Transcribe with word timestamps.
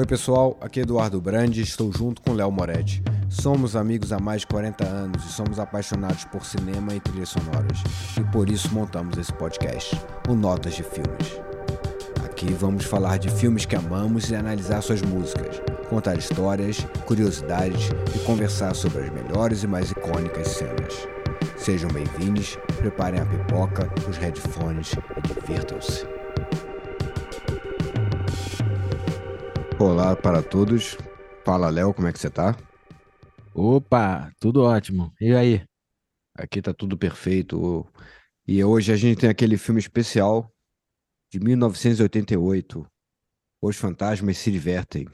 Oi 0.00 0.06
pessoal, 0.06 0.56
aqui 0.62 0.80
é 0.80 0.82
Eduardo 0.82 1.20
Brandi, 1.20 1.60
estou 1.60 1.92
junto 1.92 2.22
com 2.22 2.32
Léo 2.32 2.50
Moretti. 2.50 3.02
Somos 3.28 3.76
amigos 3.76 4.14
há 4.14 4.18
mais 4.18 4.40
de 4.40 4.46
40 4.46 4.82
anos 4.82 5.22
e 5.26 5.28
somos 5.30 5.58
apaixonados 5.58 6.24
por 6.24 6.42
cinema 6.42 6.94
e 6.94 7.00
trilhas 7.00 7.28
sonoras. 7.28 7.82
E 8.18 8.24
por 8.32 8.48
isso 8.48 8.72
montamos 8.72 9.18
esse 9.18 9.30
podcast, 9.30 9.94
o 10.26 10.34
Notas 10.34 10.72
de 10.72 10.82
Filmes. 10.82 11.38
Aqui 12.24 12.50
vamos 12.54 12.86
falar 12.86 13.18
de 13.18 13.28
filmes 13.28 13.66
que 13.66 13.76
amamos 13.76 14.30
e 14.30 14.34
analisar 14.34 14.80
suas 14.80 15.02
músicas, 15.02 15.60
contar 15.90 16.16
histórias, 16.16 16.78
curiosidades 17.04 17.90
e 18.16 18.18
conversar 18.20 18.74
sobre 18.74 19.02
as 19.02 19.10
melhores 19.10 19.64
e 19.64 19.66
mais 19.66 19.90
icônicas 19.90 20.48
cenas. 20.48 21.06
Sejam 21.58 21.90
bem-vindos, 21.90 22.56
preparem 22.78 23.20
a 23.20 23.26
pipoca, 23.26 23.86
os 24.08 24.16
headphones 24.16 24.94
e 24.94 25.28
divirtam-se. 25.28 26.19
Olá 29.80 30.14
para 30.14 30.42
todos. 30.42 30.98
Fala, 31.42 31.70
Léo, 31.70 31.94
como 31.94 32.06
é 32.06 32.12
que 32.12 32.18
você 32.18 32.28
tá? 32.28 32.54
Opa, 33.54 34.30
tudo 34.38 34.62
ótimo. 34.62 35.10
E 35.18 35.32
aí? 35.32 35.64
Aqui 36.36 36.60
tá 36.60 36.74
tudo 36.74 36.98
perfeito. 36.98 37.90
E 38.46 38.62
hoje 38.62 38.92
a 38.92 38.96
gente 38.96 39.20
tem 39.20 39.30
aquele 39.30 39.56
filme 39.56 39.80
especial 39.80 40.52
de 41.32 41.40
1988, 41.40 42.86
Os 43.62 43.76
Fantasmas 43.78 44.36
se 44.36 44.52
Divertem, 44.52 45.08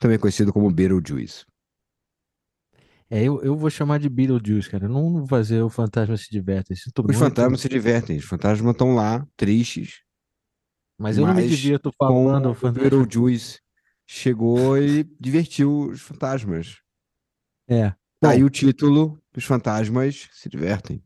também 0.00 0.18
conhecido 0.18 0.52
como 0.52 0.68
Beetlejuice. 0.68 1.44
É, 3.08 3.22
eu, 3.22 3.40
eu 3.44 3.56
vou 3.56 3.70
chamar 3.70 4.00
de 4.00 4.08
Beetlejuice, 4.08 4.68
cara. 4.68 4.86
Eu 4.86 4.90
não 4.90 5.12
vou 5.18 5.26
fazer 5.28 5.62
o 5.62 5.70
Fantasma 5.70 6.16
se 6.16 6.28
Divertem. 6.32 6.76
Os 6.76 7.16
fantasmas 7.16 7.60
se 7.60 7.68
divertem, 7.68 8.16
os 8.16 8.24
fantasmas 8.24 8.72
estão 8.72 8.92
lá, 8.96 9.24
tristes, 9.36 10.04
mas 10.98 11.18
eu 11.18 11.26
não 11.26 11.34
me 11.34 11.42
mas 11.42 11.50
divirto 11.50 11.90
com 11.98 12.06
falando 12.06 12.46
o 12.50 12.54
o. 12.54 12.72
Beetlejuice 12.72 13.60
chegou 14.06 14.78
e 14.78 15.04
divertiu 15.20 15.88
os 15.90 16.00
fantasmas. 16.00 16.76
É. 17.68 17.94
Daí 18.22 18.40
Bom, 18.40 18.46
o 18.46 18.50
título, 18.50 19.20
Os 19.36 19.44
Fantasmas 19.44 20.28
se 20.32 20.48
Divertem. 20.48 21.02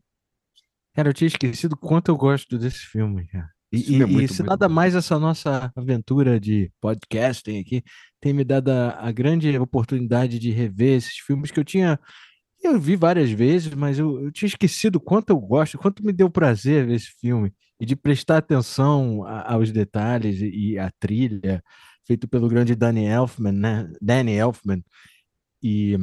cara, 0.95 1.09
eu 1.09 1.13
tinha 1.13 1.27
esquecido 1.27 1.75
quanto 1.77 2.09
eu 2.09 2.17
gosto 2.17 2.57
desse 2.57 2.79
filme, 2.79 3.27
cara. 3.27 3.49
E, 3.71 3.79
filme 3.79 4.03
é 4.03 4.07
e- 4.07 4.09
e 4.09 4.11
muito, 4.11 4.33
se 4.33 4.43
muito 4.43 4.49
nada 4.49 4.67
bom. 4.67 4.69
mais 4.69 4.95
essa 4.95 5.17
nossa 5.19 5.71
aventura 5.75 6.39
de 6.39 6.71
podcasting 6.81 7.59
aqui 7.59 7.83
tem 8.19 8.33
me 8.33 8.43
dado 8.43 8.69
a, 8.69 9.07
a 9.07 9.11
grande 9.11 9.57
oportunidade 9.57 10.37
de 10.39 10.51
rever 10.51 10.97
esses 10.97 11.17
filmes 11.19 11.51
que 11.51 11.59
eu 11.59 11.63
tinha. 11.65 11.99
Eu 12.63 12.79
vi 12.79 12.95
várias 12.95 13.31
vezes, 13.31 13.73
mas 13.73 13.99
eu, 13.99 14.21
eu 14.25 14.31
tinha 14.31 14.47
esquecido 14.47 14.99
quanto 14.99 15.31
eu 15.31 15.39
gosto, 15.39 15.77
quanto 15.77 16.03
me 16.05 16.13
deu 16.13 16.29
prazer 16.29 16.85
ver 16.87 16.95
esse 16.95 17.11
filme 17.19 17.53
e 17.81 17.85
de 17.85 17.95
prestar 17.95 18.37
atenção 18.37 19.23
a- 19.25 19.53
aos 19.55 19.71
detalhes 19.71 20.39
e, 20.39 20.77
a 20.77 20.91
trilha 20.99 21.63
feito 22.05 22.27
pelo 22.27 22.47
grande 22.47 22.75
Danny 22.75 23.05
Elfman, 23.07 23.51
né? 23.51 23.91
Danny 24.01 24.33
Elfman 24.33 24.83
e, 25.63 25.97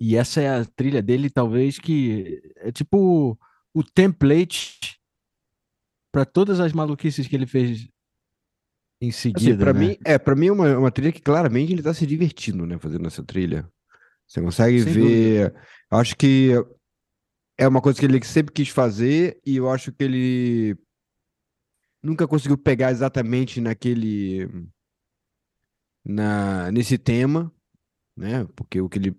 e 0.00 0.16
essa 0.16 0.40
é 0.40 0.48
a 0.60 0.64
trilha 0.64 1.00
dele, 1.00 1.30
talvez 1.30 1.78
que 1.78 2.42
é 2.56 2.72
tipo 2.72 3.38
o 3.72 3.82
template 3.84 4.98
para 6.12 6.24
todas 6.24 6.58
as 6.60 6.72
maluquices 6.72 7.28
que 7.28 7.36
ele 7.36 7.46
fez 7.46 7.88
em 9.00 9.10
Assim, 9.10 9.12
seguida, 9.12 9.56
pra 9.56 9.72
né? 9.72 9.80
mim, 9.80 9.96
é, 10.04 10.18
para 10.18 10.34
mim 10.34 10.46
é 10.48 10.52
uma, 10.52 10.78
uma 10.78 10.90
trilha 10.90 11.12
que 11.12 11.20
claramente 11.20 11.72
ele 11.72 11.82
tá 11.82 11.92
se 11.94 12.06
divertindo, 12.06 12.66
né, 12.66 12.78
fazendo 12.78 13.06
essa 13.06 13.22
trilha. 13.22 13.68
Você 14.26 14.40
consegue 14.42 14.78
Sem 14.82 14.94
dúvida. 14.94 15.20
ver, 15.20 15.54
eu 15.92 15.98
acho 15.98 16.16
que 16.16 16.52
é 17.58 17.66
uma 17.66 17.80
coisa 17.80 17.98
que 17.98 18.04
ele 18.04 18.22
sempre 18.24 18.52
quis 18.52 18.68
fazer 18.68 19.40
e 19.44 19.56
eu 19.56 19.70
acho 19.70 19.92
que 19.92 20.04
ele 20.04 20.76
nunca 22.02 22.26
conseguiu 22.28 22.58
pegar 22.58 22.90
exatamente 22.90 23.60
naquele 23.60 24.48
na 26.04 26.70
nesse 26.70 26.98
tema, 26.98 27.52
né? 28.16 28.46
Porque 28.54 28.80
o 28.80 28.88
que 28.88 28.98
ele 28.98 29.16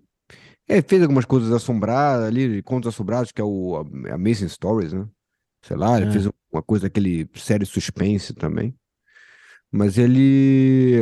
é, 0.68 0.82
fez 0.82 1.02
algumas 1.02 1.24
coisas 1.24 1.52
assombradas 1.52 2.26
ali, 2.26 2.62
contos 2.62 2.88
assombrados, 2.94 3.32
que 3.32 3.40
é 3.40 3.44
o 3.44 3.76
Amazing 4.12 4.48
Stories, 4.48 4.92
né? 4.92 5.08
Sei 5.64 5.76
lá, 5.76 5.98
ele 5.98 6.08
É. 6.08 6.12
fez 6.12 6.28
uma 6.52 6.62
coisa 6.62 6.86
daquele 6.86 7.28
série 7.34 7.66
suspense 7.66 8.34
também. 8.34 8.74
Mas 9.70 9.98
ele 9.98 11.00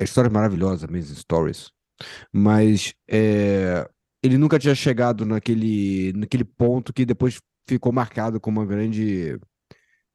a 0.00 0.04
história 0.04 0.28
é 0.28 0.32
maravilhosa, 0.32 0.86
Amazing 0.86 1.14
Stories. 1.14 1.70
Mas 2.32 2.94
é, 3.08 3.88
ele 4.22 4.36
nunca 4.36 4.58
tinha 4.58 4.74
chegado 4.74 5.24
naquele, 5.24 6.12
naquele 6.12 6.44
ponto 6.44 6.92
que 6.92 7.04
depois 7.06 7.40
ficou 7.66 7.92
marcado 7.92 8.40
como 8.40 8.60
uma 8.60 8.66
grande, 8.66 9.38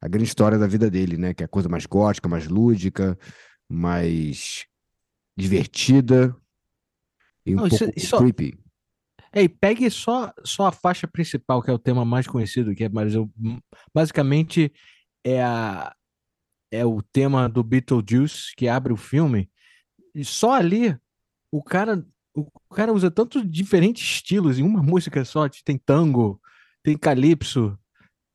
a 0.02 0.08
grande 0.08 0.28
história 0.28 0.58
da 0.58 0.68
vida 0.68 0.90
dele, 0.90 1.18
né? 1.18 1.34
Que 1.34 1.44
é 1.44 1.46
a 1.46 1.50
coisa 1.50 1.70
mais 1.70 1.86
gótica, 1.86 2.30
mais 2.30 2.48
lúdica, 2.48 3.18
mais 3.70 4.66
divertida 5.38 6.36
e 7.46 7.54
um 7.54 7.58
Não, 7.58 7.68
isso, 7.68 7.80
pouco 7.80 7.94
isso, 7.98 8.18
creepy. 8.18 8.58
é, 9.32 9.44
e 9.44 9.50
pegue 9.50 9.90
só, 9.90 10.34
só 10.44 10.68
a 10.68 10.72
faixa 10.72 11.08
principal, 11.08 11.62
que 11.62 11.70
é 11.70 11.74
o 11.74 11.80
tema 11.80 12.06
mais 12.06 12.28
conhecido, 12.28 12.74
que 12.76 12.84
é 12.84 12.90
basicamente 13.94 14.72
é, 15.24 15.44
a, 15.44 15.96
é 16.72 16.86
o 16.86 17.02
tema 17.02 17.50
do 17.50 17.64
Beetlejuice 17.64 18.56
que 18.56 18.68
abre 18.68 18.94
o 18.94 18.98
filme. 18.98 19.50
E 20.14 20.24
só 20.24 20.54
ali 20.54 20.98
o 21.52 21.64
cara, 21.64 22.06
o 22.36 22.76
cara 22.76 22.94
usa 22.94 23.10
tantos 23.12 23.50
diferentes 23.50 24.04
estilos 24.04 24.60
em 24.60 24.64
uma 24.64 24.82
música 24.84 25.24
só. 25.26 25.48
Tem 25.64 25.78
tango, 25.78 26.40
tem 26.84 26.98
calypso, 26.98 27.78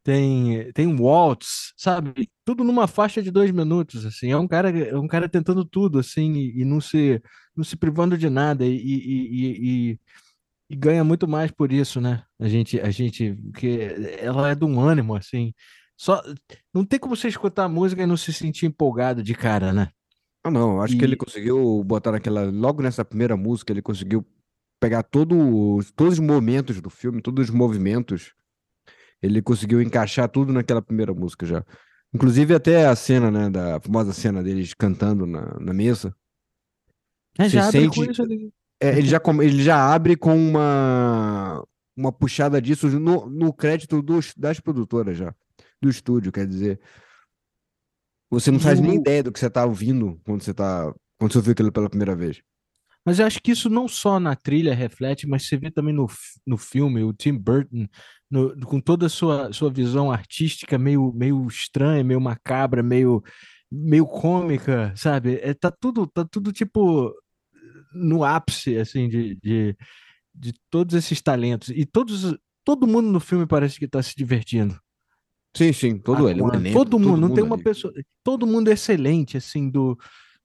tem, 0.05 0.73
tem 0.73 0.95
waltz, 1.01 1.73
sabe? 1.77 2.31
Tudo 2.45 2.65
numa 2.65 2.87
faixa 2.89 3.23
de 3.23 3.31
dois 3.31 3.51
minutos, 3.51 4.07
assim. 4.07 4.33
É 4.33 4.37
um 4.39 4.49
cara, 4.49 4.71
é 4.71 4.97
um 4.99 5.09
cara 5.09 5.29
tentando 5.29 5.65
tudo, 5.65 5.99
assim, 5.99 6.33
e, 6.35 6.63
e 6.63 6.65
não 6.65 6.81
se, 6.81 7.23
não 7.57 7.65
se 7.65 7.77
privando 7.77 8.17
de 8.19 8.31
nada 8.31 8.65
e, 8.67 8.77
e, 8.77 9.91
e, 9.93 9.99
e- 10.71 10.77
ganha 10.77 11.05
muito 11.05 11.27
mais 11.29 11.51
por 11.51 11.73
isso, 11.73 12.01
né? 12.01 12.23
A 12.39 12.49
gente, 12.49 12.81
a 12.81 12.91
gente, 12.91 13.35
porque 13.53 14.17
ela 14.21 14.51
é 14.51 14.55
de 14.55 14.65
um 14.65 14.81
ânimo, 14.81 15.15
assim. 15.17 15.53
Só, 15.97 16.23
não 16.73 16.85
tem 16.85 16.99
como 16.99 17.17
você 17.17 17.29
escutar 17.29 17.65
a 17.65 17.69
música 17.69 18.03
e 18.03 18.07
não 18.07 18.17
se 18.17 18.33
sentir 18.33 18.67
empolgado 18.67 19.23
de 19.23 19.35
cara, 19.35 19.73
né? 19.73 19.89
Ah, 20.43 20.51
não, 20.51 20.81
acho 20.81 20.97
que 20.97 21.05
ele 21.05 21.15
E 21.15 21.17
conseguiu 21.17 21.85
botar 21.85 22.13
naquela, 22.13 22.45
logo 22.51 22.83
nessa 22.83 23.05
primeira 23.05 23.37
música, 23.37 23.73
ele 23.73 23.83
conseguiu 23.83 24.25
pegar 24.81 25.03
todo, 25.03 25.37
os- 25.77 25.91
todos 25.91 26.15
os 26.15 26.19
momentos 26.19 26.81
do 26.81 26.89
filme, 26.89 27.21
todos 27.21 27.49
os 27.49 27.55
movimentos, 27.55 28.33
ele 29.23 29.43
conseguiu 29.43 29.83
encaixar 29.83 30.29
tudo 30.29 30.53
naquela 30.53 30.81
primeira 30.81 31.13
música 31.13 31.45
já. 31.45 31.65
Inclusive 32.15 32.55
até 32.55 32.87
a 32.87 32.97
cena, 32.97 33.31
né, 33.31 33.51
da 33.51 33.77
a 33.77 33.81
famosa 33.81 34.13
cena 34.13 34.43
deles 34.43 34.73
cantando 34.75 35.27
na, 35.27 35.59
na 35.61 35.73
mesa. 35.75 36.15
é, 37.39 37.45
Você 37.45 37.51
já 37.51 37.69
abre 37.69 37.89
com 37.89 38.03
é, 38.83 38.99
ele 38.99 39.09
já, 39.09 39.21
ele 39.43 39.63
já 39.63 39.95
abre 39.95 40.17
com 40.17 40.35
uma, 40.35 41.63
uma 41.95 42.11
puxada 42.11 42.61
disso 42.63 42.89
no, 42.99 43.29
no 43.29 43.53
crédito 43.53 44.01
dos, 44.01 44.33
das 44.35 44.59
produtoras 44.59 45.19
já, 45.19 45.35
do 45.83 45.91
estúdio, 45.91 46.33
quer 46.33 46.47
dizer, 46.47 46.81
você 48.31 48.51
não 48.51 48.61
faz 48.61 48.81
nem 48.81 48.95
ideia 48.97 49.23
do 49.23 49.33
que 49.33 49.39
você 49.41 49.51
tá 49.51 49.65
ouvindo 49.65 50.21
quando 50.25 50.43
você 50.43 50.55
tá, 50.55 50.93
quando 51.19 51.33
você 51.33 51.39
ouviu 51.39 51.53
aquilo 51.53 51.73
pela 51.73 51.89
primeira 51.91 52.15
vez. 52.15 52.41
Mas 53.05 53.19
eu 53.19 53.27
acho 53.27 53.41
que 53.43 53.51
isso 53.53 53.71
não 53.71 53.89
só 53.89 54.21
na 54.21 54.37
trilha 54.37 54.75
reflete, 54.75 55.27
mas 55.27 55.47
você 55.47 55.57
vê 55.57 55.71
também 55.71 55.95
no, 55.95 56.07
no 56.47 56.57
filme, 56.59 57.03
o 57.03 57.13
Tim 57.13 57.33
Burton, 57.35 57.87
no- 58.31 58.55
com 58.67 58.81
toda 58.81 59.07
a 59.07 59.09
sua, 59.09 59.53
sua 59.53 59.71
visão 59.71 60.13
artística 60.13 60.79
meio, 60.79 61.13
meio 61.15 61.47
estranha, 61.47 62.05
meio 62.05 62.21
macabra, 62.21 62.83
meio, 62.83 63.23
meio 63.73 64.07
cômica, 64.07 64.93
sabe? 64.97 65.39
É, 65.43 65.55
tá 65.55 65.71
tudo, 65.71 66.07
tá 66.07 66.25
tudo 66.25 66.53
tipo 66.53 67.15
no 67.93 68.25
ápice, 68.25 68.77
assim, 68.79 69.09
de, 69.09 69.35
de, 69.37 69.77
de 70.35 70.53
todos 70.71 70.95
esses 70.95 71.21
talentos. 71.23 71.71
E 71.71 71.87
todos, 71.87 72.37
todo 72.65 72.87
mundo 72.87 73.11
no 73.11 73.21
filme 73.21 73.47
parece 73.47 73.79
que 73.79 73.89
tá 73.89 74.03
se 74.03 74.15
divertindo. 74.17 74.79
Sim, 75.57 75.73
sim, 75.73 75.99
todo 75.99 76.29
ele, 76.29 76.41
elenco, 76.41 76.73
Todo 76.73 76.99
mundo, 76.99 77.11
todo 77.11 77.21
não 77.21 77.35
tem 77.35 77.45
uma 77.45 77.57
ali. 77.57 77.65
pessoa. 77.65 77.93
Todo 78.23 78.47
mundo 78.47 78.69
é 78.71 78.75
excelente, 78.75 79.37
assim, 79.37 79.69
do, 79.69 79.99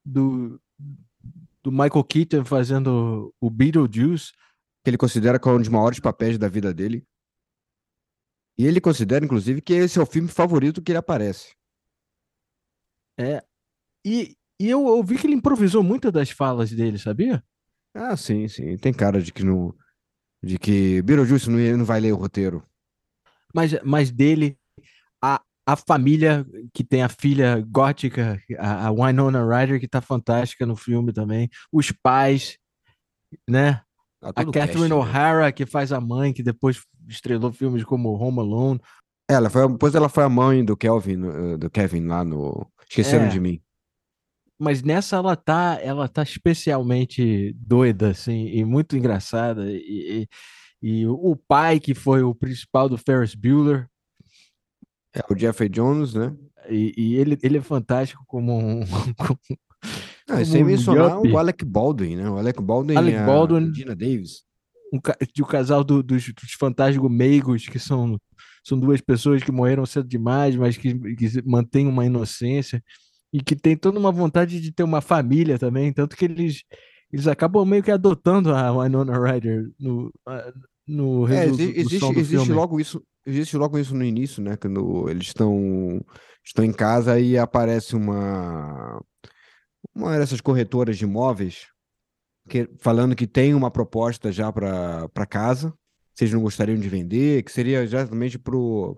do, 0.04 0.60
do 1.64 1.72
Michael 1.72 2.04
Keaton 2.04 2.44
fazendo 2.44 3.34
o 3.40 3.50
Beetlejuice. 3.50 4.32
Que 4.84 4.90
ele 4.90 4.98
considera 4.98 5.40
que 5.40 5.48
é 5.48 5.52
um 5.52 5.60
dos 5.60 5.68
maiores 5.68 6.00
papéis 6.00 6.38
da 6.38 6.48
vida 6.48 6.74
dele. 6.74 7.06
E 8.58 8.66
ele 8.66 8.80
considera, 8.80 9.26
inclusive, 9.26 9.62
que 9.62 9.74
esse 9.74 10.00
é 10.00 10.02
o 10.02 10.06
filme 10.06 10.28
favorito 10.28 10.82
que 10.82 10.92
ele 10.92 11.00
aparece. 11.00 11.54
É, 13.18 13.44
e, 14.06 14.36
e 14.60 14.70
eu 14.70 14.84
ouvi 14.86 15.18
que 15.18 15.28
ele 15.28 15.36
improvisou 15.36 15.84
muitas 15.84 16.12
das 16.12 16.30
falas 16.30 16.72
dele, 16.72 16.98
sabia? 16.98 17.44
Ah, 17.94 18.16
sim, 18.18 18.48
sim. 18.48 18.78
Tem 18.78 18.94
cara 18.94 19.22
de 19.22 19.32
que 19.32 19.44
não, 19.44 19.74
de 20.44 20.58
que 20.58 21.02
Beetlejuice 21.02 21.50
não, 21.50 21.78
não 21.78 21.86
vai 21.86 22.00
ler 22.00 22.12
o 22.14 22.18
roteiro. 22.18 22.64
Mas, 23.54 23.72
mas 23.84 24.12
dele, 24.12 24.58
a, 25.66 25.76
família 25.76 26.46
que 26.74 26.84
tem 26.84 27.02
a 27.02 27.10
filha 27.10 27.66
gótica, 27.68 28.40
a, 28.58 28.88
a 28.88 28.92
Winona 28.92 29.44
Ryder, 29.44 29.80
que 29.80 29.88
tá 29.88 30.02
fantástica 30.02 30.66
no 30.66 30.76
filme 30.76 31.12
também. 31.12 31.50
Os 31.72 31.92
pais, 31.92 32.58
né? 33.50 33.82
Tá 34.22 34.30
A 34.36 34.46
Catherine 34.46 34.90
né? 34.90 34.96
O'Hara, 34.96 35.52
que 35.52 35.66
faz 35.66 35.92
a 35.92 36.00
mãe, 36.00 36.34
que 36.34 36.44
depois 36.44 36.82
estrelou 37.08 37.52
filmes 37.52 37.84
como 37.84 38.14
Home 38.14 38.40
Alone. 38.40 38.80
Ela 39.30 39.50
foi, 39.50 39.68
depois 39.68 39.96
ela 39.96 40.10
foi 40.10 40.24
a 40.24 40.30
mãe 40.30 40.64
do 40.64 40.78
Kelvin, 40.78 41.22
eh, 41.28 41.58
do 41.58 41.70
Kevin 41.70 42.06
lá 42.06 42.24
no 42.24 42.68
Esqueceram 42.88 43.26
É. 43.26 43.30
de 43.30 43.40
Mim. 43.40 43.60
mas 44.60 44.82
nessa 44.84 45.18
ela 45.18 45.36
tá, 45.36 45.80
ela 45.82 46.08
tá 46.08 46.24
especialmente 46.24 47.54
doida, 47.58 48.12
assim, 48.12 48.48
e 48.48 48.64
muito 48.64 48.96
engraçada. 48.96 49.66
E, 49.70 50.28
e, 50.82 51.00
e 51.02 51.08
o 51.08 51.36
pai, 51.36 51.80
que 51.80 51.94
foi 51.94 52.24
o 52.24 52.34
principal 52.36 52.88
do 52.88 52.98
Ferris 52.98 53.36
Bueller. 53.36 53.88
É 55.16 55.34
o 55.34 55.38
Jeffrey 55.38 55.70
Jones, 55.70 56.14
né? 56.14 56.36
E, 56.70 56.94
e 56.98 57.16
ele, 57.16 57.38
ele 57.42 57.58
é 57.58 57.62
fantástico 57.62 58.24
como 58.28 58.58
um. 58.58 58.82
Não, 60.28 60.44
sem 60.44 60.64
um 60.64 60.68
mencionar 60.68 61.18
yuppie. 61.18 61.32
o 61.32 61.38
Alec 61.38 61.64
Baldwin, 61.64 62.16
né? 62.16 62.30
O 62.30 62.38
Alec 62.38 62.62
Baldwin 62.62 62.96
Alec 62.96 63.18
é 63.18 63.26
Baldwin, 63.26 63.68
a 63.68 63.72
Dina 63.72 63.96
Davis. 63.96 64.44
Um, 64.92 64.98
o 65.42 65.46
casal 65.46 65.84
do, 65.84 66.02
dos, 66.02 66.26
dos 66.34 66.54
fantásticos 66.60 67.12
meigos, 67.12 67.68
que 67.68 67.78
são, 67.78 68.20
são 68.64 68.80
duas 68.80 69.00
pessoas 69.02 69.44
que 69.44 69.52
morreram 69.52 69.86
cedo 69.86 70.08
demais, 70.08 70.56
mas 70.56 70.76
que, 70.76 70.94
que 71.16 71.42
mantêm 71.46 71.88
uma 71.88 72.06
inocência 72.06 72.84
e 73.32 73.42
que 73.42 73.56
tem 73.56 73.76
toda 73.76 74.00
uma 74.00 74.12
vontade 74.12 74.60
de 74.60 74.72
ter 74.72 74.84
uma 74.84 75.02
família 75.02 75.60
também, 75.60 75.92
tanto 75.92 76.16
que 76.16 76.26
eles, 76.26 76.64
eles 77.12 77.28
acabam 77.28 77.66
meio 77.66 77.84
que 77.84 77.92
adotando 77.92 78.54
a 78.54 78.72
Winona 78.72 79.20
Ryder 79.20 79.70
no, 79.80 80.12
no 80.88 81.28
é, 81.28 81.46
existe, 81.46 82.18
existe 82.18 82.52
logo 82.52 82.80
isso 82.80 83.04
existe 83.26 83.58
logo 83.58 83.78
isso 83.78 83.96
no 83.96 84.04
início, 84.04 84.42
né? 84.42 84.56
Quando 84.58 85.10
eles 85.10 85.28
estão 85.28 86.04
estão 86.44 86.64
em 86.64 86.72
casa 86.74 87.20
e 87.20 87.38
aparece 87.38 87.96
uma 87.96 89.02
uma 89.94 90.18
dessas 90.18 90.42
corretoras 90.42 90.98
de 90.98 91.06
imóveis 91.06 91.68
que, 92.50 92.70
falando 92.80 93.16
que 93.16 93.28
tem 93.28 93.54
uma 93.54 93.72
proposta 93.72 94.32
já 94.32 94.52
para 94.52 95.26
casa, 95.28 95.74
vocês 96.14 96.32
não 96.32 96.42
gostariam 96.42 96.78
de 96.78 96.88
vender, 96.90 97.44
que 97.44 97.52
seria 97.52 97.82
exatamente 97.84 98.38
pro 98.38 98.96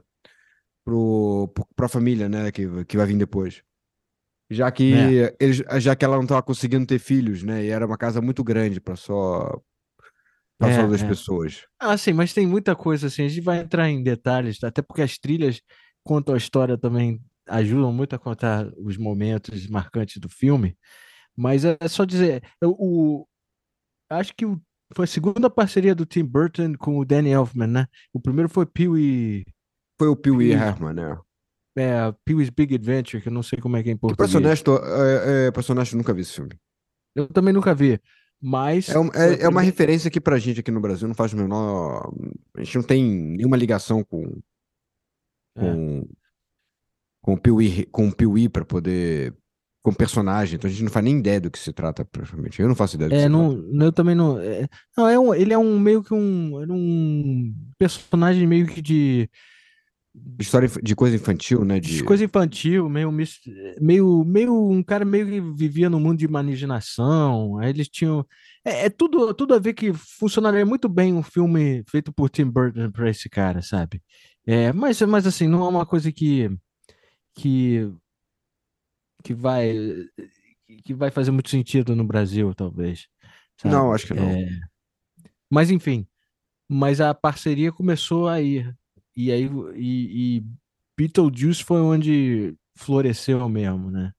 pro 0.83 1.51
para 1.75 1.85
a 1.85 1.89
família, 1.89 2.29
né? 2.29 2.51
Que, 2.51 2.85
que 2.85 2.97
vai 2.97 3.05
vir 3.05 3.17
depois. 3.17 3.63
Já 4.49 4.71
que, 4.71 4.93
é. 4.93 5.35
eles, 5.39 5.57
já 5.81 5.95
que 5.95 6.05
ela 6.05 6.15
não 6.15 6.23
estava 6.23 6.41
conseguindo 6.41 6.85
ter 6.85 6.99
filhos, 6.99 7.43
né? 7.43 7.65
E 7.65 7.69
era 7.69 7.85
uma 7.85 7.97
casa 7.97 8.21
muito 8.21 8.43
grande 8.43 8.79
para 8.79 8.95
só 8.95 9.61
para 10.57 10.71
é, 10.71 10.75
só 10.75 10.87
duas 10.87 11.03
é. 11.03 11.07
pessoas. 11.07 11.65
Ah, 11.79 11.97
sim, 11.97 12.13
mas 12.13 12.33
tem 12.33 12.47
muita 12.47 12.75
coisa 12.75 13.07
assim. 13.07 13.25
A 13.25 13.27
gente 13.27 13.41
vai 13.41 13.59
entrar 13.59 13.89
em 13.89 14.01
detalhes, 14.01 14.63
até 14.63 14.81
porque 14.81 15.01
as 15.01 15.17
trilhas 15.17 15.61
contam 16.03 16.35
a 16.35 16.37
história 16.37 16.77
também, 16.77 17.21
ajudam 17.47 17.91
muito 17.91 18.15
a 18.15 18.19
contar 18.19 18.67
os 18.77 18.97
momentos 18.97 19.67
marcantes 19.67 20.17
do 20.17 20.29
filme. 20.29 20.77
Mas 21.35 21.63
é 21.63 21.77
só 21.87 22.03
dizer, 22.03 22.43
o, 22.63 23.25
acho 24.09 24.33
que 24.35 24.45
o, 24.45 24.59
foi 24.95 25.05
a 25.05 25.07
segunda 25.07 25.49
parceria 25.49 25.93
do 25.93 26.05
Tim 26.05 26.23
Burton 26.23 26.73
com 26.77 26.97
o 26.97 27.05
Danny 27.05 27.29
Elfman, 27.29 27.67
né? 27.67 27.87
O 28.11 28.19
primeiro 28.19 28.49
foi 28.49 28.65
Pee 28.65 28.87
Wee. 28.87 29.45
Foi 29.99 30.07
o 30.07 30.15
Pee 30.15 30.31
Wee 30.31 30.51
Herman, 30.51 30.93
né? 30.93 31.17
É, 31.77 32.11
Pee-wee's 32.25 32.49
Big 32.49 32.73
Adventure, 32.73 33.21
que 33.21 33.29
eu 33.29 33.33
não 33.33 33.43
sei 33.43 33.59
como 33.59 33.77
é 33.77 33.83
que 33.83 33.89
é 33.89 33.91
em 33.91 33.97
português. 33.97 34.31
Pra 34.31 34.39
ser 34.39 34.43
honesto, 34.43 34.71
é, 34.77 35.47
é, 35.47 35.71
honesto, 35.71 35.93
eu 35.93 35.97
nunca 35.97 36.11
vi 36.11 36.21
esse 36.21 36.33
filme. 36.33 36.59
Eu 37.15 37.27
também 37.27 37.53
nunca 37.53 37.75
vi, 37.75 37.99
mas... 38.41 38.89
É, 38.89 38.99
um, 38.99 39.07
é, 39.13 39.41
é 39.43 39.47
uma 39.49 39.61
referência 39.61 40.09
que 40.09 40.21
pra 40.21 40.37
gente 40.37 40.59
aqui 40.59 40.71
no 40.71 40.81
Brasil 40.81 41.07
não 41.07 41.15
faz 41.15 41.33
o 41.33 41.37
menor... 41.37 42.13
A 42.55 42.63
gente 42.63 42.75
não 42.75 42.83
tem 42.83 43.03
nenhuma 43.03 43.57
ligação 43.57 44.03
com... 44.03 44.39
Com, 45.55 45.99
é. 45.99 46.15
com 47.21 47.33
o 47.33 47.37
Pee-wee, 47.39 47.85
com 47.85 48.07
o 48.07 48.11
pra 48.49 48.65
poder... 48.65 49.33
Com 49.83 49.93
personagem, 49.93 50.55
então 50.57 50.67
a 50.67 50.71
gente 50.71 50.83
não 50.83 50.91
faz 50.91 51.05
nem 51.05 51.17
ideia 51.17 51.39
do 51.39 51.49
que 51.49 51.57
se 51.57 51.71
trata, 51.71 52.03
praticamente. 52.03 52.61
Eu 52.61 52.67
não 52.67 52.75
faço 52.75 52.95
ideia 52.97 53.09
do 53.09 53.15
é, 53.15 53.23
que 53.23 53.29
não, 53.29 53.51
se 53.51 53.85
Eu 53.85 53.91
também 53.93 54.15
não... 54.15 54.37
É, 54.37 54.67
não, 54.97 55.07
é 55.07 55.17
um, 55.17 55.33
ele 55.33 55.53
é 55.53 55.57
um 55.57 55.79
meio 55.79 56.03
que 56.03 56.13
um... 56.13 56.57
um 56.69 57.55
personagem 57.77 58.45
meio 58.45 58.67
que 58.67 58.81
de 58.81 59.29
História 60.39 60.69
de 60.83 60.95
coisa 60.95 61.15
infantil, 61.15 61.65
né? 61.65 61.79
De... 61.79 62.03
Coisa 62.03 62.23
infantil, 62.23 62.87
meio, 62.87 63.11
meio, 63.79 64.23
meio 64.23 64.69
um 64.69 64.83
cara 64.83 65.03
meio 65.03 65.25
que 65.25 65.41
vivia 65.41 65.89
no 65.89 65.99
mundo 65.99 66.19
de 66.19 66.25
imaginação. 66.25 67.57
Aí 67.57 67.69
eles 67.69 67.89
tinham. 67.89 68.25
É, 68.63 68.85
é, 68.85 68.89
tudo, 68.89 69.33
tudo 69.33 69.55
a 69.55 69.59
ver 69.59 69.73
que 69.73 69.91
funcionaria 69.93 70.65
muito 70.65 70.87
bem 70.87 71.13
um 71.13 71.23
filme 71.23 71.83
feito 71.89 72.13
por 72.13 72.29
Tim 72.29 72.45
Burton 72.45 72.91
para 72.91 73.09
esse 73.09 73.29
cara, 73.29 73.61
sabe? 73.61 74.01
É, 74.45 74.71
mas, 74.73 75.01
mas 75.01 75.25
assim, 75.25 75.47
não 75.47 75.65
é 75.65 75.69
uma 75.69 75.85
coisa 75.85 76.11
que. 76.11 76.49
que. 77.35 77.91
que 79.23 79.33
vai. 79.33 79.73
que 80.85 80.93
vai 80.93 81.09
fazer 81.09 81.31
muito 81.31 81.49
sentido 81.49 81.95
no 81.95 82.03
Brasil, 82.03 82.53
talvez. 82.53 83.07
Sabe? 83.59 83.73
Não, 83.73 83.91
acho 83.91 84.05
que 84.05 84.13
não. 84.13 84.29
É... 84.29 84.47
Mas 85.49 85.71
enfim. 85.71 86.05
Mas 86.69 87.01
a 87.01 87.13
parceria 87.13 87.71
começou 87.71 88.27
aí 88.27 88.65
e 89.17 89.31
aí 89.31 89.49
e, 89.75 90.37
e 90.37 90.43
Beetlejuice 90.95 91.63
foi 91.63 91.81
onde 91.81 92.55
floresceu 92.77 93.49
mesmo, 93.49 93.89
né? 93.89 94.11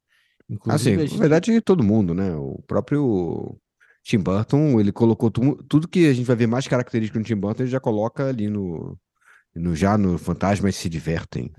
Inclusive, 0.51 1.05
assim, 1.05 1.15
na 1.15 1.21
verdade 1.21 1.61
todo 1.61 1.85
mundo, 1.85 2.13
né? 2.13 2.35
O 2.35 2.61
próprio 2.67 3.57
Tim 4.03 4.19
Burton, 4.19 4.81
ele 4.81 4.91
colocou 4.91 5.31
tu, 5.31 5.55
tudo 5.69 5.87
que 5.87 6.09
a 6.09 6.13
gente 6.13 6.27
vai 6.27 6.35
ver 6.35 6.49
mais 6.49 6.67
característico 6.67 7.19
no 7.19 7.25
Tim 7.25 7.37
Burton, 7.37 7.63
ele 7.63 7.71
já 7.71 7.79
coloca 7.79 8.27
ali 8.27 8.49
no, 8.49 8.99
no 9.55 9.77
já 9.77 9.97
no 9.97 10.19
Fantasmas 10.19 10.75
se 10.75 10.89
divertem. 10.89 11.53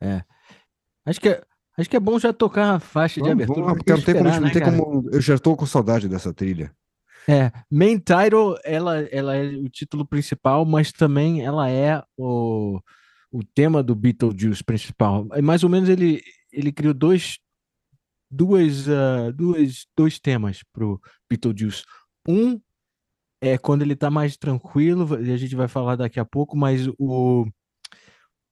É, 0.00 0.08
é. 0.08 0.24
Acho 1.06 1.20
que 1.20 1.30
é, 1.30 1.42
acho 1.76 1.90
que 1.90 1.96
é 1.96 2.00
bom 2.00 2.18
já 2.18 2.32
tocar 2.32 2.74
a 2.74 2.80
faixa 2.80 3.20
de 3.20 3.30
abertura. 3.30 3.62
Vamos, 3.62 3.78
porque 3.78 3.92
não 3.92 4.02
tem, 4.02 4.14
esperar, 4.14 4.34
como, 4.34 4.46
né, 4.46 4.52
tem 4.52 4.62
como, 4.62 5.08
eu 5.10 5.20
já 5.20 5.34
estou 5.34 5.56
com 5.56 5.66
saudade 5.66 6.08
dessa 6.08 6.32
trilha. 6.32 6.72
É, 7.30 7.52
main 7.70 7.96
title, 7.96 8.58
ela, 8.64 9.02
ela 9.02 9.36
é 9.36 9.46
o 9.54 9.68
título 9.68 10.04
principal, 10.04 10.64
mas 10.64 10.90
também 10.90 11.42
ela 11.42 11.70
é 11.70 12.02
o, 12.16 12.80
o 13.30 13.44
tema 13.44 13.84
do 13.84 13.94
Beetlejuice 13.94 14.64
principal. 14.64 15.28
Mais 15.40 15.62
ou 15.62 15.70
menos 15.70 15.88
ele, 15.88 16.20
ele 16.52 16.72
criou 16.72 16.92
dois, 16.92 17.38
duas, 18.28 18.88
uh, 18.88 19.32
duas, 19.32 19.86
dois 19.96 20.18
temas 20.18 20.64
pro 20.72 21.00
Beetlejuice. 21.28 21.84
Um 22.26 22.60
é 23.40 23.56
quando 23.56 23.82
ele 23.82 23.94
tá 23.94 24.10
mais 24.10 24.36
tranquilo, 24.36 25.24
e 25.24 25.32
a 25.32 25.36
gente 25.36 25.54
vai 25.54 25.68
falar 25.68 25.94
daqui 25.94 26.18
a 26.18 26.24
pouco, 26.24 26.56
mas 26.56 26.88
o, 26.98 27.46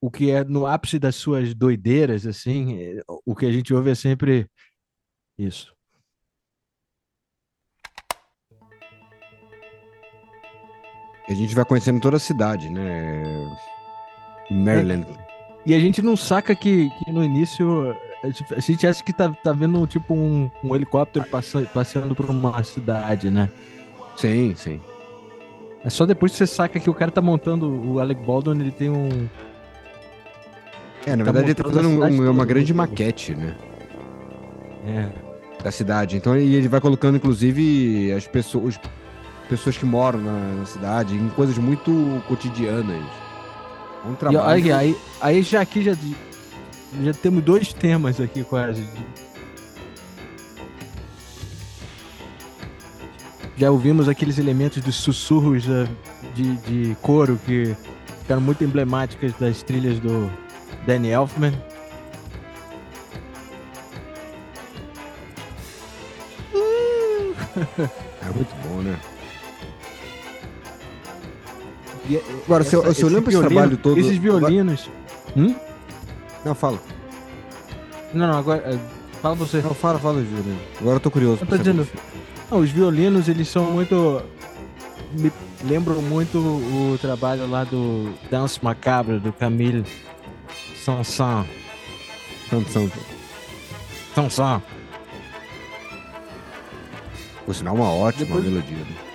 o 0.01 0.09
que 0.09 0.31
é 0.31 0.45
no 0.45 0.67
ápice 0.67 1.01
das 1.01 1.17
suas 1.17 1.53
doideiras, 1.53 2.25
assim, 2.27 2.79
o 3.27 3.35
que 3.35 3.45
a 3.45 3.51
gente 3.51 3.75
ouve 3.75 3.91
é 3.91 3.95
sempre 3.97 4.49
isso. 5.37 5.77
A 11.29 11.35
gente 11.35 11.55
vai 11.55 11.65
conhecendo 11.65 12.01
toda 12.01 12.17
a 12.17 12.21
cidade, 12.21 12.71
né? 12.71 13.23
Maryland. 14.51 15.07
É, 15.11 15.29
e 15.67 15.75
a 15.75 15.79
gente 15.79 16.01
não 16.01 16.17
saca 16.17 16.55
que, 16.55 16.91
que 16.91 17.13
no 17.13 17.23
início 17.23 17.95
a 18.23 18.61
gente 18.61 18.87
acha 18.87 19.03
que 19.03 19.13
tá, 19.13 19.31
tá 19.31 19.53
vendo 19.53 19.87
tipo 19.87 20.15
um, 20.15 20.51
um 20.65 20.75
helicóptero 20.75 21.25
passando, 21.27 21.67
passeando 21.69 22.15
por 22.15 22.29
uma 22.29 22.63
cidade, 22.65 23.31
né? 23.31 23.49
Sim, 24.17 24.55
sim. 24.57 24.81
É 25.85 25.91
só 25.91 26.05
depois 26.05 26.33
que 26.33 26.39
você 26.39 26.47
saca 26.47 26.81
que 26.81 26.91
o 26.91 26.95
cara 26.95 27.11
tá 27.11 27.21
montando 27.21 27.69
o 27.69 28.01
Alec 28.01 28.25
Baldwin, 28.25 28.61
ele 28.61 28.73
tem 28.73 28.91
um. 28.91 29.29
É, 31.07 31.15
na 31.15 31.25
tá 31.25 31.33
verdade 31.33 31.47
ele 31.47 31.55
tá 31.55 31.65
fazendo 31.65 31.89
um, 31.89 32.31
uma 32.31 32.45
grande 32.45 32.75
maquete, 32.75 33.35
né? 33.35 33.57
É. 34.87 35.63
Da 35.63 35.71
cidade. 35.71 36.17
Então 36.17 36.37
e 36.37 36.55
ele 36.57 36.67
vai 36.67 36.81
colocando, 36.81 37.17
inclusive, 37.17 38.13
as 38.13 38.27
pessoas, 38.27 38.79
pessoas 39.49 39.77
que 39.77 39.87
moram 39.87 40.21
na, 40.21 40.55
na 40.55 40.67
cidade, 40.67 41.15
em 41.15 41.29
coisas 41.31 41.57
muito 41.59 42.23
cotidianas. 42.29 43.03
Um 44.07 44.15
trabalho. 44.15 44.67
E, 44.67 44.73
aí, 44.73 44.97
aí 45.21 45.43
já 45.43 45.61
aqui 45.61 45.83
já, 45.83 45.97
já 47.03 47.13
temos 47.15 47.43
dois 47.43 47.73
temas 47.73 48.21
aqui 48.21 48.45
quase. 48.45 48.87
Já 53.57 53.71
ouvimos 53.71 54.09
aqueles 54.09 54.39
elementos 54.39 54.81
dos 54.83 54.95
sussurros 54.95 55.65
de, 56.35 56.57
de 56.59 56.97
coro 57.03 57.41
que 57.45 57.75
ficaram 58.21 58.41
muito 58.41 58.63
emblemáticas 58.63 59.33
das 59.41 59.63
trilhas 59.63 59.99
do 59.99 60.31
Danny 60.87 61.09
Elfman. 61.11 61.53
É 68.21 68.31
muito 68.31 68.55
bom, 68.63 68.83
né? 68.83 68.99
Agora, 72.47 72.63
essa, 72.63 72.71
se 72.71 72.77
eu, 72.77 72.95
se 72.95 73.03
eu 73.03 73.09
lembro 73.09 73.31
esse 73.31 73.39
trabalho 73.39 73.77
todo. 73.77 73.99
Esses 73.99 74.17
violinos. 74.17 74.91
Hum? 75.37 75.55
Não, 76.45 76.55
fala. 76.55 76.79
Não, 78.15 78.27
não, 78.27 78.39
agora. 78.39 78.61
É, 78.61 78.79
fala 79.21 79.35
você. 79.35 79.61
Não, 79.61 79.75
fala, 79.75 79.99
fala, 79.99 80.21
violino. 80.21 80.59
Agora 80.81 80.97
eu 80.97 81.01
tô 81.01 81.11
curioso. 81.11 81.43
Eu 81.43 81.47
tô 81.47 81.59
dizendo. 81.59 81.87
Não, 82.51 82.59
os 82.61 82.71
violinos, 82.71 83.29
eles 83.29 83.49
são 83.49 83.65
muito. 83.65 84.23
Me 85.13 85.33
lembram 85.65 86.01
muito 86.03 86.39
o 86.39 86.99
trabalho 87.01 87.49
lá 87.49 87.65
do 87.65 88.13
Dance 88.31 88.63
Macabre, 88.63 89.19
do 89.19 89.33
Camille 89.33 89.85
Sansan. 90.85 91.45
Sansan. 92.49 92.91
Sansan. 94.15 94.63
Por 97.45 97.55
sinal, 97.55 97.75
uma 97.75 97.91
ótima 97.91 98.27
Depois... 98.27 98.45
melodia. 98.45 98.77
Né? 98.77 99.08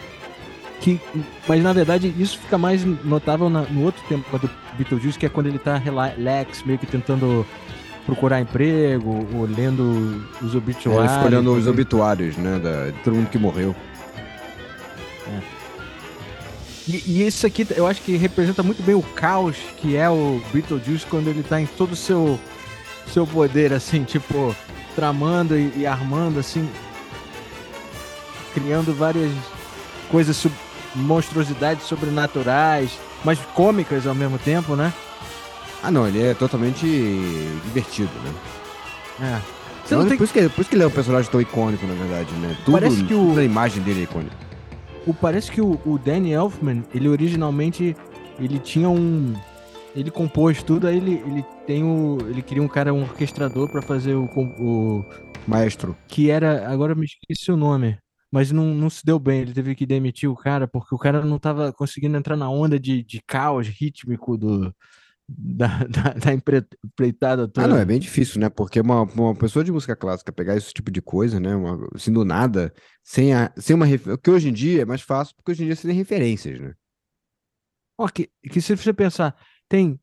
Que 0.84 1.00
mas 1.48 1.64
na 1.64 1.72
verdade 1.72 2.14
isso 2.20 2.38
fica 2.38 2.58
mais 2.58 2.84
notável 3.06 3.50
na, 3.50 3.62
no 3.62 3.84
outro 3.84 4.04
tempo 4.10 4.38
do 4.38 4.50
Beetlejuice 4.78 5.18
que 5.18 5.26
é 5.26 5.30
quando 5.30 5.48
ele 5.48 5.58
tá 5.58 5.78
relax 5.78 6.62
meio 6.66 6.78
que 6.78 6.86
tentando 6.86 7.46
procurar 8.06 8.42
emprego, 8.42 9.26
ou 9.34 9.46
lendo 9.46 10.28
os 10.42 10.54
É, 10.54 10.58
obituários. 10.58 11.12
escolhendo 11.14 11.52
os 11.52 11.56
pra 11.56 11.64
ver- 11.64 11.70
obituários, 11.70 12.36
né? 12.36 12.60
Da, 12.60 12.88
de 12.88 12.98
todo 13.00 13.16
mundo 13.16 13.30
que 13.30 13.38
morreu. 13.38 13.74
E, 16.86 17.02
e 17.08 17.26
isso 17.26 17.48
aqui 17.48 17.66
eu 17.78 17.88
acho 17.88 18.02
que 18.02 18.18
representa 18.18 18.62
muito 18.62 18.84
bem 18.84 18.94
o 18.94 19.02
caos 19.02 19.56
que 19.78 19.96
é 19.96 20.10
o 20.10 20.42
Beetlejuice 20.52 21.06
quando 21.06 21.30
ele 21.30 21.42
tá 21.44 21.62
em 21.62 21.66
todo 21.66 21.94
o 21.94 21.96
seu, 21.96 22.38
seu 23.14 23.26
poder, 23.26 23.72
assim, 23.72 24.04
tipo, 24.04 24.54
tramando 24.96 25.58
e, 25.58 25.72
e 25.78 25.86
armando, 25.88 26.40
assim, 26.42 26.70
criando 28.54 28.94
várias 28.94 29.32
coisas, 30.12 30.36
sub- 30.36 30.54
monstruosidades 30.96 31.86
sobrenaturais, 31.86 32.98
mas 33.24 33.40
cômicas 33.54 34.06
ao 34.08 34.16
mesmo 34.16 34.38
tempo, 34.38 34.76
né? 34.76 34.94
Ah, 35.82 35.92
não, 35.92 36.08
ele 36.08 36.22
é 36.22 36.34
totalmente 36.34 36.86
divertido, 37.66 38.12
né? 38.24 38.34
É. 39.20 39.42
Você 39.86 39.96
não 39.96 40.02
Então, 40.04 40.10
tem 40.10 40.18
por, 40.18 40.24
isso 40.24 40.34
que, 40.34 40.50
por 40.50 40.62
isso 40.62 40.70
que 40.70 40.76
ele 40.76 40.84
é 40.84 40.88
um 40.88 40.92
personagem 40.92 41.30
tão 41.30 41.42
icônico, 41.42 41.86
na 41.86 41.94
verdade, 41.94 42.32
né? 42.36 42.56
Tudo, 42.64 42.74
Parece 42.80 43.04
que 43.04 43.14
o- 43.14 43.38
a 43.38 43.44
imagem 43.44 43.84
dele 43.84 44.02
é 44.02 44.04
icônica. 44.04 44.36
O, 45.06 45.14
parece 45.14 45.52
que 45.52 45.60
o, 45.60 45.78
o 45.86 45.98
Danny 46.00 46.32
Elfman, 46.32 46.84
ele 46.96 47.10
originalmente, 47.10 47.96
ele 48.40 48.60
tinha 48.60 48.88
um... 48.90 49.34
Ele 49.94 50.10
compôs 50.10 50.64
tudo, 50.64 50.88
aí 50.88 50.96
ele, 50.98 51.22
ele 51.28 51.46
tem 51.68 51.84
o... 51.84 52.18
Ele 52.30 52.42
queria 52.42 52.64
um 52.64 52.68
cara, 52.68 52.94
um 52.94 53.02
orquestrador 53.02 53.70
pra 53.70 53.82
fazer 53.82 54.16
o, 54.16 54.24
o... 54.26 55.06
Maestro. 55.46 55.96
Que 56.08 56.30
era... 56.32 56.68
Agora 56.72 56.96
me 56.96 57.06
esqueci 57.06 57.52
o 57.52 57.58
nome. 57.58 57.98
Mas 58.34 58.52
não, 58.52 58.74
não 58.74 58.90
se 58.90 59.06
deu 59.06 59.20
bem, 59.20 59.42
ele 59.42 59.54
teve 59.54 59.76
que 59.76 59.86
demitir 59.86 60.28
o 60.28 60.36
cara, 60.36 60.68
porque 60.68 60.96
o 60.96 60.98
cara 60.98 61.24
não 61.24 61.38
tava 61.38 61.72
conseguindo 61.72 62.18
entrar 62.18 62.36
na 62.36 62.50
onda 62.50 62.80
de, 62.80 63.04
de 63.04 63.22
caos 63.28 63.68
rítmico 63.68 64.36
do... 64.36 64.76
Da, 65.30 65.68
da, 65.88 66.14
da 66.14 66.34
empre- 66.34 66.66
empreitada 66.84 67.48
toda. 67.48 67.66
Ah, 67.66 67.70
não, 67.70 67.78
é 67.78 67.86
bem 67.86 68.00
difícil, 68.00 68.42
né? 68.42 68.50
Porque 68.50 68.80
uma, 68.82 69.04
uma 69.04 69.36
pessoa 69.36 69.64
de 69.64 69.72
música 69.72 69.96
clássica 69.96 70.34
pegar 70.34 70.58
esse 70.58 70.74
tipo 70.74 70.90
de 70.90 71.00
coisa, 71.00 71.40
né? 71.40 71.56
Uma, 71.56 71.88
assim, 71.94 72.12
do 72.12 72.26
nada, 72.26 72.74
sem, 73.04 73.36
a, 73.36 73.54
sem 73.56 73.76
uma. 73.76 73.86
ref- 73.86 74.18
Que 74.22 74.32
hoje 74.32 74.50
em 74.50 74.54
dia 74.54 74.82
é 74.82 74.86
mais 74.86 75.02
fácil, 75.02 75.36
porque 75.36 75.52
hoje 75.52 75.64
em 75.64 75.68
dia 75.68 75.76
você 75.76 75.88
tem 75.88 75.96
referências, 75.96 76.60
né? 76.60 76.74
Ó, 78.00 78.08
que, 78.08 78.32
que 78.52 78.60
se 78.60 78.76
você 78.76 78.92
pensar, 78.92 79.36
tem, 79.70 80.00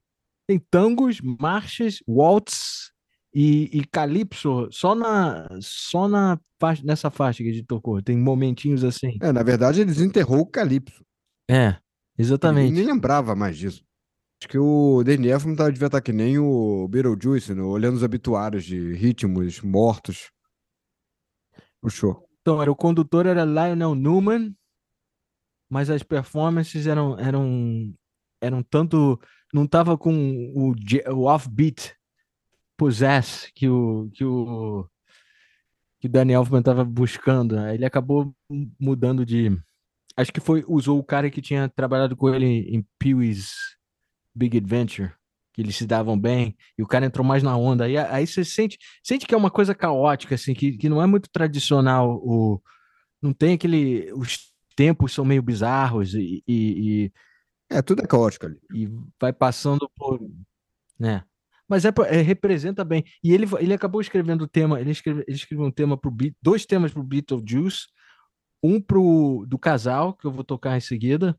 tem 0.46 0.58
tangos, 0.70 1.20
marchas, 1.20 1.98
waltz 2.06 2.89
e, 3.32 3.70
e 3.72 3.84
calypso 3.86 4.68
só 4.72 4.94
na 4.94 5.48
só 5.60 6.08
na 6.08 6.38
faixa, 6.60 6.82
nessa 6.84 7.10
faixa 7.10 7.42
que 7.42 7.48
a 7.48 7.52
gente 7.52 7.66
tocou. 7.66 8.02
Tem 8.02 8.16
momentinhos 8.16 8.84
assim. 8.84 9.16
É, 9.22 9.32
na 9.32 9.42
verdade, 9.42 9.80
ele 9.80 9.90
desenterrou 9.90 10.40
o 10.40 10.46
Calypso. 10.46 11.04
É, 11.48 11.68
Ele 11.68 11.78
exatamente. 12.18 12.72
nem 12.72 12.84
lembrava 12.84 13.34
mais 13.34 13.56
disso. 13.56 13.84
Acho 14.40 14.48
que 14.48 14.58
o 14.58 15.02
Danny 15.04 15.28
Elfman 15.28 15.54
tá, 15.54 15.68
devia 15.68 15.86
estar 15.86 16.00
que 16.00 16.12
nem 16.12 16.38
o 16.38 16.88
Beetlejuice, 16.88 17.54
né? 17.54 17.62
olhando 17.62 17.96
os 17.96 18.02
obituários 18.02 18.64
de 18.64 18.94
ritmos 18.94 19.60
mortos. 19.60 20.30
Puxou. 21.80 22.26
Então, 22.40 22.60
era, 22.60 22.70
o 22.70 22.76
condutor 22.76 23.26
era 23.26 23.44
Lionel 23.44 23.94
Newman, 23.94 24.54
mas 25.70 25.90
as 25.90 26.02
performances 26.02 26.86
eram 26.86 27.18
eram 27.18 27.94
eram 28.40 28.62
tanto 28.62 29.20
não 29.52 29.66
tava 29.66 29.98
com 29.98 30.14
o, 30.54 30.72
o 31.14 31.24
offbeat 31.24 31.94
possess 32.80 33.50
que 33.54 33.68
o 33.68 34.10
que 34.14 34.24
o 34.24 34.88
que 36.00 36.06
o 36.06 36.10
Danny 36.10 36.32
Elfman 36.32 36.62
tava 36.62 36.82
buscando. 36.82 37.58
Aí 37.58 37.76
Ele 37.76 37.84
acabou 37.84 38.34
mudando 38.80 39.26
de 39.26 39.50
acho 40.16 40.32
que 40.32 40.40
foi 40.40 40.64
usou 40.66 40.98
o 40.98 41.04
cara 41.04 41.30
que 41.30 41.42
tinha 41.42 41.68
trabalhado 41.68 42.16
com 42.16 42.34
ele 42.34 42.46
em 42.46 42.86
Pee-wee's 42.98 43.52
Big 44.34 44.56
Adventure, 44.56 45.12
que 45.52 45.60
eles 45.60 45.76
se 45.76 45.86
davam 45.86 46.18
bem, 46.18 46.56
e 46.78 46.82
o 46.82 46.86
cara 46.86 47.04
entrou 47.04 47.24
mais 47.26 47.42
na 47.42 47.54
onda. 47.56 47.84
Aí, 47.84 47.98
aí 47.98 48.26
você 48.26 48.44
sente, 48.44 48.78
sente 49.02 49.26
que 49.26 49.34
é 49.34 49.38
uma 49.38 49.50
coisa 49.50 49.74
caótica, 49.74 50.34
assim, 50.34 50.54
que, 50.54 50.78
que 50.78 50.88
não 50.88 51.02
é 51.02 51.06
muito 51.06 51.28
tradicional. 51.30 52.16
O, 52.24 52.62
não 53.20 53.34
tem 53.34 53.54
aquele. 53.54 54.10
Os 54.14 54.38
tempos 54.74 55.12
são 55.12 55.24
meio 55.24 55.42
bizarros 55.42 56.14
e, 56.14 56.42
e, 56.48 57.12
É, 57.70 57.82
tudo 57.82 58.02
é 58.02 58.06
caótico 58.06 58.46
ali. 58.46 58.58
e, 58.72 58.84
e 58.84 58.90
vai 59.20 59.32
passando 59.32 59.90
por. 59.96 60.18
Né? 60.98 61.24
Mas 61.70 61.84
é, 61.84 61.92
é, 62.08 62.20
representa 62.20 62.84
bem. 62.84 63.04
E 63.22 63.32
ele, 63.32 63.46
ele 63.60 63.72
acabou 63.72 64.00
escrevendo 64.00 64.42
o 64.42 64.48
tema, 64.48 64.80
ele 64.80 64.90
escreveu, 64.90 65.22
ele 65.26 65.36
escreveu 65.36 65.64
um 65.64 65.70
tema 65.70 65.96
pro 65.96 66.12
dois 66.42 66.66
temas 66.66 66.92
pro 66.92 67.04
Beetlejuice, 67.04 67.86
um 68.60 68.80
pro 68.80 69.46
do 69.46 69.56
casal, 69.56 70.12
que 70.14 70.26
eu 70.26 70.32
vou 70.32 70.42
tocar 70.42 70.76
em 70.76 70.80
seguida, 70.80 71.38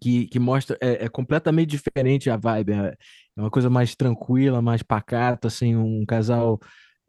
que, 0.00 0.26
que 0.28 0.38
mostra, 0.38 0.78
é, 0.80 1.06
é 1.06 1.08
completamente 1.08 1.70
diferente 1.70 2.30
a 2.30 2.36
vibe, 2.36 2.72
é, 2.72 2.96
é 3.36 3.40
uma 3.40 3.50
coisa 3.50 3.68
mais 3.68 3.96
tranquila, 3.96 4.62
mais 4.62 4.82
pacata, 4.82 5.48
assim, 5.48 5.74
um 5.74 6.06
casal 6.06 6.60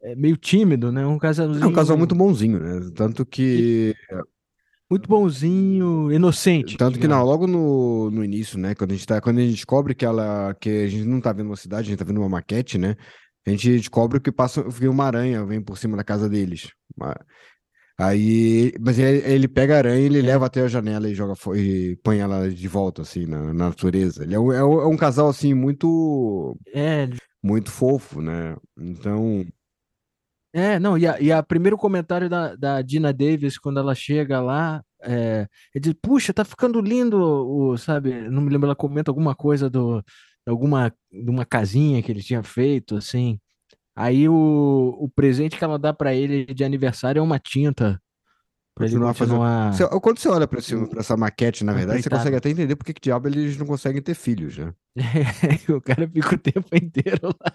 é, 0.02 0.16
meio 0.16 0.36
tímido, 0.36 0.90
né? 0.90 1.06
Um 1.06 1.16
É 1.16 1.20
casalzinho 1.20 1.68
um 1.68 1.72
casal 1.72 1.96
muito 1.96 2.16
bonzinho, 2.16 2.58
né? 2.58 2.90
Tanto 2.96 3.24
que. 3.24 3.94
Muito 4.90 5.08
bonzinho, 5.08 6.10
inocente. 6.12 6.76
Tanto 6.76 6.98
que 6.98 7.08
não, 7.08 7.24
logo 7.24 7.46
no, 7.46 8.10
no 8.10 8.24
início, 8.24 8.58
né? 8.58 8.74
Quando 8.74 8.92
a 8.92 8.94
gente 8.94 9.06
tá, 9.06 9.20
quando 9.20 9.38
a 9.38 9.42
gente 9.42 9.54
descobre 9.54 9.94
que 9.94 10.04
ela, 10.04 10.54
que 10.54 10.68
a 10.70 10.88
gente 10.88 11.04
não 11.04 11.20
tá 11.20 11.32
vendo 11.32 11.46
uma 11.48 11.56
cidade, 11.56 11.88
a 11.88 11.90
gente 11.90 11.98
tá 11.98 12.04
vendo 12.04 12.20
uma 12.20 12.28
maquete, 12.28 12.78
né? 12.78 12.96
A 13.46 13.50
gente 13.50 13.76
descobre 13.76 14.20
que 14.20 14.32
passa, 14.32 14.62
que 14.64 14.88
uma 14.88 15.04
aranha 15.04 15.44
vem 15.44 15.60
por 15.60 15.78
cima 15.78 15.96
da 15.96 16.04
casa 16.04 16.28
deles. 16.28 16.68
Aí, 18.00 18.72
mas 18.80 18.98
ele, 18.98 19.26
ele 19.26 19.48
pega 19.48 19.74
a 19.74 19.78
aranha, 19.78 20.04
ele 20.06 20.20
É. 20.20 20.22
leva 20.22 20.46
até 20.46 20.62
a 20.62 20.68
janela 20.68 21.08
e 21.08 21.14
joga 21.14 21.34
e 21.56 21.96
põe 22.02 22.18
ela 22.18 22.48
de 22.48 22.68
volta 22.68 23.02
assim 23.02 23.26
na, 23.26 23.52
na 23.52 23.68
natureza. 23.70 24.22
Ele 24.22 24.34
é 24.34 24.38
um, 24.38 24.52
é 24.52 24.64
um, 24.64 24.80
é 24.80 24.86
um 24.86 24.96
casal 24.96 25.28
assim 25.28 25.52
muito 25.52 26.56
É, 26.72 27.08
muito 27.42 27.70
fofo, 27.70 28.20
né? 28.20 28.56
Então, 28.78 29.44
É, 30.52 30.78
não, 30.78 30.96
e 30.96 31.06
a, 31.06 31.20
e 31.20 31.30
a 31.30 31.42
primeiro 31.42 31.76
comentário 31.76 32.28
da, 32.28 32.54
da 32.56 32.80
Dina 32.82 33.12
Davis 33.12 33.58
quando 33.58 33.78
ela 33.78 33.94
chega 33.94 34.40
lá, 34.40 34.82
é, 35.02 35.46
é 35.74 35.78
de, 35.78 35.92
puxa, 35.94 36.32
tá 36.32 36.44
ficando 36.44 36.80
lindo, 36.80 37.18
o, 37.20 37.76
sabe? 37.76 38.12
Não 38.30 38.40
me 38.42 38.50
lembro, 38.50 38.66
ela 38.66 38.74
comenta 38.76 39.10
alguma 39.10 39.34
coisa 39.34 39.68
do, 39.68 40.00
de 40.00 40.50
alguma, 40.50 40.92
de 41.12 41.30
uma 41.30 41.44
casinha 41.44 42.02
que 42.02 42.10
ele 42.10 42.22
tinha 42.22 42.42
feito, 42.42 42.96
assim. 42.96 43.38
Aí 43.94 44.28
o, 44.28 44.96
o 45.00 45.08
presente 45.08 45.56
que 45.58 45.64
ela 45.64 45.78
dá 45.78 45.92
pra 45.92 46.14
ele 46.14 46.46
de 46.46 46.64
aniversário 46.64 47.18
é 47.20 47.22
uma 47.22 47.38
tinta 47.38 48.00
pra 48.74 48.86
ele 48.86 48.94
Continuar 48.94 49.12
fazendo- 49.14 49.38
você- 49.72 50.00
quando 50.00 50.18
você 50.18 50.28
olha 50.28 50.46
pra, 50.46 50.60
pra 50.88 51.00
essa 51.00 51.16
maquete, 51.16 51.64
na 51.64 51.72
a 51.72 51.74
verdade, 51.74 52.02
você 52.02 52.08
consegue 52.08 52.36
até 52.36 52.48
entender 52.48 52.76
por 52.76 52.84
que 52.86 52.94
que 52.94 53.00
diabo 53.00 53.26
eles 53.28 53.56
não 53.58 53.66
conseguem 53.66 54.00
ter 54.00 54.14
filhos, 54.14 54.56
né? 54.56 54.72
o 55.76 55.80
cara 55.80 56.08
fica 56.08 56.34
o 56.34 56.38
tempo 56.38 56.68
inteiro 56.74 57.28
lá. 57.44 57.52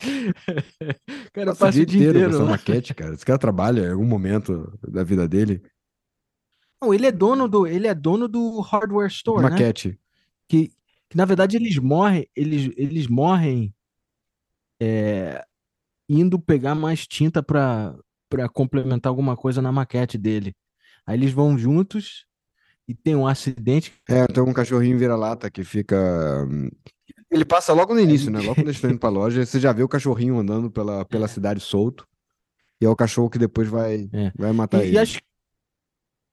Cara 1.32 1.54
Passa 1.54 1.80
o 1.80 1.86
dia 1.86 2.10
inteiro 2.10 2.30
essa 2.30 2.42
lá. 2.42 2.50
maquete, 2.50 2.94
cara. 2.94 3.14
Esse 3.14 3.24
cara 3.24 3.38
trabalha 3.38 3.86
em 3.86 3.92
algum 3.92 4.06
momento 4.06 4.72
da 4.86 5.04
vida 5.04 5.28
dele. 5.28 5.62
Não, 6.80 6.94
ele 6.94 7.06
é 7.06 7.12
dono 7.12 7.46
do, 7.46 7.66
ele 7.66 7.86
é 7.86 7.94
dono 7.94 8.26
do 8.26 8.60
hardware 8.60 9.08
store, 9.08 9.44
né? 9.44 9.50
maquete. 9.50 10.00
que, 10.48 10.68
que 11.08 11.16
na 11.16 11.24
verdade 11.24 11.56
eles 11.56 11.76
morrem, 11.76 12.26
eles, 12.34 12.72
eles 12.76 13.06
morrem 13.06 13.74
é, 14.80 15.44
indo 16.08 16.38
pegar 16.40 16.74
mais 16.74 17.06
tinta 17.06 17.42
para 17.42 17.94
para 18.30 18.48
complementar 18.48 19.10
alguma 19.10 19.36
coisa 19.36 19.60
na 19.60 19.72
maquete 19.72 20.16
dele. 20.16 20.54
Aí 21.04 21.18
eles 21.18 21.32
vão 21.32 21.58
juntos 21.58 22.26
e 22.90 22.94
tem 22.94 23.14
um 23.14 23.26
acidente. 23.26 23.92
É, 24.08 24.26
tem 24.26 24.42
um 24.42 24.52
cachorrinho 24.52 24.98
vira-lata 24.98 25.50
que 25.50 25.62
fica. 25.64 25.96
hum, 26.48 26.68
Ele 27.30 27.44
passa 27.44 27.72
logo 27.72 27.94
no 27.94 28.00
início, 28.00 28.30
né? 28.30 28.40
Logo 28.40 28.54
quando 28.56 28.66
eles 28.66 28.76
estão 28.76 28.90
indo 28.90 28.98
pra 28.98 29.08
loja, 29.08 29.44
você 29.46 29.60
já 29.60 29.72
vê 29.72 29.82
o 29.82 29.88
cachorrinho 29.88 30.38
andando 30.38 30.70
pela, 30.70 31.04
pela 31.04 31.26
É. 31.26 31.28
cidade 31.28 31.60
solto. 31.60 32.06
E 32.80 32.84
é 32.86 32.88
o 32.88 32.96
cachorro 32.96 33.30
que 33.30 33.38
depois 33.38 33.68
vai, 33.68 34.08
É. 34.12 34.32
vai 34.36 34.52
matar 34.52 34.82
E, 34.82 34.88
ele. 34.88 34.96
e, 34.96 34.98
acho- 34.98 35.18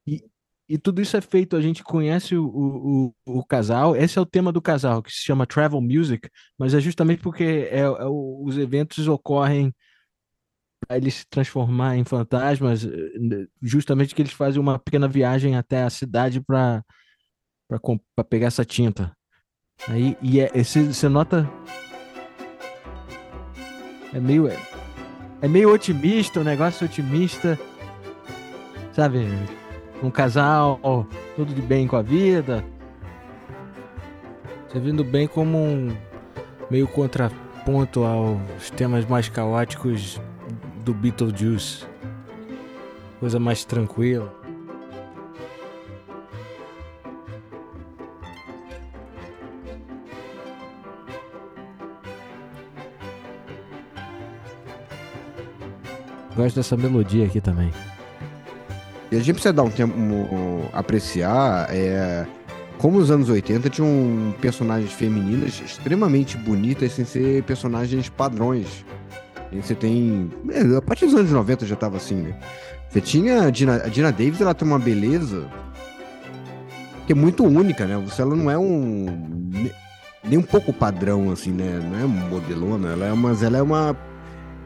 e, 0.07 0.23
e 0.69 0.77
tudo 0.77 1.01
isso 1.01 1.15
é 1.17 1.21
feito, 1.21 1.55
a 1.55 1.61
gente 1.61 1.83
conhece 1.83 2.35
o, 2.35 2.45
o, 2.45 3.13
o, 3.25 3.45
casal. 3.45 3.95
Esse 3.95 4.17
é 4.17 4.21
o 4.21 4.25
tema 4.25 4.51
do 4.51 4.61
casal, 4.61 5.01
que 5.03 5.11
se 5.11 5.19
chama 5.23 5.45
Travel 5.45 5.81
Music, 5.81 6.29
mas 6.57 6.73
é 6.73 6.79
justamente 6.79 7.21
porque 7.21 7.43
é, 7.43 7.79
é 7.81 8.05
os 8.07 8.57
eventos 8.57 9.07
ocorrem 9.07 9.73
para 10.85 10.97
eles 10.97 11.15
se 11.15 11.25
transformar 11.29 11.97
em 11.97 12.03
fantasmas, 12.03 12.85
eh, 12.85 13.47
justamente 13.61 14.13
que 14.13 14.21
eles 14.21 14.33
fazem 14.33 14.59
uma 14.61 14.77
pequena 14.77 15.07
viagem 15.07 15.55
até 15.55 15.83
a 15.83 15.89
cidade 15.89 16.41
para 16.41 16.83
para 18.15 18.23
pegar 18.23 18.47
essa 18.47 18.63
tinta. 18.63 19.11
Aí 19.89 20.17
e 20.21 20.39
é, 20.39 20.49
você 20.53 21.09
nota 21.09 21.49
é 24.13 24.19
meio 24.19 24.47
é, 24.47 24.57
é 25.41 25.47
meio 25.47 25.73
otimista, 25.73 26.39
um 26.39 26.43
negócio 26.43 26.85
otimista, 26.85 27.59
sabe? 28.93 29.27
Um 30.01 30.09
casal, 30.09 30.79
tudo 31.35 31.53
de 31.53 31.61
bem 31.61 31.87
com 31.87 31.97
a 31.97 32.01
vida. 32.01 32.63
Você 34.67 34.79
vindo 34.79 35.03
bem 35.03 35.27
como 35.27 35.57
um 35.57 35.95
meio 36.69 36.87
contraponto 36.87 38.03
aos 38.03 38.69
temas 38.71 39.05
mais 39.05 39.27
caóticos 39.27 40.21
do 40.87 40.93
Beetlejuice. 40.93 41.85
Coisa 43.19 43.37
mais 43.39 43.65
tranquila. 43.65 44.33
Gosto 56.35 56.55
dessa 56.55 56.77
melodia 56.77 57.25
aqui 57.25 57.41
também. 57.41 57.73
E 59.11 59.15
a 59.15 59.19
gente 59.19 59.33
precisa 59.33 59.51
dar 59.51 59.63
um 59.63 59.69
tempo 59.69 59.93
um, 59.97 60.69
apreciar 60.71 61.67
é, 61.69 62.25
como 62.77 62.97
os 62.99 63.11
anos 63.11 63.27
80 63.27 63.69
tinham 63.69 64.33
personagens 64.39 64.93
femininas 64.93 65.61
extremamente 65.65 66.37
bonitas 66.37 66.93
sem 66.93 67.03
ser 67.03 67.43
personagens 67.43 68.07
padrões. 68.07 68.85
E 69.51 69.61
você 69.61 69.75
tem. 69.75 70.29
A 70.77 70.81
partir 70.81 71.05
dos 71.05 71.15
anos 71.15 71.31
90 71.31 71.65
já 71.65 71.75
tava 71.75 71.97
assim, 71.97 72.15
né? 72.15 72.39
Você 72.89 73.01
tinha 73.01 73.43
a 73.43 73.49
Dina, 73.49 73.75
a 73.75 73.87
Dina 73.87 74.11
Davis, 74.11 74.41
ela 74.41 74.53
tem 74.53 74.67
uma 74.67 74.79
beleza 74.79 75.49
que 77.05 77.13
é 77.13 77.15
muito 77.15 77.45
única, 77.45 77.85
né? 77.85 77.97
Você 77.97 78.21
ela 78.21 78.35
não 78.35 78.51
é 78.51 78.57
um 78.57 79.05
nem 80.23 80.37
um 80.37 80.43
pouco 80.43 80.73
padrão 80.73 81.31
assim, 81.31 81.51
né? 81.51 81.79
Não 81.79 81.99
é 81.99 82.05
modelona, 82.05 82.91
ela 82.91 83.05
é 83.05 83.13
uma, 83.13 83.31
ela 83.31 83.57
é 83.57 83.61
uma 83.61 83.95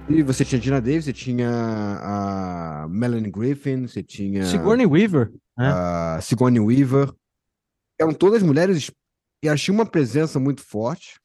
e 0.10 0.24
você 0.24 0.44
tinha 0.44 0.60
Dina 0.60 0.82
Davis, 0.82 1.06
você 1.06 1.14
tinha 1.14 1.50
a 1.50 2.88
Melanie 2.90 3.32
Griffin, 3.32 3.88
você 3.88 4.04
tinha 4.04 4.46
Sigourney 4.46 4.86
Weaver, 4.86 5.32
né? 5.58 5.68
a 5.68 6.20
Sigourney 6.22 6.60
Weaver. 6.60 7.14
Eram 8.00 8.14
todas 8.14 8.42
mulheres 8.42 8.92
e 9.44 9.56
tinham 9.56 9.76
uma 9.76 9.86
presença 9.86 10.40
muito 10.40 10.62
forte. 10.62 11.21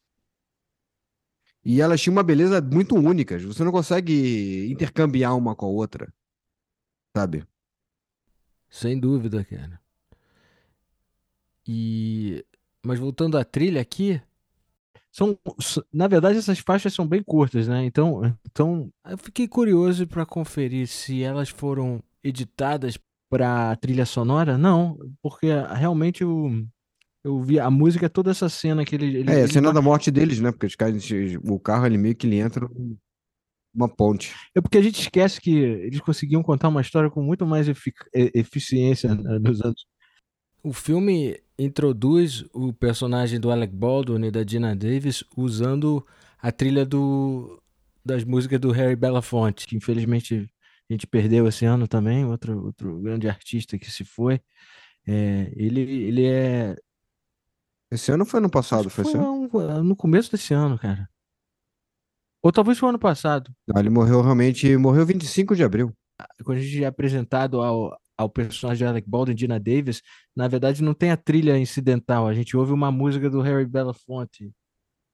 E 1.68 1.80
elas 1.80 2.00
tinham 2.00 2.14
uma 2.14 2.23
beleza 2.23 2.61
muito 2.61 2.94
única. 2.94 3.37
Você 3.40 3.64
não 3.64 3.73
consegue 3.73 4.70
intercambiar 4.70 5.37
uma 5.37 5.56
com 5.56 5.66
a 5.66 5.68
outra. 5.68 6.14
Sabe? 7.16 7.44
Sem 8.70 9.00
dúvida, 9.00 9.44
cara. 9.44 9.80
E 11.66 12.44
mas 12.85 13.00
voltando 13.00 13.37
à 13.37 13.44
trilha 13.44 13.80
aqui, 13.80 14.23
são, 15.11 15.37
na 15.92 16.06
verdade, 16.06 16.38
essas 16.38 16.61
faixas 16.61 16.94
são 16.94 17.04
bem 17.04 17.20
curtas, 17.20 17.66
né? 17.66 17.85
Então, 17.85 18.23
então 18.49 18.92
eu 19.04 19.18
fiquei 19.18 19.49
curioso 19.49 20.06
para 20.06 20.25
conferir 20.25 20.87
se 20.87 21.25
elas 21.25 21.49
foram 21.49 22.00
editadas 22.23 22.96
para 23.28 23.75
trilha 23.75 24.06
sonora. 24.06 24.56
Não, 24.56 24.96
porque 25.20 25.49
realmente 25.75 26.23
eu, 26.23 26.64
eu 27.26 27.42
vi 27.42 27.59
a 27.59 27.71
música, 27.71 28.09
toda 28.09 28.30
essa 28.30 28.49
cena 28.49 28.85
que 28.85 28.95
ele. 28.95 29.18
ele 29.18 29.30
é, 29.30 29.42
a 29.42 29.49
cena 29.49 29.68
ele... 29.68 29.75
da 29.75 29.83
morte 29.83 30.11
deles, 30.11 30.40
né? 30.40 30.50
Porque 30.50 30.66
os 30.66 30.75
caras, 30.75 31.04
o 31.45 31.59
carro 31.59 31.87
ele 31.87 31.99
meio 31.99 32.14
que 32.14 32.26
ele 32.26 32.38
entra 32.38 32.68
uma 33.75 33.88
ponte. 33.88 34.35
É 34.54 34.61
porque 34.61 34.78
a 34.78 34.83
gente 34.83 35.00
esquece 35.00 35.40
que 35.40 35.54
eles 35.54 36.00
conseguiam 36.00 36.42
contar 36.42 36.68
uma 36.68 36.80
história 36.80 37.11
com 37.11 37.23
muito 37.23 37.47
mais 37.47 37.68
efic 37.68 37.95
eficiência 38.14 39.14
né, 39.14 39.38
nos 39.38 39.61
anos 39.61 39.85
o 40.66 40.73
filme 40.73 41.40
introduz 41.56 42.45
o 42.52 42.73
personagem 42.73 43.38
do 43.38 43.52
Alec 43.52 43.73
Baldwin 43.73 44.26
e 44.26 44.30
da 44.33 44.45
Gina 44.45 44.75
Davis 44.75 45.23
usando 45.37 46.04
a 46.42 46.50
trilha 46.50 46.85
do, 46.85 47.62
das 48.04 48.25
músicas 48.25 48.59
do 48.59 48.73
Harry 48.73 48.97
Belafonte, 48.97 49.64
que 49.64 49.76
infelizmente 49.76 50.50
a 50.90 50.92
gente 50.92 51.06
perdeu 51.06 51.47
esse 51.47 51.64
ano 51.64 51.87
também, 51.87 52.25
outro, 52.25 52.66
outro 52.66 52.99
grande 52.99 53.28
artista 53.28 53.78
que 53.78 53.88
se 53.88 54.04
foi. 54.04 54.40
É, 55.06 55.52
ele, 55.54 55.80
ele 55.83 56.26
é. 56.26 56.76
Esse 57.90 58.11
ano 58.11 58.25
foi 58.25 58.38
ano 58.38 58.50
passado? 58.50 58.90
Foi, 58.90 59.05
foi 59.05 59.21
um, 59.21 59.49
no 59.83 59.97
começo 59.97 60.31
desse 60.31 60.52
ano, 60.52 60.78
cara. 60.78 61.09
Ou 62.43 62.52
talvez 62.52 62.78
foi 62.78 62.88
ano 62.88 62.99
passado. 62.99 63.50
Não, 63.66 63.81
ele 63.81 63.90
morreu 63.90 64.23
realmente. 64.23 64.76
Morreu 64.76 65.07
25 65.07 65.55
de 65.55 65.64
abril. 65.64 65.93
Quando 66.45 66.59
a 66.59 66.61
gente 66.61 66.83
é 66.83 66.87
apresentado 66.87 67.61
ao, 67.61 67.97
ao 68.16 68.31
personagem 68.31 68.78
de 68.78 68.88
Alec 68.88 69.09
Baldwin, 69.09 69.35
Dina 69.35 69.61
Davis, 69.61 70.00
na 70.35 70.49
verdade 70.49 70.83
não 70.83 70.95
tem 70.95 71.11
a 71.11 71.16
trilha 71.16 71.59
incidental, 71.59 72.26
a 72.26 72.33
gente 72.33 72.57
ouve 72.57 72.73
uma 72.73 72.90
música 72.90 73.28
do 73.28 73.40
Harry 73.40 73.66
Belafonte. 73.66 74.50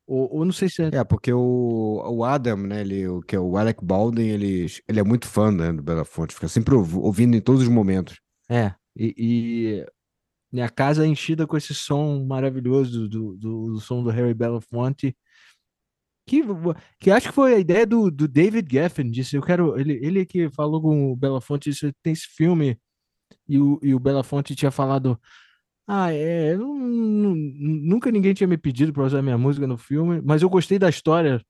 Ou, 0.07 0.33
ou 0.33 0.45
não 0.45 0.53
sei 0.53 0.69
se 0.69 0.83
é... 0.83 0.91
é 0.93 1.05
porque 1.05 1.33
o, 1.33 2.03
o 2.07 2.25
Adam, 2.25 2.57
né, 2.57 2.81
ele, 2.81 3.09
o, 3.09 3.21
que 3.21 3.35
é 3.35 3.41
o 3.41 3.57
Alec 3.57 3.85
Baldwin, 3.85 4.27
ele, 4.27 4.67
ele 4.87 5.01
é 5.01 5.03
muito 5.03 5.27
fã 5.27 5.51
né, 5.51 5.73
do 5.73 5.83
Belafonte, 5.83 6.35
fica 6.35 6.49
sempre 6.49 6.75
ouvindo 6.75 7.37
em 7.37 7.41
todos 7.41 7.63
os 7.63 7.69
momentos. 7.69 8.21
É, 8.49 8.75
e, 8.97 9.15
e 9.17 9.87
a 10.61 10.69
casa 10.69 11.05
é 11.05 11.09
enchida 11.09 11.47
com 11.47 11.57
esse 11.57 11.75
som 11.75 12.25
maravilhoso 12.27 13.09
do, 13.09 13.37
do, 13.37 13.67
do 13.73 13.81
som 13.81 14.03
do 14.03 14.11
Harry 14.11 14.35
Belafonte, 14.35 15.17
que, 16.27 16.43
que 17.01 17.11
acho 17.11 17.29
que 17.29 17.35
foi 17.35 17.55
a 17.55 17.59
ideia 17.59 17.87
do, 17.87 18.11
do 18.11 18.29
David 18.29 18.69
Geffen, 18.71 19.11
disse, 19.11 19.37
eu 19.37 19.43
quero, 19.43 19.79
ele, 19.79 19.99
ele 20.03 20.27
que 20.27 20.51
falou 20.51 20.81
com 20.81 21.13
o 21.13 21.17
Belafonte, 21.17 21.71
disse, 21.71 21.93
tem 22.03 22.13
esse 22.13 22.27
filme 22.27 22.79
e 23.49 23.59
o, 23.59 23.79
e 23.83 23.95
o 23.95 23.99
Belafonte 23.99 24.55
tinha 24.55 24.71
falado: 24.71 25.21
Ah, 25.87 26.13
é, 26.13 26.57
nunca 26.57 28.11
ninguém 28.11 28.35
tinha 28.35 28.47
me 28.47 28.59
pedido 28.59 28.93
para 28.93 29.05
usar 29.05 29.23
minha 29.23 29.39
música 29.39 29.67
no 29.67 29.79
filme, 29.79 30.21
mas 30.23 30.43
eu 30.43 30.51
gostei 30.51 30.79
da 30.79 30.89
história. 30.89 31.43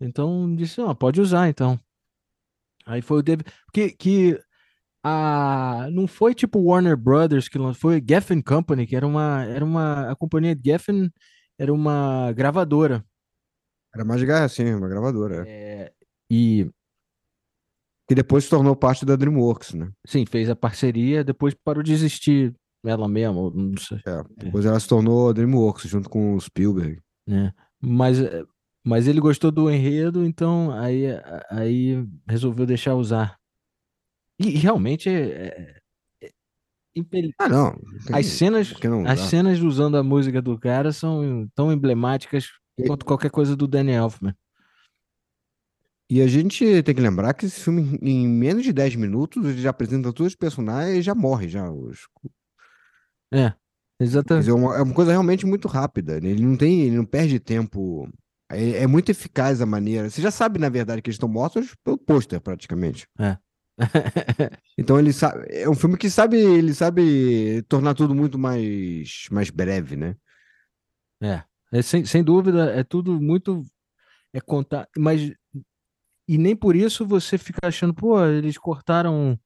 Então 0.00 0.54
disse: 0.54 0.80
Ah, 0.80 0.94
pode 0.94 1.20
usar 1.20 1.48
então. 1.48 1.78
Aí 2.86 3.02
foi 3.02 3.18
o 3.18 3.22
David. 3.22 3.50
Que, 3.72 3.90
que 3.90 4.40
a, 5.02 5.88
não 5.92 6.06
foi 6.06 6.34
tipo 6.34 6.60
Warner 6.60 6.96
Brothers 6.96 7.48
que 7.48 7.58
lançou, 7.58 7.74
foi 7.74 8.04
Geffen 8.06 8.42
Company, 8.42 8.86
que 8.86 8.94
era 8.94 9.06
uma, 9.06 9.44
era 9.44 9.64
uma. 9.64 10.10
A 10.10 10.16
companhia 10.16 10.58
Geffen 10.62 11.10
era 11.58 11.72
uma 11.72 12.32
gravadora. 12.32 13.04
Era 13.94 14.04
mais 14.04 14.20
de 14.20 14.48
sim, 14.48 14.72
uma 14.72 14.88
gravadora. 14.88 15.44
É. 15.48 15.50
é, 15.50 15.92
e 16.30 16.70
que 18.08 18.14
depois 18.14 18.44
se 18.44 18.50
tornou 18.50 18.74
parte 18.74 19.04
da 19.04 19.16
DreamWorks, 19.16 19.74
né? 19.74 19.90
Sim, 20.06 20.26
fez 20.26 20.50
a 20.50 20.56
parceria, 20.56 21.22
depois 21.22 21.54
parou 21.54 21.82
de 21.82 21.92
existir 21.92 22.54
ela 22.84 23.08
mesma, 23.08 23.50
não 23.54 23.76
sei. 23.76 23.98
É, 24.06 24.22
depois 24.36 24.64
é. 24.64 24.68
ela 24.68 24.80
se 24.80 24.88
tornou 24.88 25.28
a 25.28 25.32
DreamWorks, 25.32 25.88
junto 25.88 26.08
com 26.08 26.34
o 26.34 26.40
Spielberg. 26.40 27.00
É. 27.28 27.52
Mas, 27.80 28.18
mas 28.84 29.06
ele 29.06 29.20
gostou 29.20 29.50
do 29.50 29.70
enredo, 29.70 30.24
então 30.24 30.72
aí, 30.72 31.04
aí 31.50 32.04
resolveu 32.26 32.66
deixar 32.66 32.94
usar. 32.94 33.39
E, 34.40 34.48
e 34.48 34.56
realmente 34.56 35.08
é, 35.08 35.76
é, 36.22 36.26
é 36.26 36.30
Ah, 37.38 37.48
não. 37.48 37.78
Tem, 38.06 38.16
as 38.16 38.26
cenas, 38.26 38.72
as 39.06 39.20
cenas 39.20 39.60
usando 39.60 39.98
a 39.98 40.02
música 40.02 40.40
do 40.40 40.58
cara 40.58 40.92
são 40.92 41.46
tão 41.54 41.70
emblemáticas 41.70 42.48
quanto 42.86 43.04
qualquer 43.04 43.30
coisa 43.30 43.54
do 43.54 43.68
Danny 43.68 43.92
Elfman. 43.92 44.34
E 46.10 46.20
a 46.20 46.26
gente 46.26 46.82
tem 46.82 46.94
que 46.94 47.00
lembrar 47.00 47.34
que 47.34 47.46
esse 47.46 47.60
filme, 47.60 47.96
em 48.02 48.26
menos 48.26 48.64
de 48.64 48.72
10 48.72 48.96
minutos, 48.96 49.44
ele 49.44 49.60
já 49.60 49.70
apresenta 49.70 50.12
todos 50.12 50.32
os 50.32 50.36
personagens 50.36 50.98
e 50.98 51.02
já 51.02 51.14
morre, 51.14 51.48
já. 51.48 51.70
Os... 51.70 52.08
É, 53.32 53.52
exatamente. 54.00 54.46
Dizer, 54.46 54.50
é, 54.50 54.54
uma, 54.54 54.76
é 54.76 54.82
uma 54.82 54.94
coisa 54.94 55.12
realmente 55.12 55.46
muito 55.46 55.68
rápida. 55.68 56.18
Né? 56.20 56.30
Ele 56.30 56.44
não 56.44 56.56
tem, 56.56 56.80
ele 56.80 56.96
não 56.96 57.04
perde 57.04 57.38
tempo. 57.38 58.08
É, 58.50 58.82
é 58.82 58.86
muito 58.88 59.10
eficaz 59.10 59.60
a 59.60 59.66
maneira. 59.66 60.10
Você 60.10 60.20
já 60.20 60.32
sabe, 60.32 60.58
na 60.58 60.68
verdade, 60.68 61.00
que 61.00 61.08
eles 61.08 61.14
estão 61.14 61.28
mortos 61.28 61.76
pelo 61.84 61.96
pôster, 61.96 62.40
praticamente. 62.40 63.06
É. 63.16 63.38
então 64.78 64.98
ele 64.98 65.12
sabe. 65.12 65.46
É 65.48 65.68
um 65.68 65.74
filme 65.74 65.96
que 65.96 66.10
sabe, 66.10 66.36
ele 66.36 66.74
sabe 66.74 67.62
tornar 67.68 67.94
tudo 67.94 68.14
muito 68.14 68.38
mais, 68.38 69.26
mais 69.30 69.50
breve, 69.50 69.96
né? 69.96 70.16
É. 71.22 71.42
é 71.72 71.82
sem, 71.82 72.04
sem 72.04 72.22
dúvida, 72.22 72.70
é 72.72 72.84
tudo 72.84 73.20
muito. 73.20 73.62
É 74.32 74.40
contar. 74.40 74.88
Mas 74.96 75.32
e 76.28 76.38
nem 76.38 76.54
por 76.54 76.76
isso 76.76 77.04
você 77.04 77.36
fica 77.36 77.66
achando, 77.66 77.92
pô, 77.92 78.24
eles 78.24 78.56
cortaram 78.56 79.36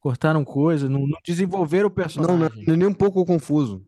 cortaram 0.00 0.44
coisa, 0.44 0.88
não, 0.88 1.06
não 1.06 1.18
desenvolveram 1.24 1.86
o 1.86 1.90
personagem. 1.90 2.36
Não, 2.36 2.66
não, 2.66 2.76
nem 2.76 2.88
um 2.88 2.92
pouco 2.92 3.24
confuso. 3.24 3.86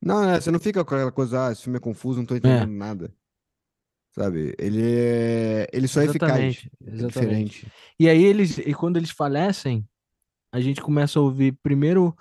Não, 0.00 0.22
é, 0.22 0.38
você 0.38 0.50
não 0.50 0.60
fica 0.60 0.84
com 0.84 0.94
aquela 0.94 1.10
coisa, 1.10 1.48
ah, 1.48 1.52
esse 1.52 1.62
filme 1.62 1.78
é 1.78 1.80
confuso, 1.80 2.18
não 2.18 2.26
tô 2.26 2.36
entendendo 2.36 2.70
é. 2.70 2.76
nada. 2.76 3.12
Sabe? 4.14 4.54
Ele 4.58 4.82
é, 4.82 5.68
ele 5.72 5.88
só 5.88 6.00
é 6.00 6.04
eficaz. 6.04 6.30
É 6.30 6.38
exatamente. 6.38 6.70
É 6.86 7.06
diferente. 7.06 7.72
E 7.98 8.08
aí 8.08 8.22
eles, 8.22 8.58
e 8.58 8.72
quando 8.72 8.96
eles 8.96 9.10
falecem, 9.10 9.84
a 10.52 10.60
gente 10.60 10.80
começa 10.80 11.18
a 11.18 11.22
ouvir 11.22 11.58
primeiro 11.62 12.16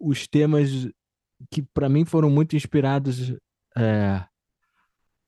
os 0.00 0.26
temas 0.26 0.88
que 1.50 1.62
para 1.62 1.88
mim 1.88 2.04
foram 2.04 2.30
muito 2.30 2.56
inspirados 2.56 3.36
é, 3.76 4.24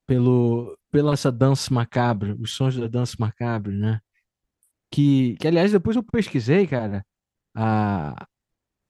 pelo 0.07 0.77
pela 0.91 1.13
essa 1.13 1.31
dança 1.31 1.73
macabra, 1.73 2.35
os 2.37 2.53
sons 2.53 2.75
da 2.75 2.87
dança 2.87 3.15
macabra, 3.17 3.71
né? 3.71 4.01
Que, 4.91 5.37
que 5.39 5.47
aliás, 5.47 5.71
depois 5.71 5.95
eu 5.95 6.03
pesquisei, 6.03 6.67
cara. 6.67 7.05
A, 7.55 8.27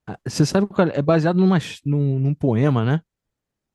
a 0.06 0.18
você 0.26 0.44
sabe 0.44 0.66
que 0.66 0.82
é 0.82 1.00
baseado 1.00 1.36
numa, 1.36 1.58
num, 1.84 2.18
num 2.18 2.34
poema, 2.34 2.84
né? 2.84 3.00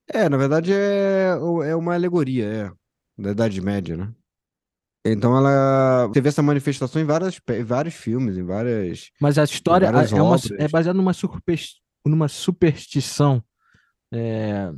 É, 0.09 0.27
na 0.27 0.37
verdade 0.37 0.73
é, 0.73 1.37
é 1.65 1.75
uma 1.75 1.93
alegoria, 1.93 2.45
é, 2.45 2.71
da 3.17 3.31
Idade 3.31 3.61
Média, 3.61 3.97
né? 3.97 4.13
Então 5.05 5.35
ela 5.37 6.09
teve 6.11 6.27
essa 6.27 6.41
manifestação 6.41 7.01
em, 7.01 7.05
várias, 7.05 7.39
em 7.49 7.63
vários 7.63 7.95
filmes, 7.95 8.37
em 8.37 8.43
várias. 8.43 9.09
Mas 9.21 9.37
a 9.37 9.43
história 9.43 9.85
é, 9.85 10.21
uma, 10.21 10.37
é 10.59 10.67
baseada 10.67 10.97
numa, 10.97 11.13
numa 12.05 12.27
superstição. 12.27 13.41
É, 14.13 14.69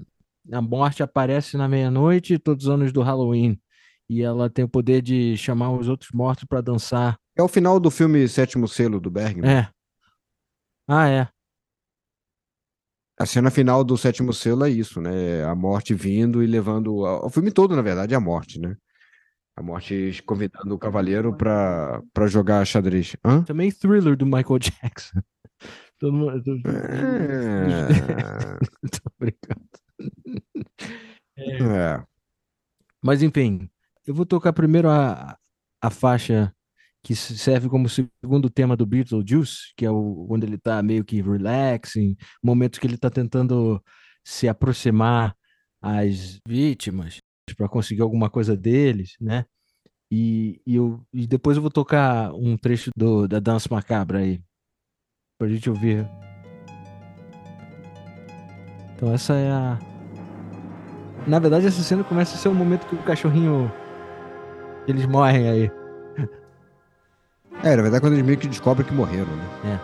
a 0.52 0.62
morte 0.62 1.02
aparece 1.02 1.58
na 1.58 1.68
meia-noite, 1.68 2.38
todos 2.38 2.66
os 2.66 2.72
anos 2.72 2.92
do 2.92 3.02
Halloween. 3.02 3.60
E 4.08 4.22
ela 4.22 4.50
tem 4.50 4.66
o 4.66 4.70
poder 4.70 5.02
de 5.02 5.38
chamar 5.38 5.72
os 5.72 5.88
outros 5.88 6.12
mortos 6.12 6.46
para 6.46 6.62
dançar. 6.62 7.18
É 7.36 7.44
o 7.44 7.48
final 7.48 7.80
do 7.80 7.92
filme 7.92 8.28
Sétimo 8.28 8.68
Selo 8.68 9.00
do 9.00 9.10
Bergman. 9.10 9.50
É. 9.50 9.70
Ah, 10.88 11.08
é. 11.08 11.28
A 13.20 13.26
cena 13.26 13.52
final 13.52 13.84
do 13.84 13.98
Sétimo 13.98 14.32
Selo 14.32 14.64
é 14.64 14.70
isso, 14.70 15.02
né? 15.02 15.44
A 15.44 15.54
morte 15.54 15.94
vindo 15.94 16.42
e 16.42 16.48
levando. 16.48 17.00
O 17.00 17.30
filme 17.30 17.52
todo, 17.52 17.76
na 17.76 17.82
verdade, 17.82 18.14
é 18.14 18.18
a 18.18 18.22
morte, 18.22 18.60
né? 18.60 18.78
A 19.58 19.62
morte 19.62 20.24
convidando 20.26 20.74
o 20.74 20.80
cavaleiro 20.80 21.36
pra, 21.36 22.02
pra 22.14 22.28
jogar 22.28 22.66
xadrez. 22.66 23.18
Hã? 23.26 23.44
Também 23.44 23.70
Thriller 23.72 24.16
do 24.16 24.26
Michael 24.26 24.60
Jackson. 24.60 25.20
Todo 26.00 26.14
mundo. 26.14 26.62
É. 26.66 27.90
tô 28.90 29.12
brincando. 29.20 29.68
É. 31.38 32.02
Mas 33.02 33.22
enfim, 33.22 33.70
eu 34.08 34.14
vou 34.14 34.26
tocar 34.26 34.54
primeiro 34.54 34.90
a, 34.90 35.38
a 35.82 35.90
faixa 35.90 36.56
que 37.04 37.16
se- 37.16 37.38
serve 37.38 37.70
como 37.70 37.88
segundo 37.90 38.50
tema 38.50 38.76
do 38.76 38.86
Beetlejuice, 38.86 39.74
que 39.76 39.86
é 39.86 39.92
o 39.92 40.26
quando 40.28 40.44
ele 40.44 40.58
tá 40.58 40.82
meio 40.84 41.04
que 41.04 41.22
relaxing, 41.22 42.16
momentos 42.44 42.80
que 42.80 42.88
ele 42.88 42.98
tá 42.98 43.10
tentando 43.10 43.82
se 44.24 44.48
aproximar 44.48 45.36
às 45.82 46.40
vítimas 46.48 47.18
para 47.58 47.70
conseguir 47.70 48.02
alguma 48.02 48.30
coisa 48.30 48.56
deles, 48.56 49.16
né? 49.20 49.46
E, 50.12 50.62
e, 50.66 50.76
eu, 50.76 51.02
e 51.14 51.28
depois 51.28 51.56
eu 51.56 51.62
vou 51.62 51.72
tocar 51.72 52.34
um 52.34 52.58
trecho 52.58 52.90
do, 52.96 53.28
da 53.28 53.40
Dança 53.40 53.68
Macabra 53.72 54.20
aí, 54.20 54.42
pra 55.38 55.48
gente 55.48 55.70
ouvir. 55.70 56.08
Então 58.96 59.14
essa 59.14 59.34
é 59.36 59.50
a. 59.52 59.80
Na 61.28 61.40
verdade, 61.40 61.68
essa 61.68 61.82
cena 61.82 62.04
começa 62.04 62.36
a 62.36 62.38
ser 62.38 62.50
o 62.50 62.56
momento 62.56 62.88
que 62.88 62.96
o 62.96 63.04
cachorrinho. 63.04 63.72
Eles 64.88 65.06
morrem 65.06 65.48
aí. 65.48 65.79
É, 67.64 67.76
na 67.76 67.82
verdade, 67.82 68.02
quando 68.02 68.14
eles 68.14 68.26
meio 68.26 68.38
que 68.38 68.48
descobrem 68.48 68.88
que 68.88 68.94
morreram, 68.94 69.36
né? 69.36 69.80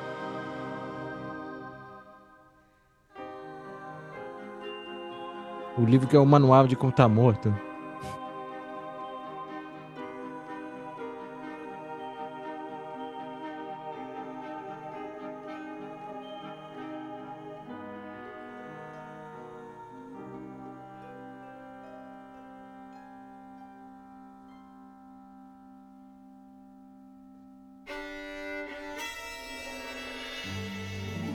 O 5.77 5.83
livro 5.83 6.07
que 6.07 6.15
é 6.15 6.19
o 6.19 6.25
manual 6.25 6.67
de 6.67 6.75
como 6.77 6.91
tá 6.91 7.07
morto. 7.07 7.53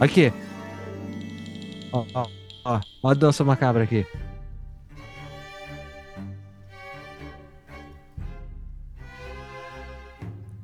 Aqui. 0.00 0.32
Ó, 1.92 2.06
ó, 2.14 2.26
ó. 2.64 2.80
Ó 3.02 3.10
a 3.10 3.14
dança 3.14 3.44
macabra 3.44 3.84
aqui. 3.84 4.06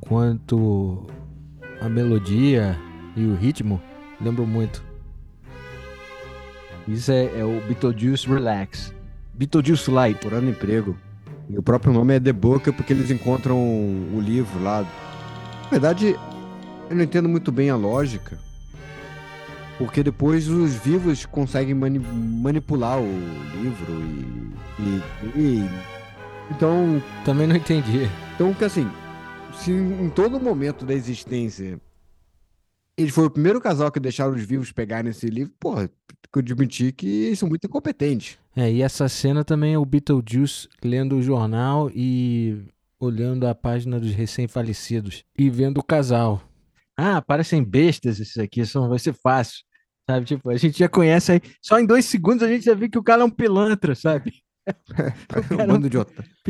Quanto 0.01 1.07
a 1.83 1.88
melodia 1.88 2.79
e 3.14 3.27
o 3.27 3.35
ritmo 3.35 3.81
lembram 4.20 4.46
muito. 4.46 4.83
Isso 6.88 7.12
é, 7.12 7.25
é 7.38 7.44
o 7.44 7.61
Beetlejuice 7.66 8.27
Relax. 8.27 8.94
Beetlejuice 9.35 9.90
Light. 9.90 10.18
Procurando 10.18 10.49
emprego. 10.49 10.96
E 11.51 11.59
o 11.59 11.62
próprio 11.62 11.92
nome 11.92 12.14
é 12.14 12.20
The 12.20 12.33
Book 12.33 12.72
porque 12.72 12.92
eles 12.92 13.11
encontram 13.11 13.57
o 13.59 14.20
livro 14.20 14.62
lá. 14.62 14.83
Na 15.64 15.70
verdade, 15.70 16.16
eu 16.88 16.96
não 16.96 17.03
entendo 17.03 17.29
muito 17.29 17.53
bem 17.53 17.68
a 17.68 17.77
lógica. 17.77 18.46
Porque 19.79 20.03
depois 20.03 20.49
os 20.49 20.75
vivos 20.75 21.27
conseguem 21.27 21.75
mani- 21.75 21.99
manipular 21.99 22.99
o 23.01 23.07
livro 23.61 23.93
e, 24.79 24.83
e- 25.39 25.62
e- 25.62 25.69
Então, 26.51 27.03
Também 27.25 27.47
não 27.47 27.57
entendi. 27.57 28.09
então 28.35 28.55
que 28.55 28.65
assim, 28.65 28.89
se 29.55 29.71
em 29.73 30.09
todo 30.11 30.41
momento 30.41 30.85
da 30.87 30.95
existência 30.95 31.79
eles 32.97 33.12
foram 33.12 33.29
o 33.29 33.31
primeiro 33.31 33.61
casal 33.61 33.93
que 33.93 34.01
deixaram 34.01 34.35
os 34.35 34.43
vivos 34.43 34.73
pegarem 34.73 35.11
esse 35.11 35.27
livro, 35.27 35.53
porra, 35.61 35.89
tem 35.89 36.17
que 36.33 36.39
admitir 36.39 36.93
que 36.93 37.07
eles 37.25 37.39
são 37.39 37.47
muito 37.49 37.67
incompetentes. 37.67 38.39
É, 38.57 38.73
e 38.73 38.81
essa 38.81 39.07
cena 39.09 39.45
também 39.45 39.75
é 39.75 39.79
o 39.79 39.85
Beetlejuice 39.85 40.67
lendo 40.83 41.17
o 41.17 41.23
jornal 41.23 41.91
e 41.95 42.62
olhando 42.99 43.47
a 43.47 43.55
página 43.55 44.01
dos 44.01 44.12
recém-falecidos 44.15 45.25
e 45.39 45.51
vendo 45.51 45.77
o 45.79 45.83
casal. 45.85 46.43
Ah, 46.97 47.21
parecem 47.21 47.62
bestas 47.62 48.19
esses 48.19 48.39
aqui, 48.39 48.65
só 48.65 48.89
vai 48.89 48.99
ser 48.99 49.12
fácil. 49.12 49.66
Sabe, 50.09 50.25
tipo, 50.25 50.51
a 50.51 50.57
gente 50.57 50.79
já 50.79 50.88
conhece 50.88 51.33
aí. 51.33 51.40
Só 51.61 51.81
em 51.81 51.87
dois 51.87 52.05
segundos 52.05 52.42
a 52.45 52.49
gente 52.49 52.64
já 52.64 52.75
viu 52.75 52.88
que 52.88 52.99
o 52.99 53.03
cara 53.03 53.23
é 53.23 53.25
um 53.25 53.31
pilantra, 53.31 53.95
sabe? 53.95 54.33
Parece 55.29 55.55
um 55.55 55.57
bando 55.57 55.90
de, 55.90 55.97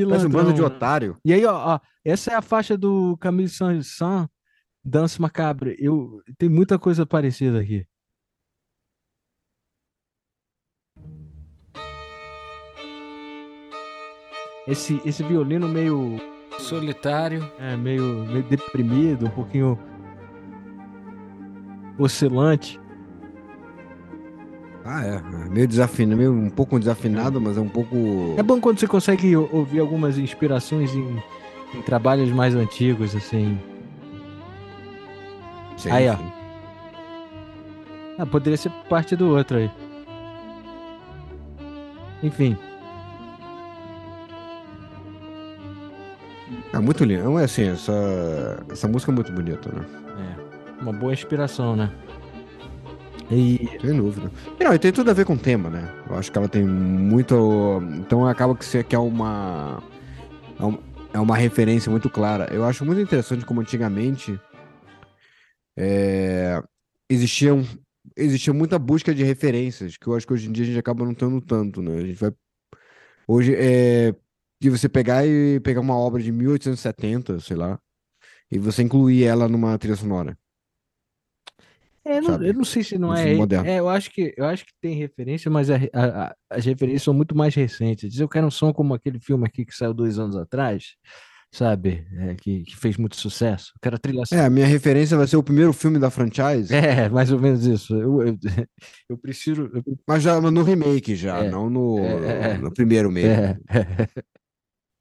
parece 0.07 0.27
um 0.27 0.31
bando 0.31 0.53
de 0.53 0.63
otário. 0.63 1.19
E 1.25 1.33
aí, 1.33 1.45
ó, 1.45 1.75
ó, 1.75 1.81
essa 2.05 2.33
é 2.33 2.35
a 2.35 2.43
faixa 2.43 2.77
do 2.77 3.17
Camille 3.19 3.49
Saint-Saëns, 3.49 4.29
Dança 4.83 5.21
Macabre. 5.21 5.77
Eu, 5.79 6.23
tem 6.39 6.49
muita 6.49 6.79
coisa 6.79 7.05
parecida 7.05 7.61
aqui. 7.61 7.87
Esse, 14.67 15.01
esse 15.05 15.23
violino 15.23 15.69
meio 15.69 16.19
solitário, 16.59 17.43
é, 17.59 17.77
meio, 17.77 18.25
meio 18.25 18.43
deprimido, 18.45 19.27
um 19.27 19.31
pouquinho 19.31 19.79
oscilante. 21.99 22.81
Ah, 24.89 25.05
é. 25.05 25.49
Meio 25.51 25.67
desafinado, 25.67 26.17
meio 26.17 26.33
um 26.33 26.49
pouco 26.49 26.79
desafinado, 26.79 27.41
mas 27.41 27.57
é 27.57 27.61
um 27.61 27.69
pouco. 27.69 28.35
É 28.37 28.43
bom 28.43 28.61
quando 28.61 28.79
você 28.79 28.87
consegue 28.87 29.37
ou- 29.37 29.49
ouvir 29.53 29.81
algumas 29.81 30.17
inspirações 30.17 30.95
em, 30.95 31.23
em 31.75 31.83
trabalhos 31.83 32.31
mais 32.31 32.55
antigos, 32.55 33.15
assim. 33.17 33.59
Sim, 35.77 35.91
Aí, 35.91 36.09
ó. 36.09 36.17
sim. 36.17 36.33
Ah, 38.19 38.25
poderia 38.27 38.57
ser 38.57 38.71
parte 38.89 39.15
do 39.17 39.29
outro 39.35 39.59
aí. 39.59 39.71
Enfim, 42.23 42.57
É 46.73 46.79
muito 46.79 47.05
lindo. 47.05 47.39
É 47.39 47.45
assim, 47.45 47.69
essa, 47.69 47.93
essa 48.71 48.87
música 48.89 49.11
é 49.11 49.15
muito 49.15 49.33
bonita, 49.33 49.71
né? 49.73 49.85
é 50.79 50.83
uma 50.83 50.93
boa 50.93 51.13
inspiração, 51.13 51.75
né? 51.75 51.91
E 53.31 53.69
Sem 53.81 53.97
dúvida. 53.97 54.31
E, 54.59 54.63
não, 54.65 54.73
e 54.75 54.79
tem 54.79 54.93
tudo 54.93 55.11
a 55.11 55.15
ver 55.15 55.25
com 55.25 55.35
o 55.35 55.39
tema, 55.39 55.69
né? 55.69 55.93
Eu 56.09 56.17
acho 56.17 56.31
que 56.31 56.39
ela 56.39 56.49
tem 56.49 56.65
muito. 56.65 57.81
Então 57.99 58.27
acaba 58.27 58.55
que 58.55 58.65
você 58.65 58.85
quer 58.85 58.99
uma. 58.99 59.83
É 60.61 60.87
é 61.15 61.19
uma 61.21 61.37
referência 61.37 61.91
muito 61.91 62.11
clara. 62.11 62.47
Eu 62.53 62.63
acho 62.65 62.85
muito 62.85 63.01
interessante 63.01 63.45
como 63.47 63.63
antigamente 63.63 64.39
é, 65.77 66.63
existia, 67.09 67.55
um- 67.55 67.65
existia 68.17 68.53
muita 68.53 68.79
busca 68.79 69.15
de 69.15 69.23
referências, 69.25 69.97
que 69.97 70.07
eu 70.07 70.15
acho 70.15 70.27
que 70.27 70.33
hoje 70.33 70.49
em 70.49 70.53
dia 70.53 70.65
a 70.65 70.67
gente 70.67 70.79
acaba 70.79 71.05
não 71.05 71.15
tendo 71.15 71.41
tanto, 71.41 71.81
né? 71.83 71.97
A 71.99 72.07
gente 72.07 72.15
vai. 72.21 72.33
Hoje 73.29 73.55
é. 73.57 74.15
De 74.61 74.71
você 74.71 74.89
pegar 74.89 75.27
e 75.27 75.61
pegar 75.61 75.81
uma 75.81 75.97
obra 75.97 76.23
de 76.23 76.33
1870, 76.33 77.41
sei 77.41 77.57
lá, 77.57 77.79
e 78.51 78.59
você 78.59 78.83
incluir 78.83 79.25
ela 79.25 79.49
numa 79.49 79.79
trilha 79.79 79.97
sonora. 79.97 80.39
É, 82.07 82.19
eu 82.19 82.23
não, 82.23 82.43
eu 82.43 82.55
não 82.55 82.65
sei 82.65 82.83
se 82.85 82.97
não 82.99 83.15
é, 83.15 83.35
moderno. 83.35 83.69
é. 83.69 83.79
Eu 83.81 83.89
acho 83.89 84.11
que 84.11 84.33
eu 84.37 84.45
acho 84.45 84.65
que 84.65 84.73
tem 84.81 84.95
referência, 84.97 85.51
mas 85.51 85.69
a- 85.71 85.77
a- 85.93 86.27
a- 86.27 86.37
as 86.51 86.65
referências 86.65 87.03
são 87.03 87.13
muito 87.15 87.37
mais 87.37 87.55
recentes. 87.55 88.11
Diz, 88.11 88.21
Eu 88.21 88.29
quero 88.29 88.47
um 88.47 88.51
som 88.51 88.73
como 88.73 88.95
aquele 88.95 89.19
filme 89.21 89.47
aqui 89.47 89.65
que 89.65 89.75
saiu 89.75 89.93
dois 89.93 90.19
anos 90.19 90.37
atrás, 90.37 90.95
sabe? 91.53 92.07
É, 92.19 92.35
que, 92.35 92.65
que 92.65 92.77
fez 92.77 92.97
muito 92.97 93.17
sucesso. 93.17 93.73
Eu 93.77 93.81
quero 93.83 93.97
a 93.97 93.99
trilha 93.99 94.23
É, 94.33 94.41
a 94.45 94.51
minha 94.51 94.67
referência 94.67 95.17
vai 95.17 95.27
ser 95.27 95.37
o 95.37 95.43
primeiro 95.43 95.73
filme 95.73 95.99
da 95.99 96.11
franchise. 96.11 96.75
É, 96.75 97.09
mais 97.11 97.33
ou 97.33 97.41
menos 97.41 97.65
isso. 97.67 97.95
Eu, 97.95 98.23
eu, 98.23 98.39
eu 99.11 99.19
prefiro. 99.19 99.71
eu- 99.75 99.83
Mas 100.07 100.23
já 100.23 100.41
no 100.41 100.63
remake 100.63 101.15
já, 101.17 101.45
É, 101.45 101.51
não 101.51 101.69
no, 101.71 101.99
é, 101.99 102.53
é. 102.53 102.59
no 102.59 102.73
primeiro 102.73 103.11
mesmo. 103.11 103.31
é, 103.31 103.57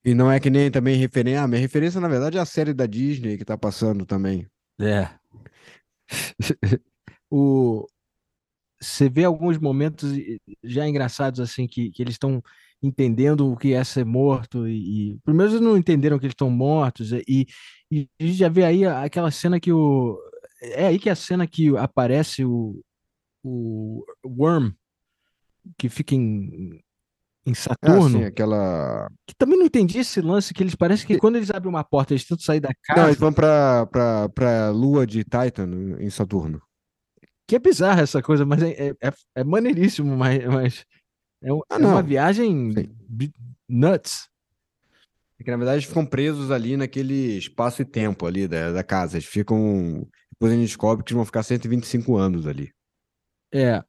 E 0.05 0.13
não 0.13 0.31
é 0.31 0.39
que 0.39 0.49
nem 0.49 0.69
também 0.71 0.95
referência. 0.97 1.41
Ah, 1.43 1.47
minha 1.47 1.59
referência, 1.61 1.99
na 1.99 2.07
verdade, 2.07 2.37
é 2.37 2.41
a 2.41 2.45
série 2.45 2.73
da 2.73 2.85
Disney 2.85 3.37
que 3.37 3.45
tá 3.45 3.57
passando 3.57 4.05
também. 4.05 4.47
É. 4.79 5.09
o, 7.37 7.87
você 8.79 9.09
vê 9.09 9.23
alguns 9.23 9.57
momentos 9.57 10.11
já 10.63 10.87
engraçados 10.87 11.39
assim 11.39 11.67
que, 11.67 11.91
que 11.91 12.01
eles 12.01 12.13
estão 12.13 12.41
entendendo 12.81 13.51
o 13.51 13.57
que 13.57 13.73
é 13.73 13.83
ser 13.83 14.05
morto 14.05 14.67
e, 14.67 15.13
e 15.13 15.17
primeiro 15.23 15.51
eles 15.51 15.61
não 15.61 15.77
entenderam 15.77 16.19
que 16.19 16.25
eles 16.25 16.33
estão 16.33 16.49
mortos 16.49 17.11
e, 17.11 17.47
e 17.91 18.07
a 18.19 18.23
gente 18.23 18.37
já 18.37 18.49
vê 18.49 18.63
aí 18.63 18.85
aquela 18.85 19.31
cena 19.31 19.59
que 19.59 19.71
o 19.71 20.17
é 20.61 20.87
aí 20.87 20.99
que 20.99 21.09
é 21.09 21.11
a 21.11 21.15
cena 21.15 21.47
que 21.47 21.75
aparece 21.77 22.45
o, 22.45 22.81
o 23.43 24.05
Worm 24.25 24.71
que 25.77 25.89
fica 25.89 26.13
em, 26.13 26.79
em 27.45 27.51
É 27.51 27.55
Saturno 27.55 28.25
aquela. 28.25 29.09
que 29.25 29.35
também 29.35 29.57
não 29.57 29.65
entendi 29.65 29.99
esse 29.99 30.21
lance 30.21 30.53
que 30.53 30.61
eles 30.61 30.75
parece 30.75 31.05
que 31.07 31.17
quando 31.17 31.37
eles 31.37 31.49
abrem 31.49 31.69
uma 31.69 31.83
porta 31.83 32.13
eles 32.13 32.25
tentam 32.25 32.43
sair 32.43 32.59
da 32.59 32.69
Não, 32.69 32.95
casa 32.95 33.07
eles 33.07 33.19
vão 33.19 33.33
pra, 33.33 33.87
pra, 33.87 34.29
pra 34.29 34.69
lua 34.69 35.07
de 35.07 35.23
Titan 35.23 35.69
em 35.99 36.09
Saturno. 36.09 36.61
Que 37.47 37.55
é 37.55 37.60
bizarra 37.60 38.01
essa 38.01 38.21
coisa, 38.21 38.45
mas 38.45 38.62
é, 38.63 38.69
é, 38.71 38.89
é, 39.01 39.13
é 39.36 39.43
maneiríssimo, 39.43 40.15
mas, 40.17 40.43
mas 40.45 40.86
é, 41.43 41.53
um- 41.53 41.62
Ah, 41.69 41.75
é 41.75 41.86
uma 41.86 42.01
viagem 42.01 42.71
Sim. 42.73 43.31
nuts. 43.69 44.27
É 45.39 45.43
que 45.43 45.51
na 45.51 45.58
verdade 45.58 45.77
eles 45.77 45.86
ficam 45.88 46.05
presos 46.05 46.49
ali 46.49 46.77
naquele 46.77 47.38
espaço 47.38 47.81
e 47.81 47.86
tempo 47.86 48.25
ali 48.25 48.47
da, 48.47 48.71
da 48.71 48.84
casa. 48.84 49.17
Eles 49.17 49.27
ficam. 49.27 50.08
Depois 50.31 50.51
a 50.51 50.55
gente 50.55 50.67
descobre 50.67 51.03
que 51.03 51.12
eles 51.12 51.17
vão 51.17 51.25
ficar 51.25 51.43
125 51.43 52.15
anos 52.15 52.47
ali. 52.47 52.71
É. 53.53 53.84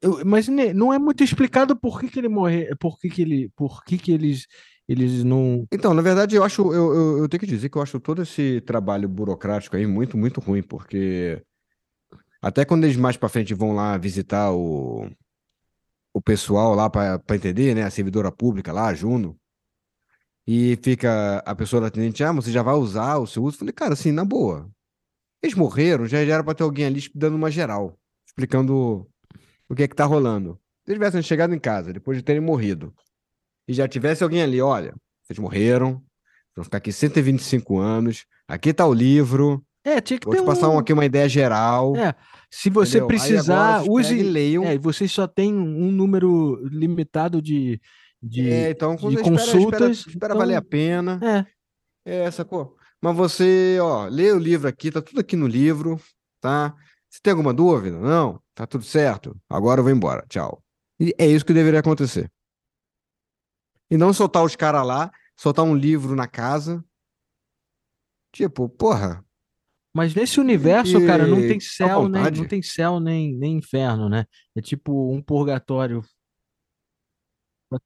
Eu- 0.00 0.24
mas 0.26 0.48
não 0.48 0.92
é 0.92 0.98
muito 0.98 1.22
explicado 1.22 1.76
por 1.78 2.00
que 2.00 2.08
que 2.08 2.18
ele 2.18 2.28
morreu, 2.28 2.76
por 2.78 2.98
que 2.98 3.08
que 3.08 3.22
ele, 3.22 3.50
por 3.54 3.84
que 3.84 3.96
que 3.96 4.10
eles, 4.10 4.46
eles 4.88 5.22
não. 5.22 5.64
Então, 5.72 5.94
na 5.94 6.02
verdade, 6.02 6.34
eu 6.34 6.42
acho, 6.42 6.72
eu, 6.72 6.92
eu, 6.94 7.18
eu 7.18 7.28
tenho 7.28 7.40
que 7.40 7.46
dizer 7.46 7.68
que 7.68 7.78
eu 7.78 7.82
acho 7.82 8.00
todo 8.00 8.22
esse 8.22 8.60
trabalho 8.62 9.08
burocrático 9.08 9.76
aí 9.76 9.86
muito, 9.86 10.16
muito 10.18 10.40
ruim, 10.40 10.62
porque 10.62 11.40
até 12.42 12.64
quando 12.64 12.84
eles 12.84 12.96
mais 12.96 13.16
pra 13.16 13.28
frente 13.28 13.54
vão 13.54 13.72
lá 13.72 13.96
visitar 13.96 14.52
o, 14.52 15.08
o 16.12 16.20
pessoal 16.20 16.74
lá 16.74 16.90
pra 16.90 17.36
entender, 17.36 17.74
né, 17.74 17.84
a 17.84 17.90
servidora 17.90 18.32
pública 18.32 18.72
lá, 18.72 18.88
a 18.88 18.94
Juno, 18.94 19.38
e 20.44 20.76
fica 20.82 21.38
a 21.46 21.54
pessoa 21.54 21.80
da 21.80 21.86
atendente, 21.86 22.24
ah, 22.24 22.32
você 22.32 22.50
já 22.50 22.62
vai 22.62 22.74
usar 22.74 23.18
o 23.18 23.26
seu 23.28 23.44
uso? 23.44 23.58
Falei, 23.58 23.72
cara, 23.72 23.92
assim, 23.92 24.10
na 24.10 24.24
boa, 24.24 24.68
eles 25.40 25.54
morreram, 25.54 26.06
já 26.06 26.18
era 26.18 26.42
pra 26.42 26.52
ter 26.54 26.64
alguém 26.64 26.86
ali 26.86 27.00
dando 27.14 27.36
uma 27.36 27.50
geral, 27.50 27.96
explicando 28.26 29.08
o 29.68 29.74
que 29.74 29.84
é 29.84 29.88
que 29.88 29.94
tá 29.94 30.04
rolando. 30.04 30.58
Se 30.84 30.90
eles 30.90 30.98
tivessem 30.98 31.22
chegado 31.22 31.54
em 31.54 31.60
casa 31.60 31.92
depois 31.92 32.18
de 32.18 32.24
terem 32.24 32.42
morrido, 32.42 32.92
e 33.68 33.72
já 33.72 33.86
tivesse 33.86 34.24
alguém 34.24 34.42
ali, 34.42 34.60
olha, 34.60 34.94
vocês 35.22 35.38
morreram, 35.38 36.02
vão 36.56 36.64
ficar 36.64 36.78
aqui 36.78 36.92
125 36.92 37.78
anos, 37.78 38.26
aqui 38.48 38.74
tá 38.74 38.84
o 38.84 38.92
livro, 38.92 39.64
É, 39.84 40.00
tinha 40.00 40.18
que 40.18 40.26
vou 40.26 40.34
ter 40.34 40.42
te 40.42 40.46
passar 40.46 40.68
um- 40.68 40.74
um. 40.74 40.78
aqui 40.78 40.92
uma 40.92 41.04
ideia 41.04 41.28
geral, 41.28 41.96
É, 41.96 42.14
se 42.50 42.70
você 42.70 42.98
entendeu? 42.98 43.06
Agora 43.16 43.18
precisar, 43.28 43.82
use. 43.88 44.14
e 44.16 44.22
leiam. 44.22 44.64
É, 44.64 44.78
vocês 44.78 45.10
só 45.10 45.26
têm 45.26 45.52
um 45.52 45.90
número 45.90 46.60
limitado 46.68 47.42
de, 47.42 47.80
de, 48.22 48.48
É, 48.48 48.70
então, 48.70 48.94
de 48.94 49.06
espera, 49.08 49.20
espera, 49.20 49.30
consultas. 49.36 49.98
espera 50.06 50.16
então, 50.34 50.38
valer 50.38 50.54
a 50.56 50.62
pena. 50.62 51.18
É, 52.04 52.24
É, 52.24 52.30
sacou? 52.30 52.76
Mas 53.00 53.16
você, 53.16 53.78
ó, 53.80 54.06
lê 54.06 54.30
o 54.32 54.38
livro 54.38 54.68
aqui, 54.68 54.90
tá 54.90 55.02
tudo 55.02 55.20
aqui 55.20 55.34
no 55.36 55.46
livro, 55.48 56.00
tá? 56.40 56.74
Se 57.10 57.20
tem 57.20 57.32
alguma 57.32 57.52
dúvida, 57.52 57.98
não, 57.98 58.40
tá 58.54 58.66
tudo 58.66 58.84
certo. 58.84 59.36
Agora 59.50 59.80
eu 59.80 59.84
vou 59.84 59.92
embora, 59.92 60.24
tchau. 60.28 60.62
E 61.00 61.12
é 61.18 61.26
isso 61.26 61.44
que 61.44 61.52
deveria 61.52 61.80
acontecer. 61.80 62.30
E 63.90 63.96
não 63.96 64.12
soltar 64.12 64.44
os 64.44 64.54
caras 64.56 64.86
lá, 64.86 65.10
soltar 65.36 65.64
um 65.64 65.74
livro 65.74 66.14
na 66.14 66.26
casa. 66.28 66.82
Tipo, 68.32 68.68
porra, 68.68 69.24
mas 69.94 70.14
nesse 70.14 70.40
universo, 70.40 71.04
cara, 71.06 71.26
não 71.26 71.40
tem 71.40 71.60
céu, 71.60 72.08
nem, 72.08 72.22
não 72.30 72.44
tem 72.46 72.62
céu 72.62 72.98
nem, 73.00 73.34
nem 73.36 73.56
inferno, 73.58 74.08
né? 74.08 74.24
É 74.56 74.60
tipo 74.60 75.12
um 75.12 75.22
purgatório 75.22 76.02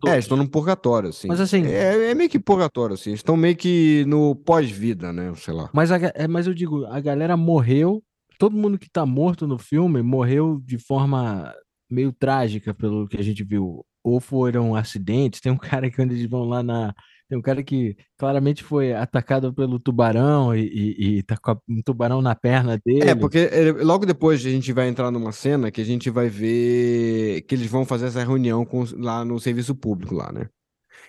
É, 0.07 0.19
estão 0.19 0.37
num 0.37 0.47
purgatório, 0.47 1.11
assim. 1.11 1.29
Mas 1.29 1.41
assim- 1.41 1.65
É, 1.65 2.11
é 2.11 2.15
meio 2.15 2.29
que 2.29 2.39
purgatório, 2.41 2.95
assim. 2.95 3.13
Estão 3.13 3.37
meio 3.37 3.57
que 3.57 4.05
no 4.07 4.35
pós-vida, 4.35 5.13
né? 5.13 5.33
Sei 5.37 5.55
lá. 5.55 5.71
Mas, 5.73 5.93
a 5.93 5.99
é, 6.15 6.27
mas 6.27 6.47
eu 6.47 6.55
digo, 6.55 6.85
a 6.87 6.99
galera 7.01 7.37
morreu, 7.37 8.03
todo 8.39 8.57
mundo 8.57 8.79
que 8.79 8.91
tá 8.91 9.07
morto 9.07 9.47
no 9.47 9.59
filme 9.59 10.03
morreu 10.03 10.61
de 10.65 10.77
forma 10.79 11.55
meio 11.89 12.13
trágica, 12.13 12.75
pelo 12.75 13.07
que 13.07 13.17
a 13.17 13.23
gente 13.23 13.45
viu. 13.45 13.85
Ou 14.03 14.21
foram 14.21 14.75
acidentes, 14.75 15.41
tem 15.41 15.53
um 15.53 15.59
cara 15.85 15.89
que 15.89 15.97
quando 15.97 16.13
eles 16.13 16.29
vão 16.29 16.45
lá 16.45 16.63
na. 16.63 16.93
Tem 17.29 17.37
um 17.37 17.43
cara 17.43 17.63
que 17.63 17.97
claramente 18.17 18.63
foi 18.63 18.93
atacado 18.93 19.53
pelo 19.53 19.81
tubarão 19.81 20.55
e, 20.55 20.61
e, 20.63 21.19
e 21.19 21.23
tá 21.25 21.37
com 21.37 21.57
um 21.69 21.83
tubarão 21.83 22.23
na 22.23 22.37
perna 22.37 22.79
dele. 22.85 23.09
É, 23.11 23.15
porque 23.17 23.39
é, 23.51 23.73
logo 23.83 24.07
depois 24.07 24.45
a 24.47 24.51
gente 24.51 24.73
vai 24.73 24.89
entrar 24.89 25.11
numa 25.11 25.33
cena 25.33 25.71
que 25.71 25.81
a 25.81 25.85
gente 25.85 26.09
vai 26.09 26.29
ver 26.29 27.43
que 27.43 27.55
eles 27.57 27.67
vão 27.67 27.85
fazer 27.85 28.07
essa 28.07 28.23
reunião 28.25 28.65
com, 28.65 28.85
lá 28.97 29.25
no 29.25 29.41
serviço 29.41 29.75
público 29.75 30.15
lá, 30.15 30.31
né? 30.33 30.49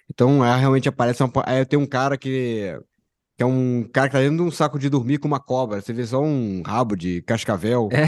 Então, 0.10 0.42
aí 0.42 0.60
realmente 0.60 0.90
aparece 0.90 1.22
uma, 1.22 1.32
aí 1.46 1.64
tem 1.66 1.78
um 1.78 1.86
cara 1.86 2.18
que, 2.18 2.80
que 3.38 3.44
é 3.44 3.46
um 3.46 3.88
cara 3.94 4.08
que 4.08 4.14
tá 4.14 4.20
dentro 4.22 4.38
de 4.38 4.42
um 4.44 4.50
saco 4.52 4.80
de 4.80 4.90
dormir 4.90 5.20
com 5.20 5.28
uma 5.28 5.40
cobra. 5.40 5.82
Você 5.82 5.94
vê 5.94 6.06
só 6.06 6.20
um 6.22 6.64
rabo 6.66 6.96
de 6.96 7.22
cascavel 7.22 7.90
É. 7.92 8.08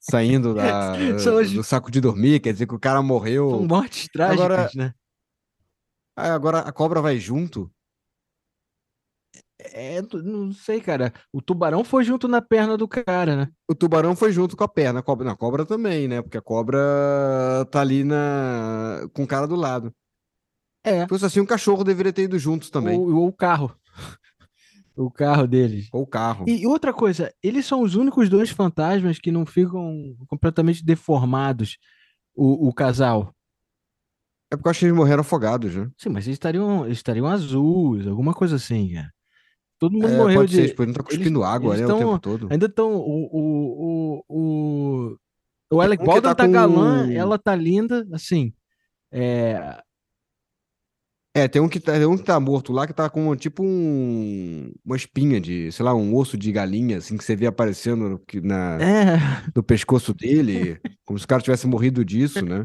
saindo 0.00 0.52
da, 0.54 0.96
do 1.54 1.62
saco 1.62 1.90
de 1.92 2.00
dormir, 2.00 2.40
quer 2.40 2.52
dizer 2.52 2.66
que 2.66 2.74
o 2.74 2.80
cara 2.80 3.00
morreu. 3.02 3.50
São 3.50 3.66
mortes 3.68 4.08
trágicas, 4.12 4.44
Agora- 4.44 4.70
né? 4.74 4.92
Agora 6.16 6.60
a 6.60 6.72
cobra 6.72 7.00
vai 7.02 7.18
junto. 7.18 7.70
É, 9.58 10.02
tu- 10.02 10.22
não 10.22 10.52
sei, 10.52 10.80
cara. 10.80 11.12
O 11.32 11.40
tubarão 11.40 11.82
foi 11.82 12.04
junto 12.04 12.28
na 12.28 12.40
perna 12.42 12.76
do 12.76 12.86
cara, 12.86 13.36
né? 13.36 13.48
O 13.68 13.74
tubarão 13.74 14.14
foi 14.14 14.30
junto 14.32 14.56
com 14.56 14.64
a 14.64 14.68
perna, 14.68 15.00
a 15.00 15.02
cobra, 15.02 15.24
não, 15.24 15.32
a 15.32 15.36
cobra 15.36 15.64
também, 15.64 16.06
né? 16.06 16.22
Porque 16.22 16.36
a 16.38 16.42
cobra 16.42 16.78
tá 17.70 17.80
ali 17.80 18.04
na 18.04 19.08
com 19.12 19.24
o 19.24 19.26
cara 19.26 19.46
do 19.46 19.56
lado. 19.56 19.92
É. 20.84 21.02
Se 21.02 21.08
fosse 21.08 21.24
assim, 21.24 21.40
o 21.40 21.46
cachorro 21.46 21.82
deveria 21.82 22.12
ter 22.12 22.22
ido 22.22 22.38
juntos 22.38 22.70
também, 22.70 22.98
Ou, 22.98 23.12
ou 23.14 23.28
o 23.28 23.32
carro. 23.32 23.74
O 24.98 25.10
carro 25.10 25.46
deles. 25.46 25.90
ou 25.92 26.04
o 26.04 26.06
carro. 26.06 26.46
E 26.48 26.66
outra 26.66 26.90
coisa, 26.90 27.30
eles 27.42 27.66
são 27.66 27.82
os 27.82 27.94
únicos 27.96 28.30
dois 28.30 28.48
fantasmas 28.48 29.18
que 29.18 29.30
não 29.30 29.44
ficam 29.44 30.16
completamente 30.26 30.82
deformados, 30.82 31.76
o, 32.34 32.68
o 32.68 32.72
casal. 32.72 33.35
É 34.52 34.56
porque 34.56 34.68
eu 34.68 34.70
acho 34.70 34.80
que 34.80 34.86
eles 34.86 34.96
morreram 34.96 35.20
afogados, 35.22 35.74
né? 35.74 35.90
Sim, 35.98 36.10
mas 36.10 36.26
eles 36.26 36.36
estariam, 36.36 36.84
eles 36.84 36.98
estariam 36.98 37.26
azuis, 37.26 38.06
alguma 38.06 38.32
coisa 38.32 38.56
assim, 38.56 38.92
cara. 38.94 39.10
Todo 39.78 39.92
mundo 39.92 40.06
É, 40.08 40.16
morreu 40.16 40.40
pode 40.40 40.50
ser, 40.52 40.56
de. 40.56 40.62
eles 40.62 40.72
poderiam 40.72 40.92
estar 40.92 41.02
cuspindo 41.04 41.44
água, 41.44 41.74
eles 41.74 41.80
né, 41.80 41.86
o 41.86 41.88
tão- 41.88 41.98
tempo 41.98 42.18
todo. 42.20 42.48
Ainda 42.50 42.66
estão. 42.66 42.94
O, 42.94 43.28
o, 43.30 44.22
o, 44.28 45.10
o, 45.10 45.16
o 45.76 45.80
Alec 45.80 46.00
um 46.02 46.04
que 46.04 46.06
Baldwin 46.06 46.28
tá 46.30 46.34
tá, 46.34 46.46
com- 46.46 46.52
galã, 46.52 47.12
ela 47.12 47.38
tá 47.38 47.54
linda, 47.54 48.06
assim. 48.12 48.54
É, 49.12 49.82
É, 51.36 51.46
tem 51.46 51.60
um 51.60 51.68
que 51.68 51.78
tá, 51.78 51.92
tem 51.92 52.06
um 52.06 52.16
que 52.16 52.22
tá 52.22 52.40
morto 52.40 52.72
lá 52.72 52.86
que 52.86 52.94
tá 52.94 53.10
com 53.10 53.36
tipo 53.36 53.62
um, 53.62 54.72
uma 54.82 54.96
espinha 54.96 55.38
de, 55.38 55.70
sei 55.70 55.84
lá, 55.84 55.94
um 55.94 56.14
osso 56.14 56.34
de 56.34 56.50
galinha, 56.50 56.96
assim, 56.96 57.14
que 57.14 57.22
você 57.22 57.36
vê 57.36 57.46
aparecendo 57.46 58.08
no, 58.08 58.20
na, 58.42 58.78
é, 58.80 59.18
no 59.54 59.62
pescoço 59.62 60.14
dele, 60.14 60.80
como 61.04 61.18
se 61.18 61.26
o 61.26 61.28
cara 61.28 61.42
tivesse 61.42 61.66
morrido 61.66 62.02
disso, 62.02 62.42
né? 62.42 62.64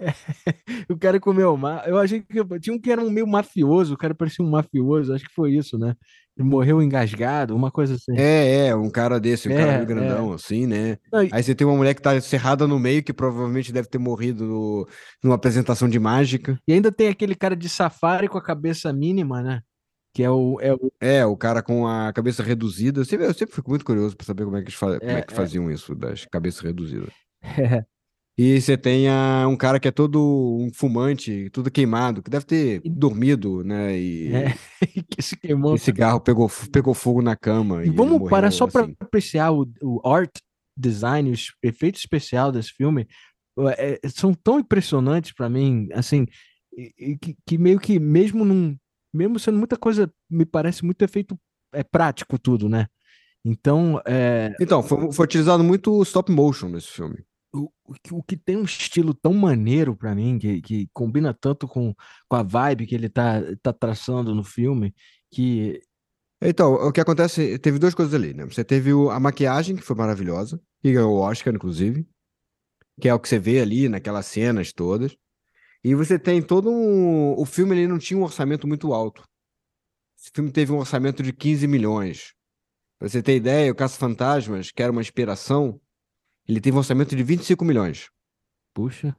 o 0.90 0.96
cara 0.96 1.20
comeu. 1.20 1.56
Eu 1.86 1.96
achei 1.96 2.20
que 2.20 2.44
tinha 2.58 2.74
um 2.74 2.80
que 2.80 2.90
era 2.90 3.00
um 3.00 3.08
meio 3.08 3.26
mafioso, 3.26 3.94
o 3.94 3.96
cara 3.96 4.16
parecia 4.16 4.44
um 4.44 4.50
mafioso, 4.50 5.14
acho 5.14 5.24
que 5.24 5.34
foi 5.34 5.52
isso, 5.52 5.78
né? 5.78 5.94
Morreu 6.38 6.82
engasgado, 6.82 7.54
uma 7.54 7.70
coisa 7.70 7.94
assim. 7.94 8.16
É, 8.16 8.68
é, 8.68 8.76
um 8.76 8.88
cara 8.90 9.18
desse, 9.18 9.48
um 9.48 9.54
cara 9.54 9.72
É, 9.72 9.76
meio 9.76 9.86
grandão, 9.86 10.32
assim, 10.32 10.66
né? 10.66 10.96
Aí 11.32 11.42
você 11.42 11.54
tem 11.54 11.66
uma 11.66 11.76
mulher 11.76 11.94
que 11.94 12.02
tá 12.02 12.20
cerrada 12.20 12.66
no 12.66 12.78
meio, 12.78 13.02
que 13.02 13.12
provavelmente 13.12 13.72
deve 13.72 13.88
ter 13.88 13.98
morrido 13.98 14.44
no- 14.44 14.88
numa 15.22 15.34
apresentação 15.34 15.88
de 15.88 15.98
mágica. 15.98 16.58
E 16.66 16.72
ainda 16.72 16.92
tem 16.92 17.08
aquele 17.08 17.34
cara 17.34 17.56
de 17.56 17.68
safari 17.68 18.28
com 18.28 18.38
a 18.38 18.42
cabeça 18.42 18.92
mínima, 18.92 19.42
né? 19.42 19.62
Que 20.14 20.22
é 20.22 20.30
o, 20.30 20.58
é 20.60 20.72
o 20.72 20.92
É, 21.00 21.24
o 21.26 21.36
cara 21.36 21.62
com 21.62 21.86
a 21.86 22.12
cabeça 22.12 22.42
reduzida. 22.42 23.00
Eu 23.00 23.04
sempre, 23.04 23.26
eu 23.26 23.34
sempre 23.34 23.54
fico 23.54 23.70
muito 23.70 23.84
curioso 23.84 24.16
pra 24.16 24.26
saber 24.26 24.44
como 24.44 24.56
é 24.56 24.60
que, 24.60 24.66
eles 24.68 24.74
fa- 24.74 24.98
como 24.98 25.12
é 25.12 25.18
É, 25.18 25.22
que 25.22 25.32
é. 25.32 25.36
faziam 25.36 25.70
isso, 25.70 25.94
das 25.94 26.24
cabeças 26.26 26.60
reduzidas. 26.60 27.10
E 28.40 28.60
você 28.60 28.78
tem 28.78 29.08
a- 29.08 29.46
um 29.48 29.56
cara 29.56 29.80
que 29.80 29.88
é 29.88 29.90
todo 29.90 30.20
um 30.60 30.70
fumante, 30.72 31.50
tudo 31.50 31.70
queimado, 31.72 32.22
que 32.22 32.30
deve 32.30 32.44
ter 32.46 32.80
E- 32.84 32.88
dormido, 32.88 33.64
né? 33.64 33.98
E, 33.98 34.32
É, 34.32 34.44
que 35.10 35.20
se 35.20 35.36
queimou. 35.36 35.74
e 35.74 35.78
cigarro 35.78 36.20
pegou, 36.20 36.48
pegou 36.72 36.94
fogo 36.94 37.20
na 37.20 37.34
cama. 37.34 37.84
E 37.84 37.88
ele 37.88 37.96
vamos 37.96 38.18
parar 38.30 38.42
morreu 38.42 38.52
só 38.52 38.66
para 38.68 38.82
assim. 38.84 38.94
apreciar 39.00 39.50
o, 39.52 39.66
o 39.82 40.08
art 40.08 40.30
design, 40.76 41.32
o 41.32 41.36
efeito 41.66 41.96
especial 41.98 42.52
desse 42.52 42.70
filme. 42.70 43.08
é, 43.76 43.98
são 44.08 44.32
tão 44.32 44.60
impressionantes 44.60 45.32
para 45.32 45.48
mim, 45.48 45.88
assim, 45.92 46.28
e- 46.76 46.92
e 46.96 47.18
que, 47.18 47.36
que 47.44 47.58
meio 47.58 47.80
que 47.80 47.98
mesmo 47.98 48.44
num, 48.44 48.76
mesmo 49.12 49.36
sendo 49.40 49.58
muita 49.58 49.76
coisa, 49.76 50.08
me 50.30 50.46
parece 50.46 50.84
muito 50.84 51.02
efeito 51.02 51.36
é 51.74 51.82
prático 51.82 52.38
tudo, 52.38 52.68
né? 52.68 52.86
Então, 53.44 54.00
é, 54.06 54.54
Então, 54.60 54.80
foi, 54.80 55.10
foi 55.12 55.24
utilizado 55.24 55.64
muito 55.64 56.00
stop 56.04 56.30
motion 56.30 56.68
nesse 56.68 56.86
filme. 56.88 57.24
O, 57.52 57.70
o 58.12 58.22
que- 58.22 58.36
tem 58.36 58.56
um 58.56 58.64
estilo 58.64 59.14
tão 59.14 59.32
maneiro 59.34 59.96
pra 59.96 60.14
mim, 60.14 60.38
que, 60.38 60.60
que 60.62 60.88
combina 60.92 61.34
tanto 61.34 61.66
com, 61.68 61.94
com 62.28 62.36
a 62.36 62.42
vibe 62.42 62.86
que 62.86 62.94
ele 62.94 63.08
tá, 63.08 63.40
tá 63.62 63.72
traçando 63.72 64.34
no 64.34 64.44
filme, 64.44 64.94
que 65.30 65.80
Então, 66.42 66.74
o 66.74 66.92
que 66.92 67.00
acontece, 67.00 67.58
teve 67.58 67.78
duas 67.78 67.94
coisas 67.94 68.14
ali, 68.14 68.34
né? 68.34 68.44
Você 68.46 68.64
teve 68.64 68.90
a 69.12 69.20
maquiagem, 69.20 69.76
que 69.76 69.82
foi 69.82 69.96
maravilhosa, 69.96 70.60
que 70.82 70.92
ganhou 70.92 71.14
o 71.16 71.20
Oscar, 71.20 71.54
inclusive, 71.54 72.06
que 73.00 73.08
é 73.08 73.14
o 73.14 73.20
que 73.20 73.28
você 73.28 73.38
vê 73.38 73.60
ali 73.60 73.88
naquelas 73.88 74.26
cenas 74.26 74.72
todas. 74.72 75.16
E 75.84 75.94
você 75.94 76.18
tem 76.18 76.42
todo 76.42 76.70
um... 76.70 77.34
O 77.38 77.46
filme 77.46 77.76
ele 77.76 77.86
não 77.88 77.98
tinha 77.98 78.18
um 78.18 78.24
orçamento 78.24 78.66
muito 78.68 78.92
alto. 78.94 79.24
Esse 80.18 80.30
filme 80.34 80.50
teve 80.52 80.72
um 80.72 80.78
orçamento 80.78 81.22
de 81.22 81.32
15 81.32 81.66
milhões. 81.66 82.34
Pra 82.98 83.08
você 83.08 83.22
ter 83.22 83.36
ideia, 83.36 83.72
o 83.72 83.74
Caça-Fantasmas, 83.74 84.70
que 84.72 84.82
era 84.82 84.92
uma 84.92 85.00
inspiração, 85.02 85.80
ele 86.48 86.60
teve 86.60 86.74
um 86.74 86.78
orçamento 86.78 87.14
de 87.14 87.22
25 87.22 87.64
milhões. 87.64 88.08
puxa, 88.74 89.14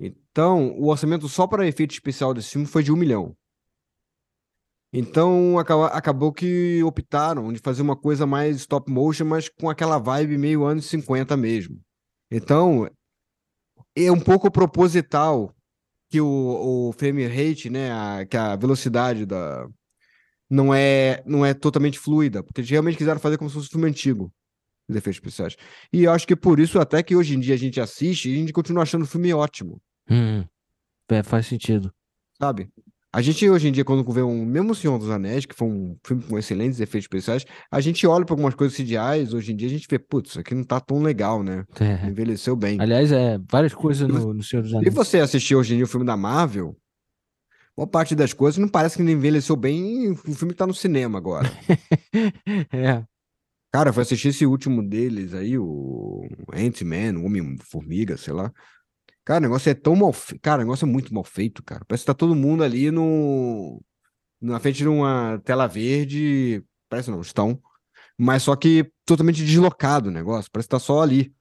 Então, 0.00 0.76
o 0.78 0.88
orçamento 0.88 1.28
só 1.28 1.46
para 1.46 1.66
efeito 1.66 1.92
especial 1.92 2.34
desse 2.34 2.50
filme 2.50 2.66
foi 2.66 2.82
de 2.82 2.90
um 2.90 2.96
milhão. 2.96 3.36
Então, 4.92 5.58
acabou 5.58 6.32
que 6.32 6.82
optaram 6.82 7.50
de 7.50 7.60
fazer 7.60 7.80
uma 7.80 7.96
coisa 7.96 8.26
mais 8.26 8.56
stop 8.56 8.90
motion, 8.90 9.24
mas 9.24 9.48
com 9.48 9.70
aquela 9.70 9.98
vibe 9.98 10.36
meio 10.36 10.64
anos 10.64 10.84
50 10.86 11.34
mesmo. 11.36 11.80
Então, 12.30 12.86
é 13.96 14.10
um 14.10 14.20
pouco 14.20 14.50
proposital 14.50 15.54
que 16.10 16.20
o, 16.20 16.88
o 16.88 16.92
frame 16.92 17.26
rate, 17.26 17.70
né, 17.70 17.90
a, 17.90 18.26
que 18.26 18.36
a 18.36 18.54
velocidade 18.56 19.24
da 19.24 19.66
não 20.50 20.74
é 20.74 21.22
não 21.24 21.46
é 21.46 21.54
totalmente 21.54 21.98
fluida, 21.98 22.42
porque 22.42 22.60
eles 22.60 22.70
realmente 22.70 22.98
quiseram 22.98 23.18
fazer 23.18 23.38
como 23.38 23.48
se 23.48 23.54
fosse 23.56 23.68
um 23.68 23.70
filme 23.70 23.88
antigo, 23.88 24.30
os 24.88 24.96
efeitos 24.96 25.16
especiais. 25.18 25.56
E 25.92 26.04
eu 26.04 26.12
acho 26.12 26.26
que 26.26 26.36
por 26.36 26.58
isso 26.60 26.78
até 26.80 27.02
que 27.02 27.14
hoje 27.16 27.34
em 27.36 27.40
dia 27.40 27.54
a 27.54 27.58
gente 27.58 27.80
assiste 27.80 28.28
e 28.30 28.34
a 28.34 28.36
gente 28.38 28.52
continua 28.52 28.82
achando 28.82 29.02
o 29.02 29.06
filme 29.06 29.32
ótimo, 29.32 29.80
Hum, 30.10 30.44
é, 31.10 31.22
faz 31.22 31.46
sentido. 31.46 31.92
sabe? 32.40 32.68
A 33.14 33.20
gente 33.20 33.46
hoje 33.48 33.68
em 33.68 33.72
dia 33.72 33.84
quando 33.84 34.10
vê 34.10 34.22
um 34.22 34.42
mesmo 34.44 34.74
Senhor 34.74 34.98
dos 34.98 35.10
Anéis, 35.10 35.44
que 35.44 35.54
foi 35.54 35.68
um 35.68 35.94
filme 36.02 36.22
com 36.22 36.38
excelentes 36.38 36.80
efeitos 36.80 37.04
especiais, 37.04 37.44
a 37.70 37.78
gente 37.78 38.06
olha 38.06 38.24
para 38.24 38.32
algumas 38.32 38.54
coisas 38.54 38.74
CGIs, 38.74 39.34
hoje 39.34 39.52
em 39.52 39.56
dia 39.56 39.68
a 39.68 39.70
gente 39.70 39.86
vê, 39.88 39.98
putz, 39.98 40.30
isso 40.30 40.40
aqui 40.40 40.54
não 40.54 40.64
tá 40.64 40.80
tão 40.80 41.02
legal, 41.02 41.42
né? 41.42 41.64
É. 41.78 42.06
Envelheceu 42.08 42.56
bem. 42.56 42.78
Aliás, 42.80 43.12
é 43.12 43.38
várias 43.50 43.74
coisas 43.74 44.08
E 44.08 44.10
no, 44.12 44.32
no 44.32 44.42
Senhor 44.42 44.62
dos 44.62 44.72
Anéis. 44.74 44.94
você 44.94 45.20
assistir 45.20 45.54
hoje 45.54 45.74
em 45.74 45.76
dia 45.76 45.84
o 45.84 45.88
filme 45.88 46.06
da 46.06 46.16
Marvel, 46.16 46.74
boa 47.76 47.86
parte 47.86 48.14
das 48.14 48.32
coisas 48.32 48.56
não 48.58 48.66
parece 48.68 48.96
que 48.96 49.02
não 49.02 49.12
envelheceu 49.12 49.56
bem 49.56 50.10
o 50.12 50.16
filme 50.16 50.54
que 50.54 50.58
tá 50.58 50.66
no 50.66 50.72
cinema 50.74 51.18
agora. 51.18 51.50
É. 52.72 53.04
Cara, 53.72 53.88
eu 53.88 53.94
fui 53.94 54.02
assistir 54.02 54.28
esse 54.28 54.44
último 54.46 54.82
deles 54.86 55.32
aí, 55.32 55.58
o 55.58 56.28
Ant-Man, 56.52 57.18
o 57.18 57.24
Homem-Formiga, 57.24 58.16
sei 58.18 58.34
lá. 58.34 58.52
Cara, 59.24 59.38
o 59.40 59.42
negócio 59.42 59.70
é 59.70 59.74
tão 59.74 59.96
mal 59.96 60.12
feito. 60.12 60.40
Cara, 60.42 60.60
o 60.60 60.64
negócio 60.64 60.84
é 60.84 60.88
muito 60.88 61.14
mal 61.14 61.24
feito, 61.24 61.62
cara. 61.62 61.84
Parece 61.86 62.02
que 62.02 62.06
tá 62.06 62.14
todo 62.14 62.34
mundo 62.34 62.62
ali 62.64 62.90
no... 62.90 63.80
na 64.40 64.60
frente 64.60 64.78
de 64.78 64.88
uma 64.88 65.40
tela 65.44 65.66
verde. 65.66 66.62
Parece 66.88 67.10
não, 67.10 67.20
estão. 67.20 67.60
Mas 68.18 68.42
só 68.42 68.54
que 68.56 68.90
totalmente 69.06 69.44
deslocado 69.44 70.08
o 70.10 70.12
negócio. 70.12 70.50
Parece 70.52 70.68
que 70.68 70.72
tá 70.72 70.78
só 70.78 71.00
ali. 71.02 71.34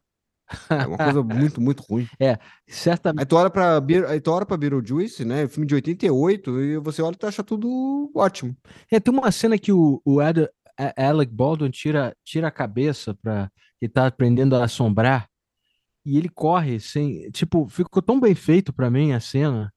É 0.70 0.86
uma 0.86 0.98
coisa 0.98 1.24
muito, 1.24 1.60
muito 1.62 1.82
ruim. 1.84 2.08
Certamente. 2.68 3.22
Aí 3.22 3.26
tu 3.26 3.36
olha 3.36 3.50
pra, 3.50 3.80
Be- 3.82 4.06
aí 4.06 4.22
tu 4.22 4.32
olha 4.32 4.46
pra 4.46 4.58
Beetlejuice, 4.58 5.26
né? 5.26 5.48
Filme 5.48 5.66
de 5.68 5.76
88, 5.76 6.60
e 6.62 6.78
você 6.78 7.02
olha 7.02 7.14
e 7.16 7.18
tu 7.18 7.26
acha 7.28 7.44
tudo 7.44 8.12
ótimo. 8.16 8.56
É, 8.92 9.00
tem 9.00 9.14
uma 9.14 9.32
cena 9.32 9.58
que 9.58 9.72
o, 9.72 10.02
o 10.06 10.20
Ad- 10.20 10.50
Alec 10.98 11.32
Baldwin 11.34 11.70
tira, 11.70 12.16
tira 12.24 12.48
a 12.48 12.52
cabeça 12.52 13.14
pra. 13.22 13.52
Ele 13.82 13.90
tá 13.90 14.08
aprendendo 14.08 14.56
a 14.56 14.64
assombrar. 14.64 15.28
E 16.06 16.18
ele 16.18 16.30
corre 16.30 16.80
sem. 16.80 17.30
Tipo, 17.32 17.68
ficou 17.68 18.02
tão 18.02 18.20
bem 18.20 18.34
feito 18.36 18.74
pra 18.74 18.90
mim 18.90 19.12
a 19.14 19.20
cena. 19.20 19.72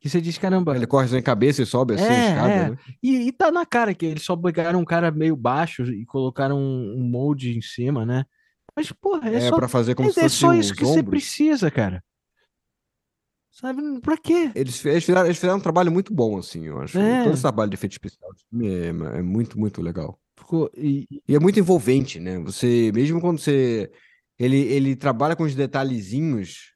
Que 0.00 0.08
você 0.08 0.20
diz, 0.20 0.38
caramba. 0.38 0.74
Ele 0.74 0.86
corre 0.86 1.08
sem 1.08 1.22
cabeça 1.22 1.62
e 1.62 1.66
sobe 1.66 1.94
assim 1.94 2.04
É, 2.04 2.28
escada, 2.30 2.52
é. 2.52 2.70
né? 2.70 2.78
E, 3.02 3.16
e 3.28 3.32
tá 3.32 3.50
na 3.52 3.66
cara 3.66 3.94
que 3.94 4.06
eles 4.06 4.22
só 4.24 4.34
pegaram 4.34 4.80
um 4.80 4.84
cara 4.84 5.10
meio 5.10 5.36
baixo 5.36 5.84
e 5.84 6.06
colocaram 6.06 6.58
um, 6.58 6.94
um 6.98 7.02
molde 7.02 7.56
em 7.56 7.60
cima, 7.60 8.06
né? 8.06 8.24
Mas, 8.74 8.90
porra, 8.92 9.28
é, 9.30 9.34
É, 9.34 9.48
só, 9.48 9.56
pra 9.56 9.68
fazer 9.68 9.94
como 9.94 10.08
é, 10.08 10.12
se 10.12 10.20
é 10.20 10.22
fosse 10.22 10.36
só 10.36 10.54
isso 10.54 10.74
que 10.74 10.84
você 10.84 11.00
ombros. 11.00 11.10
precisa, 11.10 11.70
cara. 11.70 12.02
Sabe? 13.50 14.00
Pra 14.00 14.16
quê? 14.16 14.50
Eles, 14.54 14.84
eles, 14.84 15.04
fizeram, 15.04 15.24
eles 15.26 15.36
fizeram 15.38 15.58
um 15.58 15.62
trabalho 15.62 15.90
muito 15.92 16.14
bom, 16.14 16.38
assim, 16.38 16.66
eu 16.66 16.80
acho. 16.80 16.98
É. 16.98 17.24
Todo 17.24 17.32
esse 17.34 17.42
trabalho 17.42 17.68
de 17.70 17.74
efeito 17.74 17.92
especial 17.92 18.30
é, 18.62 19.18
é 19.18 19.22
muito, 19.22 19.58
muito 19.58 19.82
legal. 19.82 20.18
Ficou, 20.40 20.70
e, 20.76 21.06
E 21.28 21.34
é 21.36 21.38
muito 21.38 21.58
envolvente, 21.60 22.18
né? 22.18 22.38
Você, 22.40 22.90
mesmo 22.94 23.20
quando 23.20 23.38
você. 23.38 23.90
Ele, 24.38 24.56
ele 24.56 24.96
trabalha 24.96 25.36
com 25.36 25.44
os 25.44 25.54
detalhezinhos 25.54 26.72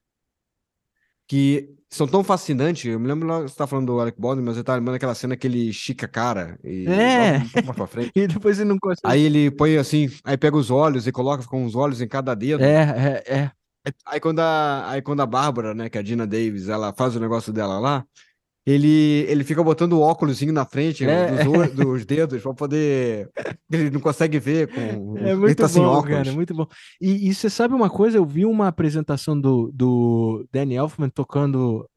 que 1.27 1.70
são 1.88 2.07
tão 2.07 2.22
fascinantes. 2.22 2.85
Eu 2.85 3.00
me 3.00 3.09
lembro 3.09 3.27
lá, 3.27 3.40
você 3.40 3.55
tá 3.55 3.66
falando 3.66 3.87
do 3.87 4.00
Alec 4.00 4.20
Baldwin, 4.20 4.44
mas 4.44 4.57
eu 4.57 4.64
tava 4.64 4.79
lembrando 4.79 4.96
aquela 4.96 5.14
cena 5.14 5.37
que 5.37 5.46
ele 5.46 5.70
estica 5.70 6.07
a 6.07 6.09
cara 6.09 6.59
e 6.62 6.87
É. 6.87 7.40
pra 7.72 7.87
frente. 7.87 8.12
e 8.14 8.27
depois 8.27 8.59
ele 8.59 8.68
não 8.68 8.79
consegue. 8.79 9.00
Aí 9.05 9.22
ele 9.22 9.50
põe 9.50 9.77
assim, 9.79 10.11
aí 10.24 10.37
pega 10.37 10.57
os 10.57 10.70
olhos 10.70 11.07
e 11.07 11.12
coloca 11.12 11.44
com 11.44 11.64
os 11.64 11.74
olhos 11.74 12.03
em 12.03 12.09
cada 12.09 12.35
dedo. 12.35 12.62
É, 12.62 13.22
é, 13.27 13.35
é. 13.35 13.50
Aí, 13.87 13.92
aí 14.07 14.20
quando 14.20 14.40
a, 14.40 14.90
aí 14.90 15.00
quando 15.03 15.20
a 15.20 15.27
Bárbara, 15.27 15.74
né, 15.74 15.88
que 15.88 15.96
é 15.96 16.00
a 16.00 16.05
Dina 16.05 16.27
Davis, 16.27 16.68
ela 16.68 16.92
faz 16.92 17.16
o 17.16 17.20
negócio 17.20 17.53
dela 17.53 17.79
lá, 17.79 18.05
ele, 18.66 19.27
ele 19.29 19.44
fica 19.44 19.62
botando 19.62 19.92
o 19.94 20.00
óculosinho 20.00 20.53
na 20.53 20.64
frente 20.64 21.05
É. 21.05 21.44
dos, 21.44 21.46
olhos- 21.46 21.74
dos 21.74 22.05
dedos 22.07 22.42
pra 22.42 22.55
poder. 22.55 23.31
Ele 23.70 23.90
não 23.90 24.00
consegue 24.00 24.38
ver 24.38 24.68
com. 24.68 25.18
É 25.18 25.31
ele 25.31 25.37
muito 25.37 25.57
tá 25.59 25.68
sem 25.68 25.83
bom, 25.83 25.88
óculos. 25.88 26.16
cara, 26.16 26.33
muito 26.33 26.55
bom. 26.55 26.66
E, 27.00 27.29
e 27.29 27.35
você 27.35 27.50
sabe 27.50 27.74
uma 27.74 27.90
coisa? 27.90 28.16
Eu 28.16 28.24
vi 28.24 28.44
uma 28.46 28.68
apresentação 28.68 29.38
do, 29.38 29.70
do 29.74 30.46
Danny 30.53 30.74
Elfman 30.77 31.09
tocando 31.11 31.88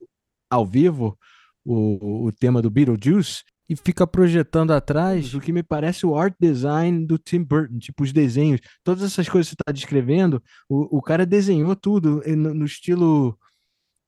ao 0.51 0.65
vivo 0.65 1.17
o, 1.65 2.25
o 2.27 2.31
tema 2.31 2.61
do 2.61 2.69
Beetlejuice 2.69 3.43
e 3.69 3.75
fica 3.75 4.07
projetando 4.07 4.71
atrás 4.71 5.33
o 5.33 5.41
que 5.41 5.51
me 5.51 5.61
parece 5.61 6.05
o 6.05 6.15
art 6.15 6.33
design 6.39 7.05
do 7.05 7.17
Tim 7.17 7.43
Burton, 7.43 7.77
tipo 7.79 8.01
os 8.03 8.13
desenhos, 8.13 8.61
todas 8.81 9.03
essas 9.03 9.27
coisas 9.27 9.49
que 9.49 9.55
você 9.57 9.61
está 9.61 9.73
descrevendo, 9.73 10.41
o, 10.69 10.97
o 10.99 11.01
cara 11.01 11.25
desenhou 11.25 11.75
tudo 11.75 12.21
eh, 12.25 12.33
no, 12.33 12.53
no 12.53 12.63
estilo 12.65 13.37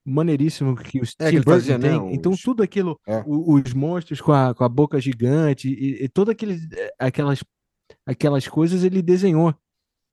maneiríssimo 0.10 0.76
que 0.76 1.00
o 1.00 1.04
É, 1.04 1.06
que 1.06 1.16
Tim 1.18 1.26
ele 1.26 1.36
Burton 1.38 1.52
fazia, 1.52 1.78
né, 1.78 1.90
tem. 1.90 2.14
Então 2.14 2.32
os- 2.32 2.42
tudo 2.42 2.64
aquilo, 2.64 3.00
É. 3.08 3.24
os 3.26 3.74
monstros 3.74 4.20
com 4.22 4.32
a, 4.32 4.54
com 4.56 4.64
a 4.64 4.70
boca 4.70 5.00
gigante 5.00 5.70
e, 5.70 6.04
e 6.06 6.10
aquele, 6.32 6.60
eh, 6.74 6.94
aquelas 7.00 7.44
aquelas 8.06 8.48
coisas 8.48 8.84
ele 8.84 9.02
desenhou. 9.02 9.54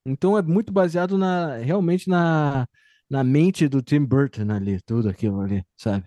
Então 0.06 0.36
é 0.38 0.42
muito 0.42 0.72
baseado 0.72 1.18
na 1.18 1.56
realmente 1.56 2.08
na, 2.08 2.66
na 3.10 3.24
mente 3.24 3.66
do 3.68 3.82
Tim 3.82 4.04
Burton 4.04 4.50
ali, 4.52 4.80
tudo 4.82 5.08
aquilo 5.08 5.40
ali, 5.40 5.64
sabe? 5.76 6.04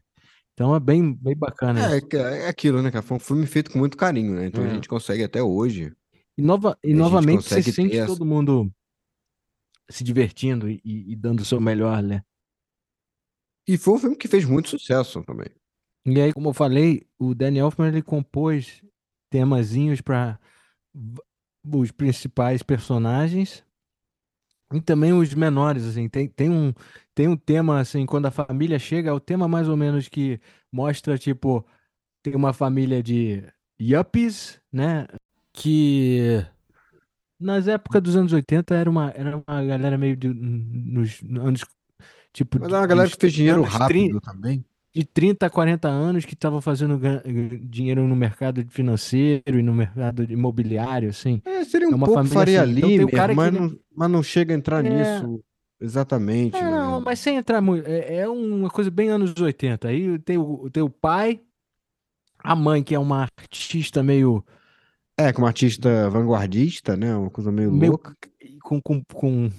Então 0.53 0.75
é 0.75 0.79
bem, 0.79 1.13
bem 1.13 1.35
bacana 1.37 1.95
É, 1.95 2.01
que- 2.01 2.17
é 2.17 2.47
aquilo, 2.47 2.81
né, 2.81 2.91
cara? 2.91 3.01
Foi 3.03 3.17
um 3.17 3.19
filme 3.19 3.45
feito 3.45 3.71
com 3.71 3.79
muito 3.79 3.95
carinho, 3.97 4.35
né? 4.35 4.45
Então 4.47 4.63
É. 4.63 4.69
a 4.71 4.73
gente 4.73 4.89
consegue 4.89 5.23
até 5.23 5.41
hoje. 5.41 5.93
E, 6.37 6.41
nova, 6.41 6.77
e 6.83 6.93
novamente 6.93 7.43
você 7.43 7.61
sente 7.63 7.97
essa- 7.97 8.07
todo 8.07 8.25
mundo 8.25 8.71
se 9.89 10.03
divertindo 10.03 10.69
e, 10.69 10.81
e 10.83 11.15
dando 11.15 11.39
o 11.41 11.45
seu 11.45 11.59
melhor, 11.59 12.01
né? 12.03 12.21
E 13.69 13.77
foi 13.77 13.93
um 13.93 13.99
filme 13.99 14.15
que 14.15 14.27
fez 14.27 14.45
muito 14.45 14.67
sucesso 14.67 15.21
também. 15.21 15.45
E 16.03 16.19
aí, 16.19 16.33
como 16.33 16.49
eu 16.49 16.53
falei, 16.55 17.05
o 17.19 17.35
Danny 17.35 17.59
Elfman 17.59 17.89
ele 17.89 18.01
compôs 18.01 18.81
temazinhos 19.29 20.01
para 20.01 20.39
os 21.63 21.91
principais 21.91 22.63
personagens 22.63 23.63
e 24.73 24.81
também 24.81 25.13
os 25.13 25.35
menores, 25.35 25.85
assim, 25.85 26.09
tem, 26.09 26.27
tem 26.27 26.49
um 26.49 26.73
tem 27.13 27.27
um 27.27 27.37
tema 27.37 27.79
assim, 27.79 28.07
quando 28.07 28.25
a 28.25 28.31
família 28.31 28.79
chega, 28.79 29.11
é 29.11 29.13
o 29.13 29.19
tema 29.19 29.47
mais 29.47 29.69
ou 29.69 29.77
menos 29.77 30.07
que 30.07 30.41
mostra 30.71 31.15
tipo 31.15 31.63
tem 32.23 32.33
uma 32.35 32.53
família 32.53 33.03
de 33.03 33.43
yuppies, 33.79 34.59
né, 34.73 35.05
que 35.53 36.43
nas 37.39 37.67
épocas 37.67 38.01
dos 38.01 38.15
anos 38.15 38.33
80 38.33 38.73
era 38.73 38.89
uma 38.89 39.11
era 39.11 39.37
uma 39.37 39.63
galera 39.63 39.97
meio 39.97 40.17
de, 40.17 40.27
nos 40.27 41.21
anos 41.23 41.63
tipo 42.33 42.59
Mas 42.59 42.71
é 42.71 42.75
uma 42.77 42.87
galera 42.87 43.09
que 43.09 43.17
fez 43.19 43.33
dinheiro 43.33 43.59
anos 43.63 43.69
30, 43.87 44.13
rápido 44.13 44.21
também. 44.21 44.65
de 44.93 45.03
30 45.05 45.45
a 45.45 45.49
40 45.49 45.87
anos 45.87 46.25
que 46.25 46.33
estavam 46.33 46.61
fazendo 46.61 46.99
dinheiro 47.63 48.07
no 48.07 48.15
mercado 48.15 48.65
financeiro 48.69 49.59
e 49.59 49.61
no 49.63 49.73
mercado 49.73 50.23
imobiliário, 50.23 51.09
assim. 51.09 51.41
É, 51.45 51.63
seria 51.63 51.87
um 51.87 51.91
É 51.91 51.95
uma 51.95 52.05
pouco 52.05 52.19
família 52.23 52.37
Faria 52.39 52.63
assim, 52.63 52.71
então 52.95 53.07
que 53.07 53.33
mas, 53.35 53.47
ele- 53.47 53.59
não, 53.59 53.79
mas 53.95 54.11
não 54.11 54.23
chega 54.23 54.53
a 54.53 54.57
entrar 54.57 54.85
É. 54.85 54.89
nisso 54.89 55.43
exatamente, 55.81 56.57
É, 56.57 56.63
né? 56.63 56.71
não, 56.71 57.01
mas 57.01 57.19
sem 57.19 57.37
entrar 57.37 57.61
muito. 57.61 57.87
É, 57.87 58.17
é 58.17 58.29
uma 58.29 58.69
coisa 58.69 58.89
bem 58.91 59.09
anos 59.09 59.33
80. 59.39 59.87
Aí 59.87 60.17
tem 60.19 60.37
o, 60.37 60.69
tem 60.69 60.83
o 60.83 60.89
pai, 60.89 61.39
a 62.41 62.55
mãe, 62.55 62.81
que 62.83 62.95
é 62.95 62.99
uma 62.99 63.21
artista 63.21 64.01
meio. 64.03 64.43
É, 65.19 65.33
como 65.33 65.45
artista 65.45 66.09
vanguardista, 66.09 66.95
né? 66.95 67.13
Uma 67.13 67.29
coisa 67.29 67.51
meio 67.51 67.69
meio 67.73 67.91
louca. 67.91 68.15
com, 68.63 68.81
com, 68.81 69.03
com, 69.03 69.51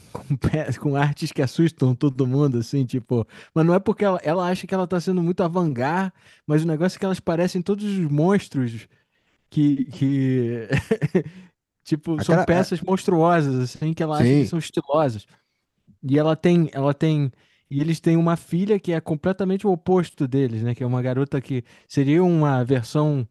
com, 0.81 0.97
artes 0.97 1.33
que 1.33 1.43
assustam 1.43 1.95
todo 1.95 2.27
mundo, 2.27 2.57
assim, 2.57 2.87
tipo. 2.87 3.27
Mas 3.55 3.67
não 3.67 3.75
é 3.75 3.79
porque 3.79 4.03
ela, 4.03 4.19
ela 4.23 4.49
acha 4.49 4.67
que 4.67 4.75
ela 4.75 4.87
tá 4.87 4.99
sendo 4.99 5.23
muito 5.23 5.43
avant 5.43 5.75
mas 6.47 6.65
o 6.65 6.67
negócio 6.67 6.97
é 6.97 6.99
que 6.99 7.05
elas 7.05 7.21
parecem 7.21 7.61
todos 7.61 7.85
os 7.85 8.11
monstros 8.11 8.89
que. 9.51 9.85
que... 9.85 10.67
tipo, 11.85 12.13
são 12.25 12.35
Aquela- 12.35 12.43
é 12.43 12.47
peças 12.47 12.81
monstruosas, 12.81 13.55
assim, 13.57 13.93
que 13.93 14.03
ela 14.03 14.15
acha 14.15 14.25
que 14.25 14.45
Sim. 14.45 14.47
são 14.47 14.59
estilosas. 14.59 15.27
E 16.03 16.19
ela 16.19 16.35
tem, 16.35 16.71
ela 16.73 16.95
tem. 16.95 17.31
E 17.71 17.83
eles 17.83 18.01
têm 18.01 18.17
uma 18.17 18.35
filha 18.35 18.81
que 18.81 18.93
é 18.93 19.01
completamente 19.01 19.67
o 19.67 19.71
oposto 19.71 20.27
deles, 20.27 20.63
né? 20.63 20.75
Que 20.75 20.83
é 20.83 20.87
uma 20.87 21.03
garota 21.03 21.39
que 21.39 21.63
seria 21.87 22.25
uma 22.25 22.65
versão. 22.65 23.29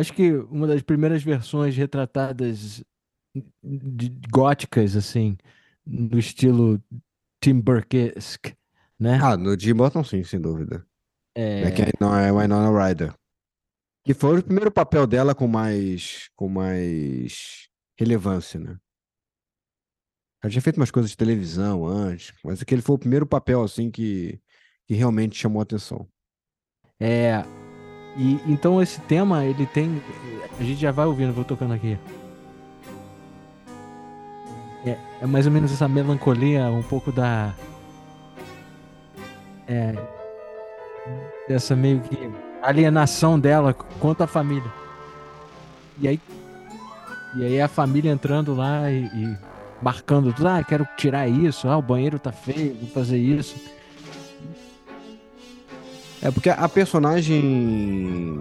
Acho 0.00 0.14
que 0.14 0.32
uma 0.32 0.66
das 0.66 0.82
primeiras 0.82 1.22
versões 1.22 1.76
retratadas 1.76 2.82
góticas, 4.32 4.96
assim, 4.96 5.36
no 5.86 6.18
estilo 6.18 6.82
Tim 7.42 7.60
Burkesque, 7.60 8.54
né? 8.98 9.18
Ah, 9.22 9.36
no 9.36 9.58
Jim 9.58 9.74
Burton 9.74 10.02
sim, 10.02 10.24
sem 10.24 10.40
dúvida. 10.40 10.86
É, 11.34 11.62
É 11.62 11.70
que 11.70 11.82
não 12.00 12.16
é 12.16 12.32
Winona 12.32 12.70
Ryder. 12.70 13.14
Que 14.04 14.14
foi 14.14 14.38
o 14.38 14.42
primeiro 14.42 14.70
papel 14.70 15.06
dela 15.06 15.34
com 15.34 15.46
mais 15.46 16.30
com 16.34 16.48
mais 16.48 17.68
relevância, 17.98 18.58
né? 18.58 18.78
Ela 20.42 20.50
tinha 20.50 20.62
feito 20.62 20.78
umas 20.78 20.90
coisas 20.90 21.10
de 21.10 21.16
televisão 21.16 21.86
antes, 21.86 22.32
mas 22.42 22.62
aquele 22.62 22.80
foi 22.80 22.96
o 22.96 22.98
primeiro 22.98 23.26
papel 23.26 23.62
assim 23.62 23.90
que, 23.90 24.40
que 24.86 24.94
realmente 24.94 25.36
chamou 25.36 25.60
a 25.60 25.64
atenção. 25.64 26.08
é. 26.98 27.69
E 28.16 28.40
então 28.46 28.82
esse 28.82 29.00
tema, 29.00 29.44
ele 29.44 29.66
tem. 29.66 30.02
A 30.58 30.62
gente 30.62 30.80
já 30.80 30.90
vai 30.90 31.06
ouvindo, 31.06 31.32
vou 31.32 31.44
tocando 31.44 31.74
aqui. 31.74 31.98
É, 34.84 34.96
é 35.22 35.26
mais 35.26 35.46
ou 35.46 35.52
menos 35.52 35.72
essa 35.72 35.88
melancolia, 35.88 36.66
um 36.66 36.82
pouco 36.82 37.12
da. 37.12 37.54
É, 39.68 39.94
dessa 41.48 41.76
meio 41.76 42.00
que 42.00 42.30
alienação 42.62 43.38
dela 43.38 43.72
contra 43.72 44.24
a 44.24 44.28
família. 44.28 44.70
E 45.98 46.08
aí, 46.08 46.20
e 47.36 47.44
aí 47.44 47.60
a 47.60 47.68
família 47.68 48.10
entrando 48.10 48.54
lá 48.54 48.90
e, 48.90 49.04
e 49.04 49.38
marcando 49.82 50.32
tudo, 50.32 50.48
ah, 50.48 50.62
quero 50.62 50.86
tirar 50.96 51.28
isso, 51.28 51.68
ah, 51.68 51.76
o 51.76 51.82
banheiro 51.82 52.18
tá 52.18 52.32
feio, 52.32 52.74
vou 52.74 52.88
fazer 52.90 53.18
isso. 53.18 53.56
É 56.22 56.30
porque 56.30 56.50
a 56.50 56.68
personagem 56.68 58.40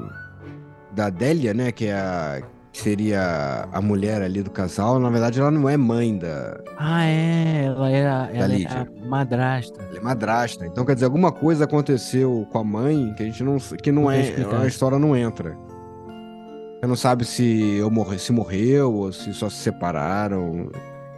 da 0.91 1.09
Délia, 1.09 1.53
né, 1.53 1.71
que 1.71 1.85
é 1.85 1.93
a 1.93 2.41
que 2.71 2.81
seria 2.81 3.67
a 3.71 3.81
mulher 3.81 4.21
ali 4.21 4.43
do 4.43 4.51
casal, 4.51 4.99
na 4.99 5.09
verdade 5.09 5.39
ela 5.39 5.49
não 5.49 5.67
é 5.67 5.75
mãe 5.75 6.17
da. 6.17 6.59
Ah, 6.77 7.05
é, 7.05 7.65
ela 7.65 7.89
é 7.89 8.07
a, 8.07 8.29
ela 8.31 8.53
é 8.53 8.65
a 8.65 9.07
madrasta. 9.07 9.81
Ela 9.81 9.97
é 9.97 10.01
madrasta. 10.01 10.65
Então 10.65 10.85
quer 10.85 10.93
dizer, 10.93 11.05
alguma 11.05 11.31
coisa 11.31 11.63
aconteceu 11.63 12.47
com 12.51 12.59
a 12.59 12.63
mãe 12.63 13.13
que 13.15 13.23
a 13.23 13.25
gente 13.25 13.43
não 13.43 13.57
que 13.57 13.91
não, 13.91 14.03
não 14.03 14.11
é, 14.11 14.33
a 14.61 14.67
história 14.67 14.99
não 14.99 15.15
entra. 15.15 15.57
Você 16.79 16.87
não 16.87 16.95
sabe 16.95 17.25
se 17.25 17.75
eu 17.77 17.89
morri, 17.89 18.19
se 18.19 18.31
morreu 18.31 18.93
ou 18.93 19.11
se 19.11 19.33
só 19.33 19.49
se 19.49 19.57
separaram. 19.57 20.69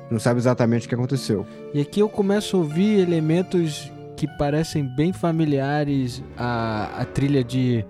Não 0.10 0.20
sabe 0.20 0.40
exatamente 0.40 0.86
o 0.86 0.90
que 0.90 0.96
aconteceu. 0.96 1.46
E 1.74 1.80
aqui 1.80 2.00
eu 2.00 2.10
começo 2.10 2.58
a 2.58 2.60
ouvir 2.60 3.00
elementos 3.00 3.92
que 4.22 4.28
parecem 4.28 4.86
bem 4.86 5.12
familiares 5.12 6.24
à, 6.38 7.02
à 7.02 7.06
trilha 7.06 7.44
de 7.44 7.84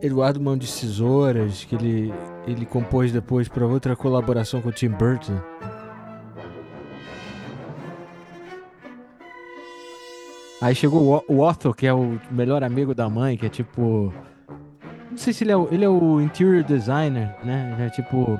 Eduardo 0.00 0.40
Mão 0.40 0.56
de 0.56 0.72
Tesouras, 0.72 1.64
que 1.64 1.74
ele, 1.74 2.14
ele 2.46 2.64
compôs 2.64 3.10
depois 3.10 3.48
para 3.48 3.66
outra 3.66 3.96
colaboração 3.96 4.62
com 4.62 4.68
o 4.68 4.72
Tim 4.72 4.90
Burton. 4.90 5.40
Aí 10.60 10.72
chegou 10.72 11.24
o 11.26 11.40
Otto, 11.40 11.74
que 11.74 11.84
é 11.84 11.92
o 11.92 12.20
melhor 12.30 12.62
amigo 12.62 12.94
da 12.94 13.08
mãe, 13.10 13.36
que 13.36 13.46
é 13.46 13.48
tipo. 13.48 14.14
Não 15.10 15.18
sei 15.18 15.32
se 15.32 15.42
ele 15.42 15.50
é 15.50 15.56
o, 15.56 15.66
ele 15.72 15.84
é 15.84 15.88
o 15.88 16.20
interior 16.20 16.62
designer, 16.62 17.34
né? 17.42 17.76
É 17.80 17.90
tipo. 17.90 18.38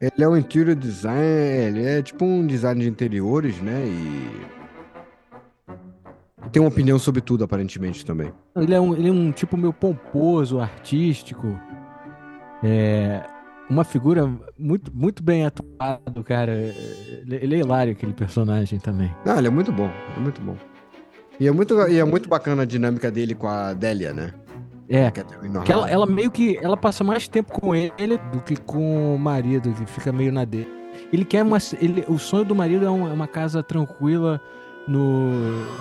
Ele 0.00 0.22
é 0.22 0.28
o 0.28 0.36
interior 0.36 0.76
designer, 0.76 1.66
ele 1.66 1.84
é 1.84 2.00
tipo 2.00 2.24
um 2.24 2.46
design 2.46 2.80
de 2.80 2.88
interiores, 2.88 3.60
né? 3.60 3.86
E 3.88 4.55
tem 6.52 6.60
uma 6.60 6.68
opinião 6.68 6.98
sobre 6.98 7.20
tudo, 7.20 7.44
aparentemente, 7.44 8.04
também. 8.04 8.32
Ele 8.56 8.74
é 8.74 8.80
um, 8.80 8.94
ele 8.94 9.08
é 9.08 9.12
um 9.12 9.32
tipo 9.32 9.56
meio 9.56 9.72
pomposo, 9.72 10.60
artístico. 10.60 11.58
É 12.62 13.22
uma 13.68 13.84
figura 13.84 14.30
muito, 14.58 14.94
muito 14.94 15.22
bem 15.22 15.44
atuado, 15.44 16.24
cara. 16.24 16.52
Ele 17.26 17.54
é 17.54 17.58
hilário, 17.58 17.92
aquele 17.92 18.12
personagem 18.12 18.78
também. 18.78 19.14
Ah, 19.24 19.38
ele 19.38 19.48
é 19.48 19.50
muito 19.50 19.72
bom, 19.72 19.90
é 20.16 20.20
muito 20.20 20.40
bom. 20.40 20.56
E 21.38 21.46
é 21.46 21.52
muito, 21.52 21.74
e 21.88 21.98
é 21.98 22.04
muito 22.04 22.28
bacana 22.28 22.62
a 22.62 22.66
dinâmica 22.66 23.10
dele 23.10 23.34
com 23.34 23.48
a 23.48 23.74
Délia, 23.74 24.12
né? 24.12 24.32
É, 24.88 25.10
que 25.10 25.72
ela, 25.72 25.90
ela, 25.90 26.06
meio 26.06 26.30
que 26.30 26.56
ela 26.62 26.76
passa 26.76 27.02
mais 27.02 27.26
tempo 27.26 27.52
com 27.52 27.74
ele 27.74 28.18
do 28.32 28.40
que 28.40 28.56
com 28.56 29.16
o 29.16 29.18
marido, 29.18 29.72
que 29.72 29.84
fica 29.84 30.12
meio 30.12 30.30
na 30.30 30.44
dele. 30.44 30.68
Ele 31.12 31.24
quer 31.24 31.42
uma. 31.42 31.58
Ele, 31.80 32.04
o 32.08 32.18
sonho 32.18 32.44
do 32.44 32.54
marido 32.54 32.86
é 32.86 32.90
uma, 32.90 33.10
é 33.10 33.12
uma 33.12 33.26
casa 33.26 33.64
tranquila, 33.64 34.40
no, 34.86 35.30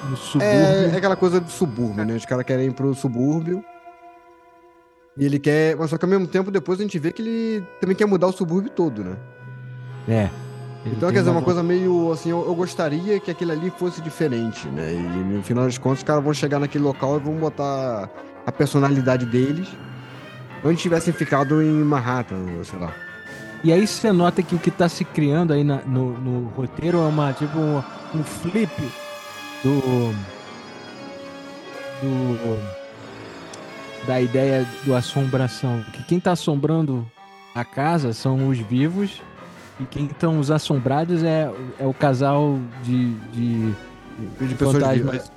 no 0.10 0.18
subúrbio. 0.18 0.48
É, 0.48 0.86
é, 0.86 0.98
aquela 0.98 1.16
coisa 1.16 1.40
do 1.40 1.50
subúrbio, 1.50 2.06
né? 2.06 2.16
Os 2.16 2.26
caras 2.26 2.46
querem 2.46 2.68
ir 2.68 2.74
pro 2.74 2.94
subúrbio. 2.94 3.64
E 5.18 5.26
ele 5.26 5.40
quer. 5.40 5.76
Mas 5.76 5.90
só 5.90 5.98
que 5.98 6.06
ao 6.06 6.10
mesmo 6.10 6.28
tempo, 6.28 6.52
depois 6.52 6.80
a 6.80 6.84
gente 6.84 6.98
vê 7.00 7.12
que 7.12 7.22
ele 7.22 7.64
também 7.80 7.96
quer 7.96 8.06
mudar 8.06 8.28
o 8.28 8.32
subúrbio 8.32 8.72
todo, 8.72 9.04
né? 9.04 9.16
É. 10.08 10.30
Então, 10.86 11.12
quer 11.12 11.20
dizer, 11.20 11.32
uma 11.32 11.42
coisa 11.42 11.64
meio 11.64 12.12
assim, 12.12 12.30
eu, 12.30 12.46
eu, 12.46 12.54
gostaria 12.54 13.20
que 13.20 13.32
aquilo 13.32 13.52
ali 13.52 13.72
fosse 13.72 14.02
diferente, 14.02 14.68
né? 14.68 14.94
E 14.94 14.98
no 14.98 15.42
final 15.42 15.66
das 15.66 15.80
contas, 15.80 16.00
os 16.00 16.04
caras 16.04 16.24
vão 16.24 16.34
chegar 16.34 16.60
naquele 16.60 16.84
local 16.84 17.18
e 17.18 17.20
vão 17.20 17.34
botar 17.36 18.08
a 18.46 18.52
personalidade 18.52 19.26
deles. 19.26 19.68
Onde 20.64 20.80
tivessem 20.80 21.14
ficado 21.14 21.62
em 21.62 21.84
Manhattan, 21.84 22.64
sei 22.64 22.80
lá. 22.80 22.94
E 23.66 23.74
aí 23.74 23.88
você 23.88 24.12
nota 24.12 24.44
que 24.44 24.54
o 24.54 24.60
que 24.60 24.70
está 24.70 24.88
se 24.88 25.04
criando 25.04 25.52
aí 25.52 25.64
na, 25.64 25.78
no, 25.78 26.16
no, 26.20 26.50
roteiro 26.50 27.00
é 27.00 27.02
uma 27.02 27.34
tipo 27.34 27.58
um, 27.58 27.82
um 28.14 28.24
flip 28.24 28.72
do, 29.64 30.14
do 32.00 32.86
da 34.06 34.22
ideia 34.22 34.68
do 34.86 34.94
assombração. 34.94 35.84
Que 35.92 36.04
quem 36.04 36.20
está 36.20 36.34
assombrando 36.34 37.10
a 37.56 37.66
casa 37.66 38.14
são 38.14 38.50
os 38.50 38.60
vivos 38.60 39.20
e 39.80 39.86
quem 39.86 40.06
estão 40.06 40.40
os 40.40 40.52
assombrados 40.52 41.24
é, 41.24 41.52
é 41.80 41.88
o 41.88 41.94
casal 41.94 42.60
de, 42.84 43.16
de, 43.32 43.72
de, 44.42 44.48
de 44.48 44.56
fantasmas. 44.56 45.32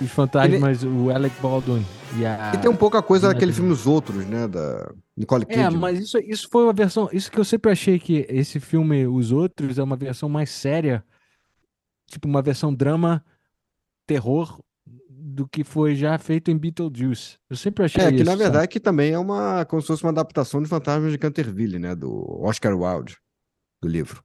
Os 0.00 0.10
fantasmas, 0.10 0.82
Ele... 0.82 0.92
o 0.92 1.14
Alec 1.14 1.40
Baldwin 1.40 1.86
e 2.16 2.26
a. 2.26 2.50
E 2.56 2.58
tem 2.58 2.68
um 2.68 2.74
pouco 2.74 2.96
a 2.96 3.02
coisa 3.04 3.28
daquele 3.28 3.52
filme 3.52 3.70
Os 3.70 3.86
Outros, 3.86 4.26
né? 4.26 4.48
Da 4.48 4.90
Nicole 5.20 5.42
é, 5.42 5.46
Kidman. 5.46 5.66
É, 5.66 5.70
mas 5.70 5.98
isso, 5.98 6.18
isso 6.18 6.48
foi 6.50 6.64
uma 6.64 6.72
versão. 6.72 7.10
Isso 7.12 7.30
que 7.30 7.38
eu 7.38 7.44
sempre 7.44 7.70
achei 7.70 7.98
que 7.98 8.26
esse 8.30 8.58
filme 8.58 9.06
Os 9.06 9.32
Outros 9.32 9.78
é 9.78 9.82
uma 9.82 9.96
versão 9.96 10.30
mais 10.30 10.48
séria. 10.48 11.04
Tipo, 12.06 12.26
uma 12.26 12.40
versão 12.40 12.74
drama, 12.74 13.22
terror 14.06 14.58
do 15.08 15.46
que 15.46 15.62
foi 15.62 15.94
já 15.94 16.16
feito 16.18 16.50
em 16.50 16.56
Beetlejuice. 16.56 17.38
Eu 17.50 17.54
sempre 17.54 17.84
achei 17.84 18.02
é, 18.02 18.06
isso. 18.06 18.14
É, 18.14 18.16
que 18.16 18.24
na 18.24 18.34
verdade 18.34 18.68
que 18.68 18.80
também 18.80 19.12
é 19.12 19.18
uma, 19.18 19.64
como 19.66 19.82
se 19.82 19.88
fosse 19.88 20.02
uma 20.02 20.10
adaptação 20.10 20.62
de 20.62 20.68
Fantasmas 20.68 21.12
de 21.12 21.18
Canterville, 21.18 21.78
né? 21.78 21.94
Do 21.94 22.42
Oscar 22.42 22.74
Wilde, 22.74 23.18
do 23.82 23.88
livro. 23.88 24.24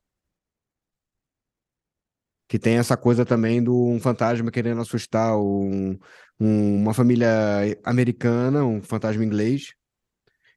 Que 2.48 2.58
tem 2.58 2.78
essa 2.78 2.96
coisa 2.96 3.26
também 3.26 3.62
do 3.62 3.76
um 3.76 4.00
fantasma 4.00 4.50
querendo 4.50 4.80
assustar 4.80 5.38
um, 5.38 6.00
um, 6.40 6.82
uma 6.82 6.94
família 6.94 7.30
americana, 7.84 8.64
um 8.64 8.82
fantasma 8.82 9.26
inglês. 9.26 9.74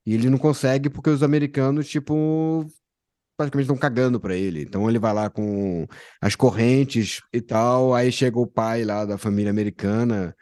E 0.09 0.15
ele 0.15 0.31
não 0.31 0.39
consegue 0.39 0.89
porque 0.89 1.11
os 1.11 1.23
americanos, 1.23 1.87
tipo, 1.87 2.67
praticamente 3.37 3.67
estão 3.67 3.77
cagando 3.77 4.19
para 4.19 4.35
ele. 4.35 4.63
Então 4.63 4.89
ele 4.89 4.99
vai 4.99 5.13
lá 5.13 5.29
com 5.29 5.87
as 6.19 6.35
correntes 6.35 7.21
e 7.31 7.43
tal. 7.43 7.95
Aí 7.95 8.11
chega 8.11 8.39
o 8.39 8.47
pai 8.47 8.85
lá 8.85 9.05
da 9.05 9.19
família 9.19 9.51
americana, 9.51 10.35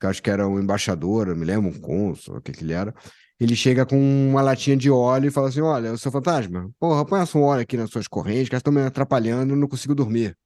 que 0.00 0.06
acho 0.06 0.22
que 0.22 0.30
era 0.30 0.46
um 0.46 0.60
embaixador, 0.60 1.34
me 1.34 1.44
lembro, 1.44 1.68
um 1.68 1.80
cônsul, 1.80 2.36
o 2.36 2.40
que 2.40 2.52
que 2.52 2.62
ele 2.62 2.72
era. 2.72 2.94
Ele 3.40 3.56
chega 3.56 3.84
com 3.84 3.98
uma 4.30 4.40
latinha 4.40 4.76
de 4.76 4.88
óleo 4.88 5.26
e 5.26 5.32
fala 5.32 5.48
assim: 5.48 5.62
Olha, 5.62 5.92
o 5.92 5.98
seu 5.98 6.12
fantasma, 6.12 6.70
porra, 6.78 7.04
põe 7.04 7.20
um 7.34 7.42
óleo 7.42 7.62
aqui 7.62 7.76
nas 7.76 7.90
suas 7.90 8.06
correntes, 8.06 8.48
que 8.48 8.54
elas 8.54 8.60
estão 8.60 8.72
me 8.72 8.82
atrapalhando, 8.82 9.52
eu 9.52 9.56
não 9.56 9.66
consigo 9.66 9.96
dormir. 9.96 10.38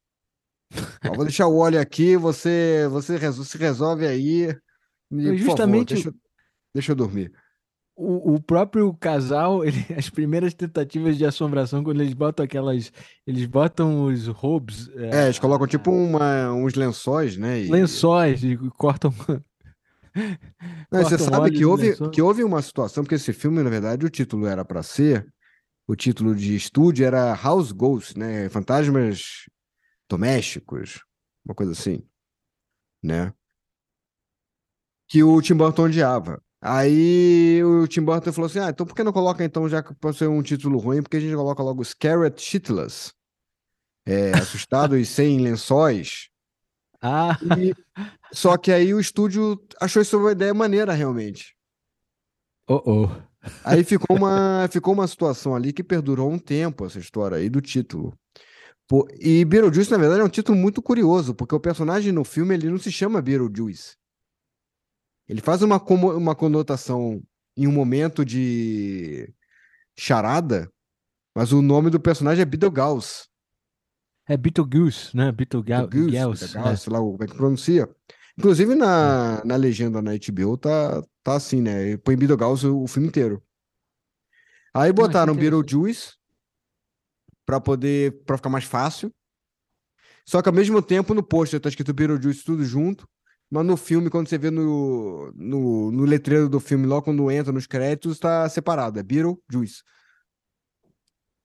Ó, 1.11 1.15
vou 1.15 1.27
deixar 1.27 1.47
o 1.47 1.59
óleo 1.59 1.79
aqui, 1.79 2.17
você, 2.17 2.89
você 2.91 3.19
se 3.45 3.59
resolve 3.59 4.07
aí. 4.07 4.49
E, 5.11 5.37
justamente. 5.37 5.95
Favor, 5.95 6.05
deixa, 6.05 6.15
deixa 6.75 6.93
eu 6.93 6.97
dormir. 6.97 7.31
O, 7.95 8.35
o, 8.35 8.41
próprio 8.41 8.93
casal, 8.95 9.65
ele, 9.65 9.77
as 9.97 10.09
primeiras 10.09 10.55
tentativas 10.55 11.19
de 11.19 11.27
assombração, 11.27 11.85
quando 11.85 12.01
eles 12.01 12.15
botam 12.15 12.45
aquelas. 12.45 12.93
Eles 13.27 13.45
botam 13.47 14.05
os 14.07 14.27
robes. 14.29 14.89
É, 14.97 15.23
é 15.23 15.25
eles 15.25 15.39
colocam 15.39 15.67
tipo 15.67 15.91
uma, 15.91 16.53
uns 16.53 16.75
lençóis, 16.75 17.37
né? 17.37 17.61
E... 17.61 17.71
Lençóis 17.71 18.43
e 18.43 18.57
cortam. 18.77 19.13
Não, 20.91 21.03
você 21.03 21.19
sabe 21.19 21.51
que 21.51 21.65
houve, 21.65 21.97
que 22.11 22.21
houve 22.21 22.45
uma 22.45 22.61
situação, 22.61 23.03
porque 23.03 23.15
esse 23.15 23.33
filme, 23.33 23.63
na 23.63 23.71
verdade, 23.71 24.05
o 24.05 24.11
título 24.11 24.47
era 24.47 24.65
para 24.65 24.83
ser. 24.83 25.27
O 25.87 25.97
título 25.97 26.35
de 26.35 26.55
estúdio 26.55 27.05
era 27.05 27.35
House 27.35 27.73
Ghosts, 27.73 28.15
né? 28.15 28.49
Fantasmas 28.49 29.47
domésticos, 30.09 31.03
uma 31.45 31.55
coisa 31.55 31.73
assim, 31.73 32.07
né? 33.03 33.33
Que 35.09 35.23
o 35.23 35.41
Tim 35.43 35.55
Burton 35.55 35.85
odiava. 35.85 36.43
Aí 36.65 37.61
o 37.65 37.89
Tim 37.89 38.03
Burton 38.03 38.33
falou 38.33 38.47
assim: 38.47 38.61
ah, 38.61 38.71
então 38.71 38.87
por 38.87 38.95
que 38.95 39.03
não 39.03 39.13
coloca 39.13 39.43
então, 39.43 39.69
já 39.69 39.83
que 39.83 39.93
pode 39.95 40.17
ser 40.17 40.29
um 40.29 40.41
título 40.41 40.79
ruim, 40.79 41.03
porque 41.03 41.17
a 41.17 41.21
gente 41.21 41.35
coloca 41.35 41.61
logo 41.61 41.85
Scared 41.85 42.41
Shitless, 42.41 43.13
é, 44.07 44.31
assustado 44.35 44.97
e 44.97 45.05
sem 45.05 45.41
lençóis. 45.41 46.29
Ah! 47.05 47.37
E, 47.59 47.75
só 48.33 48.57
que 48.57 48.71
aí 48.71 48.95
o 48.95 49.01
estúdio 49.01 49.61
achou 49.81 50.01
isso 50.01 50.17
uma 50.17 50.31
ideia 50.31 50.55
maneira, 50.55 50.93
realmente. 50.93 51.57
Oh, 52.69 52.81
oh. 52.87 53.09
Aí 53.65 53.83
ficou 53.83 54.17
uma, 54.17 54.69
ficou 54.71 54.95
uma 54.95 55.09
situação 55.09 55.53
ali 55.53 55.73
que 55.73 55.83
perdurou 55.83 56.31
um 56.31 56.39
tempo, 56.39 56.87
essa 56.87 57.01
história 57.01 57.39
aí 57.39 57.51
do 57.51 57.61
título. 57.61 58.17
Pô, 58.87 59.09
e 59.19 59.45
Beetlejuice, 59.45 59.91
na 59.91 59.99
verdade, 59.99 60.21
é 60.21 60.25
um 60.25 60.29
título 60.29 60.57
muito 60.57 60.81
curioso, 60.81 61.35
porque 61.35 61.57
o 61.57 61.59
personagem 61.59 62.13
no 62.13 62.23
filme 62.23 62.55
ele 62.55 62.71
não 62.71 62.79
se 62.79 62.93
chama 62.93 63.21
Beetlejuice. 63.21 63.97
Ele 65.29 65.41
faz 65.41 65.63
uma, 65.63 65.77
uma 65.79 66.35
conotação 66.35 67.23
em 67.57 67.67
um 67.67 67.73
momento 67.73 68.25
de 68.25 69.33
charada, 69.97 70.71
mas 71.35 71.53
o 71.53 71.63
nome 71.63 71.91
do 71.91 72.01
personagem 72.01 72.43
é 72.43 72.45
Beetlejuice. 72.45 73.29
É 74.29 74.37
Beetlejuice, 74.37 75.17
né? 75.17 75.33
Beetlejuice, 75.33 75.89
Beetlejuice, 75.89 76.59
é. 76.59 76.77
sei 76.77 76.93
lá 76.93 76.99
como 76.99 77.23
é 77.23 77.27
que 77.27 77.35
pronuncia. 77.35 77.89
Inclusive 78.39 78.75
na, 78.75 79.41
é. 79.43 79.47
na 79.47 79.57
legenda 79.57 80.01
na 80.01 80.13
HBO 80.13 80.57
tá, 80.57 81.03
tá 81.23 81.37
assim, 81.37 81.61
né? 81.61 81.97
Põe 81.99 82.17
Beetlejuice 82.17 82.67
o, 82.67 82.83
o 82.83 82.89
filme 82.89 83.09
inteiro. 83.09 83.43
Aí 84.75 84.93
botaram 84.93 85.35
Beetlejuice 85.35 86.15
para 87.45 87.61
poder 87.61 88.23
para 88.25 88.37
ficar 88.37 88.49
mais 88.49 88.65
fácil. 88.65 89.13
Só 90.25 90.41
que 90.41 90.49
ao 90.49 90.55
mesmo 90.55 90.81
tempo 90.81 91.15
no 91.15 91.23
pôster 91.23 91.61
tá 91.61 91.69
escrito 91.69 91.93
Beetlejuice 91.93 92.45
tudo 92.45 92.65
junto 92.65 93.07
Mas 93.53 93.67
no 93.67 93.77
filme, 93.77 94.09
quando 94.09 94.29
você 94.29 94.39
vê 94.39 94.51
no, 94.51 95.31
no, 95.37 95.93
no 95.93 96.05
letreiro 96.05 96.49
do 96.49 96.59
filme, 96.59 96.87
logo 96.87 97.03
quando 97.03 97.31
entra 97.31 97.53
nos 97.53 97.67
créditos, 97.67 98.19
tá 98.19 98.49
separado. 98.49 98.99
É 98.99 99.03
Beetlejuice. 99.03 99.83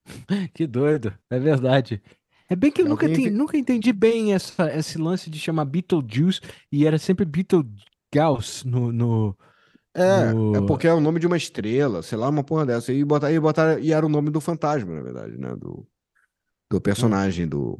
Que 0.55 0.65
doido, 0.65 1.13
é 1.29 1.37
verdade. 1.37 2.01
É 2.49 2.55
bem 2.55 2.71
que 2.71 2.81
eu 2.81 2.85
nunca, 2.87 3.09
nunca 3.09 3.57
entendi 3.57 3.91
bem 3.91 4.33
essa, 4.33 4.73
esse 4.73 4.97
lance 4.97 5.29
de 5.29 5.37
chamar 5.37 5.65
Beetlejuice 5.65 6.39
e 6.71 6.87
era 6.87 6.97
sempre 6.97 7.25
Beetlejuice 7.25 8.65
no, 8.65 8.93
no, 8.93 9.37
É, 9.93 10.29
é 10.29 10.33
no... 10.33 10.65
porque 10.65 10.87
é 10.87 10.93
o 10.93 11.01
nome 11.01 11.19
de 11.19 11.27
uma 11.27 11.35
estrela, 11.35 12.01
sei 12.01 12.17
lá, 12.17 12.29
uma 12.29 12.41
porra 12.41 12.65
dessa. 12.65 12.93
E 12.93 13.03
botar, 13.03 13.33
e 13.33 13.37
botar, 13.37 13.81
e 13.81 13.91
era 13.91 14.05
o 14.05 14.09
nome 14.09 14.29
do 14.29 14.39
fantasma, 14.39 14.95
na 14.95 15.01
verdade, 15.01 15.37
né? 15.37 15.53
Do, 15.57 15.85
do 16.71 16.79
personagem 16.79 17.45
do. 17.45 17.77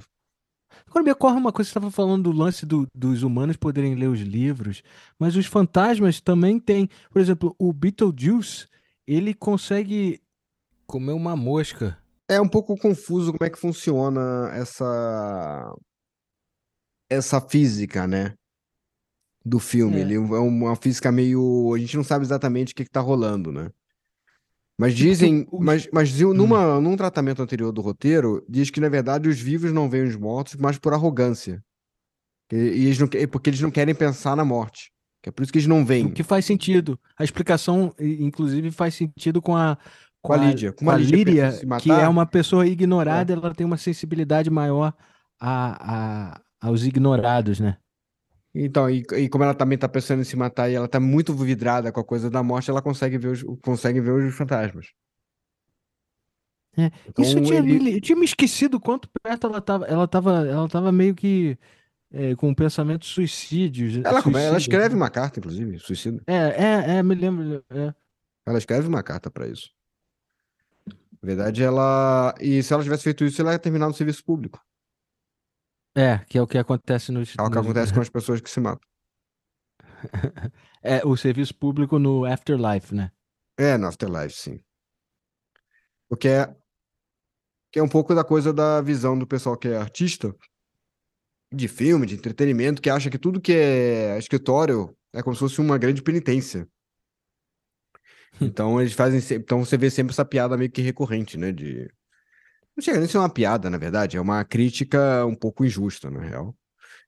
Agora 0.88 1.04
me 1.04 1.12
ocorre 1.12 1.38
uma 1.38 1.52
coisa, 1.52 1.68
você 1.68 1.72
estava 1.72 1.92
falando 1.92 2.24
do 2.24 2.38
lance 2.38 2.66
do- 2.66 2.88
dos 2.96 3.22
humanos 3.24 3.58
poderem 3.58 3.94
ler 3.96 4.08
os 4.08 4.22
livros, 4.22 4.82
mas 5.20 5.36
os 5.36 5.46
fantasmas 5.46 6.22
também 6.22 6.60
têm. 6.60 6.90
Por 7.12 7.22
exemplo, 7.22 7.56
o 7.60 7.72
Beetlejuice, 7.74 8.68
ele 9.06 9.34
consegue 9.34 10.22
comer 10.86 11.12
uma 11.12 11.36
mosca. 11.36 11.98
É 12.30 12.40
um 12.42 12.48
pouco 12.48 12.76
confuso 12.78 13.32
como 13.34 13.46
é 13.46 13.50
que 13.50 13.60
funciona 13.60 14.50
essa 14.54 15.74
essa 17.10 17.40
física, 17.42 18.06
né? 18.08 18.34
Do 19.46 19.60
filme. 19.60 19.98
É. 19.98 20.02
Ele 20.02 20.16
é 20.16 20.20
uma 20.20 20.76
física 20.76 21.12
meio. 21.12 21.74
A 21.74 21.78
gente 21.78 21.96
não 21.96 22.04
sabe 22.04 22.26
exatamente 22.26 22.74
o 22.74 22.76
que 22.76 22.84
que 22.84 22.90
tá 22.92 23.00
rolando, 23.00 23.52
né? 23.52 23.70
Mas 24.80 24.96
dizem. 24.96 25.48
Mas, 25.60 25.88
mas 25.92 26.10
diziam- 26.10 26.34
numa, 26.34 26.80
num 26.80 26.96
tratamento 26.96 27.42
anterior 27.42 27.72
do 27.72 27.82
roteiro, 27.82 28.46
diz 28.48 28.70
que, 28.70 28.80
na 28.80 28.90
verdade, 28.90 29.28
os 29.28 29.40
vivos 29.40 29.74
não 29.74 29.90
veem 29.90 30.04
os 30.08 30.16
mortos, 30.16 30.56
mas 30.56 30.78
por 30.78 30.94
arrogância. 30.94 31.64
E, 32.52 32.56
e 32.56 32.86
eles 32.86 33.00
não, 33.00 33.08
que- 33.08 33.26
porque 33.28 33.50
eles 33.50 33.60
não 33.62 33.72
querem 33.72 33.96
pensar 33.96 34.36
na 34.36 34.46
morte. 34.46 34.92
Que 35.24 35.30
é 35.30 35.32
por 35.32 35.42
isso 35.44 35.52
que 35.52 35.58
eles 35.58 35.68
não 35.68 35.84
veem. 35.84 36.06
O 36.06 36.12
que 36.14 36.24
faz 36.24 36.46
sentido. 36.46 37.00
A 37.18 37.24
explicação, 37.24 37.92
inclusive, 38.00 38.70
faz 38.70 38.94
sentido 38.94 39.42
com 39.42 39.56
a, 39.58 39.78
Com 40.22 40.34
a 40.34 40.38
Lídia. 40.38 40.72
com 40.72 40.90
a 40.90 40.94
a 40.94 40.98
Lídia 40.98 41.52
que 41.82 41.90
é 41.92 42.08
uma 42.08 42.26
pessoa 42.26 42.68
ignorada, 42.68 43.34
ela 43.34 43.54
tem 43.56 43.66
uma 43.66 43.78
sensibilidade 43.78 44.50
maior 44.52 44.94
a, 45.42 46.34
a- 46.36 46.42
aos 46.62 46.84
ignorados, 46.86 47.60
né? 47.60 47.78
Então, 48.54 48.90
e, 48.90 49.04
e 49.18 49.30
como 49.30 49.44
ela 49.44 49.54
também 49.54 49.78
tá 49.78 49.88
pensando 49.88 50.22
em 50.22 50.24
se 50.26 50.36
matar 50.36 50.70
e 50.70 50.74
ela 50.76 50.88
tá 50.88 51.00
muito 51.00 51.34
vidrada 51.34 51.92
com 51.92 52.00
a 52.00 52.04
coisa 52.04 52.30
da 52.30 52.42
morte, 52.42 52.70
ela 52.70 52.82
consegue 52.82 53.18
ver 53.18 53.28
os, 53.30 53.44
consegue 53.62 54.02
ver 54.02 54.12
os 54.12 54.36
fantasmas. 54.36 54.88
É, 56.78 56.92
Então, 57.08 57.24
Isso 57.26 57.38
eu 57.38 57.44
tinha, 57.44 57.60
ele- 57.60 57.80
me- 57.80 57.94
eu 57.96 58.02
tinha 58.02 58.16
me 58.18 58.26
esquecido 58.26 58.80
quanto 58.80 59.10
perto 59.24 59.48
ela 59.48 59.60
tava. 59.62 59.86
Ela 59.86 60.08
tava, 60.08 60.48
ela 60.48 60.68
tava 60.70 60.92
meio 60.92 61.16
que 61.16 61.58
é, 62.12 62.36
com 62.36 62.54
pensamentos 62.54 63.10
suicídios. 63.10 63.98
Ela, 64.06 64.22
come- 64.22 64.40
ela 64.42 64.58
escreve 64.58 64.90
né? 64.90 64.96
uma 64.96 65.10
carta, 65.10 65.40
inclusive, 65.40 65.80
suicida. 65.80 66.22
É, 66.28 66.36
é, 66.36 66.98
é, 66.98 67.04
me 67.04 67.16
lembro. 67.16 67.64
É. 67.70 67.94
Ela 68.46 68.58
escreve 68.60 68.88
uma 68.88 69.04
carta 69.04 69.30
pra 69.30 69.48
isso. 69.48 69.72
Na 70.88 70.96
verdade, 71.24 71.64
ela. 71.64 72.34
E 72.40 72.62
se 72.62 72.74
ela 72.74 72.84
tivesse 72.84 73.04
feito 73.04 73.26
isso, 73.26 73.42
ela 73.42 73.54
ia 73.54 73.60
terminar 73.60 73.88
no 73.88 73.94
serviço 73.94 74.24
público. 74.24 74.62
É, 75.98 76.20
que 76.30 76.38
é 76.38 76.42
o 76.42 76.46
que 76.48 76.58
acontece 76.60 77.12
nos, 77.12 77.30
É 77.38 77.42
o 77.42 77.50
que 77.50 77.56
nos- 77.56 77.66
acontece 77.66 77.92
com 77.94 78.00
as 78.02 78.10
pessoas 78.10 78.40
que 78.40 78.50
se 78.50 78.60
matam. 78.60 78.88
É, 80.84 81.04
o 81.06 81.18
serviço 81.18 81.56
público 81.56 81.98
no 81.98 82.24
Afterlife, 82.24 82.94
né? 82.94 83.12
É, 83.58 83.78
no 83.78 83.88
Afterlife, 83.88 84.36
sim. 84.36 84.60
Porque 86.08 86.28
é, 86.28 86.56
que 87.72 87.80
é 87.80 87.84
um 87.84 87.90
pouco 87.90 88.14
da 88.14 88.24
coisa 88.24 88.54
da 88.54 88.80
visão 88.80 89.18
do 89.18 89.26
pessoal 89.26 89.58
que 89.58 89.68
é 89.68 89.76
artista, 89.78 90.36
de 91.52 91.68
filme, 91.68 92.06
de 92.06 92.14
entretenimento, 92.16 92.82
que 92.82 92.90
acha 92.90 93.10
que 93.10 93.18
tudo 93.18 93.42
que 93.42 93.54
é 93.54 94.18
escritório 94.20 94.96
é 95.14 95.24
como 95.24 95.36
se 95.36 95.40
fosse 95.40 95.60
uma 95.60 95.78
grande 95.78 96.02
penitência. 96.02 96.68
Então 98.40 98.80
eles 98.80 98.94
fazem. 98.94 99.20
Então 99.38 99.66
você 99.66 99.78
vê 99.80 99.90
sempre 99.90 100.12
essa 100.14 100.24
piada 100.24 100.56
meio 100.56 100.70
que 100.70 100.82
recorrente, 100.82 101.38
né? 101.38 101.52
De. 101.52 101.90
Não 102.78 102.84
chega 102.84 103.00
nem 103.00 103.08
a 103.08 103.10
ser 103.10 103.18
uma 103.18 103.30
piada, 103.30 103.72
na 103.72 103.78
verdade, 103.80 104.18
é 104.18 104.22
uma 104.22 104.46
crítica 104.46 105.26
um 105.26 105.34
pouco 105.34 105.66
injusta, 105.66 106.12
na 106.12 106.22
real. 106.22 106.56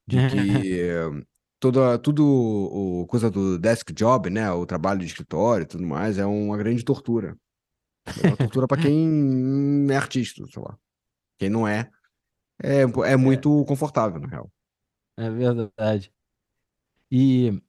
De 0.07 0.17
que 0.27 0.81
eh, 0.81 1.09
toda, 1.59 1.99
tudo 1.99 2.25
o 2.25 3.05
coisa 3.05 3.29
do 3.29 3.59
desk 3.59 3.93
job, 3.93 4.31
né? 4.31 4.51
O 4.51 4.65
trabalho 4.65 4.99
de 4.99 5.05
escritório 5.05 5.63
e 5.63 5.67
tudo 5.67 5.85
mais, 5.85 6.17
é 6.17 6.25
uma 6.25 6.57
grande 6.57 6.83
tortura. 6.83 7.37
É 8.23 8.27
uma 8.29 8.37
tortura 8.37 8.67
para 8.67 8.81
quem 8.81 9.85
é 9.91 9.95
artista, 9.95 10.43
sei 10.47 10.61
lá. 10.63 10.75
Quem 11.37 11.49
não 11.49 11.67
é, 11.67 11.87
é, 12.61 12.81
é 12.81 13.15
muito 13.15 13.63
confortável, 13.65 14.19
na 14.19 14.27
real. 14.27 14.51
É 15.17 15.29
verdade. 15.29 16.11
E 17.11 17.61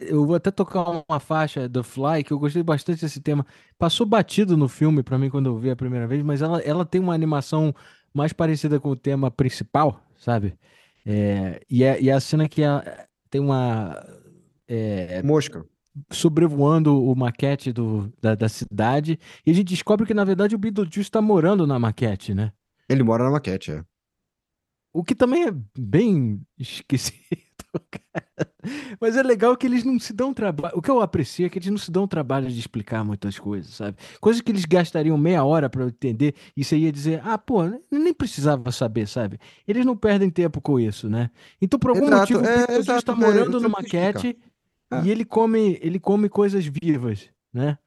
eu 0.00 0.26
vou 0.26 0.36
até 0.36 0.50
tocar 0.50 1.04
uma 1.08 1.20
faixa 1.20 1.68
do 1.68 1.82
Fly, 1.82 2.22
que 2.24 2.32
eu 2.32 2.38
gostei 2.38 2.62
bastante 2.62 3.00
desse 3.00 3.20
tema. 3.20 3.46
Passou 3.78 4.06
batido 4.06 4.56
no 4.56 4.68
filme 4.68 5.02
pra 5.02 5.18
mim 5.18 5.30
quando 5.30 5.46
eu 5.46 5.58
vi 5.58 5.70
a 5.70 5.76
primeira 5.76 6.06
vez, 6.06 6.22
mas 6.22 6.42
ela, 6.42 6.60
ela 6.60 6.84
tem 6.84 7.00
uma 7.00 7.14
animação 7.14 7.74
mais 8.12 8.32
parecida 8.32 8.78
com 8.80 8.90
o 8.90 8.96
tema 8.96 9.30
principal, 9.30 10.00
sabe? 10.16 10.56
É, 11.04 11.60
e, 11.70 11.82
é, 11.84 12.00
e 12.00 12.10
é 12.10 12.12
a 12.12 12.20
cena 12.20 12.48
que 12.48 12.62
ela 12.62 12.84
tem 13.30 13.40
uma. 13.40 13.96
é, 14.66 15.22
Mosca. 15.22 15.64
sobrevoando 16.10 17.02
o 17.02 17.14
maquete 17.14 17.72
do, 17.72 18.12
da, 18.20 18.34
da 18.34 18.48
cidade, 18.48 19.18
e 19.44 19.50
a 19.50 19.54
gente 19.54 19.68
descobre 19.68 20.06
que, 20.06 20.14
na 20.14 20.24
verdade, 20.24 20.54
o 20.54 20.58
Beetlejuice 20.58 21.08
está 21.08 21.22
morando 21.22 21.66
na 21.66 21.78
maquete, 21.78 22.34
né? 22.34 22.52
Ele 22.88 23.02
mora 23.02 23.24
na 23.24 23.30
maquete, 23.30 23.72
é. 23.72 23.84
O 24.92 25.04
que 25.04 25.14
também 25.14 25.46
é 25.46 25.52
bem 25.78 26.40
esquisito, 26.58 27.16
cara. 27.90 28.52
Mas 29.00 29.16
é 29.16 29.22
legal 29.22 29.56
que 29.56 29.66
eles 29.66 29.84
não 29.84 29.98
se 29.98 30.12
dão 30.12 30.32
trabalho. 30.34 30.76
O 30.76 30.82
que 30.82 30.90
eu 30.90 31.00
aprecio 31.00 31.46
é 31.46 31.48
que 31.48 31.58
eles 31.58 31.70
não 31.70 31.78
se 31.78 31.90
dão 31.90 32.06
trabalho 32.06 32.48
de 32.48 32.58
explicar 32.58 33.04
muitas 33.04 33.38
coisas, 33.38 33.74
sabe? 33.74 33.96
Coisas 34.20 34.42
que 34.42 34.50
eles 34.50 34.64
gastariam 34.64 35.16
meia 35.18 35.44
hora 35.44 35.68
para 35.70 35.84
entender, 35.86 36.34
e 36.56 36.64
você 36.64 36.76
ia 36.76 36.92
dizer, 36.92 37.20
ah, 37.24 37.38
pô, 37.38 37.62
nem 37.90 38.12
precisava 38.14 38.70
saber, 38.72 39.06
sabe? 39.06 39.38
Eles 39.66 39.84
não 39.84 39.96
perdem 39.96 40.30
tempo 40.30 40.60
com 40.60 40.78
isso, 40.78 41.08
né? 41.08 41.30
Então, 41.60 41.78
por 41.78 41.90
algum 41.90 42.06
Exato, 42.06 42.34
motivo, 42.34 42.40
o 42.40 42.46
é, 42.46 42.76
exato, 42.78 42.98
está 42.98 43.12
é, 43.12 43.16
morando 43.16 43.60
no 43.60 43.70
precisa 43.70 43.78
explicar. 43.78 44.22
maquete 44.22 44.38
É. 44.92 45.04
e 45.04 45.10
ele 45.10 45.24
come, 45.24 45.78
ele 45.82 45.98
come 46.00 46.28
coisas 46.28 46.64
vivas, 46.66 47.28
né? 47.52 47.78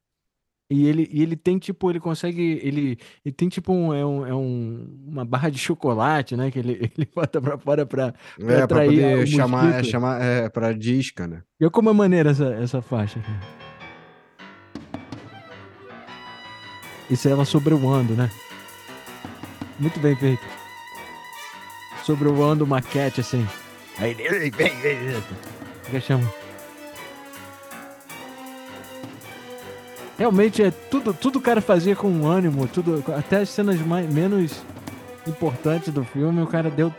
E 0.71 0.87
ele, 0.87 1.09
e 1.11 1.21
ele 1.21 1.35
tem 1.35 1.59
tipo, 1.59 1.89
ele 1.89 1.99
consegue, 1.99 2.61
ele, 2.63 2.97
ele 3.25 3.35
tem 3.35 3.49
tipo 3.49 3.73
um, 3.73 3.93
é 3.93 4.05
um, 4.05 4.25
é 4.25 4.33
um, 4.33 4.87
uma 5.05 5.25
barra 5.25 5.49
de 5.49 5.57
chocolate, 5.57 6.37
né? 6.37 6.49
Que 6.49 6.59
ele, 6.59 6.71
ele 6.97 7.09
bota 7.13 7.41
pra 7.41 7.57
fora 7.57 7.85
pra, 7.85 8.13
pra 8.13 8.53
É, 8.53 8.55
pra 8.55 8.63
atrair 8.63 8.89
poder 8.89 9.23
o 9.23 9.27
chamar, 9.27 9.75
é, 9.75 9.83
chamar, 9.83 10.21
é, 10.21 10.47
pra 10.47 10.71
disca, 10.71 11.27
né? 11.27 11.41
E 11.59 11.69
como 11.69 11.89
é 11.89 11.93
maneira 11.93 12.31
essa, 12.31 12.53
essa 12.53 12.81
faixa 12.81 13.19
aqui. 13.19 13.31
Isso 17.09 17.27
é 17.27 17.31
ela 17.31 17.43
sobrevoando, 17.43 18.13
né? 18.13 18.31
Muito 19.77 19.99
bem 19.99 20.15
feito. 20.15 20.41
Sobrevoando 22.05 22.65
maquete, 22.65 23.19
assim. 23.19 23.45
Aí, 23.97 24.13
vem, 24.13 24.49
vem, 24.49 24.79
vem. 24.79 25.21
Fica 25.83 25.99
chama. 25.99 26.40
Realmente 30.21 30.61
é 30.61 30.69
tudo, 30.69 31.15
tudo 31.15 31.39
o 31.39 31.41
cara 31.41 31.59
fazia 31.61 31.95
com 31.95 32.27
ânimo, 32.27 32.67
tudo, 32.67 33.03
até 33.17 33.37
as 33.37 33.49
cenas 33.49 33.79
mais, 33.79 34.07
menos 34.07 34.61
importantes 35.25 35.91
do 35.91 36.03
filme, 36.03 36.43
o 36.43 36.45
cara 36.45 36.69
deu, 36.69 36.93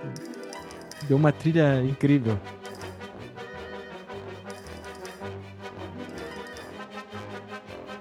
deu 1.04 1.18
uma 1.18 1.30
trilha 1.30 1.80
incrível. 1.84 2.36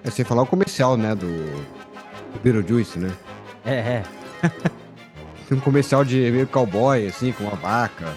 É 0.03 0.09
sem 0.09 0.25
falar 0.25 0.41
o 0.41 0.47
comercial, 0.47 0.97
né? 0.97 1.13
Do, 1.13 1.27
do 1.27 2.39
Beetlejuice, 2.41 2.97
né? 2.97 3.11
É, 3.63 3.75
é. 3.75 4.03
Tem 5.47 5.55
um 5.55 5.61
comercial 5.61 6.03
de 6.03 6.31
meio 6.31 6.47
cowboy, 6.47 7.05
assim, 7.05 7.31
com 7.31 7.43
uma 7.43 7.55
vaca. 7.55 8.11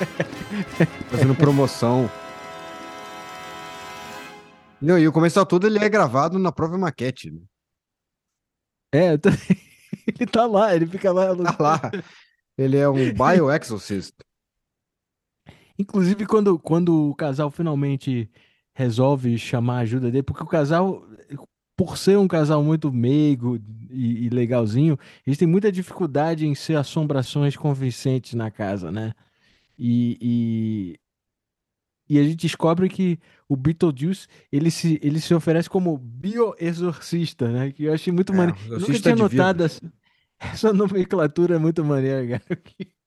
Fazendo 1.12 1.34
promoção. 1.34 2.10
Não, 4.80 4.98
e 4.98 5.06
o 5.06 5.12
comercial 5.12 5.44
todo 5.44 5.66
ele 5.66 5.78
é 5.78 5.88
gravado 5.88 6.38
na 6.38 6.50
própria 6.50 6.78
maquete. 6.78 7.30
Né? 7.30 7.40
É, 8.92 9.16
tô- 9.16 9.28
ele 10.06 10.26
tá 10.26 10.46
lá, 10.46 10.74
ele 10.74 10.86
fica 10.86 11.12
lá. 11.12 11.34
Tá 11.36 11.56
lá. 11.62 11.80
Ele 12.56 12.76
é 12.76 12.88
um 12.88 12.94
bioexorcist. 13.12 14.14
Inclusive, 15.78 16.26
quando, 16.26 16.58
quando 16.58 17.10
o 17.10 17.14
casal 17.14 17.50
finalmente 17.50 18.30
resolve 18.74 19.38
chamar 19.38 19.78
a 19.78 19.80
ajuda 19.80 20.10
dele, 20.10 20.22
porque 20.22 20.42
o 20.42 20.46
casal, 20.46 21.02
por 21.76 21.96
ser 21.96 22.18
um 22.18 22.28
casal 22.28 22.62
muito 22.62 22.92
meigo 22.92 23.58
e, 23.90 24.26
e 24.26 24.28
legalzinho, 24.28 24.98
eles 25.26 25.38
têm 25.38 25.48
muita 25.48 25.72
dificuldade 25.72 26.46
em 26.46 26.54
ser 26.54 26.76
assombrações 26.76 27.56
convincentes 27.56 28.34
na 28.34 28.50
casa, 28.50 28.92
né? 28.92 29.14
E, 29.78 30.98
e, 32.10 32.18
a 32.18 32.22
gente 32.24 32.36
descobre 32.36 32.88
que 32.88 33.18
o 33.48 33.56
Beetlejuice, 33.56 34.26
ele 34.52 34.70
se, 34.70 34.98
ele 35.02 35.20
se 35.20 35.32
oferece 35.34 35.68
como 35.70 35.96
bioexorcista, 35.96 37.48
né? 37.50 37.72
Que 37.72 37.84
eu 37.84 37.92
achei 37.94 38.12
muito 38.12 38.32
É, 38.32 38.36
maneiro. 38.36 38.58
Eu 38.68 38.80
nunca 38.80 38.98
tinha 39.00 39.16
notado 39.16 39.64
essa, 39.64 39.80
essa 40.38 40.72
nomenclatura, 40.72 41.56
é 41.56 41.58
muito 41.58 41.84
maneira, 41.84 42.38
cara. 42.40 42.60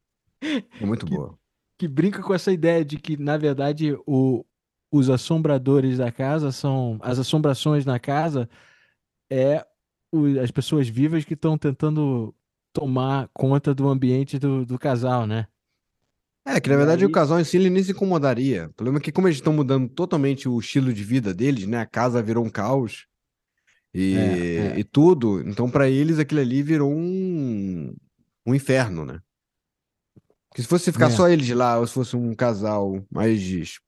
É 0.81 0.85
muito 0.85 1.05
Que- 1.05 1.15
boa. 1.15 1.37
que 1.79 1.87
brinca 1.87 2.21
com 2.21 2.33
essa 2.33 2.51
ideia 2.51 2.83
de 2.83 2.97
que, 2.97 3.15
na 3.15 3.37
verdade, 3.37 3.95
o, 4.05 4.45
os 4.91 5.09
assombradores 5.09 5.97
da 5.99 6.11
casa 6.11 6.51
são. 6.51 6.99
As 7.01 7.17
assombrações 7.17 7.85
na 7.85 7.97
casa 7.97 8.49
é 9.31 9.65
o, 10.13 10.25
as 10.41 10.51
pessoas 10.51 10.87
vivas 10.89 11.23
que 11.23 11.33
estão 11.33 11.57
tentando 11.57 12.35
tomar 12.73 13.29
conta 13.33 13.73
do 13.73 13.87
ambiente 13.87 14.37
do, 14.37 14.65
do 14.65 14.77
casal, 14.77 15.25
né? 15.25 15.47
É, 16.45 16.59
que 16.59 16.69
na 16.69 16.75
E 16.75 16.77
verdade 16.77 17.05
o 17.05 17.07
aí, 17.07 17.11
casal 17.11 17.39
em 17.39 17.43
si 17.43 17.57
ele 17.57 17.69
nem 17.69 17.83
se 17.83 17.91
incomodaria. 17.91 18.67
O 18.67 18.73
problema 18.73 18.99
é 18.99 19.01
que, 19.01 19.11
como 19.11 19.27
eles 19.27 19.37
estão 19.37 19.53
mudando 19.53 19.87
totalmente 19.89 20.47
o 20.49 20.59
estilo 20.59 20.93
de 20.93 21.03
vida 21.03 21.33
deles, 21.33 21.65
né? 21.65 21.79
A 21.79 21.85
casa 21.85 22.21
virou 22.21 22.45
um 22.45 22.49
caos 22.49 23.05
é, 23.93 23.99
e, 23.99 24.13
e 24.77 24.81
é, 24.81 24.83
tudo. 24.83 25.41
Então, 25.47 25.69
pra 25.69 25.89
eles, 25.89 26.19
aquilo 26.19 26.41
ali 26.41 26.61
virou 26.61 26.91
um, 26.91 27.95
um 28.45 28.53
inferno, 28.53 29.05
né? 29.05 29.19
Porque 30.49 30.61
se 30.61 30.67
fosse 30.67 30.91
ficar 30.91 31.07
é, 31.07 31.09
só 31.09 31.27
eles 31.29 31.49
lá, 31.49 31.79
ou 31.79 31.87
se 31.87 31.93
fosse 31.93 32.15
um 32.15 32.35
casal 32.35 33.03
mais 33.09 33.79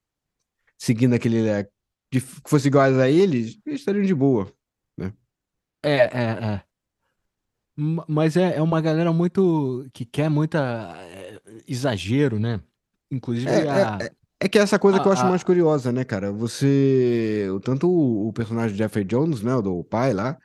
seguindo 0.78 1.14
aquele. 1.14 1.48
é, 1.48 1.68
que 2.10 2.20
fosse 2.20 2.68
iguais 2.68 2.98
a 2.98 3.10
eles, 3.10 3.60
eles 3.66 3.82
estariam 3.82 4.04
de 4.04 4.16
boa, 4.16 4.52
né? 4.98 5.14
é, 5.84 5.96
é, 5.98 6.54
é. 6.54 6.64
Ma- 7.76 8.06
Mas 8.08 8.38
é, 8.38 8.56
é 8.58 8.62
uma 8.62 8.80
galera 8.82 9.12
muito 9.12 9.86
que 9.94 10.06
quer 10.06 10.30
muita 10.30 10.96
é, 11.00 11.40
exagero, 11.68 12.40
né? 12.40 12.62
Inclusive 13.12 13.50
É, 13.50 13.66
é, 13.66 13.70
a, 13.84 13.98
é, 14.02 14.12
é 14.42 14.50
que 14.50 14.58
é 14.58 14.62
essa 14.62 14.80
coisa 14.80 15.00
que 15.00 15.08
eu 15.08 15.12
acho 15.12 15.26
a, 15.26 15.30
mais 15.30 15.44
curiosa, 15.44 15.92
né, 15.92 16.04
cara? 16.04 16.32
Você. 16.32 17.48
o- 17.52 17.60
Tanto 17.60 17.90
o, 17.90 18.30
o 18.30 18.34
personagem 18.34 18.76
Jeffrey 18.78 19.04
Jones, 19.04 19.42
né? 19.42 19.54
O 19.56 19.62
do 19.62 19.84
pai 19.84 20.14
lá. 20.14 20.38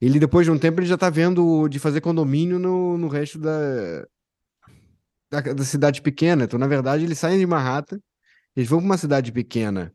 Ele, 0.00 0.18
depois 0.18 0.44
de 0.44 0.50
um 0.50 0.58
tempo, 0.58 0.80
ele 0.80 0.86
já 0.86 0.98
tá 0.98 1.08
vendo 1.08 1.66
de 1.68 1.78
fazer 1.78 2.00
condomínio 2.00 2.58
no, 2.58 2.98
no 2.98 3.08
resto 3.08 3.38
da, 3.38 4.04
da, 5.30 5.40
da 5.40 5.64
cidade 5.64 6.02
pequena. 6.02 6.44
Então, 6.44 6.58
na 6.58 6.66
verdade, 6.66 7.04
eles 7.04 7.18
saem 7.18 7.38
de 7.38 7.46
Manhattan, 7.46 7.98
eles 8.56 8.68
vão 8.68 8.80
pra 8.80 8.86
uma 8.86 8.98
cidade 8.98 9.32
pequena 9.32 9.92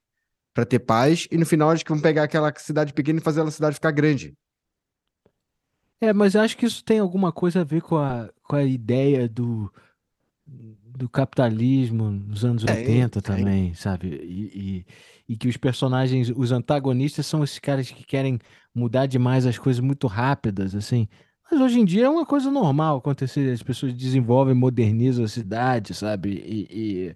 pra 0.53 0.65
ter 0.65 0.79
paz, 0.79 1.27
e 1.31 1.37
no 1.37 1.45
final 1.45 1.69
eles 1.71 1.83
vão 1.87 1.99
pegar 1.99 2.23
aquela 2.23 2.51
cidade 2.57 2.91
pequena 2.93 3.19
e 3.19 3.23
fazer 3.23 3.41
a 3.41 3.51
cidade 3.51 3.75
ficar 3.75 3.91
grande. 3.91 4.33
É, 6.01 6.13
mas 6.13 6.35
eu 6.35 6.41
acho 6.41 6.57
que 6.57 6.65
isso 6.65 6.83
tem 6.83 6.99
alguma 6.99 7.31
coisa 7.31 7.61
a 7.61 7.63
ver 7.63 7.81
com 7.81 7.97
a, 7.97 8.29
com 8.43 8.55
a 8.55 8.63
ideia 8.63 9.27
do, 9.27 9.71
do 10.47 11.07
capitalismo 11.09 12.09
nos 12.09 12.43
anos 12.45 12.63
Tem, 12.63 12.75
80 12.77 13.21
tem. 13.21 13.21
também, 13.21 13.73
sabe? 13.73 14.07
E, 14.09 14.85
e, 15.29 15.33
e 15.33 15.37
que 15.37 15.47
os 15.47 15.57
personagens, 15.57 16.31
os 16.35 16.51
antagonistas 16.51 17.25
são 17.25 17.43
esses 17.43 17.59
caras 17.59 17.89
que 17.91 18.03
querem 18.03 18.39
mudar 18.73 19.05
demais 19.05 19.45
as 19.45 19.57
coisas 19.57 19.79
muito 19.79 20.07
rápidas, 20.07 20.75
assim. 20.75 21.07
Mas 21.51 21.59
hoje 21.61 21.79
em 21.79 21.85
dia 21.85 22.05
é 22.05 22.09
uma 22.09 22.25
coisa 22.25 22.51
normal 22.51 22.97
acontecer, 22.97 23.51
as 23.51 23.63
pessoas 23.63 23.93
desenvolvem, 23.93 24.53
modernizam 24.55 25.25
a 25.25 25.27
cidade, 25.27 25.93
sabe? 25.93 26.29
E, 26.45 27.07
e- 27.09 27.15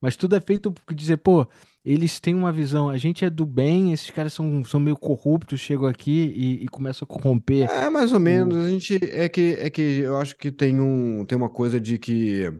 Mas 0.00 0.16
tudo 0.16 0.36
é 0.36 0.40
feito 0.40 0.72
por 0.72 0.94
dizer, 0.94 1.18
pô, 1.18 1.46
eles 1.84 2.20
têm 2.20 2.34
uma 2.34 2.52
visão, 2.52 2.90
a 2.90 2.98
gente 2.98 3.24
é 3.24 3.30
do 3.30 3.46
bem, 3.46 3.92
esses 3.92 4.10
caras 4.10 4.34
são, 4.34 4.62
são 4.64 4.78
meio 4.78 4.96
corruptos, 4.96 5.60
chegam 5.60 5.86
aqui 5.86 6.32
e, 6.36 6.64
e 6.64 6.68
começam 6.68 7.06
a 7.08 7.12
corromper 7.12 7.70
É, 7.70 7.88
mais 7.88 8.12
ou 8.12 8.20
menos. 8.20 8.66
A 8.66 8.68
gente. 8.68 8.98
É 9.02 9.28
que, 9.28 9.56
é 9.58 9.70
que 9.70 10.00
eu 10.00 10.16
acho 10.18 10.36
que 10.36 10.52
tem 10.52 10.78
um, 10.78 11.24
tem 11.24 11.36
uma 11.36 11.48
coisa 11.48 11.80
de 11.80 11.98
que. 11.98 12.52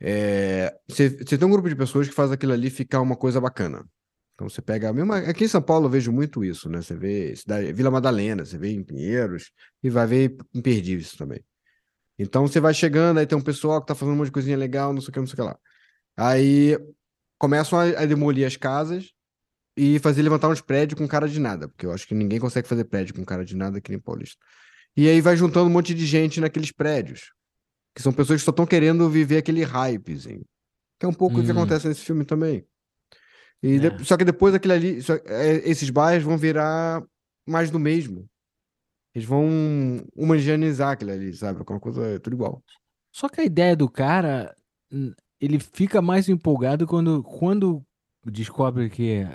É, 0.00 0.74
você, 0.88 1.10
você 1.10 1.38
tem 1.38 1.46
um 1.46 1.50
grupo 1.50 1.68
de 1.68 1.76
pessoas 1.76 2.08
que 2.08 2.14
faz 2.14 2.32
aquilo 2.32 2.52
ali 2.52 2.70
ficar 2.70 3.00
uma 3.00 3.16
coisa 3.16 3.40
bacana. 3.40 3.84
Então 4.34 4.48
você 4.48 4.62
pega 4.62 4.88
a 4.88 4.92
mesma. 4.92 5.18
Aqui 5.18 5.44
em 5.44 5.48
São 5.48 5.60
Paulo 5.62 5.86
eu 5.86 5.90
vejo 5.90 6.10
muito 6.10 6.42
isso, 6.42 6.70
né? 6.70 6.80
Você 6.80 6.96
vê 6.96 7.36
cidade, 7.36 7.72
Vila 7.74 7.90
Madalena, 7.90 8.44
você 8.44 8.56
vê 8.56 8.72
em 8.72 8.82
Pinheiros 8.82 9.52
e 9.82 9.90
vai 9.90 10.06
ver 10.06 10.36
em 10.54 10.62
Perdizes 10.62 11.14
também. 11.14 11.44
Então 12.18 12.46
você 12.46 12.58
vai 12.58 12.72
chegando, 12.72 13.18
aí 13.18 13.26
tem 13.26 13.36
um 13.36 13.42
pessoal 13.42 13.80
que 13.80 13.86
tá 13.86 13.94
fazendo 13.94 14.14
um 14.14 14.18
monte 14.18 14.26
de 14.26 14.32
coisinha 14.32 14.56
legal, 14.56 14.92
não 14.92 15.00
sei 15.00 15.10
o 15.10 15.12
que, 15.12 15.18
não 15.20 15.26
sei 15.26 15.34
o 15.34 15.36
que 15.36 15.42
lá. 15.42 15.58
Aí 16.16 16.76
começam 17.42 17.76
a, 17.76 17.82
a 18.02 18.06
demolir 18.06 18.46
as 18.46 18.56
casas 18.56 19.10
e 19.76 19.98
fazer 19.98 20.22
levantar 20.22 20.48
uns 20.48 20.60
prédios 20.60 20.96
com 20.96 21.08
cara 21.08 21.28
de 21.28 21.40
nada, 21.40 21.66
porque 21.66 21.84
eu 21.84 21.90
acho 21.90 22.06
que 22.06 22.14
ninguém 22.14 22.38
consegue 22.38 22.68
fazer 22.68 22.84
prédio 22.84 23.14
com 23.16 23.24
cara 23.24 23.44
de 23.44 23.56
nada 23.56 23.78
aqui 23.78 23.92
em 23.92 23.98
Paulista. 23.98 24.36
E 24.96 25.08
aí 25.08 25.20
vai 25.20 25.36
juntando 25.36 25.66
um 25.66 25.72
monte 25.72 25.92
de 25.92 26.06
gente 26.06 26.40
naqueles 26.40 26.70
prédios, 26.70 27.32
que 27.96 28.00
são 28.00 28.12
pessoas 28.12 28.40
que 28.40 28.44
só 28.44 28.52
estão 28.52 28.64
querendo 28.64 29.10
viver 29.10 29.38
aquele 29.38 29.64
hypezinho. 29.64 30.44
Que 31.00 31.04
é 31.04 31.08
um 31.08 31.12
pouco 31.12 31.40
o 31.40 31.42
que 31.44 31.48
Hum, 31.48 31.54
acontece 31.54 31.88
nesse 31.88 32.02
filme 32.02 32.24
também. 32.24 32.64
E 33.60 33.80
de- 33.80 33.86
é. 33.88 34.04
Só 34.04 34.16
que 34.16 34.24
depois 34.24 34.54
aquilo 34.54 34.74
ali, 34.74 35.02
só- 35.02 35.14
é, 35.24 35.68
esses 35.68 35.90
bairros 35.90 36.22
vão 36.22 36.38
virar 36.38 37.02
mais 37.44 37.72
do 37.72 37.78
mesmo. 37.80 38.28
Eles 39.12 39.26
vão 39.26 39.48
homogeneizar 40.14 40.92
aquilo 40.92 41.10
ali, 41.10 41.34
sabe? 41.34 41.58
Alguma 41.58 41.80
coisa, 41.80 42.06
é 42.06 42.18
tudo 42.20 42.34
igual. 42.34 42.62
Só 43.12 43.28
que 43.28 43.40
a 43.40 43.44
ideia 43.44 43.74
do 43.74 43.90
cara, 43.90 44.54
hum, 44.92 45.12
ele 45.42 45.58
fica 45.58 46.00
mais 46.00 46.28
empolgado 46.28 46.86
quando, 46.86 47.22
quando 47.24 47.84
descobre 48.24 48.88
que 48.88 49.26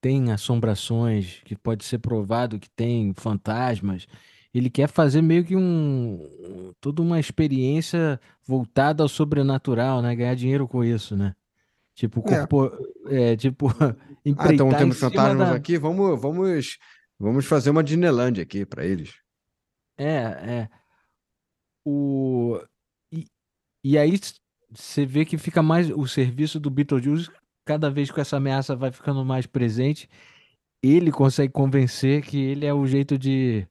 tem 0.00 0.32
assombrações, 0.32 1.40
que 1.44 1.56
pode 1.56 1.84
ser 1.84 1.98
provado 2.00 2.58
que 2.58 2.68
tem 2.70 3.14
fantasmas. 3.16 4.06
Ele 4.52 4.68
quer 4.68 4.88
fazer 4.88 5.22
meio 5.22 5.44
que 5.44 5.54
um, 5.54 6.72
toda 6.80 7.00
uma 7.00 7.20
experiência 7.20 8.20
voltada 8.44 9.02
ao 9.04 9.08
sobrenatural, 9.08 10.02
né? 10.02 10.16
Ganhar 10.16 10.34
dinheiro 10.34 10.66
com 10.66 10.82
isso, 10.82 11.16
né? 11.16 11.34
Tipo, 11.94 12.20
É. 12.26 12.46
corpo, 12.46 12.70
é, 13.06 13.36
tipo, 13.36 13.68
Ah, 14.36 14.52
então 14.52 14.68
temos 14.70 14.98
fantasmas 14.98 15.48
da. 15.48 15.54
aqui, 15.54 15.78
vamos, 15.78 16.20
vamos, 16.20 16.78
vamos 17.18 17.46
fazer 17.46 17.70
uma 17.70 17.84
Disneylandia 17.84 18.42
aqui 18.42 18.66
pra 18.66 18.84
eles. 18.84 19.14
É, 19.96 20.06
é. 20.06 20.68
O, 21.84 22.60
e, 23.12 23.26
e 23.84 23.96
aí 23.96 24.18
você 24.72 25.06
vê 25.06 25.24
que 25.24 25.38
fica 25.38 25.62
mais 25.62 25.90
o 25.90 26.06
serviço 26.06 26.58
do 26.60 26.70
Beetlejuice, 26.70 27.30
cada 27.64 27.90
vez 27.90 28.10
que 28.10 28.20
essa 28.20 28.36
ameaça 28.36 28.74
vai 28.76 28.90
ficando 28.92 29.24
mais 29.24 29.46
presente, 29.46 30.08
ele 30.82 31.10
consegue 31.10 31.52
convencer 31.52 32.22
que 32.22 32.38
ele 32.38 32.66
é 32.66 32.72
o 32.74 32.86
jeito 32.86 33.18
de, 33.18 33.66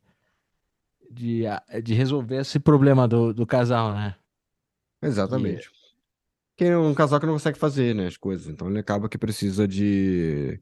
de, 1.10 1.44
de 1.84 1.94
resolver 1.94 2.38
esse 2.42 2.60
problema 2.60 3.08
do, 3.08 3.34
do 3.34 3.46
casal, 3.46 3.94
né? 3.94 4.16
Exatamente. 5.02 5.70
Que 6.58 6.66
é 6.66 6.78
um 6.78 6.94
casal 6.94 7.20
que 7.20 7.26
não 7.26 7.34
consegue 7.34 7.58
fazer, 7.60 7.94
né, 7.94 8.08
as 8.08 8.18
coisas. 8.18 8.48
Então 8.48 8.70
ele 8.70 8.80
acaba 8.80 9.10
que 9.10 9.18
precisa 9.18 9.68
de 9.68 10.60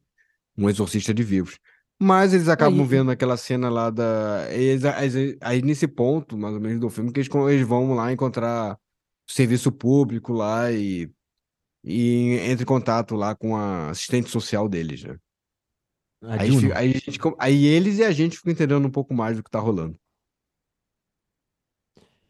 um 0.57 0.69
exorcista 0.69 1.13
de 1.13 1.23
vivos. 1.23 1.59
Mas 1.99 2.33
eles 2.33 2.47
é, 2.47 2.51
acabam 2.51 2.81
e- 2.81 2.83
e- 2.83 2.87
vendo 2.87 3.11
aquela 3.11 3.37
cena 3.37 3.69
lá 3.69 3.89
da. 3.89 4.47
eles- 4.51 4.83
Aí, 4.85 5.37
aí 5.39 5.61
nesse 5.61 5.87
ponto, 5.87 6.37
mais 6.37 6.53
ou 6.55 6.59
menos, 6.59 6.79
do 6.79 6.89
filme, 6.89 7.11
que 7.11 7.19
eles, 7.19 7.29
eles 7.51 7.67
vão 7.67 7.93
lá 7.93 8.11
encontrar 8.11 8.77
serviço 9.27 9.71
público 9.71 10.33
lá 10.33 10.71
e, 10.71 11.11
e 11.83 12.37
entra 12.41 12.63
em 12.63 12.67
contato 12.67 13.15
lá 13.15 13.35
com 13.35 13.55
a 13.57 13.91
assistente 13.91 14.29
social 14.29 14.69
deles, 14.69 15.03
né? 15.03 15.17
a 16.23 16.37
Aí, 16.37 16.51
fi- 16.51 16.71
Juno. 16.71 16.73
aí, 16.73 16.91
gente 16.93 17.19
aí 17.39 17.65
eles 17.65 17.97
e 17.99 18.03
a 18.03 18.11
gente 18.11 18.37
ficam 18.37 18.51
entendendo 18.53 18.85
um 18.87 18.91
pouco 18.91 19.13
mais 19.13 19.37
do 19.37 19.43
que 19.43 19.49
tá 19.51 19.59
rolando. 19.59 19.99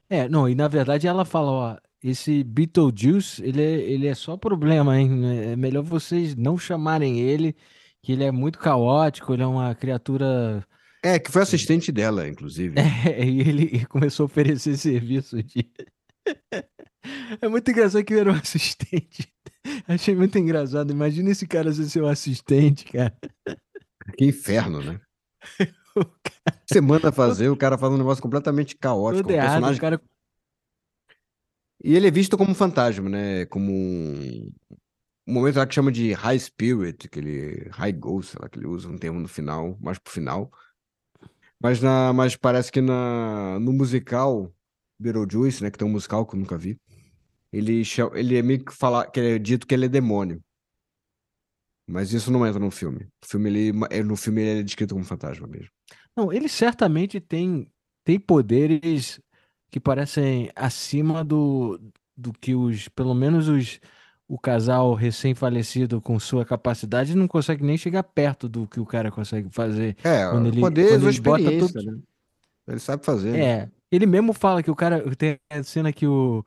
É, 0.09 0.27
não, 0.29 0.47
e 0.47 0.53
na 0.55 0.67
verdade 0.67 1.07
ela 1.07 1.25
fala, 1.25 1.51
ó, 1.51 1.77
esse 2.01 2.43
Beetlejuice, 2.43 3.43
ele 3.43 3.61
é, 3.61 3.71
ele 3.91 4.07
é 4.07 4.13
só 4.15 4.37
problema, 4.37 4.99
hein? 4.99 5.25
É 5.51 5.55
melhor 5.55 5.83
vocês 5.83 6.35
não 6.35 6.57
chamarem 6.57 7.19
ele, 7.19 7.55
que 8.01 8.11
ele 8.11 8.23
é 8.23 8.31
muito 8.31 8.59
caótico, 8.59 9.33
ele 9.33 9.43
é 9.43 9.47
uma 9.47 9.73
criatura 9.75 10.65
É, 11.01 11.19
que 11.19 11.31
foi 11.31 11.41
assistente 11.43 11.91
dela, 11.91 12.27
inclusive. 12.27 12.89
É, 13.05 13.23
e 13.25 13.39
ele 13.41 13.85
começou 13.87 14.23
a 14.25 14.27
oferecer 14.27 14.77
serviço 14.77 15.41
de. 15.43 15.69
É 17.41 17.47
muito 17.47 17.69
engraçado 17.69 18.03
que 18.03 18.13
ele 18.13 18.21
era 18.21 18.31
um 18.31 18.35
assistente. 18.39 19.31
Achei 19.87 20.15
muito 20.15 20.37
engraçado. 20.37 20.91
Imagina 20.91 21.31
esse 21.31 21.47
cara 21.47 21.73
ser 21.73 21.89
seu 21.89 22.07
assistente, 22.07 22.85
cara. 22.85 23.17
Que 24.17 24.25
inferno, 24.25 24.81
né? 24.81 24.99
Cara 25.95 26.61
Você 26.65 26.81
manda 26.81 27.11
fazer, 27.11 27.49
o 27.49 27.57
cara 27.57 27.77
faz 27.77 27.93
um 27.93 27.97
negócio 27.97 28.21
completamente 28.21 28.75
caótico. 28.75 29.23
todo 29.23 29.31
Um 29.31 29.35
errado, 29.35 29.51
personagem 29.51 29.81
cara. 29.81 30.01
E 31.83 31.95
ele 31.95 32.07
é 32.07 32.11
visto 32.11 32.35
como 32.35 32.49
um 32.49 32.55
fantasma, 32.55 33.07
né? 33.09 33.45
Como 33.45 33.71
um, 33.71 34.51
um 35.27 35.33
momento 35.33 35.57
lá 35.57 35.67
que 35.67 35.75
chama 35.75 35.91
de 35.91 36.13
high 36.13 36.39
spirit, 36.39 37.05
aquele 37.05 37.69
high 37.71 37.91
ghost, 37.91 38.31
sei 38.31 38.39
lá, 38.41 38.49
que 38.49 38.57
ele 38.57 38.67
usa 38.67 38.89
um 38.89 38.97
termo 38.97 39.19
no 39.19 39.27
final, 39.27 39.77
mais 39.79 39.99
pro 39.99 40.11
final. 40.11 40.51
Mas, 41.61 41.81
na, 41.81 42.11
mas 42.11 42.35
parece 42.35 42.71
que 42.71 42.81
na, 42.81 43.59
no 43.59 43.71
musical 43.71 44.51
Beetlejuice, 44.99 45.63
né? 45.63 45.71
Que 45.71 45.77
tem 45.77 45.87
um 45.87 45.91
musical 45.91 46.25
que 46.25 46.35
eu 46.35 46.39
nunca 46.39 46.57
vi. 46.57 46.77
Ele, 47.51 47.83
ele 48.15 48.37
é 48.37 48.41
meio 48.41 48.63
que 48.65 48.73
fala, 48.73 49.05
que 49.09 49.19
é 49.19 49.37
dito 49.39 49.67
que 49.67 49.73
ele 49.75 49.85
é 49.85 49.89
demônio. 49.89 50.41
Mas 51.87 52.13
isso 52.13 52.31
não 52.31 52.45
entra 52.45 52.59
no 52.59 52.71
filme. 52.71 53.07
O 53.23 53.27
filme 53.27 53.49
ele, 53.49 53.79
é- 53.89 54.03
no 54.03 54.15
filme 54.15 54.41
ele 54.41 54.59
é 54.61 54.63
descrito 54.63 54.95
como 54.95 55.05
fantasma 55.05 55.47
mesmo. 55.47 55.69
Não, 56.15 56.31
ele 56.31 56.47
certamente 56.47 57.19
tem, 57.19 57.67
tem 58.03 58.19
poderes 58.19 59.19
que 59.69 59.79
parecem 59.79 60.49
acima 60.55 61.23
do, 61.23 61.79
do 62.15 62.31
que 62.33 62.55
os. 62.55 62.87
Pelo 62.89 63.13
menos 63.13 63.47
os. 63.47 63.79
O 64.25 64.39
casal 64.39 64.93
recém-falecido 64.93 66.01
com 66.01 66.17
sua 66.17 66.45
capacidade 66.45 67.13
não 67.13 67.27
consegue 67.27 67.63
nem 67.63 67.77
chegar 67.77 68.01
perto 68.01 68.47
do 68.47 68.65
que 68.65 68.79
o 68.79 68.85
cara 68.85 69.11
consegue 69.11 69.49
fazer 69.51 69.97
É, 70.03 70.27
quando 70.29 70.47
ele, 70.47 70.61
poder 70.61 70.89
quando 70.89 71.03
ou 71.03 71.09
ele 71.09 71.19
bota 71.21 71.51
todos. 71.51 71.85
né? 71.85 71.99
Ele 72.67 72.79
sabe 72.79 73.05
fazer, 73.05 73.37
né? 73.37 73.71
Ele 73.93 74.05
mesmo 74.05 74.33
fala 74.33 74.63
que 74.63 74.71
o 74.71 74.75
cara 74.75 75.03
tem 75.15 75.39
a 75.51 75.63
cena 75.63 75.93
que 75.93 76.07
o 76.07 76.43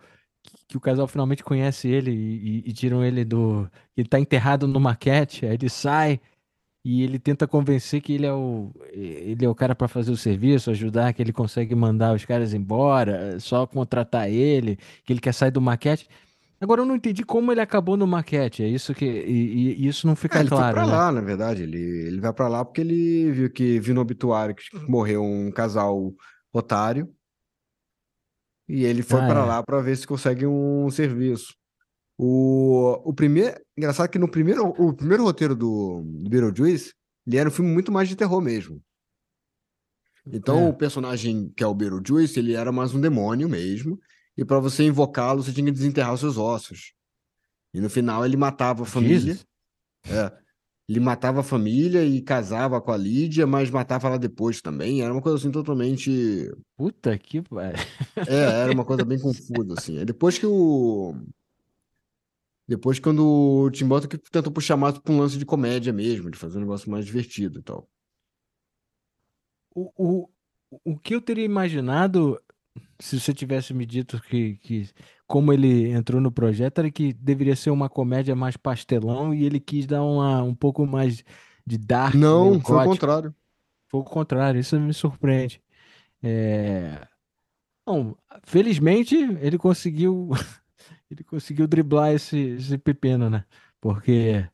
que 0.68 0.76
o 0.76 0.80
casal 0.80 1.08
finalmente 1.08 1.42
conhece 1.44 1.88
ele 1.88 2.10
e, 2.12 2.60
e, 2.66 2.70
e 2.70 2.72
tiram 2.72 3.04
ele 3.04 3.24
do. 3.24 3.68
Ele 3.96 4.08
tá 4.08 4.18
enterrado 4.20 4.68
no 4.68 4.80
maquete, 4.80 5.46
aí 5.46 5.54
ele 5.54 5.68
sai 5.68 6.20
e 6.84 7.02
ele 7.02 7.18
tenta 7.18 7.48
convencer 7.48 8.00
que 8.00 8.12
ele 8.14 8.26
é 8.26 8.32
o, 8.32 8.72
ele 8.92 9.44
é 9.44 9.48
o 9.48 9.54
cara 9.54 9.74
para 9.74 9.88
fazer 9.88 10.12
o 10.12 10.16
serviço, 10.16 10.70
ajudar, 10.70 11.12
que 11.12 11.20
ele 11.22 11.32
consegue 11.32 11.74
mandar 11.74 12.14
os 12.14 12.24
caras 12.24 12.54
embora, 12.54 13.40
só 13.40 13.66
contratar 13.66 14.30
ele, 14.30 14.78
que 15.04 15.12
ele 15.12 15.20
quer 15.20 15.34
sair 15.34 15.50
do 15.50 15.60
maquete. 15.60 16.08
Agora 16.60 16.82
eu 16.82 16.86
não 16.86 16.96
entendi 16.96 17.24
como 17.24 17.52
ele 17.52 17.60
acabou 17.60 17.96
no 17.96 18.06
maquete, 18.06 18.62
é 18.62 18.68
isso 18.68 18.94
que 18.94 19.04
e, 19.04 19.84
e 19.84 19.86
isso 19.86 20.06
não 20.06 20.16
fica 20.16 20.38
É, 20.38 20.40
ele 20.42 20.48
foi 20.48 20.58
claro, 20.58 20.74
pra 20.74 20.86
né? 20.86 20.92
lá, 20.92 21.12
na 21.12 21.20
verdade. 21.20 21.62
Ele, 21.64 21.78
ele 21.78 22.20
vai 22.20 22.32
pra 22.32 22.48
lá 22.48 22.64
porque 22.64 22.80
ele 22.80 23.30
viu 23.32 23.50
que 23.50 23.80
viu 23.80 23.94
no 23.94 24.00
obituário 24.00 24.54
que 24.54 24.64
morreu 24.88 25.22
um 25.24 25.50
casal 25.50 26.14
otário. 26.52 27.12
E 28.68 28.84
ele 28.84 29.02
foi 29.02 29.20
Ah, 29.20 29.26
pra 29.28 29.40
é. 29.40 29.44
lá 29.44 29.62
pra 29.62 29.80
ver 29.80 29.96
se 29.96 30.06
consegue 30.06 30.46
um 30.46 30.90
serviço. 30.90 31.54
O, 32.18 33.00
o 33.08 33.12
primeiro, 33.12 33.60
engraçado 33.76 34.08
que 34.08 34.18
no 34.18 34.28
primeiro, 34.30 34.64
o 34.66 34.92
primeiro 34.92 35.22
roteiro 35.22 35.54
do, 35.54 36.02
do 36.02 36.30
Beetlejuice, 36.30 36.92
ele 37.26 37.36
era 37.36 37.48
um 37.48 37.52
filme 37.52 37.70
muito 37.70 37.92
mais 37.92 38.08
de 38.08 38.16
terror 38.16 38.40
mesmo. 38.40 38.82
Então, 40.32 40.58
É. 40.66 40.68
o 40.68 40.74
personagem 40.74 41.52
que 41.56 41.62
é 41.62 41.66
o 41.66 41.74
Beetlejuice, 41.74 42.38
ele 42.38 42.54
era 42.54 42.72
mais 42.72 42.94
um 42.94 43.00
demônio 43.00 43.48
mesmo. 43.48 44.00
E 44.36 44.44
pra 44.44 44.58
você 44.58 44.84
invocá-lo, 44.84 45.42
você 45.42 45.52
tinha 45.52 45.66
que 45.66 45.72
desenterrar 45.72 46.12
os 46.14 46.20
seus 46.20 46.36
ossos. 46.36 46.92
E 47.72 47.80
no 47.80 47.88
final 47.88 48.24
ele 48.24 48.36
matava 48.36 48.82
a 48.82 48.86
família. 48.86 49.18
Jesus. 49.34 49.46
É. 50.08 50.32
Ele 50.88 51.00
matava 51.00 51.40
a 51.40 51.42
família 51.42 52.04
e 52.04 52.22
casava 52.22 52.80
com 52.80 52.92
a 52.92 52.96
Lídia, 52.96 53.44
mas 53.44 53.70
matava 53.70 54.06
ela 54.06 54.18
depois 54.18 54.62
também. 54.62 55.02
Era 55.02 55.12
uma 55.12 55.20
coisa 55.20 55.36
assim 55.36 55.50
totalmente. 55.50 56.52
Puta 56.76 57.18
que 57.18 57.42
pariu. 57.42 57.76
É, 58.28 58.62
era 58.62 58.72
uma 58.72 58.84
coisa 58.84 59.04
bem 59.04 59.18
confusa, 59.18 59.74
assim. 59.76 60.04
Depois 60.04 60.38
que 60.38 60.46
o. 60.46 61.14
Depois, 62.68 62.98
quando 62.98 63.24
o 63.24 63.70
Tim 63.70 63.86
Burton 63.86 64.08
que 64.08 64.18
tentou 64.18 64.52
puxar 64.52 64.76
mais 64.76 64.98
pra 64.98 65.12
um 65.12 65.20
lance 65.20 65.38
de 65.38 65.44
comédia 65.44 65.92
mesmo, 65.92 66.30
de 66.30 66.38
fazer 66.38 66.58
um 66.58 66.62
negócio 66.62 66.90
mais 66.90 67.04
divertido 67.04 67.60
e 67.60 67.62
tal. 67.62 67.88
O, 69.74 69.90
o, 69.96 70.28
o 70.84 70.98
que 70.98 71.14
eu 71.14 71.20
teria 71.20 71.44
imaginado 71.44 72.40
se 73.00 73.20
você 73.20 73.32
tivesse 73.32 73.74
me 73.74 73.86
dito 73.86 74.20
que, 74.20 74.56
que 74.56 74.88
como 75.26 75.52
ele 75.52 75.90
entrou 75.90 76.20
no 76.20 76.30
projeto 76.30 76.78
era 76.78 76.90
que 76.90 77.12
deveria 77.12 77.56
ser 77.56 77.70
uma 77.70 77.88
comédia 77.88 78.36
mais 78.36 78.56
pastelão 78.56 79.34
e 79.34 79.44
ele 79.44 79.58
quis 79.58 79.86
dar 79.86 80.02
uma, 80.02 80.42
um 80.42 80.54
pouco 80.54 80.86
mais 80.86 81.24
de 81.66 81.76
dark, 81.76 82.14
Não, 82.14 82.60
foi 82.60 82.76
o 82.76 82.84
contrário. 82.84 83.34
Foi 83.88 84.00
o 84.00 84.04
contrário, 84.04 84.60
isso 84.60 84.78
me 84.78 84.94
surpreende. 84.94 85.60
É... 86.22 87.06
Bom, 87.84 88.14
felizmente 88.44 89.16
ele 89.40 89.58
conseguiu 89.58 90.30
ele 91.10 91.24
conseguiu 91.24 91.66
driblar 91.66 92.12
esse, 92.12 92.38
esse 92.38 92.78
pepino, 92.78 93.28
né? 93.28 93.44
Porque 93.80 94.48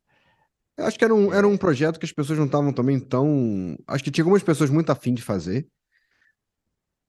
Eu 0.76 0.86
acho 0.86 0.98
que 0.98 1.04
era 1.04 1.14
um, 1.14 1.32
era 1.32 1.46
um 1.46 1.56
projeto 1.56 1.98
que 1.98 2.06
as 2.06 2.12
pessoas 2.12 2.38
não 2.38 2.46
estavam 2.46 2.72
também 2.72 2.98
tão. 2.98 3.76
Acho 3.86 4.02
que 4.02 4.10
tinha 4.10 4.22
algumas 4.22 4.42
pessoas 4.42 4.70
muito 4.70 4.90
afim 4.90 5.12
de 5.12 5.22
fazer. 5.22 5.66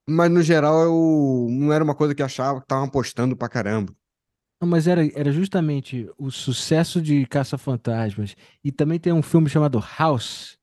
Mas 0.09 0.29
no 0.31 0.41
geral 0.41 0.81
eu 0.83 1.47
não 1.49 1.71
era 1.71 1.83
uma 1.83 1.95
coisa 1.95 2.13
que 2.13 2.21
achava 2.23 2.59
que 2.59 2.65
estavam 2.65 2.85
apostando 2.85 3.35
pra 3.37 3.47
caramba. 3.49 3.93
Não, 4.61 4.67
mas 4.69 4.87
era, 4.87 5.05
era 5.17 5.31
justamente 5.31 6.09
o 6.17 6.31
sucesso 6.31 7.01
de 7.01 7.25
Caça-Fantasmas. 7.25 8.35
E 8.63 8.71
também 8.71 8.99
tem 8.99 9.11
um 9.13 9.21
filme 9.21 9.49
chamado 9.49 9.83
House, 9.97 10.57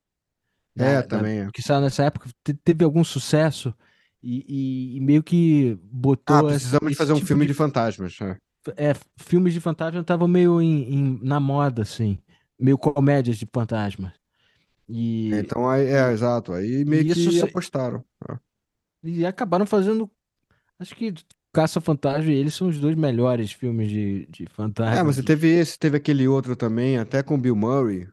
É, 0.76 0.84
da- 0.84 1.01
da- 1.03 1.07
também 1.18 1.41
é. 1.41 1.49
que 1.53 1.62
saiu 1.62 1.80
nessa 1.82 2.05
época, 2.05 2.28
te- 2.45 2.55
teve 2.55 2.84
algum 2.84 3.05
sucesso 3.05 3.74
e, 4.22 4.45
e- 4.49 4.97
e 4.97 5.01
meio 5.01 5.22
que 5.22 5.78
botou 5.82 6.36
Ah, 6.36 6.38
essa- 6.41 6.49
precisamos 6.49 6.86
de 6.86 6.93
esse 6.93 6.99
fazer 6.99 7.12
um 7.12 7.16
tipo 7.16 7.26
filme 7.28 7.45
de, 7.47 7.53
de 7.53 7.55
fantasmas. 7.55 8.16
é. 8.20 8.36
é, 8.76 8.95
filmes 9.18 9.53
de 9.55 9.61
fantasma 9.61 10.01
estavam 10.01 10.28
meio 10.28 10.61
em, 10.62 10.95
em- 10.95 11.20
na 11.22 11.41
moda, 11.41 11.82
assim, 11.82 12.18
meio 12.59 12.76
comédias 12.78 13.36
de 13.38 13.47
fantasmas. 13.53 14.12
E, 14.88 15.30
Então, 15.34 15.68
aí, 15.68 15.86
é, 15.86 16.11
exato. 16.12 16.53
Aí 16.53 16.84
meio 16.84 17.03
e 17.05 17.07
isso 17.11 17.30
que 17.30 17.36
se- 17.38 17.43
apostaram. 17.45 18.03
É. 19.05 19.09
e 19.09 19.26
acabaram 19.26 19.66
fazendo. 19.66 20.11
Acho 20.78 20.94
que 20.96 21.12
Caça-Fantasma 21.53 22.30
e 22.30 22.34
eles 22.36 22.55
são 22.55 22.68
os 22.68 22.78
dois 22.78 22.96
melhores 22.96 23.53
filmes 23.53 23.88
de, 23.90 24.26
de 24.30 24.44
É, 24.44 24.48
fantasma. 24.51 25.05
mas 25.05 25.16
você 25.16 25.20
que- 25.22 25.26
teve 25.26 25.48
esse, 25.48 25.78
teve 25.78 25.96
aquele 25.96 26.26
outro 26.28 26.55
também, 26.57 26.96
até 26.98 27.22
com 27.22 27.34
o 27.34 27.38
Bill 27.38 27.57
Murray, 27.57 28.09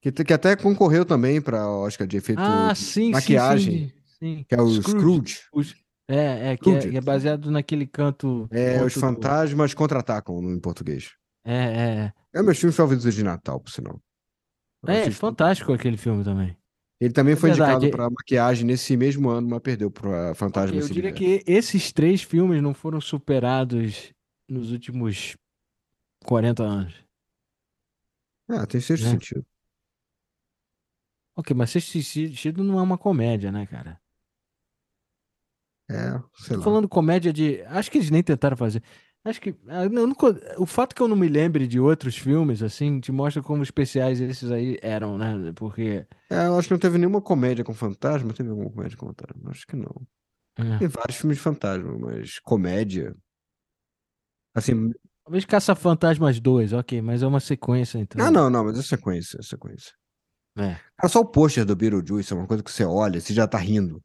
que, 0.00 0.12
que 0.12 0.32
até 0.32 0.54
concorreu 0.56 1.04
também 1.04 1.40
para 1.40 1.68
Oscar 1.68 2.06
de 2.06 2.16
efeito 2.16 2.40
Ah, 2.40 2.72
sim, 2.74 3.10
maquiagem, 3.10 3.88
sim, 3.88 3.92
sim. 4.18 4.44
que 4.48 4.54
é 4.54 4.62
o 4.62 4.68
Scrooge. 4.80 5.34
Scrooge. 5.34 5.74
É, 6.10 6.52
é, 6.52 6.56
que 6.56 6.70
é, 6.70 6.78
que 6.90 6.96
é 6.96 7.00
baseado 7.02 7.50
naquele 7.50 7.86
canto. 7.86 8.48
É, 8.50 8.76
os 8.82 8.94
conto 8.94 8.94
do- 8.94 9.00
fantasmas 9.00 9.74
contra-atacam 9.74 10.40
em 10.42 10.58
português. 10.58 11.10
É, 11.44 12.12
É 12.32 12.40
um 12.40 12.44
meus 12.44 12.58
filmes 12.58 12.76
favoritos 12.76 13.12
de 13.14 13.22
Natal, 13.22 13.60
por 13.60 13.70
sinal. 13.70 14.00
Eu 14.84 14.88
é. 14.90 14.96
É 14.98 15.00
assisto. 15.02 15.20
fantástico 15.20 15.72
aquele 15.72 15.96
filme 15.98 16.22
também. 16.24 16.56
Ele 17.00 17.12
também 17.12 17.34
É 17.34 17.36
foi 17.36 17.50
indicado 17.50 17.80
verdade. 17.80 17.96
para 17.96 18.10
maquiagem 18.10 18.64
nesse 18.66 18.96
mesmo 18.96 19.28
ano, 19.28 19.48
mas 19.48 19.60
perdeu 19.60 19.90
para 19.90 20.34
Fantasma 20.34 20.76
Ok, 20.76 20.82
eu 20.82 20.88
diria 20.88 21.12
que 21.12 21.42
esses 21.46 21.92
três 21.92 22.22
filmes 22.22 22.60
não 22.62 22.74
foram 22.74 23.00
superados 23.00 24.12
nos 24.48 24.72
últimos 24.72 25.36
40 26.24 26.64
anos. 26.64 26.94
Ah, 28.48 28.66
tem 28.66 28.80
sexto 28.80 29.04
né? 29.04 29.10
sentido. 29.10 29.46
Ok, 31.36 31.54
mas 31.54 31.70
Sexto 31.70 32.02
Sentido 32.02 32.64
não 32.64 32.78
é 32.80 32.82
uma 32.82 32.98
comédia, 32.98 33.52
né, 33.52 33.64
cara? 33.66 34.00
É, 35.90 36.10
sei 36.36 36.54
Tô 36.54 36.56
lá. 36.56 36.64
falando 36.64 36.88
comédia 36.88 37.32
de. 37.32 37.62
Acho 37.62 37.90
que 37.90 37.98
eles 37.98 38.10
nem 38.10 38.22
tentaram 38.22 38.56
fazer. 38.56 38.82
Acho 39.28 39.40
que. 39.40 39.54
ah, 39.68 39.88
não 39.88 40.12
O 40.58 40.66
fato 40.66 40.94
que 40.94 41.02
eu 41.02 41.08
não 41.08 41.16
me 41.16 41.28
lembre 41.28 41.66
de 41.66 41.78
outros 41.78 42.16
filmes, 42.16 42.62
assim, 42.62 43.00
te 43.00 43.12
mostra 43.12 43.42
como 43.42 43.62
especiais 43.62 44.20
esses 44.20 44.50
aí 44.50 44.78
eram, 44.82 45.18
né? 45.18 45.52
Porque. 45.54 46.06
É, 46.30 46.46
eu 46.46 46.58
acho 46.58 46.68
que 46.68 46.74
não 46.74 46.80
teve 46.80 46.98
nenhuma 46.98 47.20
comédia 47.20 47.64
com 47.64 47.74
fantasma. 47.74 48.32
Teve 48.32 48.50
alguma 48.50 48.70
comédia 48.70 48.96
com 48.96 49.06
fantasma? 49.06 49.50
Acho 49.50 49.66
que 49.66 49.76
não. 49.76 49.94
é. 50.56 50.78
Tem 50.78 50.88
vários 50.88 51.16
filmes 51.16 51.36
de 51.38 51.42
fantasma, 51.42 51.96
mas 51.98 52.38
comédia. 52.40 53.14
Assim. 54.54 54.92
Talvez 55.24 55.44
Caça-Fantasmas 55.44 56.40
2, 56.40 56.72
ok, 56.72 57.02
mas 57.02 57.22
é 57.22 57.26
uma 57.26 57.40
sequência, 57.40 57.98
então. 57.98 58.24
Ah, 58.24 58.30
não, 58.30 58.48
não, 58.48 58.64
mas 58.64 58.78
é 58.78 58.82
sequência, 58.82 59.38
é 59.38 59.42
sequência. 59.42 59.92
É, 60.56 60.74
Cara, 60.96 61.08
só 61.08 61.20
o 61.20 61.26
pôster 61.26 61.64
do 61.64 61.76
Beetlejuice 61.76 62.32
é 62.32 62.36
uma 62.36 62.46
coisa 62.46 62.62
que 62.62 62.70
você 62.72 62.84
olha, 62.84 63.20
você 63.20 63.32
já 63.34 63.46
tá 63.46 63.58
rindo. 63.58 64.02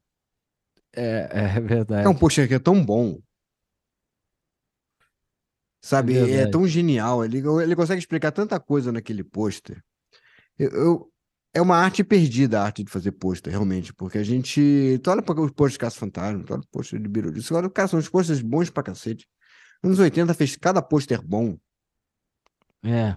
é, 0.96 1.30
é 1.32 1.46
É 1.56 1.60
um 1.60 1.66
verdade. 1.66 2.20
pôster 2.20 2.48
que 2.48 2.54
é 2.54 2.60
tão 2.60 2.86
bom. 2.86 3.20
Sabe? 5.84 6.18
É 6.18 6.32
É 6.44 6.48
tão 6.48 6.66
genial. 6.66 7.26
Ele, 7.26 7.40
ele 7.62 7.76
consegue 7.76 8.00
explicar 8.00 8.32
tanta 8.32 8.60
coisa 8.60 8.92
naquele 8.92 9.24
pôster. 9.24 9.84
Eu, 10.58 10.70
eu- 10.72 11.10
é 11.54 11.62
uma 11.62 11.76
arte 11.78 12.04
perdida 12.04 12.60
a 12.62 12.64
arte 12.66 12.84
de 12.84 12.90
fazer 12.92 13.12
pôster, 13.12 13.52
realmente. 13.52 13.94
Porque 13.94 14.18
a 14.18 14.24
gente. 14.24 15.00
Tu 15.04 15.12
olha 15.12 15.22
para 15.22 15.40
os 15.42 15.52
pôsteres 15.52 15.74
de 15.74 15.80
Caça 15.80 15.98
Fantasma, 16.00 16.44
tu 16.44 16.54
olha 16.54 16.62
o 16.64 16.68
pôster 16.68 17.00
de 17.00 17.08
Beetlejuice. 17.08 17.52
Agora, 17.54 17.70
cara, 17.70 17.88
são 17.88 18.00
os 18.00 18.10
pôsteres 18.10 18.42
bons 18.42 18.70
pra 18.70 18.82
cacete. 18.82 19.28
Anos 19.84 20.00
80 20.00 20.34
fez 20.34 20.56
cada 20.56 20.82
pôster 20.82 21.22
bom. 21.22 21.58
É. 22.84 23.16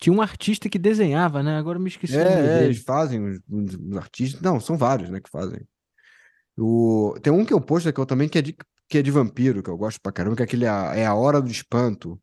Tinha 0.00 0.12
um 0.12 0.20
artista 0.20 0.68
que 0.68 0.78
desenhava, 0.78 1.42
né? 1.42 1.56
Agora 1.58 1.78
eu 1.78 1.82
me 1.82 1.88
esqueci 1.88 2.16
É, 2.18 2.62
é, 2.62 2.64
eles 2.64 2.82
fazem, 2.82 3.22
os, 3.24 3.38
os- 3.48 3.74
os 3.74 3.96
artistas. 3.96 4.40
Não, 4.40 4.58
são 4.58 4.76
vários, 4.76 5.08
né, 5.10 5.20
que 5.20 5.30
fazem. 5.30 5.60
O, 6.58 7.14
tem 7.22 7.32
um 7.32 7.44
que 7.44 7.52
eu 7.54 7.60
posto 7.60 7.90
que 7.92 8.00
eu 8.00 8.06
também 8.06 8.28
que 8.28 8.38
é 8.38 8.42
de, 8.42 8.54
que 8.90 8.98
é 8.98 9.02
de 9.02 9.10
vampiro, 9.10 9.62
que 9.62 9.70
eu 9.70 9.76
gosto 9.76 10.00
pra 10.02 10.10
caramba, 10.12 10.34
que 10.36 10.42
é 10.42 10.44
aquele 10.44 10.66
a- 10.66 10.92
é 10.94 11.06
a 11.06 11.14
Hora 11.14 11.40
do 11.40 11.48
Espanto. 11.50 12.20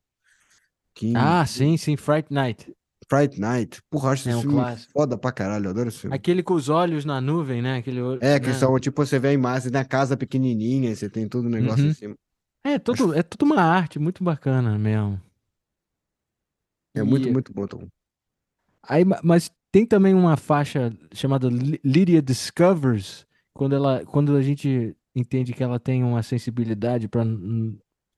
Que 0.93 1.13
Ah, 1.15 1.45
sim, 1.45 1.77
sim, 1.77 1.95
Fright 1.95 2.31
Night. 2.31 2.75
Fright 3.09 3.39
Night. 3.39 3.81
Porra, 3.89 4.11
acho 4.11 4.27
É 4.27 4.31
esse 4.31 4.39
um 4.39 4.41
filme 4.41 4.57
clássico. 4.57 4.91
foda 4.91 5.17
pra 5.17 5.31
caralho, 5.31 5.67
eu 5.67 5.69
adoro 5.71 5.87
esse 5.87 5.99
filme. 5.99 6.13
Aquele 6.15 6.43
com 6.43 6.53
os 6.55 6.67
olhos 6.67 7.05
na 7.05 7.21
nuvem, 7.21 7.61
né? 7.61 7.77
Aquele 7.77 8.01
olho, 8.01 8.19
É, 8.21 8.37
que 8.37 8.47
né? 8.47 8.53
são, 8.53 8.77
tipo, 8.79 9.05
você 9.05 9.17
vê 9.17 9.29
a 9.29 9.33
imagem 9.33 9.71
da 9.71 9.85
casa 9.85 10.17
pequenininha, 10.17 10.91
e 10.91 10.95
você 10.95 11.09
tem 11.09 11.25
todo 11.29 11.45
o 11.45 11.49
negócio 11.49 11.85
Uhum. 11.85 11.91
em 11.91 11.93
cima. 11.93 12.15
É, 12.65 12.77
todo, 12.77 13.13
é 13.13 13.23
tudo 13.23 13.45
uma 13.45 13.61
arte 13.61 13.97
muito 13.97 14.21
bacana 14.23 14.77
mesmo. 14.77 15.21
É 16.93 17.01
muito, 17.01 17.29
E- 17.29 17.31
muito 17.31 17.53
bom, 17.53 17.65
Tom. 17.65 17.87
Aí, 18.83 19.05
ma- 19.05 19.21
mas 19.23 19.49
tem 19.71 19.85
também 19.85 20.13
uma 20.13 20.35
faixa 20.35 20.91
chamada 21.13 21.47
Ly- 21.47 21.79
Lydia 21.85 22.21
Discovers, 22.21 23.25
quando 23.53 23.73
ela, 23.75 24.03
quando 24.05 24.35
a 24.35 24.41
gente 24.41 24.96
entende 25.19 25.53
que 25.53 25.63
ela 25.63 25.79
tem 25.79 26.03
uma 26.03 26.21
sensibilidade 26.21 27.07
para 27.07 27.23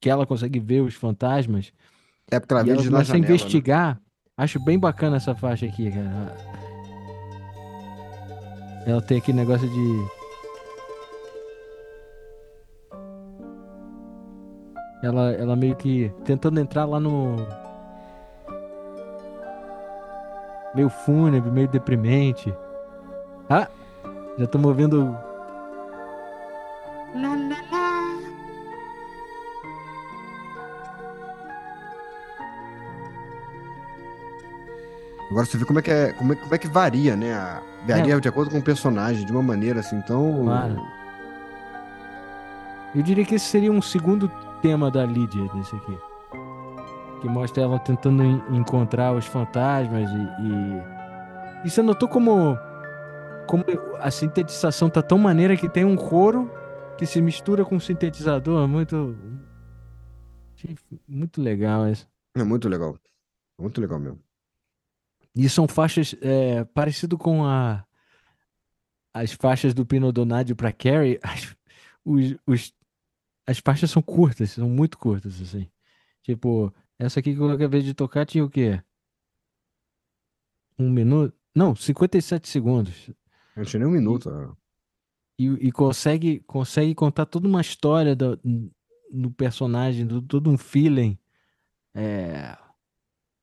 que 0.02 0.10
ela 0.10 0.26
consegue 0.26 0.60
ver 0.60 0.82
os 0.82 0.96
fantasmas 0.96 1.72
É 2.30 2.40
porque 2.40 2.54
ela 2.54 2.64
vê 2.64 2.72
ela 2.72 2.82
de 2.82 2.90
começa 2.90 3.14
a 3.14 3.16
janela, 3.16 3.28
né? 3.28 3.36
investigar. 3.36 4.02
Acho 4.38 4.60
bem 4.60 4.78
bacana 4.80 5.18
essa 5.18 5.36
faixa 5.36 5.66
aqui, 5.66 5.90
cara. 5.92 6.36
Ela 8.86 9.02
tem 9.02 9.18
aquele 9.18 9.38
negócio 9.38 9.70
de 9.70 10.20
ela, 15.04 15.32
ela 15.32 15.56
meio 15.56 15.76
que 15.76 16.12
tentando 16.26 16.60
entrar 16.60 16.86
lá 16.86 17.00
no 17.00 17.36
meio 20.76 20.90
fúnebre, 20.90 21.52
meio 21.52 21.68
deprimente. 21.68 22.54
Ah, 23.50 23.68
já 24.38 24.48
tô 24.48 24.60
ouvindo 24.60 25.18
Agora 35.30 35.46
você 35.46 35.58
vê 35.58 35.66
como 35.66 35.80
é 35.80 35.82
que, 35.82 35.92
é, 35.92 36.12
como 36.14 36.34
é, 36.34 36.36
como 36.36 36.56
é 36.56 36.58
que 36.58 36.68
varia, 36.68 37.16
né? 37.16 37.34
A, 37.34 37.62
varia 37.88 38.16
é. 38.16 38.20
de 38.20 38.28
acordo 38.28 38.52
com 38.52 38.58
o 38.58 38.64
personagem, 38.64 39.26
de 39.26 39.32
uma 39.32 39.44
maneira 39.44 39.80
assim 39.80 39.98
então 39.98 40.42
Claro. 40.44 40.82
Eu 42.96 43.04
diria 43.04 43.24
que 43.24 43.36
esse 43.36 43.46
seria 43.46 43.72
um 43.72 43.82
segundo 43.82 44.32
tema 44.62 44.90
da 44.90 45.06
Lídia, 45.06 45.48
desse 45.54 45.76
aqui. 45.76 45.98
Que 47.22 47.30
mostra 47.30 47.64
ela 47.64 47.78
tentando 47.78 48.24
encontrar 48.50 49.14
os 49.14 49.26
fantasmas 49.26 50.10
e. 50.10 50.44
E, 50.44 50.84
e 51.66 51.70
você 51.70 51.82
notou 51.82 52.08
como. 52.10 52.58
Como 53.46 53.64
a 54.00 54.10
sintetização 54.10 54.90
tá 54.90 55.02
tão 55.02 55.18
maneira 55.18 55.56
que 55.56 55.68
tem 55.68 55.84
um 55.84 55.96
coro 55.96 56.50
que 57.00 57.06
se 57.06 57.22
mistura 57.22 57.64
com 57.64 57.78
um 57.78 57.80
sintetizador. 57.80 58.68
Muito. 58.68 59.16
Muito 61.08 61.42
legal 61.42 61.88
isso. 61.90 62.06
É 62.36 62.44
muito 62.44 62.68
legal. 62.68 63.00
Muito 63.58 63.80
legal 63.80 63.98
mesmo. 64.00 64.22
E 65.36 65.48
são 65.48 65.68
faixas 65.68 66.14
é, 66.22 66.66
parecido 66.66 67.18
com 67.18 67.46
a, 67.46 67.86
as 69.14 69.32
faixas 69.32 69.74
do 69.74 69.86
Pino 69.86 70.12
Donadio 70.12 70.56
para 70.56 70.74
Carrie. 70.74 71.20
As, 71.24 71.56
os, 72.04 72.36
os- 72.46 72.74
as 73.48 73.60
faixas 73.60 73.90
são 73.90 74.02
curtas, 74.02 74.52
são 74.52 74.70
muito 74.70 74.98
curtas, 74.98 75.42
assim. 75.42 75.70
Tipo, 76.22 76.74
essa 77.00 77.20
aqui 77.20 77.34
que 77.34 77.40
eu 77.40 77.50
acabei 77.50 77.82
de 77.82 77.94
tocar 77.94 78.26
tinha 78.26 78.44
o 78.44 78.50
quê? 78.50 78.82
Um 80.78 80.90
minuto? 80.90 81.34
Não, 81.56 81.76
57 81.76 82.48
segundos. 82.48 83.10
Não 83.56 83.64
tinha 83.64 83.80
nem 83.80 83.88
um 83.90 83.92
minuto. 83.94 84.30
ó. 84.30 84.54
E, 85.40 85.46
e 85.46 85.72
consegue, 85.72 86.42
consegue 86.42 86.94
contar 86.94 87.26
toda 87.26 87.48
uma 87.48 87.62
história 87.62 88.14
do, 88.14 88.38
no 89.10 89.32
personagem, 89.32 90.06
do, 90.06 90.22
todo 90.22 90.50
um 90.50 90.58
feeling. 90.58 91.18
É, 91.96 92.58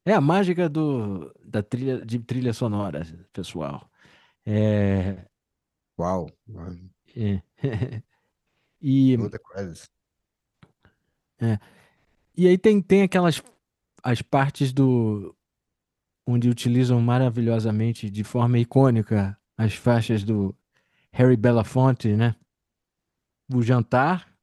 é 0.04 0.12
a 0.12 0.20
mágica 0.20 0.68
do, 0.68 1.34
da 1.42 1.62
trilha, 1.62 2.04
de 2.04 2.18
trilha 2.18 2.52
sonora, 2.52 3.02
pessoal. 3.32 3.90
É, 4.44 5.24
Uau. 5.98 6.30
é. 7.16 7.42
e, 8.80 9.16
credits. 9.52 9.90
e 12.36 12.46
aí 12.46 12.58
tem, 12.58 12.82
tem 12.82 13.02
aquelas 13.02 13.42
as 14.02 14.22
partes 14.22 14.72
do 14.72 15.34
onde 16.24 16.48
utilizam 16.48 17.00
maravilhosamente, 17.00 18.10
de 18.10 18.22
forma 18.22 18.58
icônica, 18.58 19.36
as 19.56 19.74
faixas 19.74 20.22
do 20.22 20.54
Harry 21.16 21.36
Belafonte, 21.36 22.14
né? 22.14 22.36
O 23.54 23.62
jantar, 23.62 24.36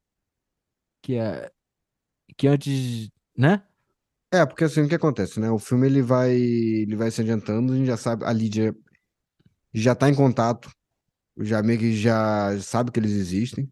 que 1.02 1.14
é 1.16 1.50
que 2.36 2.48
antes, 2.48 3.10
né? 3.36 3.64
É, 4.32 4.44
porque 4.44 4.64
assim, 4.64 4.82
o 4.82 4.88
que 4.88 4.94
acontece, 4.96 5.38
né? 5.38 5.48
O 5.50 5.58
filme 5.58 5.86
ele 5.86 6.02
vai, 6.02 6.32
ele 6.34 6.96
vai 6.96 7.10
se 7.12 7.20
adiantando, 7.20 7.72
a 7.72 7.76
gente 7.76 7.86
já 7.86 7.96
sabe, 7.96 8.24
a 8.24 8.32
Lídia 8.32 8.74
já 9.72 9.94
tá 9.94 10.08
em 10.08 10.14
contato, 10.14 10.68
já 11.38 11.62
meio 11.62 11.78
que 11.78 11.96
já 11.96 12.58
sabe 12.60 12.90
que 12.90 12.98
eles 12.98 13.12
existem. 13.12 13.68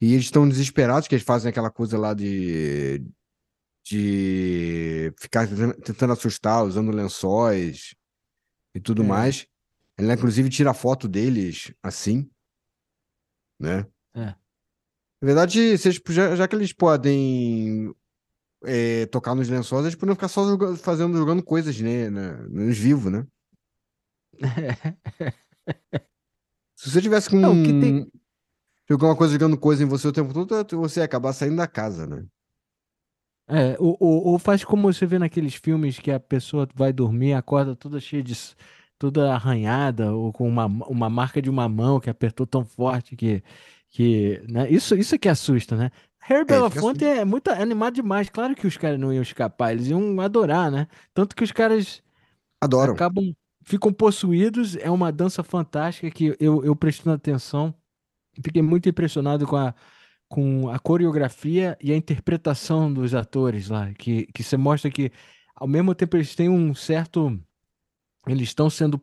E 0.00 0.12
eles 0.14 0.26
estão 0.26 0.48
desesperados 0.48 1.06
que 1.06 1.14
eles 1.14 1.24
fazem 1.24 1.50
aquela 1.50 1.70
coisa 1.70 1.98
lá 1.98 2.14
de 2.14 3.04
de 3.88 5.12
ficar 5.20 5.46
tentando, 5.84 6.12
assustar, 6.12 6.64
usando 6.64 6.90
lençóis 6.90 7.94
e 8.74 8.80
tudo 8.80 9.02
É. 9.02 9.06
mais. 9.06 9.46
Ela 9.98 10.14
inclusive 10.14 10.50
tira 10.50 10.74
foto 10.74 11.08
deles 11.08 11.72
assim, 11.82 12.30
né? 13.58 13.86
É. 14.14 14.26
Na 14.26 14.36
verdade, 15.22 15.58
eles, 15.60 15.82
já, 16.10 16.36
já 16.36 16.46
que 16.46 16.54
eles 16.54 16.72
podem 16.72 17.94
é, 18.64 19.06
tocar 19.06 19.34
nos 19.34 19.48
lençóis, 19.48 19.84
eles 19.84 19.94
poderiam 19.94 20.14
ficar 20.14 20.28
só 20.28 20.44
joga- 20.46 20.76
fazendo, 20.76 21.16
jogando 21.16 21.42
coisas 21.42 21.80
né, 21.80 22.10
nos 22.10 22.76
vivos, 22.76 23.10
né? 23.10 23.26
Se 26.76 26.90
você 26.90 27.00
tivesse 27.00 27.30
com 27.30 27.36
Não, 27.38 27.62
que 27.62 27.72
tem- 27.80 28.12
jogar 28.88 29.08
uma 29.08 29.16
coisa 29.16 29.32
jogando 29.32 29.58
coisa 29.58 29.82
em 29.82 29.86
você 29.86 30.06
o 30.06 30.12
tempo 30.12 30.32
todo, 30.32 30.78
você 30.78 31.00
ia 31.00 31.04
acabar 31.06 31.32
saindo 31.32 31.56
da 31.56 31.66
casa, 31.66 32.06
né? 32.06 32.26
É, 33.48 33.76
ou, 33.78 33.96
ou, 34.00 34.26
ou 34.26 34.38
faz 34.38 34.64
como 34.64 34.92
você 34.92 35.06
vê 35.06 35.18
naqueles 35.18 35.54
filmes 35.54 35.98
que 35.98 36.10
a 36.10 36.18
pessoa 36.18 36.68
vai 36.74 36.92
dormir, 36.92 37.32
acorda 37.32 37.76
toda 37.76 38.00
cheia 38.00 38.22
de. 38.22 38.34
Toda 38.98 39.32
arranhada, 39.34 40.12
ou 40.12 40.32
com 40.32 40.48
uma, 40.48 40.66
uma 40.66 41.10
marca 41.10 41.40
de 41.42 41.50
uma 41.50 41.68
mão 41.68 42.00
que 42.00 42.10
apertou 42.10 42.46
tão 42.46 42.64
forte 42.64 43.16
que. 43.16 43.42
que 43.90 44.42
né? 44.48 44.70
Isso, 44.70 44.94
isso 44.96 45.14
é 45.14 45.18
que 45.18 45.28
assusta, 45.28 45.76
né? 45.76 45.90
Harry 46.26 46.40
fica 46.40 46.54
Belafonte 46.54 47.04
é 47.04 47.24
muito 47.24 47.50
animado 47.50 47.94
demais. 47.94 48.28
Claro 48.28 48.54
que 48.54 48.66
os 48.66 48.76
caras 48.76 48.98
não 48.98 49.12
iam 49.12 49.22
escapar, 49.22 49.72
eles 49.72 49.86
iam 49.88 50.20
adorar, 50.20 50.70
né? 50.70 50.88
Tanto 51.14 51.36
que 51.36 51.44
os 51.44 51.52
caras 51.52 52.02
Adoram. 52.60 52.94
acabam. 52.94 53.32
ficam 53.64 53.92
possuídos. 53.92 54.76
É 54.76 54.90
uma 54.90 55.12
dança 55.12 55.42
fantástica 55.44 56.10
que 56.10 56.36
eu, 56.40 56.64
eu 56.64 56.74
prestando 56.74 57.14
atenção, 57.14 57.74
fiquei 58.42 58.62
muito 58.62 58.88
impressionado 58.88 59.46
com 59.46 59.56
a, 59.56 59.74
com 60.28 60.68
a 60.68 60.78
coreografia 60.78 61.78
e 61.80 61.92
a 61.92 61.96
interpretação 61.96 62.92
dos 62.92 63.14
atores 63.14 63.68
lá, 63.68 63.92
que, 63.94 64.26
que 64.34 64.42
você 64.42 64.56
mostra 64.56 64.90
que, 64.90 65.12
ao 65.54 65.68
mesmo 65.68 65.94
tempo, 65.94 66.16
eles 66.16 66.34
têm 66.34 66.48
um 66.48 66.74
certo. 66.74 67.40
Eles 68.28 68.48
estão 68.48 68.68
sendo 68.70 69.00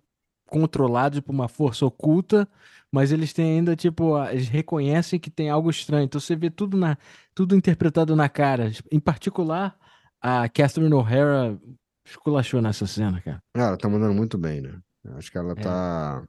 controlados 0.47 1.19
por 1.19 1.31
uma 1.31 1.47
força 1.47 1.85
oculta, 1.85 2.47
mas 2.91 3.11
eles 3.11 3.33
têm 3.33 3.57
ainda, 3.57 3.75
tipo, 3.75 4.21
eles 4.25 4.47
reconhecem 4.49 5.19
que 5.19 5.29
tem 5.31 5.49
algo 5.49 5.69
estranho. 5.69 6.03
Então 6.05 6.19
você 6.21 6.35
vê 6.35 6.49
tudo, 6.49 6.77
na, 6.77 6.97
tudo 7.33 7.55
interpretado 7.55 8.15
na 8.15 8.29
cara. 8.29 8.71
Em 8.91 8.99
particular, 8.99 9.75
a 10.21 10.47
Catherine 10.49 10.93
O'Hara 10.93 11.57
esculachou 12.05 12.61
nessa 12.61 12.85
cena, 12.85 13.19
cara. 13.21 13.41
Ah, 13.55 13.61
Ela 13.69 13.77
tá 13.77 13.89
mandando 13.89 14.13
muito 14.13 14.37
bem, 14.37 14.61
né? 14.61 14.77
Acho 15.15 15.31
que 15.31 15.37
ela 15.37 15.53
É. 15.53 15.55
tá. 15.55 16.23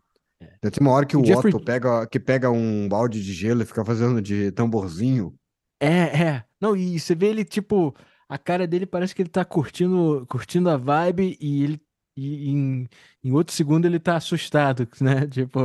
Já 0.63 0.71
tem 0.71 0.81
uma 0.81 0.93
hora 0.93 1.07
que 1.07 1.17
O 1.17 1.21
o 1.21 1.25
Jeffrey- 1.25 1.55
Otto 1.55 1.65
pega, 1.65 2.07
que 2.07 2.21
pega 2.21 2.51
um 2.51 2.89
balde 2.89 3.23
de 3.23 3.33
gelo 3.33 3.63
e 3.63 3.67
fica 3.67 3.85
fazendo 3.85 4.21
de 4.23 4.51
tamborzinho. 4.53 5.35
É, 5.81 6.23
é. 6.23 6.45
Não, 6.61 6.77
e 6.77 6.99
você 6.99 7.15
vê 7.15 7.27
ele, 7.27 7.45
tipo, 7.45 7.95
a 8.29 8.39
cara 8.39 8.67
dele 8.67 8.87
parece 8.87 9.15
que 9.15 9.23
ele 9.23 9.29
tá 9.29 9.45
curtindo, 9.45 10.25
curtindo 10.29 10.69
a 10.71 10.77
vibe 10.77 11.37
e 11.41 11.63
ele. 11.65 11.81
E 12.17 12.51
em, 12.51 12.89
em 13.23 13.33
outro 13.33 13.55
segundo 13.55 13.87
ele 13.87 13.99
tá 13.99 14.17
assustado, 14.17 14.89
né? 15.01 15.27
Tipo, 15.27 15.61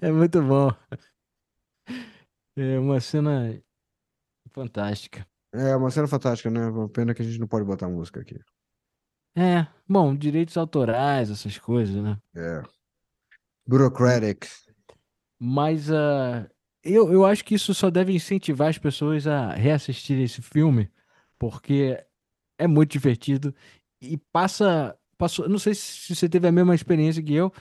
é 0.00 0.10
muito 0.10 0.42
bom. 0.42 0.70
É 2.56 2.78
uma 2.78 3.00
cena 3.00 3.60
fantástica. 4.50 5.26
É 5.52 5.76
uma 5.76 5.90
cena 5.90 6.08
fantástica, 6.08 6.50
né? 6.50 6.60
Pena 6.92 7.14
que 7.14 7.22
a 7.22 7.24
gente 7.24 7.38
não 7.38 7.46
pode 7.46 7.64
botar 7.64 7.88
música 7.88 8.20
aqui. 8.20 8.40
É, 9.36 9.66
bom, 9.88 10.14
direitos 10.14 10.56
autorais, 10.56 11.30
essas 11.30 11.58
coisas, 11.58 11.96
né? 11.96 12.18
É. 12.36 12.62
Bureaucratic. 13.66 14.46
Mas 15.38 15.90
ah, 15.90 16.48
eu, 16.82 17.12
eu 17.12 17.24
acho 17.24 17.44
que 17.44 17.54
isso 17.54 17.74
só 17.74 17.90
deve 17.90 18.12
incentivar 18.12 18.68
as 18.68 18.78
pessoas 18.78 19.26
a 19.26 19.52
reassistir 19.52 20.18
esse 20.20 20.42
filme, 20.42 20.90
porque 21.38 21.98
é 22.58 22.66
muito 22.66 22.92
divertido 22.92 23.54
e 24.00 24.18
passa. 24.30 24.96
Passou, 25.16 25.48
não 25.48 25.58
sei 25.58 25.74
se 25.74 26.14
você 26.14 26.28
teve 26.28 26.46
a 26.48 26.52
mesma 26.52 26.74
experiência 26.74 27.22
que 27.22 27.34
eu, 27.34 27.52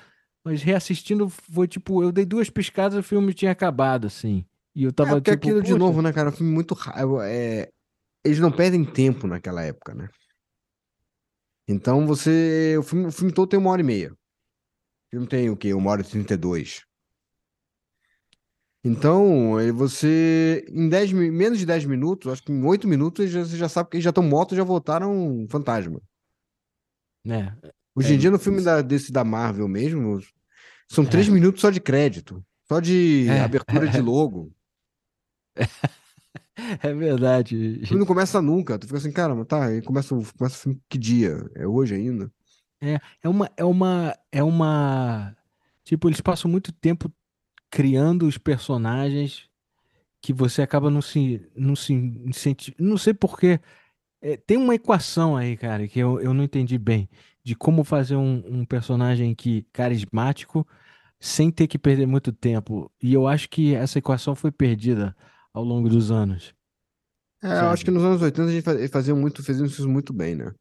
mas 0.44 0.62
reassistindo 0.62 1.30
foi 1.30 1.68
tipo, 1.68 2.04
eu 2.04 2.12
dei 2.12 2.26
duas 2.26 2.50
piscadas 2.50 2.96
e 2.98 3.00
o 3.00 3.04
filme 3.04 3.34
tinha 3.34 3.52
acabado, 3.52 4.08
assim. 4.08 4.46
E 4.76 4.84
eu 4.84 4.90
É, 4.90 4.94
tava 4.94 5.16
porque 5.22 5.32
tipo, 5.32 5.46
aquilo 5.48 5.62
de 5.62 5.72
"Poxa, 5.72 5.80
novo, 5.80 6.02
né, 6.02 6.12
cara? 6.14 6.30
Um 6.30 6.34
filme 6.34 6.52
muito. 6.52 6.74
ra- 6.74 6.96
É... 7.28 7.70
Eles 8.26 8.40
não 8.40 8.52
perdem 8.52 8.86
tempo 8.86 9.28
naquela 9.28 9.62
época, 9.64 9.94
né? 9.94 10.08
Então 11.68 12.06
você. 12.08 12.76
O 12.78 12.84
filme, 12.84 13.06
o 13.08 13.12
filme 13.12 13.34
todo 13.34 13.50
tem 13.50 13.60
uma 13.60 13.70
hora 13.72 13.82
e 13.82 13.86
meia. 13.86 14.12
O 14.12 14.16
filme 15.12 15.28
tem 15.28 15.50
o 15.50 15.58
quê? 15.58 15.74
Uma 15.74 15.92
hora 15.92 16.02
e 16.02 16.06
trinta 16.06 16.34
e 16.34 16.38
dois. 16.38 16.82
Então, 18.84 19.54
você. 19.74 20.66
Em 20.70 20.90
10, 20.90 21.12
mi- 21.14 21.32
menos 21.32 21.58
de 21.60 21.66
10 21.66 21.86
minutos, 21.86 22.32
acho 22.32 22.44
que 22.44 22.52
em 22.52 22.64
8 22.66 22.88
minutos, 22.88 23.32
você 23.32 23.56
já 23.58 23.70
sabe 23.70 23.90
que 23.90 23.96
eles 23.98 24.04
já 24.04 24.10
estão 24.10 24.24
mortos 24.24 24.54
e 24.54 24.58
já 24.58 24.64
voltaram 24.64 25.46
fantasma. 25.50 26.02
Né? 27.24 27.56
Hoje 27.96 28.12
É, 28.14 28.16
em 28.16 28.18
dia, 28.20 28.32
no 28.32 28.40
filme 28.40 28.62
da, 28.62 28.82
desse 28.82 29.12
da 29.12 29.24
Marvel 29.24 29.68
mesmo, 29.68 30.20
são 30.90 31.04
É. 31.04 31.08
3 31.08 31.30
minutos 31.30 31.62
só 31.62 31.70
de 31.70 31.80
crédito. 31.80 32.44
Só 32.68 32.80
de 32.80 33.28
É. 33.30 33.42
abertura 33.42 33.88
de 33.88 34.00
logo. 34.02 34.52
É 36.82 36.94
verdade. 36.94 37.80
O 37.84 37.88
filme 37.88 38.00
não 38.00 38.06
começa 38.06 38.42
nunca. 38.42 38.78
Tu 38.78 38.86
fica 38.88 38.98
assim, 38.98 39.12
cara, 39.12 39.44
tá, 39.46 39.66
aí 39.66 39.82
começa, 39.82 40.10
começa 40.38 40.56
o 40.58 40.60
filme 40.60 40.82
que 40.90 40.98
dia? 40.98 41.50
É 41.56 41.68
hoje 41.68 41.96
ainda? 41.96 42.32
É 43.22 43.30
uma, 43.30 43.50
é 43.56 43.64
uma, 43.64 44.14
é 44.32 44.44
uma, 44.44 45.36
tipo, 45.86 46.10
eles 46.10 46.20
passam 46.20 46.52
muito 46.52 46.72
tempo 46.74 47.10
criando 47.70 48.28
os 48.28 48.38
personagens 48.38 49.48
que 50.22 50.34
você 50.34 50.62
acaba 50.62 50.90
não 50.90 51.02
se, 51.02 51.42
não 51.56 51.76
se 51.76 51.94
não 52.78 52.98
sei 52.98 53.14
por 53.14 53.40
quê. 53.40 53.60
É, 54.24 54.38
tem 54.38 54.56
uma 54.58 54.74
equação 54.74 55.36
aí, 55.36 55.58
cara, 55.58 55.86
que 55.86 56.00
eu, 56.00 56.20
eu 56.22 56.34
não 56.34 56.46
entendi 56.46 56.78
bem, 56.78 57.10
de 57.44 57.56
como 57.56 57.84
fazer 57.84 58.16
um, 58.16 58.42
um 58.48 58.66
personagem 58.66 59.36
que 59.36 59.64
carismático 59.74 60.66
sem 61.20 61.52
ter 61.52 61.68
que 61.68 61.78
perder 61.78 62.06
muito 62.06 62.32
tempo. 62.32 62.90
E 63.02 63.14
eu 63.14 63.28
acho 63.28 63.50
que 63.50 63.76
essa 63.76 64.00
equação 64.00 64.34
foi 64.34 64.50
perdida 64.52 65.14
ao 65.54 65.64
longo 65.64 65.90
dos 65.90 66.10
anos. 66.10 66.54
É, 67.44 67.60
eu 67.60 67.70
acho 67.70 67.84
que 67.84 67.92
nos 67.92 68.02
anos 68.04 68.22
80 68.22 68.48
a 68.50 68.52
gente 68.54 68.64
fa- 68.64 68.88
fazia 68.90 69.14
muito, 69.14 69.44
fazia 69.44 69.66
isso 69.66 69.90
muito 69.90 70.14
bem, 70.14 70.36
né? 70.36 70.54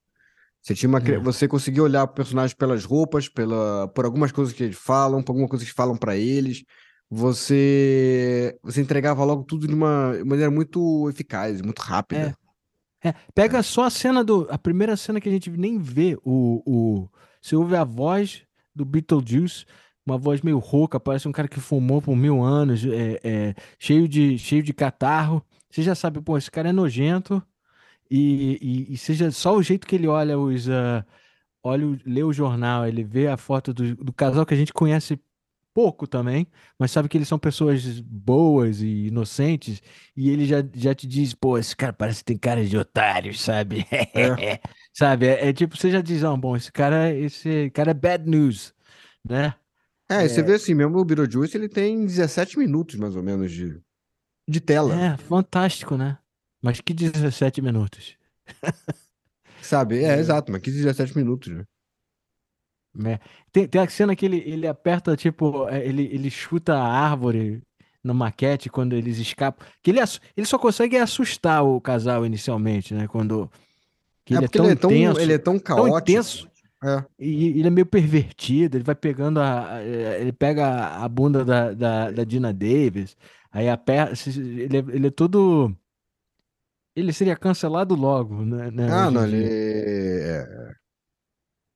Você 0.60 0.74
tinha 0.74 0.88
uma, 0.88 0.98
É. 0.98 1.18
você 1.18 1.48
conseguia 1.48 1.82
olhar 1.82 2.04
o 2.04 2.08
personagem 2.08 2.56
pelas 2.56 2.84
roupas, 2.84 3.28
pela, 3.28 3.88
por 3.88 4.04
algumas 4.04 4.32
coisas 4.32 4.52
que 4.54 4.64
eles 4.64 4.76
falam, 4.78 5.22
por 5.22 5.32
alguma 5.32 5.48
coisa 5.48 5.64
que 5.64 5.72
falam 5.72 5.96
pra 5.96 6.16
eles. 6.16 6.64
Você, 7.10 8.58
você 8.62 8.80
entregava 8.80 9.24
logo 9.24 9.44
tudo 9.44 9.68
de 9.68 9.74
uma 9.74 10.12
maneira 10.24 10.50
muito 10.50 11.08
eficaz, 11.10 11.60
muito 11.62 11.80
rápida. 11.80 12.28
É, 12.28 12.41
pega 13.34 13.62
só 13.62 13.84
a 13.84 13.90
cena 13.90 14.22
do. 14.24 14.46
A 14.50 14.58
primeira 14.58 14.96
cena 14.96 15.20
que 15.20 15.28
a 15.28 15.32
gente 15.32 15.50
nem 15.50 15.78
vê. 15.78 16.16
O, 16.24 16.62
o, 16.66 17.08
você 17.40 17.56
ouve 17.56 17.76
a 17.76 17.84
voz 17.84 18.42
do 18.74 18.84
Beetlejuice, 18.84 19.64
uma 20.06 20.16
voz 20.18 20.40
meio 20.42 20.58
rouca, 20.58 20.98
parece 21.00 21.28
um 21.28 21.32
cara 21.32 21.48
que 21.48 21.60
fumou 21.60 22.00
por 22.02 22.16
mil 22.16 22.42
anos, 22.42 22.84
é, 22.84 23.20
é, 23.22 23.54
cheio, 23.78 24.08
de, 24.08 24.38
cheio 24.38 24.62
de 24.62 24.72
catarro. 24.72 25.44
Você 25.70 25.82
já 25.82 25.94
sabe, 25.94 26.20
pô, 26.20 26.36
esse 26.38 26.50
cara 26.50 26.68
é 26.70 26.72
nojento. 26.72 27.42
E, 28.10 28.58
e, 28.90 28.94
e 28.94 28.98
seja 28.98 29.30
só 29.30 29.56
o 29.56 29.62
jeito 29.62 29.86
que 29.86 29.96
ele 29.96 30.06
olha 30.08 30.38
os. 30.38 30.68
ah, 30.68 31.04
olha, 31.62 31.86
o- 31.88 31.98
lê 32.06 32.22
o 32.22 32.32
jornal, 32.32 32.86
ele 32.86 33.04
vê 33.04 33.28
a 33.28 33.36
foto 33.36 33.72
do, 33.74 33.94
do 33.96 34.12
casal 34.12 34.46
que 34.46 34.54
a 34.54 34.56
gente 34.56 34.72
conhece 34.72 35.20
pouco 35.74 36.06
também, 36.06 36.46
mas 36.78 36.90
sabe 36.90 37.08
que 37.08 37.16
eles 37.16 37.28
são 37.28 37.38
pessoas 37.38 38.00
boas 38.00 38.80
e 38.80 39.06
inocentes, 39.06 39.82
e 40.16 40.30
ele 40.30 40.46
já, 40.46 40.58
já 40.74 40.94
te 40.94 41.06
diz, 41.06 41.34
pô, 41.34 41.58
esse 41.58 41.76
cara 41.76 41.92
parece 41.92 42.18
que 42.20 42.26
tem 42.26 42.38
cara 42.38 42.64
de 42.64 42.76
otário, 42.76 43.34
sabe? 43.34 43.86
É. 43.90 44.60
Sabe? 44.94 45.26
É, 45.26 45.48
é 45.48 45.52
tipo, 45.54 45.74
você 45.74 45.90
já 45.90 46.02
diz, 46.02 46.22
ah, 46.22 46.36
bom, 46.36 46.54
esse 46.54 46.70
cara, 46.70 47.10
esse 47.14 47.70
cara 47.70 47.92
é 47.92 47.94
bad 47.94 48.28
news, 48.28 48.74
né? 49.26 49.54
É, 50.06 50.28
você 50.28 50.42
vê 50.42 50.54
assim, 50.54 50.74
mesmo 50.74 50.98
o 50.98 51.04
Beetlejuice, 51.04 51.56
ele 51.56 51.68
tem 51.68 52.04
17 52.04 52.58
minutos, 52.58 52.96
mais 52.96 53.16
ou 53.16 53.22
menos, 53.22 53.50
de, 53.50 53.80
de 54.46 54.60
tela, 54.60 54.94
É, 54.94 55.16
fantástico, 55.16 55.96
né? 55.96 56.18
Mas 56.62 56.80
que 56.80 56.92
17 56.92 57.62
minutos. 57.62 58.16
sabe? 59.62 60.04
É, 60.04 60.18
exato, 60.18 60.52
mas 60.52 60.60
que 60.60 60.70
17 60.70 61.16
minutos, 61.16 61.52
né? 61.52 61.64
Né? 62.94 63.18
Tem, 63.52 63.66
tem 63.66 63.80
a 63.80 63.88
cena 63.88 64.14
que 64.16 64.24
ele, 64.26 64.38
ele 64.46 64.66
aperta, 64.66 65.16
tipo, 65.16 65.68
é, 65.68 65.86
ele, 65.86 66.04
ele 66.12 66.30
chuta 66.30 66.74
a 66.74 66.82
árvore 66.84 67.62
na 68.02 68.12
maquete 68.14 68.68
quando 68.68 68.94
eles 68.94 69.18
escapam. 69.18 69.66
Que 69.82 69.90
ele, 69.90 70.00
ele 70.36 70.46
só 70.46 70.58
consegue 70.58 70.96
assustar 70.96 71.64
o 71.64 71.80
casal 71.80 72.26
inicialmente, 72.26 72.94
né? 72.94 73.06
Quando 73.08 73.50
que 74.24 74.34
É 74.34 74.36
ele 74.38 74.44
é 74.44 74.48
porque 74.48 74.58
tão 74.58 74.66
ele 74.66 74.72
é 74.74 74.76
tão, 74.76 74.90
intenso, 74.90 75.20
ele 75.20 75.32
é 75.32 75.38
tão 75.38 75.58
tão 75.58 75.60
caótico. 75.76 75.98
intenso, 75.98 76.48
É. 76.84 77.04
e 77.18 77.58
ele 77.60 77.66
é 77.68 77.70
meio 77.70 77.86
pervertido, 77.86 78.76
ele 78.76 78.84
vai 78.84 78.94
pegando 78.94 79.40
a, 79.40 79.80
ele 79.84 80.32
pega 80.32 80.86
a 80.88 81.08
bunda 81.08 81.44
da, 81.44 81.72
da, 81.72 82.10
da 82.10 82.24
Dina 82.24 82.52
Davis, 82.52 83.16
aí 83.52 83.68
aperta, 83.68 84.14
ele 84.38 84.76
é, 84.76 84.80
ele 84.80 85.06
é 85.06 85.10
todo 85.10 85.74
ele 86.94 87.12
seria 87.12 87.36
cancelado 87.36 87.94
logo, 87.94 88.44
né, 88.44 88.70
né, 88.70 88.88
Ah, 88.90 89.10
não, 89.10 89.24
ele. 89.24 89.44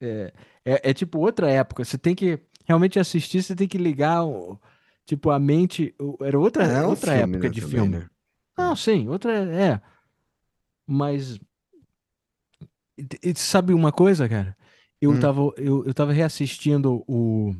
É, 0.01 0.33
É, 0.67 0.73
é, 0.75 0.91
é 0.91 0.95
tipo 0.95 1.19
outra 1.21 1.51
época. 1.51 1.85
Você 1.85 1.97
tem 1.97 2.15
que 2.15 2.39
realmente 2.67 2.99
assistir, 2.99 3.43
você 3.43 3.55
tem 3.55 3.69
que 3.69 3.79
ligar 3.79 4.23
tipo 5.07 5.31
a 5.31 5.39
mente. 5.39 5.95
Era 6.21 6.39
outra, 6.39 6.65
é 6.65 6.85
um 6.85 6.91
outra 6.91 7.13
filme, 7.13 7.23
época 7.23 7.49
né, 7.49 7.55
de 7.55 7.61
também, 7.61 7.81
filme. 7.81 7.99
né? 7.99 8.11
Não, 8.59 8.75
sim, 8.77 9.09
outra 9.09 9.33
é. 9.33 9.81
Mas 10.87 11.39
e- 12.99 13.31
e 13.31 13.35
sabe 13.39 13.73
uma 13.73 13.93
coisa, 13.93 14.29
cara? 14.29 14.57
Eu 15.01 15.13
Hum. 15.13 15.21
tava 15.21 15.41
eu, 15.57 15.85
eu 15.85 15.95
tava 15.95 16.13
reassistindo 16.13 17.05
o 17.07 17.55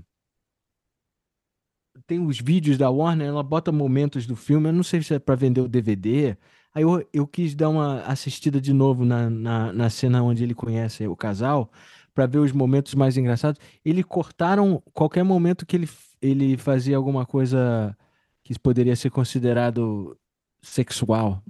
tem 2.07 2.25
os 2.25 2.41
vídeos 2.41 2.79
da 2.79 2.91
Warner, 2.91 3.27
ela 3.27 3.43
bota 3.43 3.73
momentos 3.73 4.27
do 4.27 4.37
filme, 4.37 4.69
eu 4.69 4.73
não 4.73 4.83
sei 4.83 5.03
se 5.03 5.15
é 5.15 5.19
pra 5.19 5.35
vender 5.35 5.61
o 5.61 5.69
DVD. 5.69 6.37
Aí 6.75 6.83
eu, 6.83 7.07
eu 7.13 7.27
quis 7.27 7.55
dar 7.55 7.69
uma 7.71 8.03
assistida 8.03 8.61
de 8.61 8.73
novo 8.73 9.05
na, 9.05 9.31
na, 9.31 9.73
na 9.73 9.91
cena 9.91 10.23
onde 10.23 10.45
ele 10.45 10.55
conhece 10.55 11.07
o 11.07 11.17
casal, 11.17 11.71
pra 12.17 12.25
ver 12.27 12.39
os 12.39 12.51
momentos 12.51 12.95
mais 12.95 13.19
engraçados. 13.19 13.61
Eles 13.85 14.03
cortaram 14.07 14.83
qualquer 14.95 15.23
momento 15.23 15.67
que 15.67 15.77
ele, 15.77 15.89
ele 16.23 16.57
fazia 16.57 16.97
alguma 16.97 17.27
coisa 17.27 17.95
que 18.43 18.59
poderia 18.59 18.97
ser 18.97 19.11
considerado 19.11 20.17
sexual. 20.63 21.43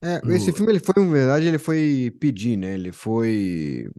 É, 0.00 0.24
No- 0.24 0.32
esse 0.32 0.52
filme, 0.52 0.70
ele 0.70 0.78
foi, 0.78 1.04
na 1.04 1.10
verdade, 1.12 1.46
ele 1.48 1.58
foi 1.58 2.14
pedir, 2.20 2.56
né? 2.56 2.74
Ele 2.74 2.92
foi. 2.92 3.90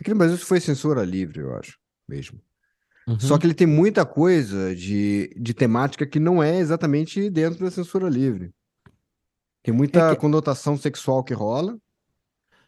Aqui 0.00 0.10
no 0.10 0.16
Brasil 0.16 0.36
isso 0.36 0.46
foi 0.46 0.58
censura 0.58 1.04
livre, 1.04 1.40
eu 1.40 1.54
acho, 1.54 1.78
mesmo. 2.08 2.40
Só 3.18 3.34
Uhum. 3.34 3.38
que 3.40 3.46
ele 3.46 3.54
tem 3.54 3.66
muita 3.66 4.06
coisa 4.06 4.74
de, 4.74 5.30
de 5.38 5.52
temática 5.52 6.06
que 6.06 6.18
não 6.18 6.42
é 6.42 6.56
exatamente 6.58 7.28
dentro 7.28 7.62
da 7.62 7.70
censura 7.70 8.08
livre. 8.08 8.52
Tem 9.62 9.74
muita 9.74 10.00
É 10.12 10.14
que- 10.14 10.20
conotação 10.20 10.78
sexual 10.78 11.22
que 11.22 11.34
rola. 11.34 11.76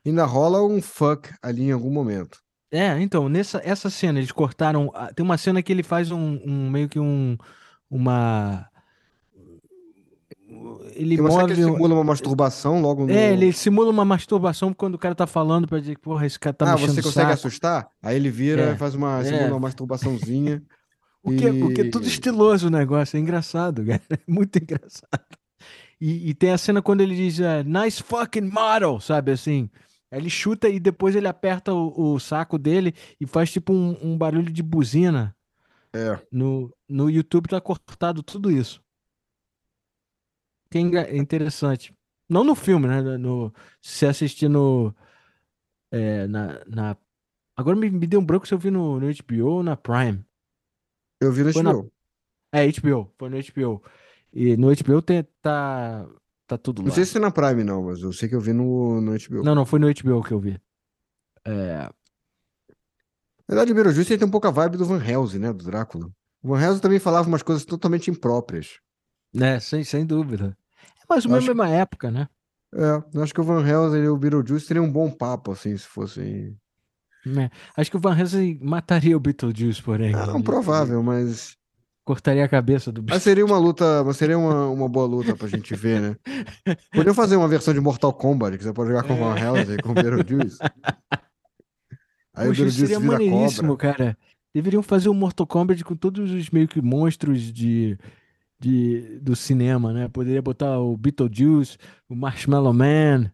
E 0.04 0.10
ainda 0.10 0.24
rola 0.26 0.62
um 0.62 0.80
fuck 0.82 1.30
ali 1.42 1.62
em 1.64 1.72
algum 1.72 1.90
momento. 1.90 2.38
É, 2.70 3.00
então, 3.00 3.28
nessa 3.28 3.60
essa 3.64 3.88
cena, 3.88 4.18
eles 4.18 4.30
cortaram. 4.32 4.92
Tem 5.14 5.24
uma 5.24 5.38
cena 5.38 5.62
que 5.62 5.72
ele 5.72 5.82
faz 5.82 6.10
um, 6.10 6.38
um- 6.44 6.70
meio 6.70 6.88
que 6.88 6.98
um. 7.00 7.36
Uma. 7.90 8.68
Ele 10.94 11.16
Tem 11.16 11.20
uma 11.24 11.30
cena 11.30 11.44
que 11.44 11.50
move. 11.50 11.62
ele 11.62 11.72
simula 11.72 11.94
uma 11.94 12.04
masturbação 12.04 12.80
logo 12.80 13.06
no. 13.06 13.12
É, 13.12 13.32
ele 13.32 13.52
simula 13.52 13.90
uma 13.90 14.04
masturbação 14.04 14.72
quando 14.74 14.94
o 14.94 14.98
cara 14.98 15.14
tá 15.14 15.26
falando 15.26 15.68
pra 15.68 15.78
dizer 15.78 15.94
que, 15.94 16.00
porra, 16.00 16.26
esse 16.26 16.38
cara 16.38 16.54
tá 16.54 16.72
ah, 16.72 16.76
você 16.76 16.96
consegue 17.02 17.12
saco. 17.12 17.32
assustar? 17.32 17.88
Aí 18.02 18.16
ele 18.16 18.30
vira 18.30 18.70
É, 18.70 18.72
e 18.72 18.76
faz 18.76 18.94
uma, 18.94 19.20
é. 19.20 19.24
simula 19.24 19.46
uma 19.48 19.60
masturbaçãozinha. 19.60 20.62
O 21.20 21.32
que, 21.32 21.44
é- 21.46 21.50
o 21.50 21.74
que 21.74 21.80
é 21.82 21.84
e- 21.84 21.90
tudo 21.90 22.06
estiloso 22.06 22.68
o 22.68 22.70
negócio, 22.70 23.16
é 23.16 23.20
engraçado, 23.20 23.84
cara. 23.84 24.00
É 24.08 24.18
muito 24.26 24.56
engraçado. 24.56 25.20
E, 26.00 26.30
e 26.30 26.32
tem 26.32 26.52
a 26.52 26.56
cena 26.56 26.80
quando 26.80 27.00
ele 27.00 27.14
diz, 27.14 27.40
é, 27.40 27.62
nice 27.64 28.00
fucking 28.02 28.48
model, 28.48 29.00
sabe 29.00 29.32
assim? 29.32 29.68
Ele 30.10 30.30
chuta 30.30 30.68
e 30.68 30.80
depois 30.80 31.14
ele 31.14 31.28
aperta 31.28 31.72
o, 31.74 32.14
o 32.14 32.18
saco 32.20 32.58
dele 32.58 32.94
e 33.20 33.26
faz 33.26 33.50
tipo 33.52 33.72
um, 33.72 34.12
um 34.12 34.16
barulho 34.16 34.50
de 34.52 34.62
buzina. 34.62 35.36
É. 35.92 36.18
No, 36.30 36.74
no 36.88 37.10
YouTube 37.10 37.48
tá 37.48 37.60
cortado 37.60 38.22
tudo 38.22 38.50
isso. 38.50 38.82
Que 40.70 40.78
é 40.78 41.16
interessante. 41.16 41.94
Não 42.28 42.44
no 42.44 42.54
filme, 42.54 42.86
né? 42.86 43.00
No, 43.16 43.52
se 43.80 44.06
assistir 44.06 44.48
no. 44.48 44.94
é, 45.90 46.26
na, 46.26 46.64
na- 46.66 46.96
Agora 47.56 47.76
me, 47.76 47.90
me 47.90 48.06
deu 48.06 48.20
um 48.20 48.24
branco 48.24 48.46
se 48.46 48.54
eu 48.54 48.58
vi 48.58 48.70
no, 48.70 49.00
no 49.00 49.06
HBO 49.06 49.46
ou 49.46 49.62
na 49.62 49.76
Prime. 49.76 50.24
Eu 51.20 51.32
vi 51.32 51.42
no 51.42 51.52
Foi 51.52 51.62
na- 51.62 51.72
HBO. 51.72 51.92
É, 52.52 52.66
HBO, 52.66 53.12
foi 53.18 53.28
no 53.30 53.36
HBO. 53.38 53.82
E 54.32 54.56
no 54.56 54.68
HBO 54.68 55.02
tem, 55.02 55.22
tá, 55.42 56.06
tá 56.48 56.58
tudo 56.58 56.82
Não 56.82 56.88
lá. 56.88 56.94
sei 56.94 57.04
se 57.04 57.16
é 57.16 57.20
na 57.20 57.30
Prime, 57.30 57.62
não, 57.62 57.84
mas 57.84 58.00
eu 58.00 58.12
sei 58.12 58.28
que 58.28 58.34
eu 58.34 58.40
vi 58.40 58.52
no, 58.52 59.00
no 59.00 59.12
HBO. 59.12 59.44
Não, 59.44 59.54
não, 59.54 59.64
foi 59.66 59.78
no 59.78 59.86
HBO 59.86 60.22
que 60.24 60.32
eu 60.32 60.40
vi. 60.40 60.60
É, 61.44 61.88
Na 63.48 63.54
verdade, 63.54 63.72
o 63.72 63.74
Beetlejuice 63.74 64.18
tem 64.18 64.26
um 64.26 64.30
pouco 64.30 64.46
a 64.48 64.50
vibe 64.50 64.76
do 64.76 64.84
Van 64.84 65.02
Helsing, 65.02 65.38
né? 65.38 65.52
Do 65.52 65.64
Drácula. 65.64 66.10
O 66.42 66.48
Van 66.48 66.60
Helsing 66.60 66.80
também 66.80 66.98
falava 66.98 67.28
umas 67.28 67.42
coisas 67.42 67.64
totalmente 67.64 68.10
impróprias. 68.10 68.78
né, 69.32 69.60
sem, 69.60 69.84
sem 69.84 70.04
dúvida. 70.04 70.56
É 71.00 71.04
mais 71.08 71.24
ou 71.24 71.30
menos 71.30 71.44
a 71.44 71.48
mesma 71.48 71.68
época, 71.68 72.10
né? 72.10 72.28
É, 72.74 73.02
eu 73.14 73.22
acho 73.22 73.32
que 73.32 73.40
o 73.40 73.44
Van 73.44 73.66
Helsing 73.66 73.98
e 74.04 74.08
o 74.08 74.16
Beetlejuice 74.16 74.66
teriam 74.66 74.84
um 74.84 74.92
bom 74.92 75.10
papo, 75.10 75.52
assim, 75.52 75.76
se 75.76 75.86
fossem... 75.86 76.56
É, 77.26 77.50
Acho 77.76 77.90
que 77.90 77.96
o 77.96 78.00
Van 78.00 78.16
Helsing 78.18 78.58
mataria 78.62 79.16
o 79.16 79.20
Beetlejuice, 79.20 79.82
porém. 79.82 80.12
Não, 80.12 80.34
Ele- 80.36 80.42
provável, 80.44 81.02
mas... 81.02 81.56
Cortaria 82.08 82.42
a 82.42 82.48
cabeça 82.48 82.90
do 82.90 83.04
Mas 83.06 83.22
seria 83.22 83.44
uma 83.44 83.58
luta, 83.58 84.02
mas 84.02 84.16
seria 84.16 84.38
uma, 84.38 84.66
uma 84.70 84.88
boa 84.88 85.04
luta 85.06 85.36
pra 85.36 85.46
gente 85.46 85.74
ver, 85.76 86.00
né? 86.00 86.16
Podiam 86.90 87.14
fazer 87.14 87.36
uma 87.36 87.46
versão 87.46 87.74
de 87.74 87.80
Mortal 87.80 88.14
Kombat, 88.14 88.56
que 88.56 88.64
você 88.64 88.72
pode 88.72 88.88
jogar 88.88 89.02
com 89.02 89.12
o 89.12 89.16
Van 89.18 89.38
Helsing 89.38 89.74
e 89.74 89.82
com 89.82 89.90
o 89.90 89.94
Beetlejuice. 89.94 90.56
Aí 92.34 92.46
o 92.46 92.48
Poxa, 92.48 92.64
isso 92.64 92.78
Beetlejuice 92.80 92.86
seria 92.86 93.00
maneiríssimo, 93.00 93.76
cobra. 93.76 93.92
cara. 93.92 94.18
Deveriam 94.54 94.82
fazer 94.82 95.10
um 95.10 95.14
Mortal 95.14 95.46
Kombat 95.46 95.84
com 95.84 95.94
todos 95.94 96.30
os 96.32 96.48
meio 96.48 96.66
que 96.66 96.80
monstros 96.80 97.52
de, 97.52 97.98
de, 98.58 99.18
do 99.20 99.36
cinema, 99.36 99.92
né? 99.92 100.08
Poderia 100.08 100.40
botar 100.40 100.78
o 100.80 100.96
Beetlejuice, 100.96 101.76
o 102.08 102.14
Marshmallow 102.14 102.72
Man, 102.72 103.30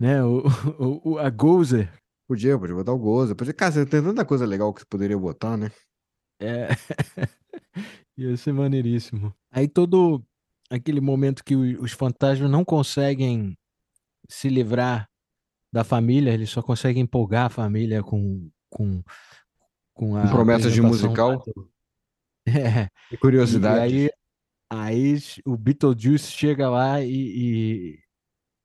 né? 0.00 0.24
O, 0.24 0.44
o, 0.78 1.10
o- 1.12 1.18
a 1.18 1.28
Gozer. 1.28 1.92
Podia, 2.26 2.58
podia 2.58 2.74
botar 2.74 2.92
o 2.92 2.98
Goza. 2.98 3.34
Podia... 3.34 3.52
Cara, 3.52 3.84
tem 3.84 4.02
tanta 4.02 4.24
coisa 4.24 4.46
legal 4.46 4.72
que 4.72 4.80
você 4.80 4.86
poderia 4.88 5.18
botar, 5.18 5.58
né? 5.58 5.70
É. 6.40 6.68
Ia 8.16 8.36
ser 8.36 8.52
maneiríssimo. 8.52 9.34
Aí 9.50 9.68
todo 9.68 10.24
aquele 10.70 11.00
momento 11.00 11.44
que 11.44 11.54
os 11.56 11.92
fantasmas 11.92 12.50
não 12.50 12.64
conseguem 12.64 13.56
se 14.28 14.48
livrar 14.48 15.08
da 15.72 15.82
família, 15.82 16.32
eles 16.32 16.50
só 16.50 16.62
conseguem 16.62 17.02
empolgar 17.02 17.46
a 17.46 17.50
família 17.50 18.02
com, 18.02 18.48
com, 18.70 19.02
com 19.92 20.16
a 20.16 20.28
promessas 20.28 20.72
de 20.72 20.80
musical. 20.80 21.42
É. 22.46 22.90
E 23.10 23.14
E 23.14 23.16
curiosidade. 23.16 23.80
aí, 23.80 24.10
aí 24.70 25.18
o 25.46 25.56
Beetlejuice 25.56 26.30
chega 26.30 26.68
lá 26.68 27.00
e, 27.00 27.08
e, 27.10 27.98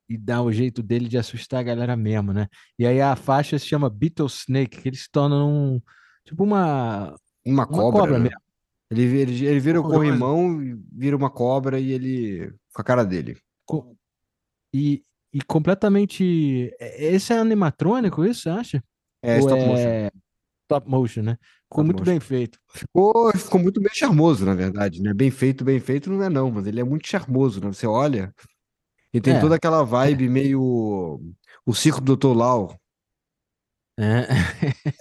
e 0.06 0.18
dá 0.18 0.42
o 0.42 0.52
jeito 0.52 0.82
dele 0.82 1.08
de 1.08 1.16
assustar 1.16 1.60
a 1.60 1.62
galera 1.62 1.96
mesmo, 1.96 2.30
né? 2.30 2.46
E 2.78 2.86
aí 2.86 3.00
a 3.00 3.16
faixa 3.16 3.58
se 3.58 3.64
chama 3.64 3.88
Beetle 3.88 4.26
Snake, 4.26 4.82
que 4.82 4.88
ele 4.90 4.98
se 4.98 5.10
torna 5.10 5.42
um, 5.42 5.80
tipo 6.26 6.44
uma, 6.44 7.16
Uma 7.42 7.64
uma 7.64 7.66
cobra, 7.66 8.00
cobra 8.00 8.18
né? 8.18 8.24
mesmo. 8.24 8.49
Ele, 8.90 9.02
ele, 9.20 9.46
ele 9.46 9.60
vira 9.60 9.80
o 9.80 9.84
corrimão, 9.84 10.58
vira 10.92 11.16
uma 11.16 11.30
cobra 11.30 11.78
e 11.78 11.92
ele. 11.92 12.52
com 12.72 12.82
a 12.82 12.84
cara 12.84 13.04
dele. 13.04 13.38
Co- 13.64 13.94
E, 14.74 15.02
e 15.32 15.40
completamente. 15.42 16.74
é- 16.80 17.14
Esse 17.14 17.32
é 17.32 17.38
animatrônico, 17.38 18.24
isso, 18.24 18.42
você 18.42 18.48
acha? 18.50 18.84
É, 19.22 19.34
Ou 19.34 19.40
stop 19.40 19.60
motion. 19.64 19.78
é 19.88 20.10
top 20.68 20.88
motion, 20.88 21.22
né? 21.22 21.38
Ficou 21.68 21.84
muito 21.84 21.98
motion. 21.98 22.10
bem 22.12 22.20
feito. 22.20 22.58
Ficou, 22.72 23.32
ficou 23.36 23.60
muito 23.60 23.80
bem 23.80 23.92
charmoso, 23.94 24.44
na 24.44 24.54
verdade, 24.54 25.00
né? 25.02 25.12
Bem 25.14 25.30
feito, 25.30 25.64
bem 25.64 25.78
feito 25.78 26.10
não 26.10 26.22
é 26.22 26.28
não, 26.28 26.50
mas 26.50 26.66
ele 26.66 26.80
é 26.80 26.84
muito 26.84 27.06
charmoso, 27.06 27.60
né? 27.60 27.68
Você 27.68 27.86
olha 27.86 28.34
e 29.12 29.20
tem 29.20 29.34
É. 29.34 29.40
toda 29.40 29.54
aquela 29.56 29.84
vibe 29.84 30.28
meio 30.28 31.20
o 31.66 31.74
circo 31.74 32.00
do 32.00 32.16
Dr. 32.16 32.36
Lau. 32.36 32.76
É. 33.98 34.22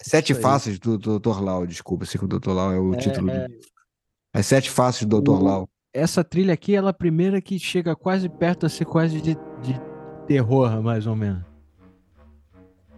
Sete 0.04 0.34
Isso 0.34 0.40
aí. 0.40 0.44
faces 0.44 0.78
do 0.80 0.98
Dr. 0.98 1.40
Lau, 1.42 1.66
desculpa, 1.66 2.06
circo 2.06 2.28
do 2.28 2.38
Dr. 2.38 2.50
Lau 2.52 2.72
é 2.74 2.80
o 2.80 2.94
É, 2.96 2.98
título 2.98 3.30
é. 3.32 3.48
As 4.34 4.46
sete 4.46 4.70
faces 4.70 5.06
do 5.06 5.22
Dr. 5.22 5.32
O- 5.32 5.44
Lau. 5.44 5.70
Essa 5.94 6.24
trilha 6.24 6.54
aqui, 6.54 6.76
ela 6.76 6.90
é 6.90 6.92
a 6.92 6.94
primeira 6.94 7.42
que 7.42 7.58
chega 7.58 7.96
quase 7.96 8.30
perto 8.30 8.66
a 8.66 8.70
ser 8.70 8.86
quase 8.86 9.20
de, 9.20 9.36
de 9.62 9.82
terror, 10.28 10.82
mais 10.84 11.08
ou 11.08 11.16
menos. 11.16 11.44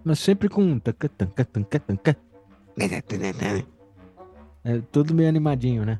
Mas 0.03 0.19
sempre 0.19 0.49
com. 0.49 0.79
É 4.63 4.79
tudo 4.91 5.13
meio 5.13 5.29
animadinho, 5.29 5.85
né? 5.85 5.99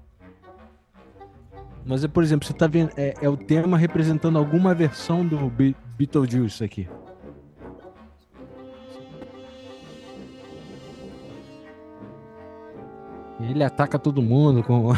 Mas, 1.86 2.04
é, 2.04 2.08
por 2.08 2.22
exemplo, 2.24 2.46
você 2.46 2.54
tá 2.54 2.68
vendo, 2.68 2.92
é, 2.98 3.14
é 3.22 3.30
o 3.30 3.38
tema 3.38 3.78
representando 3.78 4.38
alguma 4.38 4.74
versão 4.76 5.26
do 5.26 5.50
Be 5.50 5.76
Beetlejuice 5.98 6.64
aqui. 6.64 6.88
Ele 13.40 13.64
ataca 13.64 13.98
todo 13.98 14.22
mundo 14.22 14.64
com. 14.64 14.90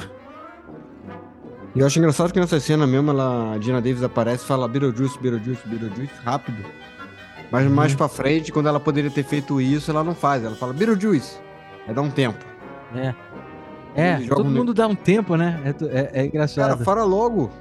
E 1.76 1.80
eu 1.80 1.88
acho 1.88 1.98
engraçado 1.98 2.32
que 2.32 2.40
nessa 2.40 2.60
cena 2.60 2.86
mesmo, 2.86 3.10
ela, 3.12 3.54
a 3.54 3.58
Dina 3.58 3.82
Davis 3.82 4.04
aparece 4.04 4.44
e 4.44 4.48
fala 4.48 4.68
Beetlejuice, 4.68 5.18
Beetlejuice, 5.20 5.68
Beetlejuice, 5.68 6.14
rápido. 6.24 6.64
Mas 7.52 7.66
Uhum. 7.68 7.74
mais 7.74 7.96
pra 7.96 8.08
frente, 8.08 8.52
quando 8.52 8.68
ela 8.68 8.80
poderia 8.80 9.10
ter 9.10 9.24
feito 9.24 9.60
isso, 9.60 9.90
ela 9.90 10.04
não 10.04 10.14
faz. 10.14 10.44
Ela 10.44 10.56
fala 10.56 10.72
Beetlejuice. 10.74 11.40
Aí 11.88 11.94
dá 11.94 12.02
um 12.02 12.12
tempo. 12.12 12.44
É. 12.96 13.14
É, 13.96 14.28
todo 14.28 14.44
um 14.46 14.50
ne- 14.52 14.58
mundo 14.60 14.74
dá 14.74 14.88
um 14.88 14.96
tempo, 14.96 15.36
né? 15.36 15.62
É, 15.66 15.70
é- 15.70 16.00
é 16.00 16.06
Cara, 16.12 16.26
engraçado. 16.28 16.84
fala 16.84 17.04
logo. 17.04 17.52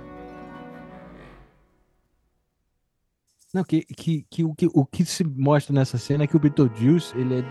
Não, 3.52 3.62
que, 3.64 3.82
que, 3.84 4.26
que, 4.30 4.44
o, 4.44 4.54
que 4.54 4.66
o 4.72 4.84
que 4.86 5.04
se 5.04 5.22
mostra 5.24 5.74
nessa 5.74 5.98
cena 5.98 6.24
é 6.24 6.26
que 6.26 6.36
o 6.36 6.40
Beetlejuice, 6.40 7.16
ele 7.18 7.40
é, 7.40 7.44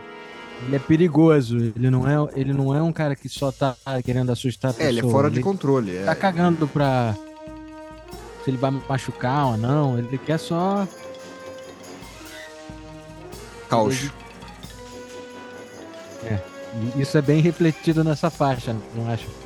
ele 0.66 0.76
é 0.76 0.80
perigoso. 0.80 1.58
Ele 1.58 1.90
não 1.90 2.08
é, 2.08 2.30
ele 2.36 2.54
não 2.54 2.76
é 2.76 2.82
um 2.82 2.92
cara 2.92 3.16
que 3.16 3.28
só 3.28 3.52
tá 3.52 3.76
querendo 4.04 4.32
assustar 4.32 4.72
a 4.72 4.74
pessoa. 4.74 4.88
É, 4.88 4.92
ele 4.92 5.00
é 5.00 5.12
fora 5.12 5.30
de 5.30 5.42
controle. 5.42 5.98
É. 5.98 6.04
tá 6.06 6.16
cagando 6.16 6.68
pra 6.68 7.16
se 8.44 8.50
ele 8.50 8.58
vai 8.58 8.72
machucar 8.72 9.48
ou 9.48 9.58
não. 9.58 9.98
Ele 9.98 10.18
quer 10.18 10.40
só. 10.40 10.88
Caos. 13.70 14.12
e 16.96 17.02
Isso 17.02 17.18
é 17.18 17.22
bem 17.22 17.42
refletido 17.42 18.04
nessa 18.04 18.30
faixa, 18.30 18.76
não 18.96 19.10
acho? 19.12 19.41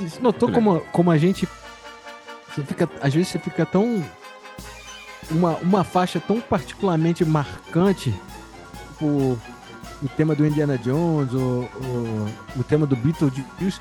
Você 0.00 0.20
notou 0.20 0.50
como, 0.50 0.80
como 0.92 1.10
a 1.10 1.18
gente. 1.18 1.48
Você 2.48 2.64
fica, 2.64 2.88
às 3.00 3.12
vezes 3.14 3.28
você 3.28 3.38
fica 3.38 3.66
tão. 3.66 4.04
Uma, 5.30 5.56
uma 5.58 5.84
faixa 5.84 6.18
tão 6.18 6.40
particularmente 6.40 7.24
marcante, 7.24 8.12
tipo 8.88 9.38
o 10.02 10.08
tema 10.08 10.34
do 10.34 10.46
Indiana 10.46 10.78
Jones, 10.78 11.32
o, 11.32 11.38
o, 11.38 12.60
o 12.60 12.64
tema 12.64 12.86
do 12.86 12.96
Beetlejuice, 12.96 13.80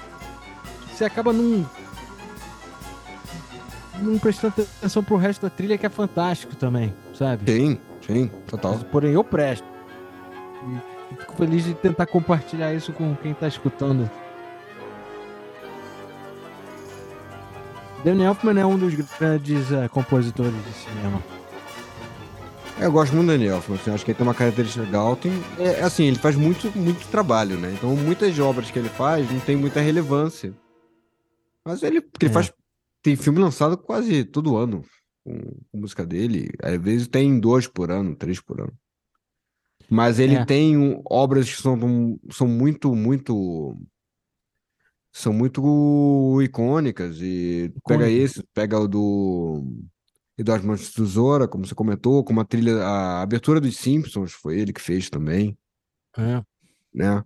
você 0.91 1.05
acaba 1.05 1.31
não. 1.31 1.65
não 4.01 4.19
prestando 4.19 4.53
atenção 4.57 5.03
pro 5.03 5.15
resto 5.15 5.41
da 5.43 5.49
trilha 5.49 5.77
que 5.77 5.85
é 5.85 5.89
fantástico 5.89 6.55
também, 6.55 6.93
sabe? 7.13 7.49
Sim, 7.49 7.79
sim, 8.05 8.27
total. 8.47 8.73
Mas, 8.73 8.83
porém, 8.83 9.13
eu 9.13 9.23
presto. 9.23 9.65
E 11.11 11.15
fico 11.15 11.33
feliz 11.35 11.63
de 11.63 11.73
tentar 11.73 12.05
compartilhar 12.05 12.73
isso 12.73 12.91
com 12.91 13.15
quem 13.15 13.33
tá 13.33 13.47
escutando. 13.47 14.09
Danny 18.03 18.23
Elfman 18.23 18.59
é 18.59 18.65
um 18.65 18.77
dos 18.77 18.93
grandes 18.93 19.71
eh, 19.71 19.87
compositores 19.89 20.53
de 20.65 20.71
cinema. 20.73 21.21
Eu 22.79 22.91
gosto 22.93 23.13
muito 23.13 23.27
do 23.27 23.31
Daniel 23.33 23.55
Elfman, 23.57 23.77
assim, 23.77 23.91
acho 23.91 24.05
que 24.05 24.11
ele 24.11 24.17
tem 24.17 24.25
uma 24.27 24.33
característica 24.33 24.85
legal. 24.85 25.15
Tem, 25.17 25.31
é, 25.59 25.81
assim, 25.81 26.05
ele 26.05 26.17
faz 26.17 26.35
muito, 26.37 26.71
muito 26.77 27.05
trabalho, 27.09 27.57
né? 27.59 27.73
Então, 27.73 27.93
muitas 27.95 28.39
obras 28.39 28.71
que 28.71 28.79
ele 28.79 28.87
faz 28.87 29.29
não 29.29 29.39
tem 29.41 29.57
muita 29.57 29.81
relevância. 29.81 30.53
Mas 31.65 31.83
ele, 31.83 31.99
porque 31.99 32.25
ele 32.27 32.31
É. 32.31 32.33
faz, 32.33 32.53
tem 33.03 33.17
filme 33.17 33.37
lançado 33.39 33.77
quase 33.77 34.23
todo 34.23 34.55
ano 34.55 34.81
com, 35.25 35.37
com 35.69 35.77
música 35.77 36.05
dele. 36.05 36.49
Às 36.63 36.81
vezes 36.81 37.07
tem 37.09 37.37
dois 37.37 37.67
por 37.67 37.91
ano, 37.91 38.15
três 38.15 38.39
por 38.39 38.61
ano. 38.61 38.73
Mas 39.89 40.17
ele 40.17 40.35
É. 40.35 40.45
tem 40.45 40.77
um, 40.77 41.01
obras 41.09 41.53
que 41.53 41.61
são, 41.61 41.77
são 42.31 42.47
muito, 42.47 42.95
muito. 42.95 43.75
São 45.11 45.33
muito 45.33 46.39
icônicas. 46.41 47.17
E 47.19 47.71
pega 47.87 48.07
Icônicas. 48.07 48.31
esse, 48.37 48.43
pega 48.53 48.79
o 48.79 48.87
do. 48.87 49.63
Eduardo 50.37 50.65
Mãos 50.65 50.79
de 50.81 50.93
Tesoura, 50.93 51.49
como 51.49 51.65
você 51.67 51.75
comentou, 51.75 52.23
como 52.23 52.39
a 52.39 52.45
trilha, 52.45 52.77
a 52.81 53.21
abertura 53.21 53.59
dos 53.59 53.75
Simpsons 53.75 54.31
foi 54.31 54.57
ele 54.57 54.71
que 54.71 54.79
fez 54.81 55.09
também, 55.09 55.57
É. 56.17 56.41
né? 56.93 57.21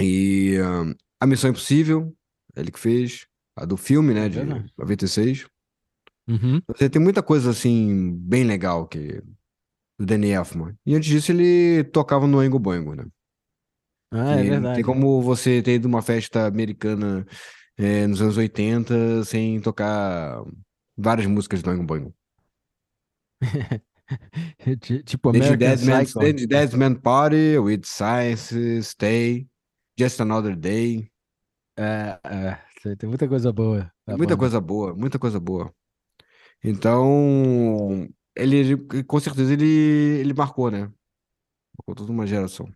E 0.00 0.56
ahn, 0.56 0.94
a 1.20 1.26
Missão 1.26 1.50
Impossível, 1.50 2.16
ele 2.56 2.70
que 2.70 2.78
fez, 2.80 3.26
a 3.54 3.66
do 3.66 3.76
filme, 3.76 4.14
né, 4.14 4.28
de 4.30 4.36
Verdade. 4.38 4.72
96. 4.78 5.46
Uhum. 6.26 6.62
Você 6.68 6.88
tem 6.88 7.00
muita 7.02 7.22
coisa 7.22 7.50
assim 7.50 8.16
bem 8.16 8.44
legal 8.44 8.88
que 8.88 9.22
do 9.98 10.06
Danny 10.06 10.30
Elfman. 10.30 10.74
E 10.86 10.94
antes 10.94 11.08
disso 11.10 11.30
ele 11.30 11.84
tocava 11.84 12.26
no 12.26 12.38
Oingo 12.38 12.58
Boingo, 12.58 12.94
né? 12.94 13.04
Ah, 14.14 14.34
é 14.34 14.36
não 14.44 14.50
verdade. 14.50 14.74
tem 14.76 14.84
como 14.84 15.20
você 15.20 15.60
ter 15.62 15.74
ido 15.74 15.86
uma 15.88 16.00
festa 16.02 16.46
americana 16.46 17.26
eh, 17.76 18.06
nos 18.06 18.22
anos 18.22 18.36
80 18.36 19.24
sem 19.24 19.60
tocar 19.60 20.42
várias 20.96 21.26
músicas 21.26 21.62
do 21.62 21.70
Oingo 21.70 21.84
Boingo. 21.84 22.14
Ti- 24.80 25.02
Tipo 25.02 25.30
American 25.30 25.56
Dead 25.56 25.80
Man, 25.84 26.46
Dead 26.46 26.72
Man 26.74 26.94
Party, 26.94 27.58
With 27.58 27.82
Science, 27.84 28.54
Stay, 28.82 29.48
Just 29.98 30.20
Another 30.20 30.54
Day. 30.56 31.10
É, 31.76 32.18
é, 32.24 32.58
tem- 32.96 33.08
muita 33.08 33.26
coisa 33.26 33.52
boa. 33.52 33.90
muita 34.06 34.18
banda. 34.18 34.36
coisa 34.36 34.60
boa, 34.60 34.94
muita 34.94 35.18
coisa 35.18 35.40
boa. 35.40 35.74
Então, 36.62 38.08
ele- 38.36 38.76
com 39.06 39.20
certeza 39.20 39.52
ele, 39.52 39.66
ele 40.20 40.32
marcou, 40.34 40.70
né? 40.70 40.82
Marcou 41.78 41.94
toda 41.96 42.12
uma 42.12 42.26
geração. 42.26 42.66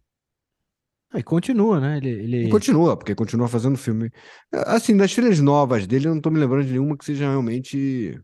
Ah, 1.10 1.18
E 1.18 1.22
continua, 1.22 1.80
né? 1.80 1.96
Ele, 1.96 2.08
ele... 2.10 2.46
E 2.46 2.50
continua, 2.50 2.96
porque 2.96 3.14
continua 3.14 3.48
fazendo 3.48 3.78
filme. 3.78 4.10
Assim, 4.52 4.96
das 4.96 5.14
trilhas 5.14 5.40
novas 5.40 5.86
dele, 5.86 6.08
eu 6.08 6.14
não 6.14 6.20
tô 6.20 6.30
me 6.30 6.38
lembrando 6.38 6.66
de 6.66 6.72
nenhuma 6.72 6.96
que 6.96 7.04
seja 7.04 7.28
realmente. 7.28 8.20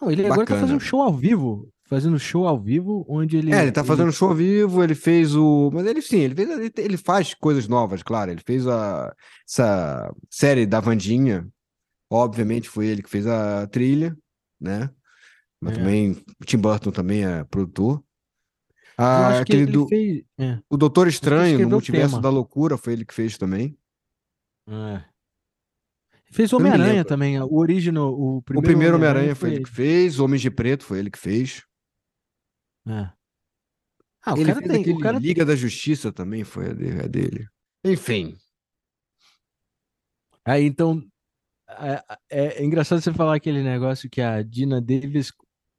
Não, 0.00 0.10
ele 0.10 0.22
agora 0.24 0.38
tá 0.38 0.42
Bacana. 0.54 0.60
fazendo 0.60 0.80
show 0.80 1.02
ao 1.02 1.14
vivo. 1.14 1.68
Fazendo 1.88 2.18
show 2.18 2.46
ao 2.46 2.58
vivo, 2.58 3.04
onde 3.08 3.36
ele. 3.36 3.52
É, 3.52 3.62
ele 3.62 3.72
tá 3.72 3.82
fazendo 3.82 4.12
show 4.12 4.28
ao 4.28 4.34
vivo, 4.34 4.82
ele 4.82 4.94
fez 4.94 5.34
o. 5.34 5.70
Mas 5.74 5.84
ele 5.86 6.00
sim, 6.00 6.20
ele, 6.20 6.34
fez, 6.34 6.48
ele, 6.48 6.72
ele 6.78 6.96
faz 6.96 7.34
coisas 7.34 7.66
novas, 7.66 8.02
claro. 8.02 8.30
Ele 8.30 8.40
fez 8.46 8.66
a, 8.66 9.12
essa 9.46 10.10
série 10.30 10.64
da 10.66 10.78
Vandinha. 10.80 11.46
Obviamente 12.08 12.68
foi 12.68 12.86
ele 12.86 13.02
que 13.02 13.10
fez 13.10 13.26
a 13.26 13.66
trilha, 13.66 14.16
né? 14.60 14.88
Mas 15.60 15.74
É. 15.74 15.76
também 15.76 16.16
Tim 16.46 16.58
Burton 16.58 16.90
também 16.92 17.24
é 17.26 17.44
produtor. 17.44 18.02
Ah, 19.02 19.38
aquele 19.40 19.62
ele 19.62 19.72
do. 19.72 19.88
fez. 19.88 20.22
É, 20.38 20.58
O 20.68 20.76
Doutor 20.76 21.08
Estranho, 21.08 21.58
no 21.60 21.68
Multiverso 21.70 22.10
tema. 22.10 22.22
da 22.22 22.28
Loucura, 22.28 22.76
foi 22.76 22.92
ele 22.92 23.04
que 23.04 23.14
fez 23.14 23.36
também. 23.38 23.76
é. 24.68 25.04
Fez 26.32 26.52
Homem-Aranha 26.52 27.04
também. 27.04 27.40
O 27.40 27.56
original, 27.56 28.12
o 28.14 28.36
O 28.36 28.42
primeiro, 28.42 28.66
primeiro 28.68 28.96
Homem-Aranha 28.96 29.34
foi 29.34 29.50
ele 29.52 29.64
que 29.64 29.70
fez, 29.70 30.20
Homens 30.20 30.40
de 30.40 30.48
Preto 30.50 30.84
foi 30.84 31.00
ele 31.00 31.10
que 31.10 31.18
fez. 31.18 31.64
É. 32.86 33.10
Ah, 34.22 34.34
o 34.34 34.36
ele 34.38 34.52
cara 34.54 34.68
tem. 34.68 34.92
O 34.94 35.00
cara 35.00 35.18
Liga 35.18 35.44
da 35.44 35.56
Justiça 35.56 36.12
também 36.12 36.44
foi 36.44 36.70
a 36.70 36.72
de- 36.72 37.00
a 37.00 37.06
dele. 37.08 37.48
Enfim. 37.84 38.36
Aí 40.44 40.64
então 40.66 41.02
é, 41.68 42.02
é- 42.30 42.62
é 42.62 42.64
engraçado 42.64 43.00
você 43.00 43.12
falar 43.12 43.34
aquele 43.36 43.62
negócio 43.62 44.08
que 44.10 44.20
a 44.20 44.42
Dina 44.42 44.80
Davis 44.80 45.32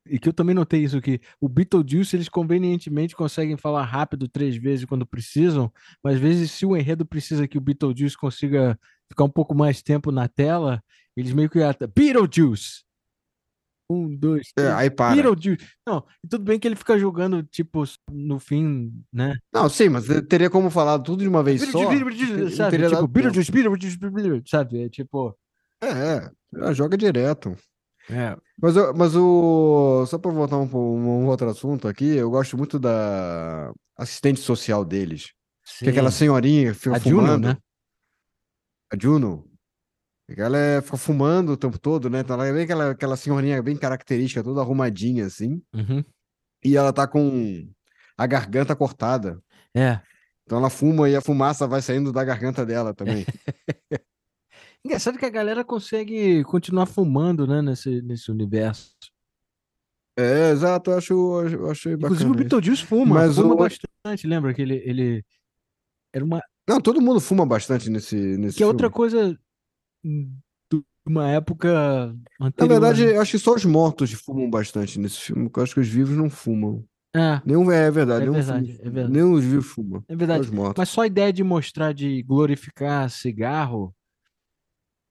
e 0.06 0.18
que 0.18 0.30
eu 0.30 0.34
também 0.34 0.56
notei 0.56 0.84
isso 0.84 1.02
que 1.02 1.22
o 1.40 1.48
Beetlejuice 1.48 2.16
eles 2.16 2.30
convenientemente 2.30 3.16
conseguem 3.16 3.58
falar 3.58 3.84
rápido 3.84 4.28
três 4.28 4.56
vezes 4.56 4.86
quando 4.86 5.06
precisam, 5.06 5.72
mas 6.04 6.16
às 6.16 6.22
vezes 6.22 6.52
se 6.52 6.66
o 6.66 6.76
enredo 6.76 7.06
precisa 7.06 7.48
que 7.48 7.58
o 7.58 7.62
Beetlejuice 7.62 8.18
consiga 8.18 8.80
ficar 9.10 9.24
um 9.24 9.30
pouco 9.30 9.54
mais 9.54 9.82
tempo 9.82 10.12
na 10.12 10.28
tela, 10.28 10.84
eles 11.16 11.34
meio 11.34 11.50
que 11.50 11.60
Beetlejuice. 11.96 12.84
Um, 13.92 14.16
dois, 14.16 14.48
É, 14.58 14.62
três. 14.62 14.74
aí 14.74 14.90
para. 14.90 15.14
Beetlejuice. 15.16 15.68
Não, 15.86 16.06
e 16.24 16.28
tudo 16.28 16.46
bem 16.46 16.58
que 16.58 16.66
ele 16.68 16.78
fica 16.78 16.98
jogando, 16.98 17.44
tipo, 17.44 17.84
no 18.10 18.40
fim, 18.40 18.94
né? 19.12 19.38
Não, 19.54 19.68
sim, 19.68 19.90
mas 19.90 20.06
teria 20.30 20.50
como 20.50 20.70
falar 20.70 20.98
tudo 21.00 21.24
de 21.24 21.28
uma 21.28 21.44
vez 21.44 21.62
só. 21.70 21.90
Beetlejuice, 21.90 22.56
sabe? 22.56 22.78
Tipo. 22.78 23.08
Beetlejuice, 23.08 23.52
Beetlejuice, 23.52 23.98
Beetlejuice, 24.00 24.44
sabe? 24.48 24.84
É 24.84 24.90
tipo. 24.90 25.38
É, 25.84 26.32
é, 26.70 26.74
joga 26.74 26.98
direto. 26.98 27.56
É, 28.12 28.38
Mas, 28.62 28.76
eu- 28.76 28.94
mas 28.94 29.16
o. 29.16 30.06
Só 30.08 30.18
para 30.18 30.32
voltar 30.32 30.58
um, 30.58 30.66
um 30.76 31.28
outro 31.28 31.50
assunto 31.50 31.88
aqui, 31.88 32.16
eu 32.16 32.30
gosto 32.30 32.58
muito 32.58 32.78
da 32.78 33.72
assistente 33.98 34.40
social 34.40 34.84
deles. 34.84 35.32
Que 35.80 35.86
é 35.88 35.90
aquela 35.90 36.12
sim. 36.12 36.20
senhorinha 36.20 36.74
que 36.74 36.80
fica 36.80 36.96
A 36.96 37.00
Juno, 37.00 37.22
fumando. 37.22 37.48
né? 37.48 37.58
A 38.92 38.98
Juno. 39.00 39.48
Ela 40.38 40.58
é, 40.58 40.82
fica 40.82 40.98
fumando 40.98 41.52
o 41.54 41.58
tempo 41.58 41.78
todo, 41.80 42.10
né? 42.10 42.20
Então 42.20 42.36
ela 42.36 42.48
é 42.48 42.54
bem 42.54 42.64
aquela, 42.64 42.92
aquela 42.92 43.18
senhorinha 43.18 43.62
bem 43.62 43.76
característica, 43.78 44.44
toda 44.44 44.62
arrumadinha 44.62 45.26
assim. 45.26 45.62
Uhum. 45.74 46.04
E 46.64 46.76
ela 46.78 46.92
tá 46.94 47.08
com 47.08 47.68
a 48.18 48.28
garganta 48.28 48.76
cortada. 48.76 49.42
É. 49.76 50.00
Então 50.46 50.58
ela 50.58 50.70
fuma 50.70 51.10
e 51.10 51.16
a 51.16 51.22
fumaça 51.22 51.68
vai 51.68 51.82
saindo 51.82 52.12
da 52.12 52.24
garganta 52.24 52.66
dela 52.66 52.94
também. 52.94 53.26
Engraçado 54.84 55.18
que 55.18 55.26
a 55.26 55.30
galera 55.30 55.64
consegue 55.64 56.44
continuar 56.46 56.86
fumando, 56.88 57.46
né, 57.46 57.62
nesse, 57.62 58.02
nesse 58.02 58.32
universo. 58.32 58.96
É, 60.18 60.50
exato, 60.52 60.92
eu 60.92 60.98
acho, 60.98 61.14
eu 61.14 61.70
achei 61.72 61.94
Inclusive 61.94 62.26
o 62.26 62.34
bacana. 62.34 62.36
Beetlejuice 62.50 62.84
fuma, 62.86 63.16
Mas 63.16 63.36
fuma 63.36 63.54
o- 63.54 63.58
bastante, 63.58 64.28
lembra 64.28 64.54
que 64.54 64.62
ele, 64.62 64.76
ele 64.86 65.24
era 66.14 66.24
uma 66.26 66.42
Não, 66.68 66.82
todo 66.82 67.02
mundo 67.02 67.20
fuma 67.22 67.46
bastante 67.46 67.90
nesse, 67.90 68.16
nesse 68.38 68.58
que 68.58 68.64
é 68.64 68.66
outra 68.66 68.90
coisa 68.90 69.38
de 70.04 70.84
uma 71.06 71.30
época 71.30 71.72
Na 72.40 72.48
anterior. 72.48 72.70
verdade, 72.80 73.06
né? 73.06 73.16
eu 73.18 73.22
acho 73.22 73.32
que 73.32 73.40
só 73.40 73.54
os 73.56 73.64
mortos 73.66 74.12
fumam 74.14 74.50
bastante 74.50 75.00
nesse 75.00 75.20
filme, 75.22 75.44
porque 75.46 75.60
eu 75.60 75.64
acho 75.64 75.74
que 75.76 75.80
os 75.80 75.88
vivos 75.88 76.16
não 76.18 76.30
fumam. 76.30 76.84
é, 77.16 77.42
Nenhum, 77.46 77.72
é 77.72 77.90
verdade, 77.90 78.18
É 78.26 78.30
nenhum 78.30 78.34
verdade, 78.34 78.66
filme- 78.74 78.82
é 78.82 78.90
verdade. 78.90 79.14
nenhum 79.14 79.34
os 79.34 79.46
vivos 79.46 79.66
fumam. 79.68 80.04
é 80.08 80.16
verdade. 80.16 80.42
os. 80.42 80.74
Mas 80.78 80.90
só 80.90 81.02
a 81.02 81.08
ideia 81.08 81.32
de 81.32 81.44
mostrar 81.44 81.94
de 81.94 82.22
glorificar 82.24 83.10
cigarro. 83.10 83.96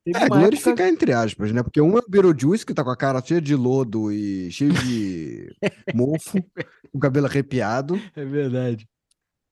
É, 0.07 0.29
glorificar 0.29 0.73
época- 0.73 0.89
entre 0.89 1.13
aspas, 1.13 1.53
né? 1.53 1.63
Porque 1.63 1.81
um 1.81 1.97
é 1.97 2.01
o 2.01 2.05
Beetlejuice, 2.09 2.65
que 2.65 2.75
tá 2.75 2.83
com 2.83 2.91
a 2.91 2.97
cara 2.97 3.23
cheia 3.25 3.41
de 3.41 3.55
lodo 3.55 4.11
e 4.11 4.51
cheio 4.51 4.73
de 4.73 5.55
mofo, 5.95 6.43
com 6.91 6.99
o 6.99 7.01
cabelo 7.01 7.27
arrepiado. 7.27 8.01
É 8.17 8.25
verdade. 8.25 8.89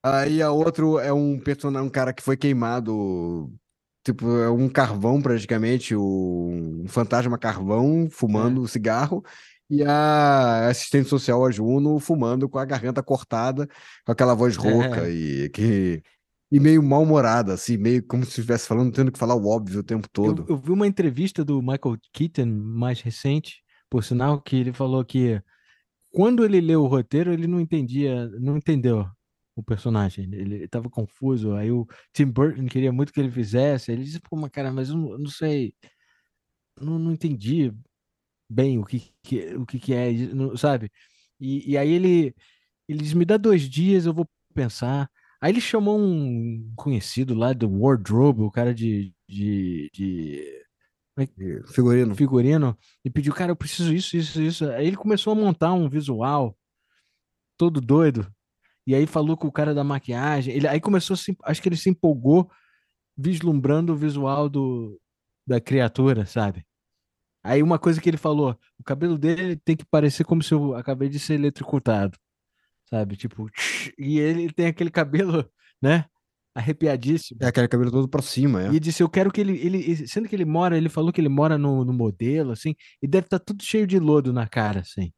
Aí 0.03 0.41
a 0.41 0.51
outro 0.51 0.99
é 0.99 1.13
um 1.13 1.39
personagem, 1.39 1.87
um 1.87 1.91
cara 1.91 2.13
que 2.13 2.23
foi 2.23 2.37
queimado, 2.37 3.53
tipo, 4.05 4.27
é 4.39 4.49
um 4.49 4.69
carvão 4.69 5.21
praticamente, 5.21 5.95
um 5.95 6.85
fantasma 6.89 7.37
carvão 7.37 8.09
fumando 8.11 8.67
cigarro. 8.69 9.23
E 9.71 9.85
a 9.85 10.69
assistente 10.69 11.11
social, 11.11 11.45
a 11.45 11.51
Juno, 11.51 11.99
fumando 12.01 12.49
com 12.49 12.59
a 12.59 12.65
garganta 12.65 13.03
cortada, 13.03 13.69
com 14.07 14.13
aquela 14.13 14.33
voz 14.35 14.57
rouca 14.57 15.11
e 15.11 15.51
que 15.51 16.03
e 16.51 16.61
meio 16.61 16.83
mal-humorada, 16.83 17.55
assim, 17.55 17.77
meio 17.77 18.03
como 18.07 18.25
se 18.25 18.31
estivesse 18.31 18.67
falando, 18.67 18.93
tendo 18.93 19.13
que 19.13 19.19
falar 19.19 19.35
o 19.35 19.47
óbvio 19.47 19.81
o 19.81 19.83
tempo 19.83 20.09
Eu, 20.23 20.35
todo. 20.35 20.47
eu 20.49 20.57
vi 20.57 20.71
uma 20.71 20.87
entrevista 20.87 21.45
do 21.45 21.61
Michael 21.63 21.97
Keaton, 22.13 22.47
mais 22.47 23.01
recente, 23.01 23.63
por 23.89 24.03
sinal, 24.05 24.41
que 24.43 24.57
ele 24.57 24.73
falou 24.73 25.05
que 25.05 25.41
quando 26.13 26.45
ele 26.45 26.61
leu 26.61 26.83
o 26.85 26.89
roteiro, 26.89 27.33
ele 27.33 27.47
não 27.47 27.61
entendia, 27.61 28.29
não 28.41 28.57
entendeu 28.59 29.07
o 29.57 29.63
personagem. 29.63 30.27
Ele 30.35 30.65
estava 30.65 30.91
confuso. 30.91 31.55
Aí 31.55 31.73
o 31.73 31.87
Tim 32.15 32.27
Burton 32.27 32.67
queria 32.67 32.93
muito 32.93 33.13
que 33.13 33.21
ele 33.21 33.31
fizesse. 33.33 33.93
Ele 33.93 34.05
disse, 34.05 34.21
pô, 34.21 34.37
mas 34.37 34.51
cara, 34.51 34.73
mas 34.73 34.91
eu 34.91 34.97
não, 34.97 35.13
eu 35.13 35.19
não 35.19 35.31
sei, 35.31 35.75
não, 36.81 36.99
não 36.99 37.13
entendi 37.13 37.73
bem 38.51 38.79
o 38.79 38.85
que, 38.85 39.13
que- 39.23 39.55
o 39.57 39.67
que, 39.67 39.79
que 39.81 39.95
é, 39.95 40.13
não- 40.35 40.57
sabe? 40.57 40.91
E, 41.41 41.73
e 41.73 41.79
aí 41.79 41.91
ele, 41.93 42.35
ele 42.89 43.01
disse, 43.03 43.17
me 43.17 43.25
dá 43.25 43.37
dois 43.37 43.63
dias, 43.71 44.07
eu 44.07 44.15
vou 44.15 44.29
pensar. 44.55 45.11
Aí 45.41 45.53
ele 45.53 45.61
chamou 45.61 45.99
um 45.99 46.73
conhecido 46.77 47.35
lá 47.35 47.53
do 47.53 47.69
Wardrobe, 47.69 48.43
o 48.43 48.51
cara 48.51 48.75
de, 48.75 49.15
de, 49.29 49.91
de 49.95 50.65
E 51.17 51.63
Figurino. 51.73 52.15
figurino 52.15 52.79
e 53.05 53.11
pediu, 53.11 53.33
cara, 53.33 53.53
eu 53.53 53.57
preciso 53.57 53.93
isso, 53.95 54.17
isso, 54.17 54.41
isso. 54.41 54.71
Aí 54.71 54.87
ele 54.87 54.97
começou 54.97 55.33
a 55.33 55.37
montar 55.37 55.73
um 55.73 55.89
visual 55.89 56.57
todo 57.57 57.81
doido. 57.81 58.27
E 58.87 58.95
aí 58.95 59.07
falou 59.07 59.37
com 59.37 59.47
o 59.47 59.53
cara 59.53 59.75
da 59.75 59.85
maquiagem. 59.85 60.55
Ele, 60.55 60.67
aí 60.67 60.81
começou 60.81 61.15
a 61.15 61.17
se, 61.17 61.37
acho 61.45 61.61
que 61.63 61.69
ele 61.69 61.77
se 61.77 61.91
empolgou 61.91 62.51
vislumbrando 63.17 63.93
o 63.93 63.97
visual 63.97 64.49
do, 64.49 65.01
da 65.47 65.61
criatura, 65.61 66.25
sabe? 66.27 66.65
Aí 67.43 67.63
uma 67.63 67.79
coisa 67.79 68.01
que 68.01 68.09
ele 68.09 68.17
falou, 68.17 68.59
o 68.79 68.85
cabelo 68.85 69.19
dele 69.19 69.57
tem 69.57 69.77
que 69.77 69.85
parecer 69.85 70.25
como 70.25 70.43
se 70.43 70.53
eu 70.55 70.75
acabei 70.75 71.09
de 71.09 71.19
ser 71.19 71.35
eletrocutado, 71.35 72.19
sabe? 72.89 73.17
Tipo, 73.17 73.49
e 73.99 74.19
ele 74.19 74.53
tem 74.53 74.67
aquele 74.67 74.91
cabelo, 74.91 75.49
né? 75.83 76.05
Arrepiadíssimo. 76.55 77.39
É 77.43 77.47
aquele 77.47 77.69
cabelo 77.69 77.91
todo 77.91 78.09
pra 78.09 78.23
cima, 78.23 78.65
é. 78.65 78.73
E 78.73 78.81
disse, 78.81 79.03
eu 79.03 79.09
quero 79.09 79.31
que 79.31 79.41
ele, 79.41 79.57
ele, 79.59 80.07
sendo 80.09 80.29
que 80.29 80.35
ele 80.35 80.45
mora, 80.45 80.77
ele 80.77 80.89
falou 80.89 81.13
que 81.13 81.21
ele 81.21 81.29
mora 81.29 81.57
no, 81.57 81.85
no 81.85 81.93
modelo, 81.93 82.51
assim, 82.51 82.75
e 83.01 83.07
deve 83.07 83.27
estar 83.27 83.39
tudo 83.39 83.63
cheio 83.63 83.87
de 83.87 83.99
lodo 83.99 84.33
na 84.33 84.49
cara, 84.49 84.81
assim. 84.81 85.13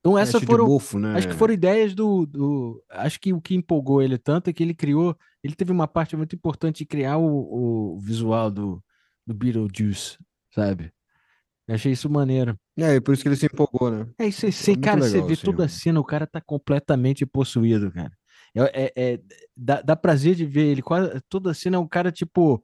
Então 0.00 0.18
É, 0.18 0.22
essas 0.22 0.40
de 0.40 0.46
foram, 0.46 0.64
bofo, 0.64 0.98
né? 0.98 1.14
acho 1.14 1.28
que 1.28 1.34
foram 1.34 1.52
ideias 1.54 1.94
do, 1.94 2.26
do, 2.26 2.82
acho 2.90 3.20
que 3.20 3.32
o 3.32 3.40
que 3.40 3.54
empolgou 3.54 4.00
ele 4.02 4.16
tanto 4.16 4.48
é 4.48 4.52
que 4.52 4.62
ele 4.62 4.74
criou, 4.74 5.16
ele 5.44 5.54
teve 5.54 5.70
uma 5.70 5.86
parte 5.86 6.16
muito 6.16 6.34
importante 6.34 6.78
de 6.78 6.86
criar 6.86 7.18
o, 7.18 7.94
o 7.94 8.00
visual 8.00 8.50
do, 8.50 8.82
do 9.26 9.34
Beetlejuice, 9.34 10.16
sabe? 10.54 10.90
Eu 11.70 11.76
achei 11.76 11.92
isso 11.92 12.10
maneiro. 12.10 12.58
É, 12.76 12.96
e 12.96 13.00
por 13.00 13.14
isso 13.14 13.22
que 13.22 13.28
ele 13.28 13.36
se 13.36 13.46
empolgou, 13.46 13.92
né? 13.92 14.04
É 14.18 14.26
isso, 14.26 14.44
aí, 14.44 14.50
muito 14.72 14.80
cara, 14.80 15.00
você 15.02 15.22
vê 15.22 15.34
assim, 15.34 15.44
toda 15.44 15.62
a 15.62 15.66
ó. 15.66 15.68
cena, 15.68 16.00
o 16.00 16.04
cara 16.04 16.26
tá 16.26 16.40
completamente 16.40 17.24
possuído, 17.24 17.92
cara. 17.92 18.10
É, 18.56 18.82
é- 18.86 18.92
é- 18.96 19.20
dá, 19.56 19.80
dá 19.80 19.94
prazer 19.94 20.34
de 20.34 20.44
ver 20.44 20.66
ele, 20.66 20.82
quase, 20.82 21.20
toda 21.28 21.52
a 21.52 21.54
cena 21.54 21.76
é 21.76 21.78
um 21.78 21.86
cara, 21.86 22.10
tipo, 22.10 22.60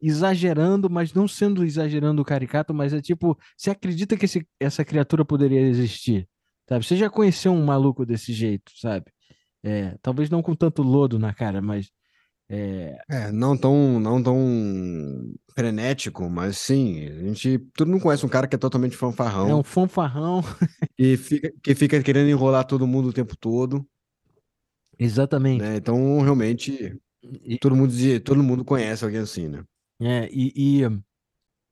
exagerando, 0.00 0.88
mas 0.88 1.12
não 1.12 1.28
sendo 1.28 1.62
exagerando 1.62 2.24
caricato, 2.24 2.72
mas 2.72 2.94
é 2.94 3.02
tipo, 3.02 3.38
você 3.54 3.68
acredita 3.70 4.16
que 4.16 4.24
esse- 4.24 4.46
essa 4.58 4.82
criatura 4.82 5.26
poderia 5.26 5.60
existir, 5.60 6.26
sabe? 6.66 6.86
Você 6.86 6.96
já 6.96 7.10
conheceu 7.10 7.52
um 7.52 7.62
maluco 7.66 8.06
desse 8.06 8.32
jeito, 8.32 8.72
sabe? 8.76 9.04
É, 9.62 9.94
talvez 10.00 10.30
não 10.30 10.40
com 10.40 10.54
tanto 10.54 10.82
lodo 10.82 11.18
na 11.18 11.34
cara, 11.34 11.60
mas 11.60 11.90
é, 12.50 12.98
É, 13.10 13.32
não 13.32 13.56
tão, 13.56 13.98
não 14.00 14.22
tão 14.22 14.36
frenético, 15.54 16.28
mas 16.28 16.58
sim, 16.58 17.06
a 17.06 17.22
gente, 17.22 17.58
todo 17.74 17.90
mundo 17.90 18.02
conhece 18.02 18.24
um 18.24 18.28
cara 18.28 18.46
que 18.46 18.54
é 18.54 18.58
totalmente 18.58 18.94
é 18.94 18.98
fanfarrão, 18.98 19.54
um 19.54 19.62
fanfarrão. 19.62 20.42
que 20.96 21.16
fica, 21.16 21.52
que 21.62 21.74
fica 21.74 22.02
querendo 22.02 22.28
enrolar 22.30 22.66
todo 22.66 22.86
mundo 22.86 23.08
o 23.08 23.12
tempo 23.12 23.36
todo, 23.36 23.86
Exatamente. 24.98 25.62
né? 25.62 25.76
Então, 25.76 26.20
realmente, 26.20 26.96
E- 27.22 27.58
todo 27.58 27.74
mundo, 27.76 27.92
todo 28.24 28.42
mundo 28.42 28.64
conhece 28.64 29.04
alguém 29.04 29.20
assim, 29.20 29.48
né? 29.48 29.64
É, 30.00 30.28
e, 30.32 30.52
e, 30.82 30.82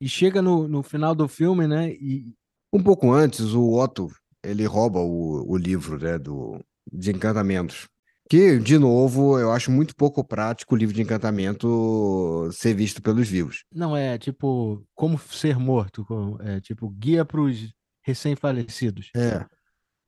e 0.00 0.08
chega 0.08 0.42
no, 0.42 0.68
no 0.68 0.82
final 0.82 1.14
do 1.14 1.28
filme, 1.28 1.66
né? 1.66 1.92
E, 1.92 2.34
Um 2.72 2.82
pouco 2.82 3.12
antes, 3.12 3.52
o 3.54 3.72
Otto, 3.72 4.08
ele 4.44 4.64
rouba 4.66 5.00
o, 5.00 5.50
o 5.50 5.56
livro, 5.56 5.98
né, 5.98 6.18
do, 6.18 6.60
de 6.92 7.10
encantamentos. 7.10 7.88
Que, 8.28 8.58
de 8.58 8.76
novo, 8.78 9.38
eu 9.38 9.52
acho 9.52 9.70
muito 9.70 9.94
pouco 9.94 10.24
prático 10.24 10.74
o 10.74 10.78
livro 10.78 10.94
de 10.94 11.00
encantamento 11.00 12.48
ser 12.52 12.74
visto 12.74 13.00
pelos 13.00 13.28
vivos. 13.28 13.64
Não, 13.72 13.96
é 13.96 14.18
tipo, 14.18 14.84
como 14.94 15.18
ser 15.18 15.58
morto, 15.58 16.04
é 16.40 16.60
tipo, 16.60 16.88
guia 16.90 17.24
para 17.24 17.40
os 17.40 17.72
recém-falecidos. 18.02 19.10
É. 19.14 19.44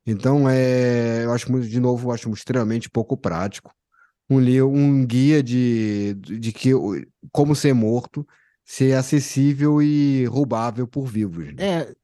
Então, 0.05 0.49
é, 0.49 1.23
eu 1.23 1.31
acho 1.31 1.51
muito, 1.51 1.67
de 1.67 1.79
novo, 1.79 2.09
eu 2.09 2.13
acho 2.13 2.29
extremamente 2.31 2.89
pouco 2.89 3.15
prático. 3.15 3.71
Um, 4.29 4.37
um 4.65 5.05
guia 5.05 5.41
de, 5.41 6.13
de 6.15 6.51
que, 6.51 6.73
o- 6.73 7.01
como 7.31 7.55
ser 7.55 7.73
morto 7.73 8.27
ser 8.65 8.93
acessível 8.95 9.81
e 9.81 10.25
roubável 10.25 10.87
por 10.87 11.07
vivos. 11.07 11.45
né? 11.45 11.53
É, 11.57 11.95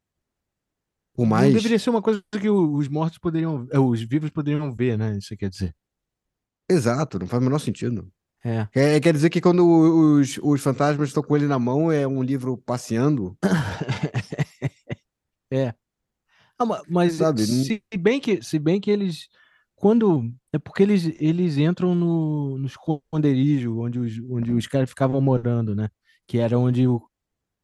não 1.18 1.26
mais. 1.28 1.54
deveria 1.54 1.78
ser 1.78 1.90
uma 1.92 2.02
coisa 2.02 2.24
que 2.32 2.50
o- 2.50 2.74
os 2.74 2.88
mortos 2.88 3.20
poderiam, 3.20 3.68
é, 3.72 3.78
os 3.80 4.02
vivos 4.02 4.30
poderiam 4.30 4.74
ver, 4.74 4.98
né? 4.98 5.18
Isso 5.18 5.36
quer 5.38 5.50
dizer. 5.50 5.76
Exato, 6.70 7.20
não 7.20 7.28
faz 7.28 7.42
o 7.42 7.46
menor 7.46 7.60
sentido. 7.60 8.12
É. 8.44 8.68
Quer, 8.72 9.00
quer 9.02 9.14
dizer 9.14 9.30
que 9.30 9.42
quando 9.42 9.66
os, 9.68 10.40
os 10.42 10.62
fantasmas 10.62 11.10
estão 11.10 11.24
com 11.24 11.36
ele 11.36 11.48
na 11.48 11.58
mão, 11.58 11.92
é 11.92 12.08
um 12.08 12.22
livro 12.22 12.58
passeando? 12.58 13.38
É. 15.52 15.74
Ah, 16.58 16.66
ma- 16.66 16.82
mas 16.90 17.14
Sabe, 17.16 17.42
não- 17.46 17.64
se 17.64 17.84
bem 17.98 18.20
que, 18.20 18.42
se 18.42 18.58
bem 18.60 18.80
que 18.80 18.90
eles, 18.92 19.28
quando, 19.76 20.32
é 20.54 20.58
porque 20.60 20.84
eles, 20.84 21.06
eles 21.20 21.58
entram 21.58 21.94
no, 21.96 22.58
no 22.58 22.66
esconderijo 22.66 23.80
onde 23.80 24.00
os, 24.00 24.20
onde 24.30 24.52
os 24.54 24.68
caras 24.68 24.90
ficavam 24.90 25.22
morando, 25.22 25.76
né? 25.76 25.90
Que 26.28 26.40
era 26.40 26.58
onde 26.58 26.88
o, 26.88 27.02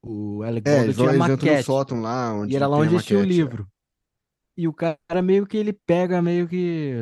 o 0.02 0.42
Alec 0.42 0.68
É, 0.68 0.76
Baldwin 0.76 0.94
tinha 0.94 1.04
entram 1.06 1.16
no 1.18 1.18
maquete. 1.18 1.64
sótão 1.64 2.00
lá, 2.00 2.34
onde 2.34 2.52
E 2.52 2.56
era 2.56 2.66
lá 2.66 2.76
onde 2.76 2.94
eles 2.94 3.04
tinham 3.04 3.20
o 3.20 3.24
maquete, 3.24 3.40
é. 3.40 3.44
livro. 3.44 3.68
E 4.56 4.68
o 4.68 4.72
cara 4.72 5.22
meio 5.22 5.46
que 5.46 5.56
ele 5.56 5.72
pega 5.72 6.22
meio 6.22 6.46
que 6.48 6.94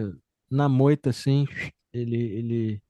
na 0.51 0.69
moita, 0.69 1.11
assim, 1.11 1.47
ele, 1.93 2.17
ele, 2.17 2.83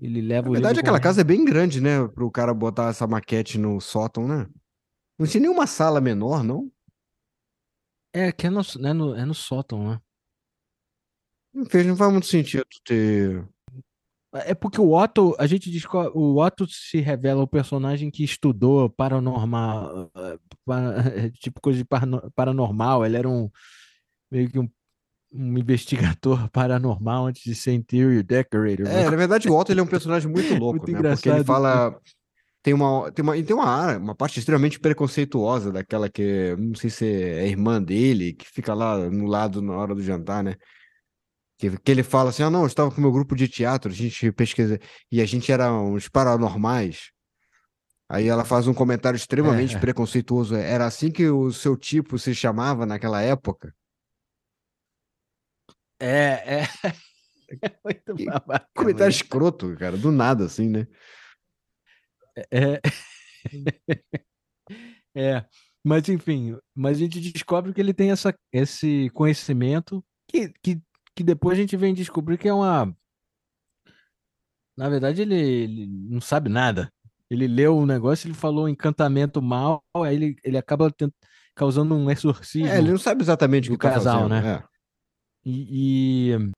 ele 0.00 0.20
leva 0.20 0.48
Na 0.48 0.52
verdade, 0.54 0.80
aquela 0.80 0.98
correndo. 0.98 1.02
casa 1.02 1.20
é 1.20 1.24
bem 1.24 1.44
grande, 1.44 1.80
né? 1.80 2.06
Para 2.08 2.24
o 2.24 2.30
cara 2.30 2.52
botar 2.54 2.90
essa 2.90 3.06
maquete 3.06 3.58
no 3.58 3.80
sótão, 3.80 4.26
né? 4.28 4.48
Não 5.18 5.26
tinha 5.26 5.40
nenhuma 5.40 5.66
sala 5.66 6.00
menor, 6.00 6.42
não? 6.44 6.70
É, 8.12 8.32
que 8.32 8.46
é 8.46 8.50
no, 8.50 8.60
é 8.60 8.92
no, 8.92 9.14
é 9.14 9.24
no 9.24 9.34
sótão, 9.34 9.90
né? 9.90 10.00
Não 11.52 11.64
fez, 11.66 11.86
não 11.86 11.96
faz 11.96 12.12
muito 12.12 12.26
sentido 12.26 12.64
ter. 12.84 13.46
É 14.34 14.54
porque 14.54 14.80
o 14.80 14.92
Otto, 14.92 15.34
a 15.38 15.46
gente 15.46 15.70
descobre, 15.70 16.12
o 16.14 16.36
Otto 16.38 16.66
se 16.66 17.00
revela 17.00 17.42
o 17.42 17.48
personagem 17.48 18.10
que 18.10 18.22
estudou 18.22 18.88
paranormal, 18.90 20.10
eh, 20.14 20.38
para- 20.64 20.94
tipo 21.40 21.60
coisa 21.60 21.78
de 21.78 21.84
parano- 21.84 22.30
paranormal. 22.34 23.04
Ele 23.06 23.16
era 23.16 23.28
um 23.28 23.50
meio 24.30 24.50
que 24.50 24.58
um, 24.58 24.70
um 25.32 25.58
investigador 25.58 26.48
paranormal 26.52 27.26
antes 27.26 27.42
de 27.42 27.54
ser 27.54 27.72
interior 27.72 28.22
decorator. 28.22 28.86
É, 28.86 29.04
na 29.10 29.16
verdade, 29.16 29.48
o 29.48 29.56
Otto 29.56 29.72
ele 29.72 29.80
é 29.80 29.82
um 29.82 29.86
personagem 29.88 30.30
muito 30.30 30.54
louco, 30.54 30.78
Muito 30.78 30.90
né? 31.02 31.10
Porque 31.14 31.28
ele 31.28 31.40
engraçado. 31.40 31.44
fala. 31.46 31.98
Tem 32.62 32.74
uma, 32.74 33.10
tem 33.12 33.22
uma, 33.22 33.42
tem 33.42 33.54
uma, 33.56 33.66
área- 33.66 33.98
uma 33.98 34.14
parte 34.16 34.38
extremamente 34.40 34.80
preconceituosa 34.80 35.70
daquela 35.72 36.08
que, 36.10 36.56
não 36.58 36.74
sei 36.74 36.90
se 36.90 37.06
é 37.06 37.40
a 37.40 37.46
irmã 37.46 37.80
dele, 37.80 38.32
que 38.32 38.46
fica 38.46 38.74
lá 38.74 38.98
no 39.08 39.26
lado 39.26 39.62
na 39.62 39.74
hora 39.74 39.94
do 39.94 40.02
jantar, 40.02 40.42
né? 40.42 40.54
Que, 41.56 41.70
que 41.78 41.90
ele 41.90 42.02
fala 42.02 42.30
assim: 42.30 42.42
ah, 42.42 42.50
não, 42.50 42.60
eu 42.62 42.66
estava 42.66 42.90
com 42.90 42.98
o 42.98 43.00
meu 43.00 43.12
grupo 43.12 43.34
de 43.36 43.46
teatro, 43.48 43.90
a 43.90 43.94
gente 43.94 44.30
pesquisa, 44.32 44.78
e 45.10 45.20
a 45.20 45.24
gente 45.24 45.50
era 45.52 45.72
uns 45.72 46.08
paranormais. 46.08 47.10
Aí 48.10 48.26
ela 48.26 48.44
faz 48.44 48.66
um 48.66 48.74
comentário 48.74 49.16
extremamente 49.16 49.76
É. 49.76 49.78
preconceituoso. 49.78 50.54
Era 50.56 50.86
assim 50.86 51.10
que 51.10 51.28
o 51.28 51.52
seu 51.52 51.76
tipo 51.76 52.18
se 52.18 52.34
chamava 52.34 52.84
naquela 52.86 53.20
época? 53.22 53.72
É, 56.00 56.60
é. 56.60 56.68
Muito 57.84 58.24
babaca, 58.26 58.68
Comentário 58.74 59.10
escroto, 59.10 59.74
cara, 59.76 59.96
do 59.96 60.12
nada, 60.12 60.44
assim, 60.44 60.68
né? 60.68 60.86
É. 62.50 62.80
É, 65.16 65.44
mas 65.82 66.08
enfim, 66.08 66.56
mas 66.76 66.98
a 66.98 67.00
gente 67.00 67.18
descobre 67.32 67.72
que 67.72 67.80
ele 67.80 67.94
tem 67.94 68.10
essa, 68.12 68.32
esse 68.52 69.10
conhecimento 69.10 70.04
que, 70.28 70.52
que, 70.62 70.80
que 71.16 71.24
depois 71.24 71.58
a 71.58 71.60
gente 71.60 71.76
vem 71.76 71.92
descobrir 71.94 72.38
que 72.38 72.46
é 72.46 72.52
uma. 72.52 72.94
Na 74.76 74.88
verdade, 74.88 75.22
ele, 75.22 75.34
ele 75.34 75.86
não 75.88 76.20
sabe 76.20 76.48
nada. 76.48 76.92
Ele 77.28 77.48
leu 77.48 77.76
o 77.76 77.86
negócio, 77.86 78.28
ele 78.28 78.34
falou 78.34 78.68
encantamento 78.68 79.42
mal, 79.42 79.82
aí 79.96 80.14
ele, 80.14 80.36
ele 80.44 80.56
acaba 80.56 80.90
tent- 80.90 81.12
causando 81.54 81.96
um 81.96 82.08
exorcismo. 82.10 82.68
É, 82.68 82.78
ele 82.78 82.90
não 82.92 82.98
sabe 82.98 83.22
exatamente 83.22 83.70
o 83.70 83.72
que 83.72 83.78
tá 83.78 83.94
casal, 83.94 84.28
fazendo, 84.28 84.40
né? 84.40 84.62
é. 84.62 84.77
E, 85.50 86.32
e, 86.34 86.50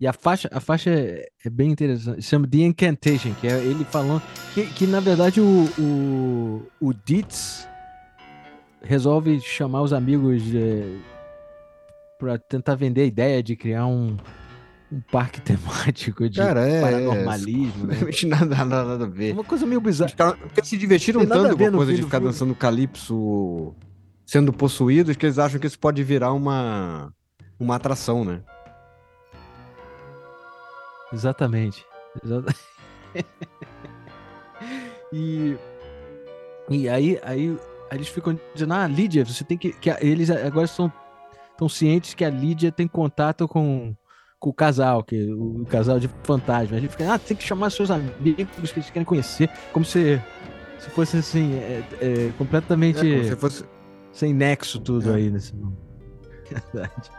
e 0.00 0.06
a 0.06 0.12
faixa, 0.12 0.48
a 0.52 0.60
faixa 0.60 0.90
é, 0.90 1.26
é 1.44 1.50
bem 1.50 1.72
interessante. 1.72 2.22
Se 2.22 2.28
chama 2.28 2.46
The 2.46 2.58
Incantation, 2.58 3.34
que 3.40 3.48
é 3.48 3.58
ele 3.64 3.84
falando 3.84 4.22
que, 4.54 4.64
que 4.66 4.86
na 4.86 5.00
verdade 5.00 5.40
o, 5.40 5.64
o, 5.76 6.62
o 6.80 6.94
Dietz 6.94 7.66
resolve 8.80 9.40
chamar 9.40 9.82
os 9.82 9.92
amigos 9.92 10.40
é, 10.54 10.84
para 12.18 12.38
tentar 12.38 12.76
vender 12.76 13.00
a 13.02 13.06
ideia 13.06 13.42
de 13.42 13.56
criar 13.56 13.86
um, 13.86 14.16
um 14.92 15.00
parque 15.10 15.40
temático 15.42 16.28
de 16.28 16.38
Cara, 16.38 16.60
é. 16.60 16.80
paranormalismo, 16.80 17.86
né? 17.88 17.94
Realmente 17.94 18.24
nada, 18.28 18.46
nada, 18.54 18.84
nada 18.84 19.04
a 19.04 19.08
É 19.08 19.10
ver. 19.10 19.32
uma 19.32 19.42
coisa 19.42 19.66
meio 19.66 19.80
bizarra. 19.80 20.12
caras 20.12 20.38
porque 20.38 20.64
se 20.64 20.76
divertiram 20.76 21.26
tanto 21.26 21.56
com 21.56 21.64
a 21.66 21.72
coisa 21.72 21.92
de 21.92 22.02
ficar 22.02 22.18
filme. 22.18 22.32
dançando 22.32 22.54
calypso 22.54 23.74
sendo 24.24 24.52
possuídos 24.52 25.16
que 25.16 25.26
eles 25.26 25.38
acham 25.40 25.58
que 25.58 25.66
isso 25.66 25.78
pode 25.78 26.04
virar 26.04 26.32
uma, 26.32 27.12
uma 27.58 27.76
atração, 27.76 28.24
né? 28.24 28.42
Exatamente. 31.12 31.84
Exata- 32.22 32.54
e, 35.12 35.56
e 36.68 36.88
aí, 36.88 37.18
aí, 37.22 37.58
aí 37.90 37.96
eles 37.96 38.08
ficam 38.08 38.38
dizendo, 38.54 38.74
ah, 38.74 38.86
Lídia, 38.86 39.24
você 39.24 39.44
tem 39.44 39.56
que. 39.56 39.72
que 39.72 39.90
a- 39.90 39.98
eles 40.00 40.30
agora 40.30 40.66
estão 40.66 40.92
tão 41.56 41.68
cientes 41.68 42.14
que 42.14 42.24
a 42.24 42.30
Lídia 42.30 42.70
tem 42.70 42.86
contato 42.86 43.48
com, 43.48 43.94
com 44.38 44.50
o 44.50 44.54
casal, 44.54 45.02
que 45.02 45.32
o, 45.32 45.64
casal 45.66 45.98
de 45.98 46.08
fantasmas. 46.22 46.78
Ele 46.78 46.88
fica, 46.88 47.14
ah, 47.14 47.18
tem 47.18 47.36
que 47.36 47.42
chamar 47.44 47.70
seus 47.70 47.90
amigos 47.90 48.70
que 48.72 48.78
eles 48.78 48.90
querem 48.90 49.04
conhecer, 49.06 49.50
como 49.72 49.84
se, 49.84 50.20
se 50.78 50.90
fosse 50.90 51.16
assim, 51.16 51.54
é, 51.54 51.82
é, 52.00 52.32
completamente 52.36 52.98
É, 52.98 53.24
se 53.24 53.36
fosse... 53.36 53.64
sem 54.12 54.32
nexo 54.34 54.78
tudo 54.78 55.10
É. 55.12 55.16
aí 55.16 55.30
nesse 55.30 55.54
mundo. 55.56 55.76
Verdade. 56.72 57.10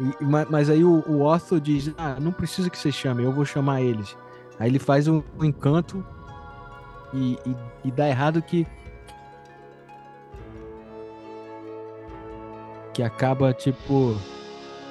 E- 0.00 0.24
ma- 0.24 0.46
mas 0.48 0.68
aí 0.70 0.82
o, 0.84 1.02
o 1.06 1.22
Otho 1.22 1.60
diz: 1.60 1.92
Ah, 1.96 2.16
não 2.20 2.32
precisa 2.32 2.68
que 2.70 2.78
você 2.78 2.90
chame, 2.92 3.22
eu 3.24 3.32
vou 3.32 3.44
chamar 3.44 3.80
eles. 3.82 4.16
Aí 4.58 4.68
ele 4.68 4.78
faz 4.78 5.08
um, 5.08 5.22
um 5.38 5.44
encanto 5.44 6.04
e, 7.12 7.38
e, 7.46 7.56
e 7.84 7.90
dá 7.90 8.08
errado 8.08 8.40
que. 8.42 8.66
Que 12.92 13.02
acaba, 13.02 13.52
tipo. 13.52 14.16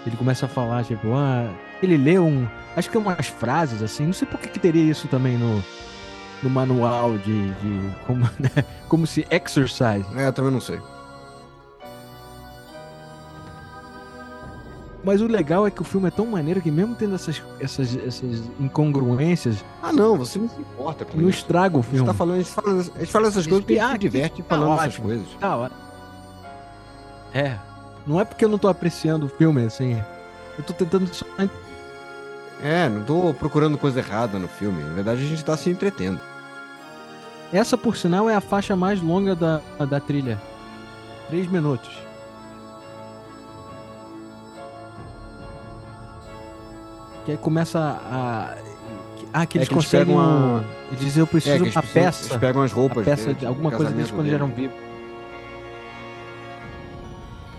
Ele 0.05 0.17
começa 0.17 0.45
a 0.45 0.49
falar, 0.49 0.83
tipo, 0.83 1.13
ah. 1.13 1.51
Ele 1.81 1.97
lê 1.97 2.17
um. 2.19 2.47
Acho 2.75 2.89
que 2.89 2.97
é 2.97 2.99
umas 2.99 3.27
frases 3.27 3.81
assim. 3.83 4.05
Não 4.05 4.13
sei 4.13 4.27
por 4.27 4.39
que, 4.39 4.49
que 4.49 4.59
teria 4.59 4.83
isso 4.83 5.07
também 5.07 5.37
no, 5.37 5.63
no 6.41 6.49
manual 6.49 7.17
de. 7.17 7.49
de 7.55 7.95
como, 8.05 8.23
né, 8.39 8.65
como 8.87 9.05
se 9.05 9.25
exercise. 9.29 10.05
É, 10.15 10.27
eu 10.27 10.33
também 10.33 10.51
não 10.51 10.61
sei. 10.61 10.79
Mas 15.03 15.19
o 15.19 15.25
legal 15.27 15.65
é 15.65 15.71
que 15.71 15.81
o 15.81 15.83
filme 15.83 16.07
é 16.07 16.11
tão 16.11 16.27
maneiro 16.27 16.61
que 16.61 16.69
mesmo 16.69 16.93
tendo 16.95 17.15
essas, 17.15 17.41
essas, 17.59 17.95
essas 17.97 18.43
incongruências, 18.59 19.63
Ah, 19.81 19.91
não, 19.91 20.15
você 20.15 20.37
não 20.37 20.47
se 20.47 20.59
importa 20.61 21.05
com 21.05 21.17
não 21.17 21.27
isso. 21.27 21.39
estraga 21.39 21.75
o 21.77 21.81
gente 21.81 21.91
filme. 21.91 22.05
tá 22.05 22.13
falando, 22.13 22.35
a 22.35 22.37
gente 22.43 22.51
fala, 22.51 22.69
a 22.79 22.83
gente 22.99 23.11
fala 23.11 23.27
essas 23.27 23.47
coisas 23.47 23.63
porque 23.65 23.79
a 23.79 23.83
gente 23.87 23.91
se 23.93 23.97
diverte 23.99 24.43
tá 24.43 24.55
falando 24.55 24.79
essas 24.79 24.97
coisas. 24.97 25.27
Tá, 25.39 25.57
ó. 25.57 25.69
É. 27.33 27.57
Não 28.05 28.19
é 28.19 28.25
porque 28.25 28.45
eu 28.45 28.49
não 28.49 28.57
tô 28.59 28.67
apreciando 28.67 29.25
o 29.25 29.29
filme, 29.29 29.63
assim. 29.65 29.99
Eu 30.57 30.63
tô 30.63 30.73
tentando 30.73 31.07
só. 31.13 31.25
É, 32.63 32.87
não 32.87 33.03
tô 33.03 33.33
procurando 33.33 33.77
coisa 33.77 33.99
errada 33.99 34.37
no 34.37 34.47
filme. 34.47 34.83
Na 34.83 34.93
verdade, 34.93 35.23
a 35.23 35.25
gente 35.27 35.43
tá 35.43 35.57
se 35.57 35.69
entretendo. 35.69 36.19
Essa, 37.51 37.75
por 37.77 37.97
sinal, 37.97 38.29
é 38.29 38.35
a 38.35 38.41
faixa 38.41 38.75
mais 38.75 39.01
longa 39.01 39.35
da, 39.35 39.61
da 39.89 39.99
trilha. 39.99 40.39
Três 41.27 41.47
minutos. 41.49 41.89
Que 47.25 47.31
aí 47.31 47.37
começa 47.37 47.79
a. 47.79 48.55
Ah, 49.33 49.45
que 49.45 49.57
É 49.57 49.59
eles 49.59 49.69
que 49.69 49.73
eles 49.75 49.85
conseguem. 49.85 50.17
a- 50.17 50.63
Eles 50.89 50.99
dizem, 50.99 51.19
eu 51.21 51.25
É, 51.25 51.27
preciso 51.29 51.55
que 51.55 51.61
uma 51.61 51.65
eles 51.67 51.73
precisam- 51.75 52.03
peça. 52.03 52.25
Eles 52.27 52.37
pegam 52.37 52.61
as 52.63 52.71
a 52.71 52.75
roupas 52.75 53.05
peça 53.05 53.25
deles, 53.27 53.43
alguma 53.45 53.71
coisa 53.71 53.91
deles 53.91 54.09
quando 54.11 54.21
eles 54.27 54.33
eram 54.33 54.47
vivos. 54.47 54.75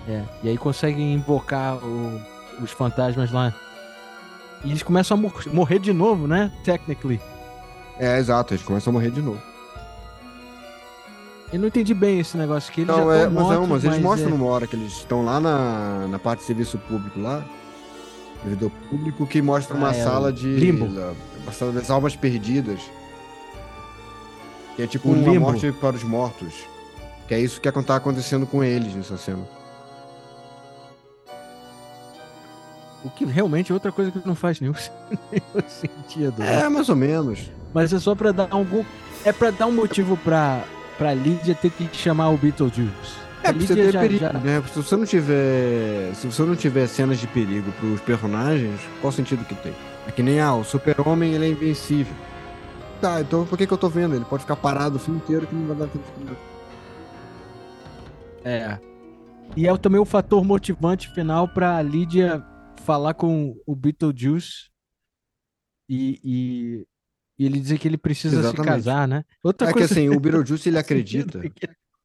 É, 0.09 0.23
e 0.43 0.49
aí 0.49 0.59
conseguem 0.59 1.15
invocar 1.15 1.77
o- 1.77 2.21
os 2.61 2.71
fantasmas 2.73 3.31
lá. 3.31 3.55
E 4.65 4.71
eles 4.71 4.83
começam 4.83 5.17
a 5.17 5.21
mor- 5.21 5.45
morrer 5.53 5.79
de 5.79 5.93
novo, 5.93 6.27
né? 6.27 6.53
Technically. 6.65 7.21
É, 7.99 8.19
exato, 8.19 8.53
eles 8.55 8.65
começam 8.65 8.91
a 8.91 8.95
morrer 8.95 9.11
de 9.11 9.23
novo. 9.23 9.41
Eu 11.53 11.61
não 11.61 11.69
entendi 11.69 11.93
bem 11.95 12.19
esse 12.19 12.37
negócio 12.37 12.73
que 12.73 12.81
eles 12.81 12.95
Não, 12.97 13.07
já 13.11 13.17
é, 13.17 13.25
mas, 13.29 13.33
mortos, 13.33 13.53
não, 13.61 13.67
mas 13.67 13.85
eles 13.85 13.99
mostram 14.01 14.29
é- 14.29 14.31
numa 14.31 14.47
hora 14.47 14.67
que 14.67 14.75
eles 14.75 14.93
estão 14.93 15.25
lá 15.25 15.39
na, 15.39 16.07
na 16.09 16.19
parte 16.19 16.41
de 16.41 16.47
serviço 16.47 16.79
público 16.79 17.21
lá, 17.21 17.45
servidor 18.43 18.71
público, 18.91 19.27
que 19.27 19.41
mostra 19.43 19.77
uma 19.77 19.91
Ah, 19.91 19.97
é, 19.97 20.03
sala 20.05 20.33
de. 20.33 20.47
limbo. 20.57 20.87
Uma 21.43 21.53
sala 21.53 21.73
das 21.73 21.91
almas 21.91 22.17
perdidas. 22.17 22.81
Que 24.77 24.83
é 24.83 24.87
tipo 24.87 25.09
O 25.09 25.13
uma 25.13 25.29
limbo. 25.33 25.41
morte 25.47 25.71
para 25.73 25.95
os 25.97 26.03
mortos. 26.03 26.53
Que 27.29 27.35
é 27.35 27.41
isso 27.41 27.61
que 27.61 27.71
tá 27.83 27.97
acontecendo 27.97 28.47
com 28.47 28.63
eles 28.65 28.95
nessa 28.95 29.17
cena. 29.17 29.47
O 33.05 33.11
que 33.11 33.25
realmente 33.25 33.71
é 33.73 33.75
outra 33.75 33.91
coisa 33.91 34.11
que 34.13 34.21
não 34.27 34.35
faz 34.35 34.61
nenhum, 34.61 34.75
nenhum 35.31 35.69
sentido. 35.69 36.39
né? 36.39 36.63
É, 36.63 36.69
mais 36.69 36.89
ou 36.89 36.95
menos. 36.97 37.51
Mas 37.75 37.93
é 37.93 37.99
só 37.99 38.15
pra 38.15 38.31
dar 38.33 38.49
algum. 38.51 38.85
É 39.25 39.33
pra 39.33 39.51
dar 39.51 39.67
um 39.67 39.73
motivo 39.73 40.17
pra, 40.17 40.65
pra 40.99 41.13
Lídia 41.15 41.55
ter 41.55 41.71
que 41.71 41.89
chamar 41.97 42.29
o 42.31 42.37
Beetlejuice. 42.37 43.23
É, 43.45 43.53
você 43.53 43.75
ter 43.75 43.93
já- 43.93 44.01
perigo, 44.01 44.21
já- 44.21 44.33
né? 44.35 44.63
Se 44.73 44.77
você 44.83 44.97
não 44.97 45.05
tiver. 45.07 46.15
Se 46.15 46.27
você 46.27 46.43
não 46.43 46.55
tiver 46.57 46.87
cenas 46.87 47.19
de 47.19 47.27
perigo 47.27 47.71
pros 47.73 48.01
personagens, 48.01 48.81
qual 49.01 49.13
sentido 49.13 49.45
que 49.45 49.55
tem? 49.57 49.73
É 50.07 50.11
que 50.13 50.23
nem, 50.23 50.41
ah, 50.41 50.55
o 50.55 50.65
super-homem 50.65 51.35
ele 51.35 51.47
é 51.47 51.49
invencível. 51.49 52.15
Tá, 53.01 53.21
então 53.21 53.45
por 53.47 53.59
que, 53.59 53.67
que 53.67 53.73
eu 53.73 53.79
tô 53.79 53.89
vendo? 53.89 54.15
Ele 54.15 54.25
pode 54.25 54.43
ficar 54.43 54.55
parado 54.57 54.97
o 54.97 54.99
filme 54.99 55.19
inteiro 55.21 55.47
que 55.47 55.55
não 55.55 55.67
vai 55.67 55.77
dar 55.77 55.87
tempo 55.89 56.05
de. 56.21 56.37
É. 58.45 58.79
E 59.57 59.67
é 59.69 59.77
também 59.77 60.01
o 60.01 60.05
fator 60.05 60.45
motivante 60.45 61.09
final 61.13 61.47
pra 61.49 61.83
Lídia 61.83 62.43
falar 62.85 63.15
com 63.15 63.57
o 63.67 63.77
Beetlejuice 63.77 64.71
e, 65.89 66.21
e, 66.25 66.87
e 67.39 67.47
ele 67.47 67.61
dizer 67.61 67.79
que 67.79 67.87
ele 67.87 67.99
precisa 67.99 68.37
se 68.37 68.43
Exatamente. 68.43 68.67
casar, 68.69 69.07
né? 69.07 69.25
Outra 69.43 69.69
É 69.69 69.73
que 69.73 69.79
coisa 69.79 69.93
assim, 69.93 70.09
o 70.09 70.19
Beetlejuice 70.21 70.69
ele 70.69 70.79
acredita. 70.79 71.41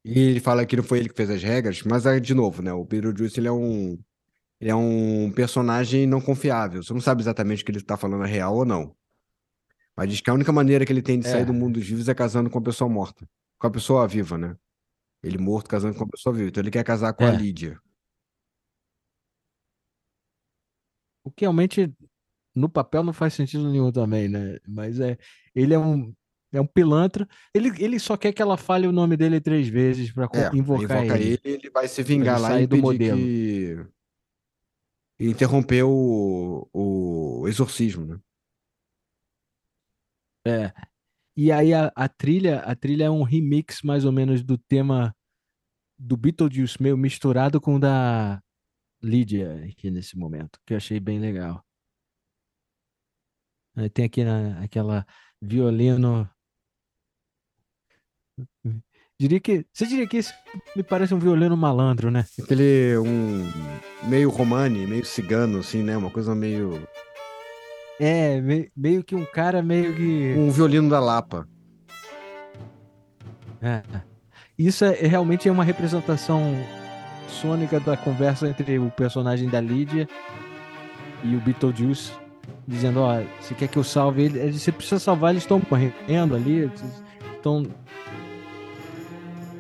E 0.09 0.19
ele 0.19 0.39
fala 0.39 0.65
que 0.65 0.77
não 0.77 0.84
foi 0.84 0.99
ele 0.99 1.09
que 1.09 1.15
fez 1.15 1.29
as 1.29 1.43
regras, 1.43 1.84
mas 1.84 2.03
de 2.21 2.34
novo, 2.34 2.61
né? 2.61 2.71
O 2.71 2.85
Beetlejuice 2.85 3.39
ele 3.39 3.49
é 3.49 3.51
um 3.51 3.99
ele 4.59 4.71
é 4.71 4.75
um 4.75 5.31
personagem 5.31 6.07
não 6.07 6.21
confiável. 6.21 6.81
Você 6.81 6.93
não 6.93 7.01
sabe 7.01 7.21
exatamente 7.21 7.61
o 7.61 7.65
que 7.65 7.71
ele 7.71 7.79
está 7.79 7.97
falando 7.97 8.23
é 8.23 8.27
real 8.27 8.55
ou 8.55 8.65
não. 8.65 8.95
Mas 9.95 10.09
diz 10.09 10.21
que 10.21 10.29
a 10.29 10.34
única 10.34 10.51
maneira 10.51 10.85
que 10.85 10.93
ele 10.93 11.01
tem 11.01 11.19
de 11.19 11.27
é. 11.27 11.31
sair 11.31 11.45
do 11.45 11.53
mundo 11.53 11.75
dos 11.75 11.88
vivos 11.88 12.07
é 12.07 12.15
casando 12.15 12.49
com 12.49 12.57
a 12.57 12.61
pessoa 12.61 12.89
morta. 12.89 13.27
Com 13.59 13.67
a 13.67 13.71
pessoa 13.71 14.07
viva, 14.07 14.38
né? 14.38 14.55
Ele 15.21 15.38
morto 15.38 15.69
casando 15.69 15.95
com 15.95 16.05
a 16.05 16.07
pessoa 16.07 16.34
viva. 16.34 16.47
Então 16.49 16.61
ele 16.61 16.71
quer 16.71 16.84
casar 16.84 17.13
com 17.13 17.25
é. 17.25 17.27
a 17.27 17.31
Lídia. 17.31 17.79
O 21.23 21.31
que 21.31 21.43
realmente 21.43 21.93
no 22.55 22.69
papel 22.69 23.03
não 23.03 23.13
faz 23.13 23.34
sentido 23.34 23.69
nenhum 23.69 23.91
também, 23.91 24.29
né? 24.29 24.57
Mas 24.67 24.99
é. 24.99 25.17
Ele 25.53 25.73
é 25.73 25.79
um 25.79 26.13
é 26.53 26.61
um 26.61 26.68
pilantra. 26.68 27.28
Ele, 27.53 27.69
ele 27.84 27.99
só 27.99 28.15
quer 28.15 28.32
que 28.34 28.41
ela 28.41 28.57
fale 28.57 28.88
o 28.88 28.91
nome 28.91 29.18
dele 29.18 29.40
três 29.41 29.68
vezes 29.68 30.11
para 30.11 30.30
É, 30.34 30.56
invocar 30.56 31.02
invoca 31.03 31.19
ele. 31.19 31.40
ele, 31.44 31.56
ele 31.56 31.69
vai 31.69 31.88
se 31.88 32.02
vingar 32.03 32.40
lá 32.40 32.60
e 32.61 32.68
do 32.68 32.78
modelo. 32.78 33.18
que... 33.18 33.86
e 35.19 35.28
interromper 35.30 35.84
o, 35.84 36.68
o 36.74 37.48
exorcismo, 37.48 38.06
né? 38.06 38.19
É. 40.45 40.74
E 41.36 41.52
aí 41.52 41.74
a, 41.74 41.91
a 41.95 42.07
trilha, 42.07 42.60
a 42.61 42.76
trilha 42.76 43.06
é 43.06 43.10
um 43.11 43.24
remix 43.24 43.82
mais 43.84 44.06
ou 44.06 44.11
menos 44.11 44.41
do 44.41 44.57
tema 44.57 45.14
do 45.99 46.15
Beetlejuice, 46.15 46.82
meio 46.82 46.98
misturado 46.98 47.60
com 47.60 47.76
o 47.76 47.80
da 47.80 48.41
Lídia 49.03 49.64
aqui 49.65 49.91
nesse 49.91 50.18
momento, 50.18 50.60
que 50.65 50.74
eu 50.74 50.78
achei 50.78 50.99
bem 50.99 51.19
legal. 51.19 51.64
Aí 53.76 53.90
tem 53.90 54.06
aqui 54.06 54.24
na, 54.24 54.60
aquela 54.64 55.06
violino. 55.41 56.28
Diria 59.19 59.39
que. 59.39 59.65
Você 59.73 59.88
diria 59.88 60.07
que 60.07 60.18
esse 60.18 60.34
me 60.76 60.84
parece 60.84 61.14
um 61.14 61.19
violino 61.19 61.57
malandro, 61.57 62.11
né? 62.11 62.26
Aquele 62.41 62.97
um 62.97 63.49
meio 64.03 64.30
romani, 64.30 64.85
meio 64.85 65.05
cigano, 65.05 65.59
assim, 65.59 65.81
né? 65.81 65.97
Uma 65.97 66.11
coisa 66.11 66.35
meio. 66.35 66.88
É, 67.99 68.39
me- 68.39 68.72
meio 68.76 69.03
que 69.03 69.15
um 69.15 69.26
cara 69.26 69.64
meio 69.64 69.95
que. 69.95 70.35
Um 70.38 70.51
violino 70.51 70.88
da 70.89 70.99
Lapa. 70.99 71.47
É. 73.61 73.81
Isso 74.57 74.85
é, 74.85 75.03
é 75.03 75.07
realmente 75.07 75.49
é 75.49 75.51
uma 75.51 75.64
representação 75.64 76.53
sônica 77.27 77.80
da 77.80 77.97
conversa 77.97 78.47
entre 78.47 78.77
o 78.80 78.89
personagem 78.91 79.49
da 79.49 79.59
Lídia 79.59 80.07
e 81.23 81.35
o 81.35 81.39
Beetlejuice, 81.39 82.11
dizendo, 82.68 82.99
ó, 83.01 83.22
você 83.39 83.53
quer 83.53 83.68
que 83.68 83.77
eu 83.77 83.84
salve 83.84 84.23
ele? 84.23 84.51
Você 84.53 84.72
precisa 84.72 84.99
salvar, 84.99 85.31
eles 85.31 85.43
estão 85.43 85.59
correndo 85.59 86.35
ali, 86.35 86.72
estão... 87.35 87.65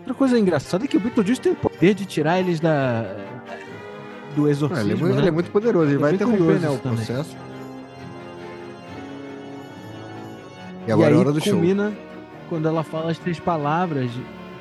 Outra 0.07 0.19
coisa 0.19 0.39
engraçada 0.39 0.85
é 0.85 0.87
que 0.87 0.95
o 0.95 1.01
Beetlejuice 1.01 1.41
tem 1.41 1.51
o 1.51 1.55
poder 1.57 1.93
de 1.93 2.05
tirar 2.05 2.39
eles 2.39 2.61
da 2.61 3.03
do 4.37 4.47
exorcismo, 4.47 4.89
ele, 4.89 4.93
é, 4.93 4.95
muito- 4.95 5.13
né? 5.15 5.19
ele 5.21 5.27
é 5.27 5.31
muito 5.31 5.51
poderoso, 5.51 5.87
ele 5.87 5.95
É 5.95 5.97
vai 5.97 6.13
interromper 6.13 6.59
né, 6.61 6.69
o 6.69 6.77
também. 6.79 7.03
processo. 7.05 7.35
E 10.85 10.89
E 10.89 10.91
agora 10.93 11.09
é 11.09 11.13
aí 11.13 11.19
hora 11.19 11.33
do 11.33 11.41
show. 11.41 11.53
culmina 11.53 11.93
quando 12.47 12.69
ela 12.69 12.83
fala 12.85 13.11
as 13.11 13.19
três 13.19 13.37
palavras 13.37 14.09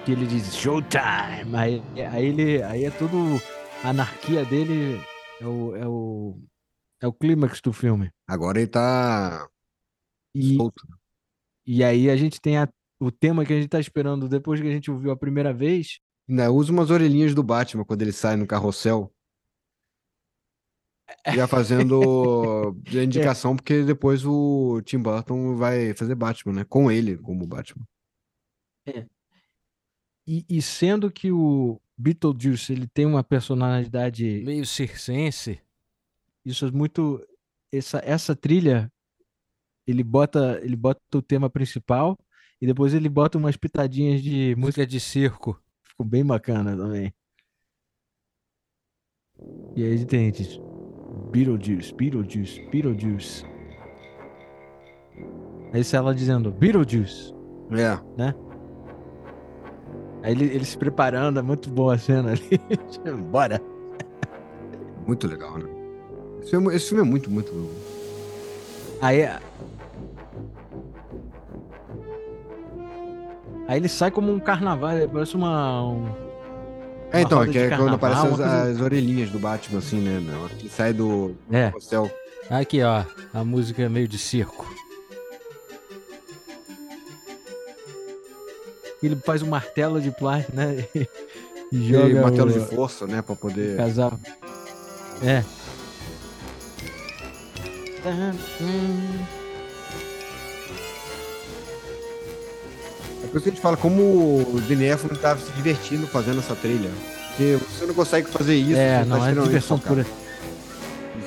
que 0.05 0.10
ele 0.10 0.27
diz 0.27 0.52
showtime. 0.56 1.55
Aí, 1.55 1.81
aí 2.10 2.27
ele 2.27 2.62
aí 2.64 2.85
é 2.85 2.90
tudo 2.90 3.40
a 3.85 3.90
anarquia 3.90 4.44
dele 4.44 5.01
é 5.40 5.47
o 5.47 5.77
é 5.77 5.86
o 5.86 6.39
é 7.02 7.06
o 7.06 7.12
clímax 7.12 7.60
do 7.60 7.73
filme. 7.73 8.10
Agora 8.28 8.59
ele 8.59 8.66
tá 8.66 9.47
E, 10.35 10.56
solto. 10.56 10.82
e 11.64 11.85
aí 11.85 12.10
a 12.10 12.16
gente 12.16 12.40
tem 12.40 12.56
a- 12.59 12.68
o 12.98 13.10
tema 13.10 13.44
que 13.44 13.52
a 13.52 13.56
gente 13.56 13.68
tá 13.68 13.81
esperando 13.81 14.28
depois 14.28 14.60
que 14.60 14.66
a 14.66 14.73
gente 14.73 14.90
ouviu 14.90 15.10
a 15.10 15.16
primeira 15.16 15.52
vez. 15.52 16.01
Ainda 16.28 16.51
usa 16.51 16.73
umas 16.73 16.90
orelhinhas 16.90 17.35
do 17.35 17.43
Batman 17.43 17.85
quando 17.85 18.02
ele 18.02 18.12
sai 18.12 18.36
no 18.36 18.47
carrossel. 18.47 19.12
Já 21.32 21.47
fazendo 21.47 22.74
a 22.93 23.05
indicação, 23.05 23.55
porque 23.55 23.85
depois 23.85 24.24
o 24.24 24.81
Tim 24.82 24.98
Burton 24.98 25.55
vai 25.56 25.94
fazer 25.94 26.14
Batman, 26.14 26.52
né? 26.52 26.64
Com 26.64 26.90
ele 26.90 27.16
como 27.16 27.47
Batman. 27.47 27.85
E, 30.27 30.44
e 30.48 30.60
sendo 30.60 31.10
que 31.10 31.31
o 31.31 31.81
Beetlejuice 31.97 32.73
ele 32.73 32.86
tem 32.89 33.06
uma 33.06 33.23
personalidade 33.23 34.43
meio 34.44 34.66
circense, 34.66 35.60
isso 36.44 36.66
é 36.66 36.70
muito 36.70 37.24
essa 37.73 37.98
essa 38.05 38.35
trilha 38.35 38.90
ele 39.86 40.02
bota 40.02 40.60
ele 40.62 40.77
bota 40.77 41.01
o 41.14 41.23
tema 41.23 41.48
principal 41.48 42.18
e 42.61 42.66
depois 42.66 42.95
ele 42.95 43.09
bota 43.09 43.39
umas 43.39 43.57
pitadinhas 43.57 44.23
de 44.23 44.55
música 44.57 44.87
de 44.87 44.99
circo. 44.99 45.61
Ficou 45.83 46.07
bem 46.07 46.24
bacana 46.24 46.77
também. 46.77 47.12
E 49.74 49.85
aí 49.85 50.05
tem 50.07 50.31
diz, 50.31 50.59
Beetlejuice, 51.31 51.95
Beetlejuice, 51.95 52.61
Beetlejuice. 52.70 53.45
Aí 55.73 55.85
sai 55.85 56.01
ela 56.01 56.15
dizendo 56.15 56.51
Beetlejuice. 56.51 57.35
É. 57.73 58.35
Aí 60.23 60.33
ele, 60.33 60.45
ele 60.47 60.65
se 60.65 60.78
preparando, 60.78 61.39
é 61.39 61.43
muito 61.43 61.69
boa 61.69 61.95
a 61.95 61.99
cena 61.99 62.33
ali. 62.33 62.61
Bora. 63.31 63.61
Muito 65.07 65.28
legal, 65.28 65.59
né? 65.59 65.69
Esse 66.41 66.51
filme, 66.51 66.74
esse 66.74 66.89
filme 66.89 67.03
é 67.03 67.07
muito, 67.07 67.31
muito. 67.31 67.53
Aí. 69.01 69.20
Aí 73.68 73.78
ele 73.78 73.88
sai 73.88 74.10
como 74.10 74.32
um 74.32 74.38
carnaval, 74.38 74.93
parece 75.12 75.34
uma. 75.34 75.82
um- 75.84 76.09
É, 77.12 77.22
então, 77.22 77.43
é 77.43 77.48
que 77.48 77.59
é 77.59 77.76
quando 77.76 77.94
aparecem 77.94 78.24
as, 78.24 78.36
coisa- 78.36 78.62
as 78.62 78.80
orelhinhas 78.80 79.30
do 79.30 79.38
Batman, 79.38 79.78
assim, 79.78 80.01
né? 80.01 80.20
meu? 80.20 80.48
Que 80.51 80.68
sai 80.68 80.93
do 80.93 81.34
É. 81.51 81.66
carrossel. 81.66 82.10
Aqui, 82.51 82.82
ó. 82.82 83.05
A 83.34 83.43
música 83.44 83.82
é 83.82 83.88
meio 83.88 84.06
de 84.06 84.18
circo. 84.18 84.66
Ele 89.02 89.16
faz 89.16 89.43
um 89.43 89.48
martelo 89.48 90.01
de 90.01 90.10
plástico, 90.10 90.56
né? 90.56 90.84
E 91.72 91.76
E 91.78 91.88
joga 91.93 92.22
martelo 92.22 92.48
o, 92.48 92.52
de 92.52 92.60
força, 92.60 93.09
né? 93.09 93.20
Pra 93.22 93.34
poder. 93.34 93.76
casal. 93.76 94.16
É. 95.20 95.43
É 98.05 99.35
por 103.36 103.40
isso 103.40 103.44
que 103.44 103.50
a 103.50 103.52
gente 103.52 103.60
fala 103.60 103.76
como 103.76 104.02
o 104.02 104.60
Denis 104.66 104.92
Elfman 104.92 105.14
tava 105.20 105.38
se 105.38 105.52
divertindo 105.52 106.06
fazendo 106.06 106.38
essa 106.38 106.54
trilha. 106.56 106.88
Porque 107.28 107.56
você 107.56 107.84
não 107.84 107.92
consegue 107.94 108.28
fazer 108.28 108.54
isso. 108.54 108.76
É, 108.76 109.00
você 109.00 109.08
não, 109.10 109.18
tá 109.18 109.30
é 109.30 109.34
diversão 109.34 109.78
pura. 109.78 110.06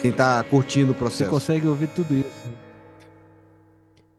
Sem 0.02 0.12
tá 0.12 0.44
curtindo 0.44 0.92
o 0.92 0.94
Você 0.94 1.00
processo. 1.00 1.30
consegue 1.30 1.68
ouvir 1.68 1.88
tudo 1.90 2.16
isso. 2.16 2.54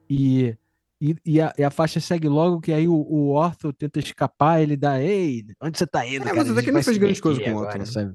E, 0.09 0.55
e, 1.01 1.17
e 1.25 1.41
a, 1.41 1.53
e 1.59 1.65
a 1.65 1.71
faixa 1.71 1.99
segue 1.99 2.29
logo 2.29 2.61
que 2.61 2.73
aí 2.73 2.87
o, 2.87 2.95
o 2.95 3.31
Ortho 3.31 3.73
tenta 3.73 3.99
escapar, 3.99 4.61
ele 4.63 4.77
dá, 4.77 5.03
ei, 5.03 5.45
onde 5.61 5.77
você 5.77 5.87
tá 5.87 6.07
indo, 6.07 6.23
É, 6.23 6.25
cara? 6.27 6.37
mas 6.37 6.51
até 6.51 6.63
que 6.63 6.71
não 6.71 6.83
fez 6.83 6.97
meter 6.99 7.21
coisas 7.21 7.43
com 7.43 7.51
o 7.55 7.57
Ortho, 7.57 7.79
né? 7.79 7.85
sabe? 7.87 8.15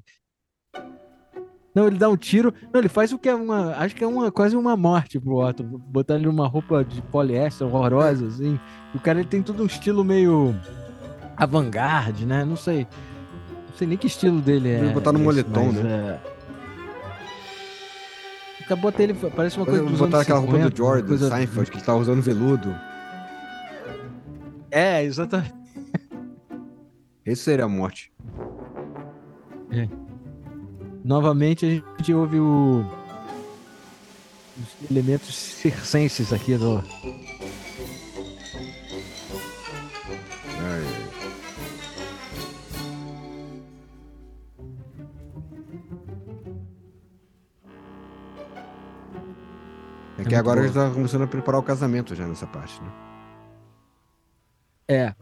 Não, 1.75 1.87
ele 1.87 1.97
dá 1.97 2.07
um 2.09 2.15
tiro. 2.15 2.53
Não, 2.73 2.79
ele 2.79 2.87
faz 2.87 3.11
o 3.11 3.19
que 3.19 3.27
é 3.27 3.35
uma. 3.35 3.75
Acho 3.75 3.93
que 3.93 4.03
é 4.03 4.07
uma 4.07 4.31
quase 4.31 4.55
uma 4.55 4.77
morte 4.77 5.19
pro 5.19 5.35
Otto. 5.45 5.61
Botar 5.61 6.15
ele 6.15 6.25
numa 6.25 6.47
roupa 6.47 6.85
de 6.85 7.01
poliéster 7.01 7.67
horrorosa, 7.67 8.27
assim. 8.27 8.57
O 8.93 8.99
cara 8.99 9.19
ele 9.19 9.27
tem 9.27 9.43
todo 9.43 9.61
um 9.61 9.65
estilo 9.65 10.03
meio 10.05 10.55
avant-garde, 11.35 12.25
né? 12.25 12.45
Não 12.45 12.55
sei. 12.55 12.87
Não 13.67 13.75
sei 13.77 13.87
nem 13.87 13.97
que 13.97 14.07
estilo 14.07 14.39
dele 14.39 14.69
é. 14.69 14.79
Ele 14.79 14.93
botar 14.93 15.11
no 15.11 15.17
esse, 15.19 15.25
moletom, 15.25 15.65
mas, 15.65 15.83
né? 15.83 16.19
é... 16.31 16.35
O 18.63 18.67
cara 18.69 18.81
bota 18.81 19.03
ele, 19.03 19.13
parece 19.13 19.57
uma 19.57 19.65
coisa 19.65 19.83
dos 19.83 19.99
botar 19.99 20.21
aquela 20.21 20.39
roupa 20.39 20.53
50, 20.53 20.69
do 20.71 20.77
Jordan, 20.77 21.07
coisa- 21.07 21.29
Seinfeld, 21.29 21.69
que 21.69 21.77
ele 21.77 21.83
tava 21.85 21.99
usando 21.99 22.21
veludo. 22.21 22.73
É, 24.71 25.03
exatamente. 25.03 25.53
Esse 27.25 27.43
seria 27.43 27.65
a 27.65 27.69
morte. 27.69 28.11
Novamente 31.05 31.67
a 31.67 31.69
gente 31.99 32.13
ouve 32.15 32.39
o... 32.39 32.83
os 34.57 34.89
elementos 34.89 35.35
circenses 35.35 36.33
aqui 36.33 36.57
do. 36.57 36.83
Ai, 40.59 40.83
É 50.17 50.23
que 50.23 50.23
muito 50.23 50.35
agora 50.39 50.55
boa. 50.55 50.65
eles 50.65 50.75
estão 50.75 50.91
começando 50.91 51.21
a 51.21 51.27
preparar 51.27 51.59
o 51.59 51.63
casamento 51.63 52.15
já 52.15 52.25
nessa 52.25 52.47
parte, 52.47 52.81
né? 52.81 52.91
É, 54.87 55.15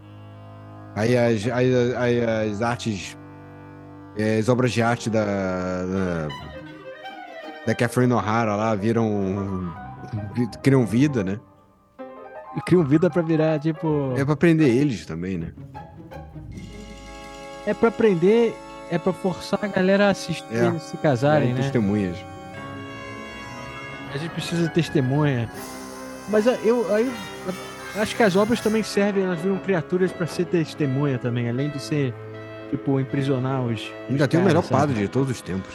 Aí 0.95 1.17
as, 1.17 1.47
aí, 1.47 1.95
aí 1.95 2.51
as 2.51 2.61
artes, 2.61 3.17
é, 4.17 4.37
as 4.37 4.49
obras 4.49 4.71
de 4.71 4.81
arte 4.81 5.09
da, 5.09 5.23
da, 5.25 6.27
da 7.67 7.75
Catherine 7.75 8.13
O'Hara 8.13 8.55
lá 8.55 8.75
viram, 8.75 9.73
vi- 10.35 10.49
criam 10.61 10.85
vida, 10.85 11.23
né? 11.23 11.39
e 12.55 12.61
criam 12.61 12.83
vida 12.83 13.09
pra 13.09 13.21
virar, 13.23 13.59
tipo. 13.59 14.13
É 14.15 14.23
pra 14.23 14.35
prender 14.35 14.69
eles 14.69 15.05
também, 15.07 15.39
né? 15.39 15.53
É 17.65 17.73
pra 17.73 17.89
aprender, 17.89 18.53
é 18.91 18.97
pra 18.99 19.11
forçar 19.13 19.59
a 19.63 19.67
galera 19.67 20.07
a 20.07 20.09
assistir 20.11 20.45
É. 20.53 20.77
se 20.79 20.97
casarem, 20.97 21.49
É, 21.51 21.53
né? 21.53 21.61
Testemunhas. 21.61 22.17
A 24.13 24.17
gente 24.17 24.31
precisa 24.31 24.67
de 24.67 24.69
testemunha. 24.73 25.49
Mas 26.29 26.47
ah, 26.47 26.57
eu, 26.63 26.93
aí, 26.93 27.11
eu 27.95 28.01
acho 28.03 28.15
que 28.15 28.21
as 28.21 28.35
obras 28.35 28.61
também 28.61 28.83
servem, 28.83 29.23
elas 29.23 29.39
viram 29.39 29.57
criaturas 29.57 30.11
pra 30.11 30.27
ser 30.27 30.45
testemunha 30.45 31.17
também, 31.17 31.49
além 31.49 31.69
de 31.69 31.79
ser, 31.81 32.13
tipo, 32.77 32.99
imprisionar 32.99 33.61
os. 33.63 33.81
Ainda 34.09 34.23
os 34.23 34.29
tem 34.29 34.39
o 34.39 34.43
caras, 34.43 34.45
melhor 34.47 34.63
sabe? 34.63 34.81
padre 34.81 34.95
de 35.01 35.07
todos 35.07 35.29
os 35.31 35.41
tempos. 35.41 35.73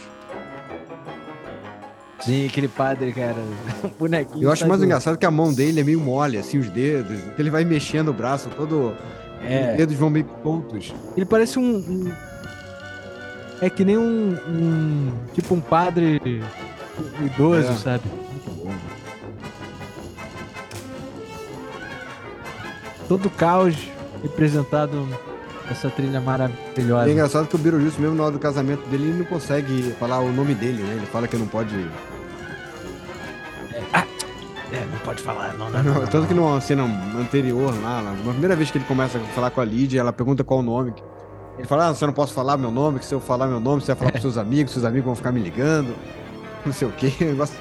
Sim, 2.20 2.46
aquele 2.46 2.66
padre, 2.68 3.12
cara. 3.12 3.36
bonequinho. 3.98 4.42
Eu 4.42 4.50
acho 4.52 4.62
tá 4.62 4.68
mais 4.68 4.80
do- 4.80 4.84
engraçado 4.86 5.16
que 5.16 5.24
a 5.24 5.30
mão 5.30 5.52
dele 5.54 5.80
é 5.80 5.84
meio 5.84 6.00
mole, 6.00 6.36
assim, 6.36 6.58
os 6.58 6.68
dedos. 6.68 7.18
que 7.36 7.40
Ele 7.40 7.50
vai 7.50 7.64
mexendo 7.64 8.08
o 8.08 8.12
braço 8.12 8.48
todo. 8.50 8.94
É. 9.42 9.70
Os 9.72 9.76
dedos 9.76 9.94
vão 9.94 10.10
meio 10.10 10.24
tontos. 10.42 10.92
Ele 11.16 11.24
parece 11.24 11.58
um. 11.58 11.76
um- 11.76 12.12
É 13.60 13.70
que 13.70 13.84
nem 13.84 13.96
um, 13.96 14.36
um- 14.48 15.12
Tipo 15.32 15.54
um 15.54 15.60
padre 15.60 16.20
idoso, 17.24 17.68
É. 17.70 17.74
sabe? 17.76 18.02
Muito 18.08 18.50
bom. 18.64 18.74
Todo 23.08 23.26
o 23.26 23.30
caos 23.30 23.74
representado 24.22 25.08
nessa 25.68 25.90
trilha 25.90 26.18
E 26.18 26.20
maravilhosa. 26.20 27.08
é 27.08 27.12
engraçado 27.12 27.46
que 27.46 27.54
o 27.54 27.58
Beetlejuice, 27.58 28.00
mesmo 28.00 28.16
na 28.16 28.24
hora 28.24 28.32
do 28.32 28.38
casamento 28.38 28.88
dele, 28.88 29.08
ele 29.08 29.18
não 29.18 29.24
consegue 29.24 29.94
falar 29.98 30.20
o 30.20 30.32
nome 30.32 30.54
dele, 30.54 30.82
né? 30.82 30.94
Ele 30.96 31.06
fala 31.06 31.28
que 31.28 31.36
não 31.36 31.46
pode. 31.46 31.74
É, 34.70 34.84
não 34.84 34.98
pode 34.98 35.22
falar, 35.22 35.54
não, 35.54 35.70
não, 35.70 35.82
não, 35.82 35.94
não, 35.94 36.06
Tanto 36.06 36.26
que 36.26 36.34
numa 36.34 36.60
cena 36.60 36.84
anterior, 37.18 37.74
lá, 37.82 38.02
na 38.02 38.32
primeira 38.32 38.54
vez 38.54 38.70
que 38.70 38.76
ele 38.76 38.84
começa 38.84 39.16
a 39.16 39.20
falar 39.28 39.50
com 39.50 39.62
a 39.62 39.64
Lídia, 39.64 40.00
ela 40.00 40.12
pergunta 40.12 40.44
qual 40.44 40.60
o 40.60 40.62
nome. 40.62 40.92
Ele 41.56 41.66
fala, 41.66 41.88
ah, 41.88 41.94
você 41.94 42.04
não 42.04 42.12
posso 42.12 42.34
falar 42.34 42.58
meu 42.58 42.70
nome, 42.70 42.98
que 42.98 43.06
se 43.06 43.14
eu 43.14 43.20
falar 43.20 43.46
meu 43.46 43.60
nome, 43.60 43.80
você 43.80 43.92
vai 43.92 43.96
falar 43.96 44.10
pros 44.12 44.22
seus 44.22 44.36
amigos, 44.36 44.72
seus 44.72 44.84
amigos 44.84 45.06
vão 45.06 45.16
ficar 45.16 45.32
me 45.32 45.40
ligando. 45.40 45.94
Não 46.66 46.72
sei 46.72 46.86
o 46.86 46.92
quê. 46.92 47.12
Negócio... 47.24 47.56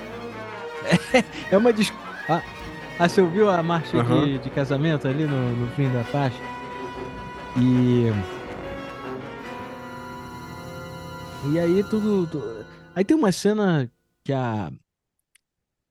É 1.49 1.57
uma 1.57 1.71
dis... 1.71 1.93
ah, 2.27 2.41
ah, 2.99 3.07
você 3.07 3.21
ouviu 3.21 3.49
a 3.49 3.63
marcha 3.63 3.91
de, 3.91 3.99
Aham. 3.99 4.37
de 4.37 4.49
casamento 4.49 5.07
ali 5.07 5.25
no, 5.25 5.55
no 5.55 5.67
fim 5.71 5.89
da 5.89 6.03
faixa? 6.03 6.37
E. 7.59 8.11
E 11.53 11.59
aí 11.59 11.83
tudo. 11.89 12.27
tu- 12.27 12.65
Aí 12.95 13.03
tem 13.05 13.15
uma 13.15 13.31
cena 13.31 13.91
que 14.23 14.33
a. 14.33 14.71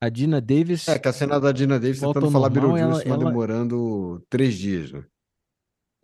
A 0.01 0.09
Dina 0.11 0.41
Davis. 0.41 0.87
É, 0.89 0.99
que 0.99 1.09
a 1.09 1.13
cena 1.13 1.41
da 1.41 1.51
Dina 1.53 1.81
Davis 1.81 2.01
tentando 2.01 2.31
falar 2.31 2.51
Beetlejuice, 2.51 3.03
ela- 3.09 3.17
ela- 3.17 3.25
demorando 3.25 4.23
três 4.29 4.55
dias. 4.55 4.93
Né? 4.93 5.03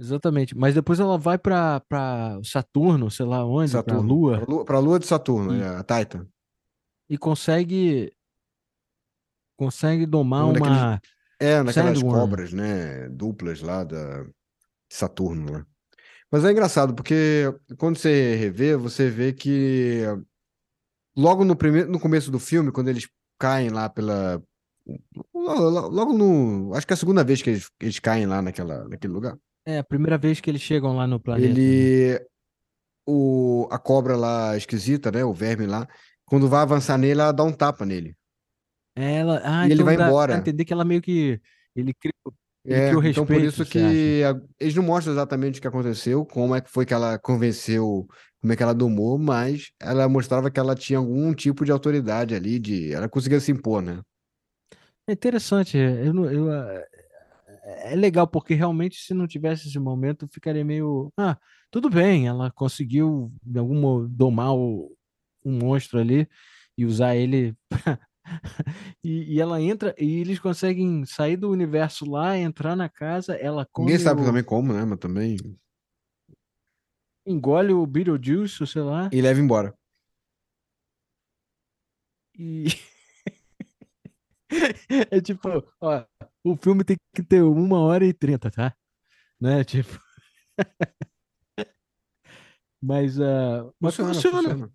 Exatamente. 0.00 0.56
Mas 0.56 0.74
depois 0.74 0.98
ela 0.98 1.18
vai 1.18 1.36
pra, 1.38 1.80
pra 1.80 2.40
Saturno, 2.42 3.10
sei 3.10 3.26
lá 3.26 3.44
onde, 3.44 3.70
pra 3.70 3.80
Saturno. 3.80 4.02
Lua, 4.08 4.38
Pra 4.40 4.46
Lua, 4.54 4.64
pra 4.64 4.78
Lua 4.78 4.98
de 4.98 5.06
Saturno, 5.06 5.54
E- 5.54 5.60
é, 5.60 5.68
a 5.68 5.84
Titan. 5.84 6.26
e 7.08 7.18
consegue. 7.18 8.12
Consegue 9.58 10.06
domar 10.06 10.46
Um 10.46 10.52
daqueles- 10.54 10.78
uma. 10.78 11.00
É, 11.38 11.62
naquelas 11.62 11.98
Sandworm. 11.98 12.20
cobras, 12.20 12.52
né? 12.52 13.08
Duplas 13.10 13.60
lá 13.60 13.84
da 13.84 14.24
Saturno, 14.92 15.50
né? 15.50 15.64
Mas 16.30 16.44
é 16.44 16.50
engraçado, 16.50 16.94
porque 16.94 17.44
quando 17.78 17.96
você 17.98 18.34
revê, 18.36 18.76
você 18.76 19.08
vê 19.10 19.32
que 19.32 20.02
logo 21.16 21.44
no 21.44 21.54
primeiro, 21.56 21.90
no 21.90 22.00
começo 22.00 22.30
do 22.30 22.38
filme, 22.38 22.72
quando 22.72 22.88
eles 22.88 23.08
caem 23.38 23.68
lá 23.70 23.88
pela. 23.88 24.42
Logo, 25.34 26.12
no. 26.12 26.74
Acho 26.74 26.86
que 26.86 26.92
é 26.92 26.96
a 26.96 26.98
segunda 26.98 27.24
vez 27.24 27.42
que 27.42 27.50
eles, 27.50 27.70
eles 27.80 27.98
caem 27.98 28.26
lá 28.26 28.40
naquela, 28.42 28.88
naquele 28.88 29.12
lugar. 29.12 29.36
É 29.64 29.78
a 29.78 29.84
primeira 29.84 30.18
vez 30.18 30.40
que 30.40 30.50
eles 30.50 30.60
chegam 30.62 30.96
lá 30.96 31.06
no 31.06 31.20
planeta. 31.20 31.48
né? 31.48 31.60
Ele. 31.60 32.26
O, 33.06 33.68
a 33.70 33.78
cobra 33.78 34.16
lá 34.16 34.56
esquisita, 34.56 35.10
né? 35.10 35.24
O 35.24 35.32
verme 35.34 35.66
lá. 35.66 35.88
Quando 36.24 36.48
vai 36.48 36.62
avançar 36.62 36.96
nele, 36.96 37.20
ela 37.20 37.32
dá 37.32 37.42
um 37.42 37.52
tapa 37.52 37.84
nele. 37.84 38.16
Ela, 38.94 39.40
ah, 39.44 39.62
E 39.62 39.66
ele 39.66 39.74
então 39.74 39.86
vai 39.86 39.96
dá 39.96 40.06
embora. 40.06 40.32
pra 40.32 40.40
entender 40.40 40.64
que 40.64 40.72
ela 40.72 40.84
meio 40.84 41.02
que 41.02 41.40
ele 41.74 41.92
ele 42.04 42.12
É, 42.64 42.78
cria 42.80 42.98
o 42.98 43.00
então 43.10 43.26
por 43.26 43.42
respeito, 43.42 43.44
isso 43.44 43.66
que 43.66 44.22
a- 44.24 44.40
eles 44.60 44.74
não 44.74 44.82
mostram 44.84 45.12
exatamente 45.12 45.58
o 45.58 45.62
que 45.62 45.68
aconteceu, 45.68 46.24
como 46.24 46.54
é 46.54 46.60
que 46.60 46.70
foi 46.70 46.86
que 46.86 46.94
ela 46.94 47.18
convenceu, 47.18 48.06
como 48.40 48.52
é 48.52 48.56
que 48.56 48.62
ela 48.62 48.74
domou, 48.74 49.18
mas 49.18 49.72
ela 49.80 50.08
mostrava 50.08 50.50
que 50.50 50.60
ela 50.60 50.74
tinha 50.74 50.98
algum 50.98 51.34
tipo 51.34 51.64
de 51.64 51.72
autoridade 51.72 52.34
ali, 52.34 52.58
de 52.58 52.92
ela 52.92 53.08
conseguia 53.08 53.40
se 53.40 53.50
impor, 53.52 53.82
né? 53.82 54.00
É 55.06 55.12
interessante, 55.12 55.76
eu, 55.76 56.24
eu, 56.30 56.50
ah, 56.52 56.82
é 57.84 57.96
legal 57.96 58.26
porque 58.26 58.54
realmente 58.54 58.96
se 59.00 59.14
não 59.14 59.26
tivesse 59.26 59.68
esse 59.68 59.78
momento 59.78 60.24
eu 60.24 60.28
ficaria 60.28 60.64
meio, 60.64 61.12
ah, 61.18 61.36
tudo 61.70 61.90
bem, 61.90 62.26
ela 62.28 62.50
conseguiu 62.52 63.32
de 63.42 63.58
algum 63.58 63.80
modo 63.80 64.08
domar 64.08 64.54
o, 64.54 64.94
um 65.44 65.58
monstro 65.58 65.98
ali 65.98 66.28
e 66.78 66.84
usar 66.86 67.16
ele 67.16 67.54
e, 69.04 69.34
e 69.34 69.40
ela 69.40 69.60
entra 69.60 69.94
e 69.98 70.20
eles 70.20 70.38
conseguem 70.38 71.04
sair 71.04 71.36
do 71.36 71.50
universo 71.50 72.08
lá, 72.08 72.36
entrar 72.38 72.74
na 72.76 72.88
casa, 72.88 73.34
ela 73.34 73.66
Ninguém 73.78 73.94
come 73.96 74.04
sabe 74.04 74.22
o- 74.22 74.24
também 74.24 74.44
como, 74.44 74.72
né? 74.72 74.84
Mas 74.84 74.98
também. 74.98 75.36
engole 77.26 77.72
o 77.72 77.86
Beetlejuice, 77.86 78.66
sei 78.66 78.82
lá, 78.82 79.08
E 79.12 79.20
leva 79.20 79.40
embora. 79.40 79.74
E 82.38 82.64
é 85.10 85.20
tipo, 85.20 85.48
ó, 85.80 86.04
o 86.44 86.56
filme 86.56 86.82
tem 86.84 86.96
que 87.14 87.22
ter 87.22 87.42
uma 87.42 87.78
hora 87.80 88.04
e 88.06 88.12
trinta, 88.12 88.50
tá? 88.50 88.74
Né? 89.40 89.62
Tipo. 89.64 90.00
Mas, 92.84 93.20
ah, 93.20 93.70
mas 93.80 93.94
Funciona, 93.94 94.14
funciona. 94.14 94.42
funciona. 94.50 94.72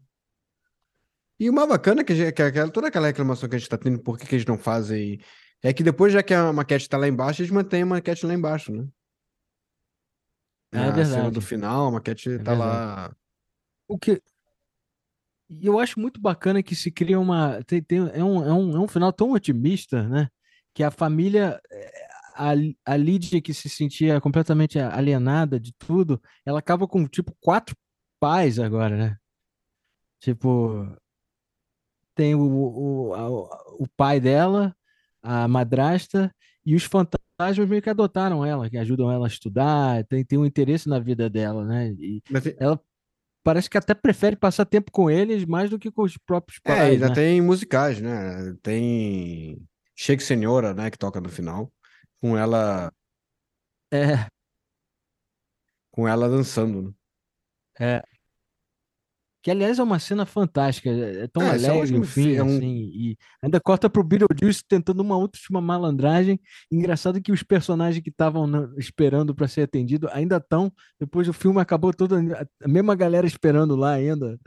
E 1.39 1.51
mais 1.51 1.67
bacana 1.69 2.01
é 2.01 2.03
que, 2.03 2.15
gente- 2.15 2.31
que 2.33 2.41
aquela- 2.41 2.71
toda 2.71 2.87
aquela 2.87 3.07
reclamação 3.07 3.47
que 3.47 3.55
a 3.55 3.59
gente 3.59 3.69
tá 3.69 3.77
tendo, 3.77 3.99
por 3.99 4.17
que 4.17 4.25
que 4.25 4.35
eles 4.35 4.45
não 4.45 4.57
fazem. 4.57 5.19
É 5.63 5.71
que 5.73 5.83
depois, 5.83 6.11
já 6.13 6.21
que 6.23 6.33
a 6.33 6.51
maquete 6.51 6.87
tá 6.89 6.97
lá 6.97 7.07
embaixo, 7.07 7.41
eles 7.41 7.51
mantêm 7.51 7.81
a 7.83 7.85
maquete 7.85 8.25
lá 8.25 8.33
embaixo, 8.33 8.71
né? 8.71 8.87
É 10.71 10.79
a 10.79 10.93
cena 10.93 10.93
verdade. 11.05 11.31
do 11.31 11.41
final, 11.41 11.87
a 11.87 11.91
maquete 11.91 12.31
É 12.31 12.37
tá 12.39 12.53
lá. 12.53 13.15
O 13.87 13.97
que 13.97 14.21
eu 15.61 15.79
acho 15.79 15.99
muito 15.99 16.19
bacana 16.19 16.61
que 16.61 16.75
se 16.75 16.91
cria 16.91 17.19
uma 17.19 17.63
tem, 17.63 17.81
tem- 17.81 18.09
é, 18.13 18.23
um, 18.23 18.43
é, 18.43 18.53
um, 18.53 18.75
é 18.75 18.79
um 18.79 18.87
final 18.87 19.13
tão 19.13 19.31
otimista, 19.31 20.07
né? 20.07 20.27
Que 20.73 20.83
a 20.83 20.91
família 20.91 21.59
eh, 21.71 22.07
a, 22.35 22.51
a 22.85 22.97
Lídia 22.97 23.41
que 23.41 23.53
se 23.53 23.69
sentia 23.69 24.19
completamente 24.21 24.77
alienada 24.77 25.59
de 25.59 25.73
tudo, 25.73 26.21
ela 26.45 26.59
acaba 26.59 26.85
com 26.87 27.07
tipo 27.07 27.35
quatro 27.39 27.75
pais 28.19 28.59
agora, 28.59 28.95
né? 28.97 29.17
Tipo, 30.19 30.85
tem 32.17 32.35
o, 32.35 32.41
o, 32.41 33.13
a- 33.15 33.29
o 33.79 33.87
pai 33.97 34.19
dela, 34.19 34.75
a 35.23 35.47
madrasta 35.47 36.33
e 36.65 36.75
os 36.75 36.83
fantasmas 36.83 37.69
meio 37.69 37.81
que 37.81 37.89
adotaram 37.89 38.45
ela, 38.45 38.69
que 38.69 38.77
ajudam 38.77 39.11
ela 39.11 39.27
a 39.27 39.29
estudar, 39.29 40.03
tem, 40.05 40.25
tem 40.25 40.39
um 40.39 40.45
interesse 40.45 40.89
na 40.89 40.99
vida 40.99 41.29
dela, 41.29 41.65
né? 41.65 41.89
E 41.99 42.23
Mas 42.29 42.43
ela 42.57 42.79
parece 43.43 43.69
que 43.69 43.77
até 43.77 43.93
prefere 43.95 44.35
passar 44.35 44.65
tempo 44.65 44.91
com 44.91 45.09
eles 45.11 45.45
mais 45.45 45.69
do 45.69 45.79
que 45.79 45.91
com 45.91 46.03
os 46.03 46.17
próprios 46.17 46.59
É, 46.65 46.73
pais, 46.75 46.81
ainda 46.81 47.09
né? 47.09 47.13
tem 47.13 47.41
musicais, 47.41 48.01
né? 48.01 48.53
Tem 48.61 49.57
Shake 49.95 50.21
Senhora, 50.23 50.73
né? 50.73 50.91
Que 50.91 50.97
toca 50.97 51.21
no 51.21 51.29
final. 51.29 51.71
Com 52.19 52.37
ela, 52.37 52.91
É, 53.91 54.27
com 55.91 56.07
ela 56.07 56.29
dançando, 56.29 56.81
né? 56.81 56.93
é. 57.79 58.01
Que, 59.43 59.51
aliás, 59.51 59.79
é 59.79 59.83
uma 59.83 59.99
cena 59.99 60.25
fantástica. 60.25 60.89
É 60.89 61.23
é 61.23 61.27
tão 61.27 61.43
É, 61.43 61.55
esse 61.55 61.65
é 61.65 61.69
alegre 61.69 61.95
o 61.95 61.99
ótimo 62.01 62.03
fim, 62.05 62.23
fi- 62.23 62.35
é 62.35 62.43
um- 62.43 62.57
assim. 62.57 62.75
E 62.93 63.17
ainda 63.41 63.61
corta 63.61 63.89
pro 63.89 64.03
Beetlejuice 64.03 64.61
tentando 64.67 64.99
uma 65.01 65.15
última 65.15 65.61
malandragem. 65.61 66.39
Engraçado 66.71 67.21
que 67.21 67.31
os 67.31 67.43
personagens 67.43 68.03
que 68.03 68.09
estavam 68.09 68.73
esperando 68.77 69.33
para 69.33 69.47
ser 69.47 69.61
atendido 69.61 70.09
ainda 70.11 70.37
estão. 70.37 70.71
Depois 70.99 71.29
o 71.29 71.33
filme 71.33 71.61
acabou 71.61 71.93
todo. 71.93 72.15
A 72.15 72.67
mesma 72.67 72.95
galera 72.95 73.25
esperando 73.27 73.75
lá 73.75 73.91
ainda. 73.93 74.37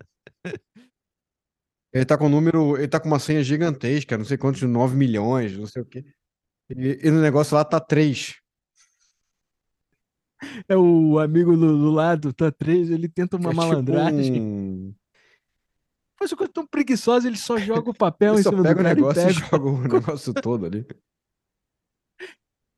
Ele 1.93 2.05
tá 2.05 2.17
com 2.19 2.27
um 2.27 2.31
número, 2.31 2.77
ele 2.77 2.89
tá 2.89 3.01
com 3.01 3.09
uma 3.09 3.19
senha 3.19 3.43
gigantesca, 3.43 4.17
não 4.17 4.25
sei 4.25 4.39
quantos, 4.39 4.62
9 4.62 4.97
milhões, 4.97 5.57
não 5.57 5.67
sei 5.67 5.83
o 5.83 5.85
quê. 5.87 6.05
E, 6.71 7.01
e 7.03 7.11
no 7.11 7.21
negócio 7.21 7.57
lá 7.57 7.65
tá 7.65 7.81
3. 7.81 8.37
É 10.69 10.77
o 10.77 11.19
amigo 11.19 11.57
do, 11.57 11.79
do 11.79 11.91
lado, 11.91 12.33
tá 12.33 12.51
três, 12.51 12.91
ele 12.91 13.09
tenta 13.09 13.37
uma 13.37 13.51
É 13.51 13.53
tipo 13.53 13.57
malandragem. 13.62 14.41
um... 14.41 14.95
Faz 16.19 16.33
uma 16.33 16.39
coisa 16.39 16.53
tão 16.53 16.67
preguiçosa, 16.67 17.27
ele 17.29 17.37
só 17.39 17.59
joga 17.59 17.91
o 17.91 17.95
papel 17.95 18.33
Ele 18.35 18.41
em 18.41 18.43
só 18.43 18.51
cima 18.51 18.62
do 18.62 18.69
pega 18.69 18.81
o 18.81 18.85
cara 18.85 18.93
e 18.93 18.97
negócio 18.97 19.23
e 19.23 19.27
pega. 19.27 19.47
joga 19.47 19.67
o 19.69 19.81
negócio 19.83 20.35
todo 20.35 20.67
ali. 20.67 20.87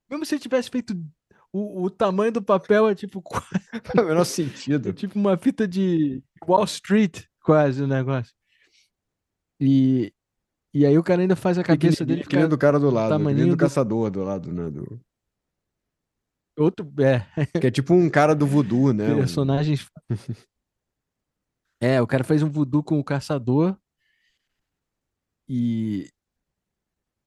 Mesmo 0.09 0.25
se 0.25 0.35
ele 0.35 0.41
tivesse 0.41 0.69
feito 0.69 0.93
o, 1.51 1.83
o 1.83 1.89
tamanho 1.89 2.31
do 2.31 2.41
papel 2.41 2.87
é 2.87 2.95
tipo, 2.95 3.21
Faz 3.21 3.43
o 3.95 4.03
menor 4.07 4.21
é 4.25 4.25
sentido. 4.25 4.93
tipo 4.93 5.17
uma 5.19 5.37
fita 5.37 5.67
de 5.67 6.23
Wall 6.47 6.63
Street, 6.65 7.25
quase 7.41 7.81
o 7.83 7.87
negócio. 7.87 8.33
E, 9.59 10.13
e 10.73 10.85
aí 10.85 10.97
o 10.97 11.03
cara 11.03 11.21
ainda 11.21 11.35
faz 11.35 11.57
a 11.57 11.63
cabeça 11.63 12.05
dele 12.05 12.23
que 12.23 12.35
nem 12.35 12.43
ficar 12.43 12.49
do 12.49 12.57
cara 12.57 12.79
do 12.79 12.89
lado, 12.89 13.17
que 13.17 13.23
nem 13.33 13.45
do 13.45 13.51
do- 13.51 13.57
caçador 13.57 14.09
do 14.09 14.23
lado, 14.23 14.51
né? 14.51 14.69
do- 14.69 14.99
outro 16.57 16.91
é, 17.01 17.59
Que 17.59 17.67
é 17.67 17.71
tipo 17.71 17.93
um 17.93 18.09
cara 18.09 18.35
do 18.35 18.45
voodoo, 18.45 18.93
né? 18.93 19.13
Personagens. 19.15 19.87
É, 21.81 22.01
o 22.01 22.07
cara 22.07 22.23
fez 22.23 22.41
um 22.41 22.49
voodoo 22.49 22.83
com 22.83 22.99
o 22.99 23.03
caçador 23.03 23.77
e 25.49 26.07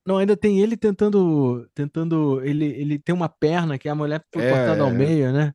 não, 0.07 0.19
ainda 0.19 0.37
tem 0.37 0.61
ele 0.61 0.77
tentando, 0.77 1.69
tentando, 1.75 2.41
ele, 2.45 2.67
ele 2.67 2.99
tem 2.99 3.13
uma 3.13 3.29
perna 3.29 3.77
que 3.77 3.89
a 3.89 3.95
mulher 3.95 4.25
foi 4.33 4.45
É, 4.45 4.51
cortada 4.51 4.83
ao 4.83 4.91
é. 4.91 4.93
meio, 4.93 5.33
né? 5.33 5.53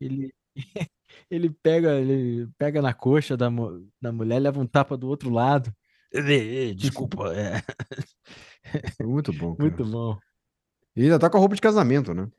Ele 0.00 0.32
ele 1.28 1.50
pega, 1.50 1.98
ele 1.98 2.48
pega 2.56 2.80
na 2.80 2.94
coxa 2.94 3.36
da, 3.36 3.48
da 4.00 4.12
mulher, 4.12 4.38
leva 4.38 4.60
um 4.60 4.66
tapa 4.66 4.96
do 4.96 5.08
outro 5.08 5.30
lado. 5.30 5.74
Desculpa, 6.76 7.34
é. 7.34 7.62
Muito 9.04 9.32
bom, 9.32 9.54
cara. 9.56 9.68
Muito 9.68 9.84
bom. 9.84 10.16
E 10.94 11.02
ainda 11.02 11.18
tá 11.18 11.28
com 11.28 11.38
a 11.38 11.40
roupa 11.40 11.56
de 11.56 11.60
casamento, 11.60 12.14
né? 12.14 12.30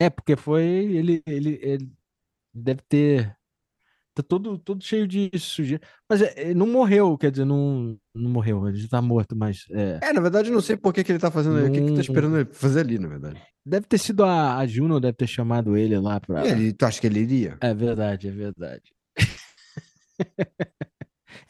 É, 0.00 0.08
porque 0.10 0.36
foi. 0.36 0.62
Ele, 0.64 1.22
ele, 1.26 1.58
ele 1.62 1.90
deve 2.54 2.80
ter. 2.88 3.36
Tá 4.14 4.22
todo, 4.22 4.58
todo 4.58 4.82
cheio 4.82 5.06
de 5.06 5.30
sujeira. 5.38 5.80
Mas 6.08 6.20
é, 6.22 6.52
não 6.52 6.66
morreu, 6.66 7.16
quer 7.16 7.30
dizer, 7.30 7.44
não, 7.44 7.96
não 8.12 8.30
morreu. 8.30 8.66
Ele 8.68 8.76
já 8.78 8.88
tá 8.88 9.00
morto, 9.02 9.36
mas. 9.36 9.64
É, 9.70 10.00
É, 10.02 10.12
na 10.12 10.20
verdade, 10.20 10.48
eu 10.48 10.54
não 10.54 10.60
sei 10.60 10.76
por 10.76 10.92
que, 10.92 11.04
que 11.04 11.12
ele 11.12 11.18
tá 11.20 11.30
fazendo. 11.30 11.64
O 11.64 11.70
que, 11.70 11.80
que 11.80 11.86
Não- 11.86 11.94
tá 11.94 12.00
esperando 12.00 12.36
ele 12.38 12.48
fazer 12.52 12.80
ali, 12.80 12.98
na 12.98 13.06
verdade. 13.08 13.40
deve 13.64 13.86
ter 13.86 13.98
sido 13.98 14.24
a, 14.24 14.56
a 14.58 14.66
Juno, 14.66 14.98
deve 14.98 15.16
ter 15.16 15.26
chamado 15.28 15.76
ele 15.76 15.96
lá 15.98 16.18
pra. 16.20 16.44
E 16.46 16.50
ele, 16.50 16.72
tu 16.72 16.84
acha 16.84 17.00
que 17.00 17.06
ele 17.06 17.20
iria? 17.20 17.56
É 17.60 17.72
verdade, 17.72 18.28
é 18.28 18.30
verdade. 18.32 18.92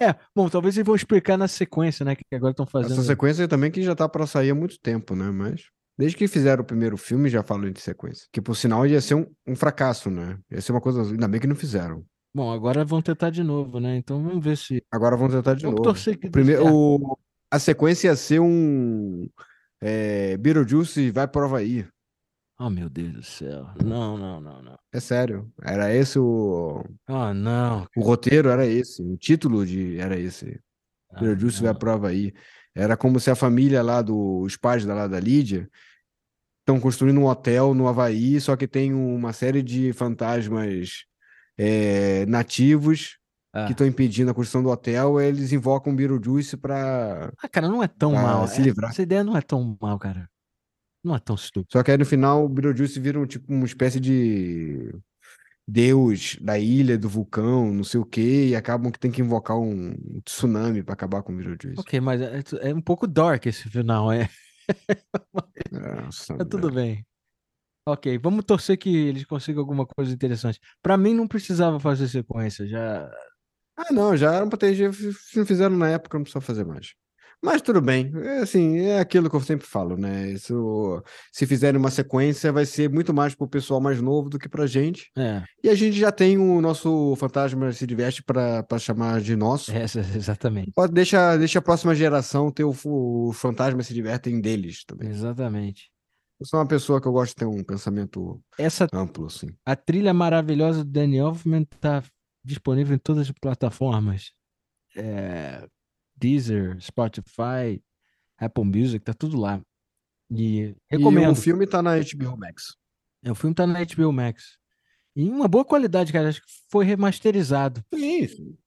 É, 0.01 0.15
bom, 0.35 0.49
talvez 0.49 0.77
eles 0.77 0.87
vão 0.87 0.95
explicar 0.95 1.37
na 1.37 1.49
sequência, 1.49 2.05
né? 2.05 2.15
Que 2.15 2.23
agora 2.37 2.53
estão 2.53 2.67
fazendo. 2.67 2.93
Essa 2.93 3.03
sequência 3.03 3.49
também 3.49 3.69
que 3.71 3.83
já 3.83 3.97
tá 3.97 4.09
pra 4.09 4.27
sair 4.29 4.51
há 4.51 4.55
muito 4.55 4.79
tempo, 4.81 5.17
né? 5.17 5.29
Mas. 5.31 5.63
Desde 5.99 6.17
que 6.17 6.29
fizeram 6.29 6.63
o 6.63 6.67
primeiro 6.67 6.97
filme, 6.97 7.29
já 7.29 7.43
falam 7.43 7.71
de 7.73 7.81
sequência. 7.81 8.27
Que 8.33 8.41
por 8.41 8.55
sinal 8.55 8.87
ia 8.87 9.01
ser 9.01 9.15
um, 9.17 9.27
um 9.47 9.57
fracasso, 9.57 10.09
né? 10.11 10.39
Ia 10.51 10.61
ser 10.61 10.71
uma 10.73 10.81
coisa. 10.81 11.03
Ainda 11.03 11.27
bem 11.27 11.41
que 11.41 11.47
não 11.47 11.57
fizeram. 11.57 12.05
Bom, 12.33 12.53
agora 12.53 12.85
vão 12.85 13.03
tentar 13.03 13.31
de 13.31 13.43
novo, 13.43 13.81
né? 13.81 13.97
Então 13.97 14.23
vamos 14.23 14.45
ver 14.45 14.57
se. 14.57 14.83
Agora 14.93 15.17
vamos 15.17 15.35
tentar 15.35 15.55
de 15.55 15.63
Vamos 15.63 15.77
novo. 15.79 15.89
torcer 15.91 16.17
que 16.17 16.31
primeiro, 16.31 16.65
o- 16.73 17.19
a 17.51 17.59
sequência 17.59 18.09
ia 18.09 18.17
ser 18.17 18.39
um. 18.41 19.29
É, 19.81 20.37
Beetlejuice 20.37 21.11
vai 21.11 21.27
pro 21.27 21.45
Havaí. 21.45 21.87
Oh, 22.61 22.69
meu 22.71 22.89
Deus 22.91 23.13
do 23.13 23.23
céu. 23.23 23.69
Não, 23.85 24.19
não, 24.19 24.41
não, 24.41 24.63
não. 24.63 24.79
É 24.93 25.01
sério. 25.01 25.51
Era 25.63 25.95
esse 25.95 26.19
o. 26.19 26.85
Oh, 27.09 27.35
não. 27.35 27.87
O 27.97 28.03
roteiro 28.03 28.49
era 28.51 28.67
esse. 28.67 29.03
O 29.03 29.17
título 29.17 29.65
de 29.67 29.99
era 29.99 30.19
esse. 30.19 30.61
Ah, 31.11 31.21
Beetlejuice 31.21 31.63
vai 31.63 31.73
não. 31.73 31.79
pro 31.79 31.91
Havaí. 31.93 32.33
Era 32.75 32.97
como 32.97 33.19
se 33.19 33.31
a 33.31 33.35
família 33.35 33.83
lá 33.83 34.03
do. 34.03 34.41
Os 34.43 34.57
pais 34.57 34.85
da 34.85 34.95
lá 34.95 35.07
da 35.09 35.19
Lídia 35.19 35.69
estão 36.69 36.79
construindo 36.79 37.19
um 37.19 37.25
hotel 37.27 37.73
no 37.73 37.89
Havaí, 37.89 38.39
só 38.41 38.55
que 38.55 38.69
tem 38.69 38.93
uma 38.93 39.33
série 39.33 39.63
de 39.63 39.91
fantasmas 39.95 41.05
é, 41.57 42.27
nativos 42.27 43.17
Ah. 43.55 43.65
que 43.65 43.73
estão 43.73 43.87
impedindo 43.87 44.31
a 44.31 44.35
construção 44.35 44.63
do 44.63 44.69
hotel. 44.69 45.19
Eles 45.19 45.51
invocam 45.53 45.93
o 45.93 45.97
Beetlejuice 45.97 46.57
pra. 46.59 47.33
Ah, 47.43 47.49
cara, 47.49 47.69
não 47.69 47.83
é 47.83 47.89
tão 47.89 48.13
mal. 48.13 48.47
se 48.47 48.61
É, 48.61 48.65
livrar. 48.65 48.91
Essa 48.91 49.03
ideia 49.03 49.25
não 49.25 49.35
é 49.37 49.41
tão 49.41 49.77
mal, 49.81 49.99
cara. 49.99 50.29
Não 51.03 51.17
é 51.17 51.19
tão 51.19 51.35
estúpido. 51.35 51.73
Só 51.73 51.83
que 51.83 51.91
aí 51.91 51.97
no 51.97 52.05
final 52.05 52.45
o 52.45 52.49
Beetlejuice 52.49 53.01
vira 53.01 53.19
um, 53.19 53.25
tipo 53.27 53.51
uma 53.53 53.65
espécie 53.65 53.99
de 53.99 54.93
deus 55.67 56.37
da 56.41 56.59
ilha, 56.59 56.99
do 56.99 57.09
vulcão, 57.09 57.73
não 57.73 57.85
sei 57.85 58.01
o 58.01 58.05
quê, 58.05 58.49
e 58.49 58.57
acabam 58.57 58.91
que 58.93 58.99
tem 58.99 59.11
que 59.11 59.21
invocar 59.23 59.59
um 59.59 59.95
tsunami 60.25 60.83
pra 60.83 60.93
acabar 60.95 61.23
com 61.23 61.33
o 61.33 61.37
Beetlejuice. 61.37 61.81
Ok, 61.81 61.99
mas 62.01 62.21
é, 62.21 62.43
é 62.71 62.75
um 62.75 62.81
pouco 62.81 63.07
dark 63.07 63.47
esse 63.47 63.69
final, 63.71 64.13
é. 64.13 64.29
Nossa, 65.73 66.37
Mas 66.37 66.49
tudo 66.49 66.71
bem. 66.71 67.05
Ok, 67.87 68.19
vamos 68.19 68.45
torcer 68.45 68.77
que 68.79 68.95
eles 68.95 69.25
consigam 69.25 69.61
alguma 69.61 69.87
coisa 69.87 70.13
interessante. 70.13 70.61
Pra 70.83 70.97
mim 70.97 71.15
não 71.15 71.27
precisava 71.27 71.81
fazer 71.81 72.09
sequência, 72.09 72.67
já. 72.67 73.11
Ah, 73.77 73.93
não, 73.93 74.17
já 74.17 74.35
era 74.35 74.47
pra 74.49 74.59
ter. 74.59 74.75
já 74.75 74.87
não 75.37 75.47
fizeram 75.47 75.77
na 75.77 75.89
época, 75.91 76.19
não 76.19 76.25
precisa 76.25 76.41
fazer 76.41 76.65
mais. 76.65 76.95
Mas 77.43 77.63
tudo 77.63 77.81
bem, 77.81 78.11
é 78.17 78.39
assim, 78.41 78.79
é 78.79 78.99
aquilo 78.99 79.31
que 79.31 79.37
eu 79.37 79.41
sempre 79.41 79.67
falo, 79.67 79.97
né? 79.97 80.31
Isso, 80.33 81.03
se 81.33 81.47
fizerem 81.47 81.79
uma 81.79 81.91
sequência, 81.91 82.51
vai 82.53 82.67
ser 82.67 82.91
muito 82.91 83.15
mais 83.15 83.35
pro 83.35 83.47
pessoal 83.47 83.81
mais 83.81 84.01
novo 84.01 84.29
do 84.29 84.39
que 84.39 84.49
pra 84.49 84.67
gente. 84.67 85.09
É, 85.17 85.45
E 85.63 85.69
a 85.69 85.75
gente 85.75 85.97
já 85.97 86.11
tem 86.11 86.37
o 86.37 86.61
nosso 86.61 87.15
Fantasma 87.17 87.73
se 87.73 87.87
diverte 87.87 88.23
pra 88.25 88.65
chamar 88.79 89.21
de 89.21 89.37
nosso. 89.37 89.71
essa, 89.71 90.01
exatamente. 90.01 90.73
Pode, 90.75 90.93
deixa, 90.93 91.37
deixa 91.37 91.61
a 91.61 91.63
próxima 91.63 91.95
geração 91.95 92.51
ter 92.51 92.65
o, 92.65 92.75
o 92.85 93.33
fantasma 93.33 93.83
se 93.83 93.95
divertem 93.95 94.41
deles 94.41 94.85
também. 94.85 95.09
Exatamente. 95.09 95.91
Eu 96.41 96.47
sou 96.47 96.59
uma 96.61 96.67
pessoa 96.67 97.01
que 97.01 97.07
eu 97.09 97.13
gosto 97.13 97.31
de 97.31 97.37
ter 97.37 97.47
um 97.47 97.63
pensamento 97.65 98.41
Essa 98.59 98.87
amplo, 98.93 99.27
assim. 99.27 99.49
a 99.67 99.75
trilha 99.77 100.13
maravilhosa 100.15 100.85
do 100.85 100.91
Danny 100.91 101.19
Elfman 101.19 101.65
tá 101.81 102.03
disponível 102.45 102.95
em 102.95 102.99
todas 102.99 103.29
as 103.29 103.33
plataformas. 103.41 104.33
É, 104.97 105.67
Deezer, 106.19 106.77
Spotify, 106.81 107.83
Apple 108.39 108.65
Music, 108.65 109.05
tá 109.05 109.15
tudo 109.15 109.39
lá. 109.39 109.61
E 110.31 110.59
E 110.61 110.77
recomendo. 110.91 111.33
o 111.33 111.35
filme 111.35 111.67
tá 111.67 111.83
na 111.83 111.97
HBO 111.99 112.37
Max. 112.37 112.77
É, 113.25 113.31
O 113.31 113.35
filme 113.35 113.55
tá 113.55 113.67
na 113.67 113.81
HBO 113.85 114.13
Max. 114.13 114.59
E 115.17 115.29
uma 115.29 115.49
boa 115.49 115.65
qualidade, 115.65 116.13
cara. 116.13 116.29
Acho 116.29 116.41
que 116.41 116.47
foi 116.71 116.85
remasterizado. 116.85 117.83
Sim, 117.93 118.29
sim. 118.29 118.59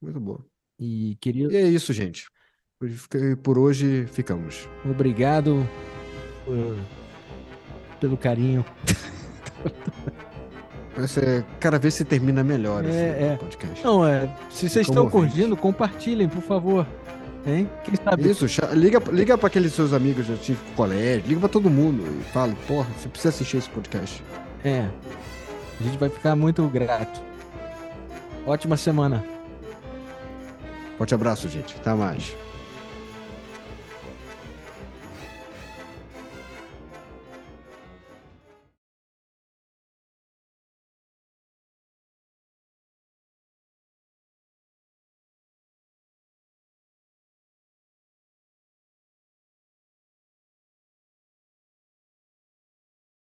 Muito 0.00 0.20
boa. 0.20 0.44
E 0.78 1.16
queria. 1.20 1.48
E 1.50 1.56
é 1.56 1.62
isso, 1.68 1.92
gente. 1.92 2.26
Por- 2.78 3.36
Por 3.42 3.58
hoje 3.58 4.06
ficamos. 4.08 4.68
Obrigado 4.84 5.66
por- 6.44 7.98
pelo 8.00 8.16
carinho. 8.18 8.64
É, 10.96 11.42
cada 11.58 11.78
vez 11.78 11.94
se 11.94 12.04
termina 12.04 12.44
melhor 12.44 12.84
esse 12.84 12.96
É, 12.96 13.32
é. 13.32 13.36
podcast. 13.36 13.84
Não, 13.84 14.06
é. 14.06 14.28
Se 14.50 14.68
vocês 14.68 14.86
estão 14.88 15.08
curtindo, 15.10 15.56
compartilhem, 15.56 16.28
por 16.28 16.42
favor. 16.42 16.86
Hein? 17.46 17.68
Quem 17.84 17.94
sabe? 17.96 18.30
Isso, 18.30 18.46
liga, 18.72 19.02
liga 19.10 19.36
para 19.36 19.48
aqueles 19.48 19.72
seus 19.74 19.92
amigos 19.92 20.26
do 20.26 20.32
antigo 20.32 20.58
colégio, 20.74 21.24
liga 21.28 21.40
pra 21.40 21.48
todo 21.48 21.68
mundo 21.68 22.02
e 22.20 22.24
fala, 22.32 22.54
porra, 22.66 22.86
você 22.96 23.08
precisa 23.08 23.28
assistir 23.28 23.58
esse 23.58 23.68
podcast. 23.68 24.22
É. 24.64 24.88
A 25.78 25.82
gente 25.82 25.98
vai 25.98 26.08
ficar 26.08 26.34
muito 26.36 26.66
grato. 26.68 27.20
Ótima 28.46 28.76
semana. 28.76 29.22
Forte 30.96 31.14
abraço, 31.14 31.48
gente. 31.48 31.74
Até 31.76 31.92
mais. 31.92 32.34